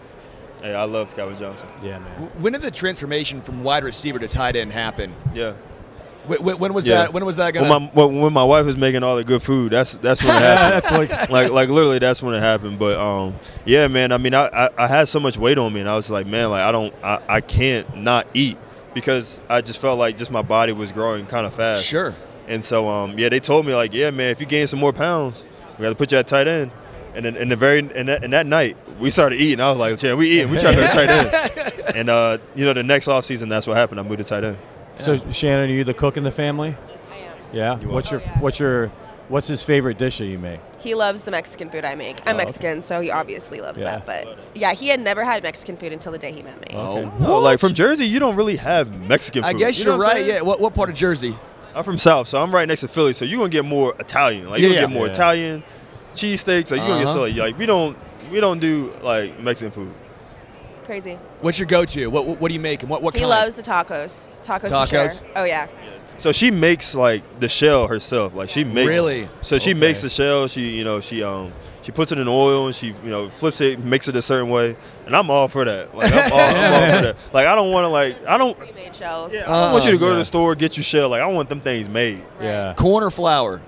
[0.62, 1.68] hey, I love Calvin Johnson.
[1.82, 2.30] Yeah, man.
[2.38, 5.12] when did the transformation from wide receiver to tight end happen?
[5.34, 5.54] Yeah.
[6.28, 7.00] When, when, was Yeah.
[7.00, 7.14] that?
[7.14, 7.68] When was that going?
[7.70, 10.40] When my when, my wife was making all the good food, that's that's when it
[10.42, 11.30] happened.
[11.30, 12.80] like like literally, that's when it happened.
[12.80, 13.36] But um,
[13.66, 14.12] yeah, man.
[14.12, 16.26] I mean, I, I I had so much weight on me, and I was like,
[16.26, 18.58] man, like I don't, I, I can't not eat
[18.94, 21.86] because I just felt like just my body was growing kind of fast.
[21.86, 22.14] Sure.
[22.48, 24.94] And so um, yeah, they told me like, yeah, man, if you gain some more
[24.94, 25.46] pounds,
[25.78, 26.72] we got to put you at tight end.
[27.16, 29.60] And then in the very in that, in that night, we started eating.
[29.60, 30.50] I was like, yeah, we eating.
[30.52, 31.74] We trying to tight end.
[31.96, 34.00] And uh, you know, the next off season, that's what happened.
[34.00, 34.58] I moved to tight end.
[34.96, 36.76] So Chanen, are you the cook in the family?
[37.12, 37.38] I am.
[37.52, 37.76] Yeah.
[37.80, 38.40] What's your Oh, yeah.
[38.40, 38.88] what's your
[39.30, 40.60] what's his favorite dish that you make?
[40.80, 42.20] He loves the Mexican food I make.
[42.22, 42.38] I'm Oh, okay.
[42.38, 44.00] Mexican, so he obviously loves Yeah.
[44.00, 44.06] that.
[44.06, 46.68] But yeah, he had never had Mexican food until the day he met me.
[46.78, 49.48] Oh, well, like from Jersey, you don't really have Mexican food.
[49.50, 50.26] I guess you you're what I'm right.
[50.26, 50.36] saying?
[50.38, 50.42] Yeah.
[50.42, 51.36] What, what part of Jersey?
[51.76, 53.14] I'm from South, so I'm right next to Philly.
[53.14, 54.50] So you're gonna get more Italian.
[54.50, 54.98] Like you're Yeah, gonna get yeah.
[55.00, 55.14] more Yeah.
[55.14, 55.64] Italian,
[56.16, 56.70] cheesesteaks.
[56.72, 57.14] Like you're gonna get Uh-huh.
[57.14, 57.98] so like we don't
[58.32, 59.94] we don't do like Mexican food.
[60.86, 61.16] Crazy.
[61.42, 62.08] What's your go-to?
[62.08, 62.82] What, what, what do you make?
[62.82, 63.30] And what, what He kind?
[63.30, 64.30] loves the tacos.
[64.44, 64.70] Tacos.
[64.70, 65.20] Tacos?
[65.20, 65.34] For sure.
[65.36, 65.68] Oh yeah.
[66.20, 68.34] So she makes like the shell herself.
[68.36, 69.28] Like she makes Really?
[69.42, 69.80] So she Okay.
[69.80, 70.48] makes the shell.
[70.48, 71.52] She you know she um
[71.82, 74.50] she puts it in oil and she you know flips it, makes it a certain
[74.50, 74.76] way.
[75.06, 75.94] And I'm all for that.
[75.96, 77.18] Like I'm all, I'm all for that.
[77.34, 78.58] Like I don't want to like I don't.
[78.58, 79.36] Pre-made shells.
[79.36, 81.10] I don't want you to go to the store get your shell.
[81.10, 82.24] Like I want them things made.
[82.40, 82.74] Yeah.
[82.76, 83.62] Corn or flour?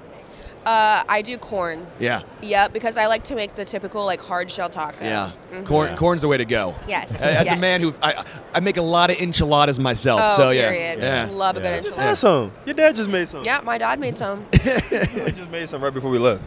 [0.65, 1.85] Uh, I do corn.
[1.99, 2.21] Yeah.
[2.41, 5.03] Yep, because I like to make the typical like hard shell taco.
[5.05, 5.31] Yeah.
[5.53, 5.65] Mhm.
[5.65, 5.95] Corn.
[5.95, 6.73] Corn's the way to go.
[6.87, 10.21] Yes, As a man who I, I make a lot of enchiladas myself.
[10.23, 10.69] Oh, so yeah.
[10.69, 10.99] period.
[11.03, 11.29] Yeah.
[11.31, 11.75] Love a Yeah.
[11.75, 12.01] good Just enchilada.
[12.01, 12.51] had some.
[12.65, 13.43] Your dad just made some.
[13.43, 14.45] Yeah, my dad made some.
[14.53, 16.41] He just made some right before we left.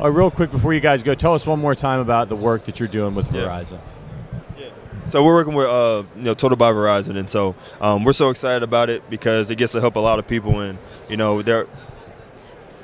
[0.00, 2.64] Uh, real quick before you guys go, tell us one more time about the work
[2.66, 3.42] that you're doing with Yeah.
[3.42, 3.78] Verizon.
[5.08, 8.30] So we're working with uh, you know Total by Verizon, and so um, we're so
[8.30, 10.78] excited about it because it gets to help a lot of people, and
[11.08, 11.66] you know they're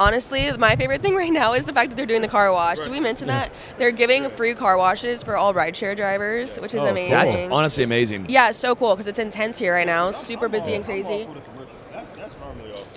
[0.00, 2.78] Honestly, my favorite thing right now is the fact that they're doing the car wash.
[2.78, 3.52] Did we mention that?
[3.78, 6.90] They're giving free car washes for all rideshare drivers, which is Oh, cool.
[6.90, 7.10] amazing.
[7.10, 8.26] That's honestly amazing.
[8.28, 10.10] Yeah, it's so cool because it's intense here right now.
[10.12, 11.26] Super busy and crazy.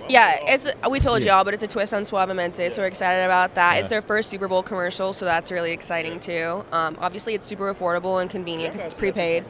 [0.09, 3.55] Yeah, it's we told y'all, but it's a twist on Suavemente, so we're excited about
[3.55, 3.77] that.
[3.79, 6.65] It's their first Super Bowl commercial, so that's really exciting too.
[6.73, 9.45] Um, obviously, it's super affordable and convenient because it's prepaid.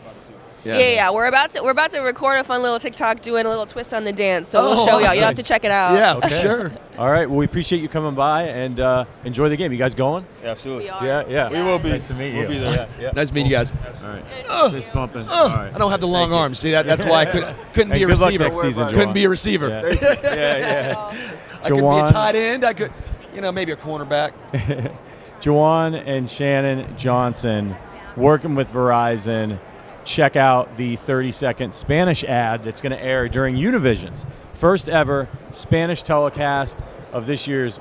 [0.64, 0.77] Yeah.
[0.77, 3.65] yeah, We're about to we're about to record a fun little TikTok doing a little
[3.65, 4.48] twist on the dance.
[4.48, 5.06] So we'll Oh, show y'all.
[5.06, 5.15] awesome.
[5.17, 5.95] You'll have to check it out.
[5.95, 6.72] Yeah, for sure.
[6.99, 7.27] All right.
[7.27, 9.72] Well, we appreciate you coming by and uh, enjoy the game.
[9.72, 10.23] You guys going?
[10.43, 10.85] Absolutely.
[10.85, 11.49] Yeah, yeah.
[11.49, 11.90] We will be.
[11.90, 12.41] Nice to meet you.
[12.41, 12.48] We'll you.
[12.49, 12.73] be there.
[12.99, 13.11] Yeah, yeah.
[13.15, 13.72] Nice to meet you guys.
[14.03, 14.72] All right.
[14.72, 15.27] Fist bumping.
[15.30, 15.73] All right.
[15.73, 16.59] I don't have the long arms.
[16.59, 16.85] See that?
[16.85, 18.43] That's why I couldn't couldn't Hey, be a good luck receiver.
[18.43, 19.14] next season, couldn't Juwan.
[19.15, 19.67] be a receiver.
[19.69, 19.81] Yeah,
[20.23, 20.57] yeah.
[20.57, 21.27] yeah.
[21.64, 22.64] I could be a Juwan- tight end.
[22.65, 22.91] I could,
[23.33, 24.31] you know, maybe a cornerback.
[25.41, 27.75] Juwan and Chanen Johnson
[28.15, 29.59] working with Verizon.
[30.04, 35.28] Check out the 30 second Spanish ad that's going to air during Univision's first ever
[35.52, 36.82] Spanish telecast
[37.12, 37.80] of this year's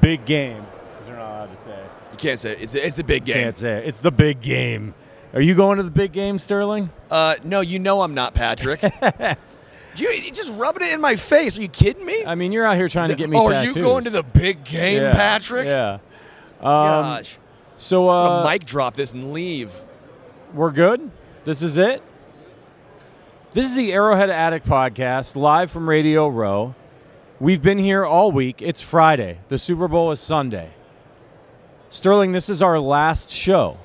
[0.00, 0.64] big game.
[0.92, 1.84] Because they're not allowed to say.
[2.10, 2.62] You can't say it.
[2.62, 3.36] it's it's the big game.
[3.36, 3.86] You Can't say it.
[3.86, 4.94] It's the big game.
[5.34, 6.90] Are you going to the big game, Sterling?
[7.10, 8.82] Uh, no, you know I'm not Patrick.
[9.96, 11.56] you just rubbing it in my face.
[11.56, 12.24] Are you kidding me?
[12.26, 14.22] I mean, you're out here trying to get me Oh, are you going to the
[14.22, 15.66] big game, Yeah, Patrick?
[15.66, 15.94] Yeah.
[16.60, 17.38] Um, Gosh.
[17.78, 19.72] So, uh, mic drop this and leave.
[20.54, 21.10] We're good.
[21.44, 22.02] This is it.
[23.52, 26.74] This is the Arrowhead Addict podcast, live from Radio Row.
[27.40, 28.62] We've been here all week.
[28.62, 29.38] It's Friday.
[29.48, 30.70] The Super Bowl is Sunday.
[31.90, 33.78] Sterling, this is our last show.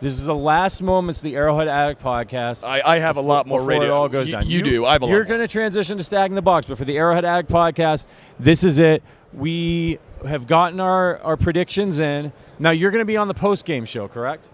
[0.00, 2.66] This is the last moments of the Arrowhead Addict podcast.
[2.66, 3.84] I, I have a lot more radio.
[3.86, 4.46] It all goes You- down.
[4.46, 4.84] You, do.
[4.86, 6.96] I have a You're going to transition to Stag in the Box, but for the
[6.96, 8.06] Arrowhead Attic podcast,
[8.40, 9.02] this is it.
[9.32, 12.32] We have gotten our, our predictions in.
[12.58, 14.44] Now you're going to be on the post game show, correct?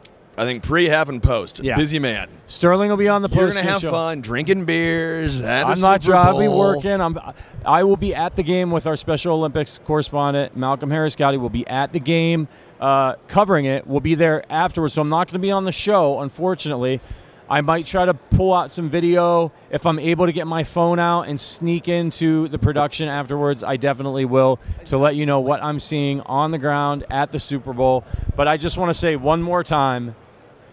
[0.43, 1.61] I think pre, half, and post.
[1.63, 1.77] Yeah.
[1.77, 2.29] Busy man.
[2.49, 5.41] Sterling will be on the You're post gonna have fun drinking beers.
[5.41, 6.17] I'm not sure.
[6.17, 7.01] I'll be working.
[7.01, 7.19] I'm.
[7.65, 11.13] I will be at the game with our Special Olympics correspondent Malcolm Harris.
[11.13, 12.49] Scotty will be at the game,
[12.81, 13.87] uh, covering it.
[13.87, 14.95] We'll be there afterwards.
[14.95, 17.01] So I'm not going to be on the show, unfortunately.
[17.49, 20.99] I might try to pull out some video if I'm able to get my phone
[20.99, 23.63] out and sneak into the production afterwards.
[23.63, 27.39] I definitely will to let you know what I'm seeing on the ground at the
[27.39, 28.05] Super Bowl.
[28.37, 30.17] But I just want to say one more time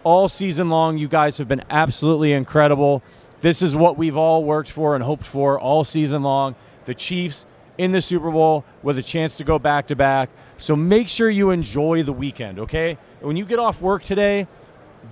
[0.04, 0.98] all season long.
[0.98, 3.02] You guys have been absolutely incredible.
[3.40, 6.54] This is what we've all worked for and hoped for all season long.
[6.84, 7.46] The Chiefs
[7.78, 10.28] in the Super Bowl with a chance to go back to back.
[10.58, 12.98] So make sure you enjoy the weekend, okay?
[13.20, 14.46] When you get off work today,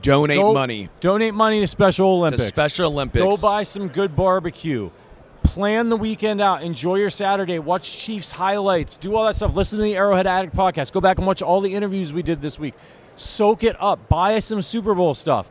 [0.02, 0.90] Donate go- money.
[1.00, 2.44] Donate money to Special Olympics.
[2.46, 3.24] Special Olympics.
[3.24, 4.90] Go buy some good barbecue.
[5.42, 6.62] Plan the weekend out.
[6.62, 7.58] Enjoy your Saturday.
[7.58, 8.98] Watch Chiefs highlights.
[8.98, 9.56] Do all that stuff.
[9.56, 10.92] Listen to the Arrowhead Addict podcast.
[10.92, 12.74] Go back and watch all the interviews we did this week.
[13.18, 14.08] Soak it up.
[14.08, 15.50] Buy some Super Bowl stuff.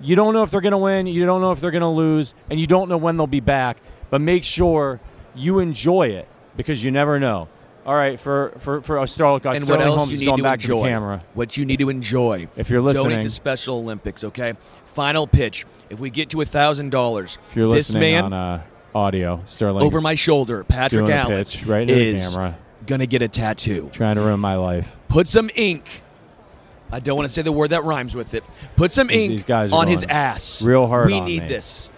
[0.00, 1.06] You don't know if they're going to win.
[1.06, 2.34] You don't know if they're going to lose.
[2.48, 3.76] And you don't know when they'll be back.
[4.08, 5.00] But make sure
[5.34, 6.26] you enjoy it
[6.56, 7.48] because you never know.
[7.86, 10.26] All right, for for for uh, Sterling, and Sterling what else Holmes you is need
[10.26, 10.76] going to back enjoy?
[10.78, 11.22] to the camera.
[11.32, 12.46] What you need to enjoy.
[12.56, 14.22] If you're listening- donate to Special Olympics.
[14.22, 14.52] Okay.
[14.84, 15.64] Final pitch.
[15.88, 18.62] If we get to a thousand dollars, If you're this listening man on uh,
[18.94, 22.58] audio, Sterling over my shoulder, Patrick Allen, pitch right into the is camera.
[22.86, 23.88] gonna get a tattoo.
[23.92, 24.96] trying to ruin my life.
[25.08, 26.02] Put some ink.
[26.92, 28.44] I don't want to say the word that rhymes with it.
[28.76, 30.60] Put some ink these guys on his ass.
[30.62, 31.48] real hard We need me.
[31.48, 31.88] this.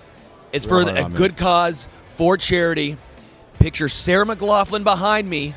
[0.53, 1.17] It's Real for a on me.
[1.17, 2.99] good cause, for charity.
[3.59, 5.55] Picture Sarah McLachlan behind me.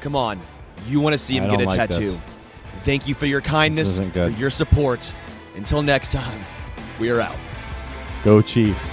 [0.00, 0.40] Come on.
[0.88, 2.00] You want to see him I get a like tattoo.
[2.06, 2.20] this.
[2.82, 5.12] Thank you for your kindness, for your support.
[5.54, 6.40] Until next time,
[6.98, 7.36] we are out.
[8.24, 8.92] Go Chiefs.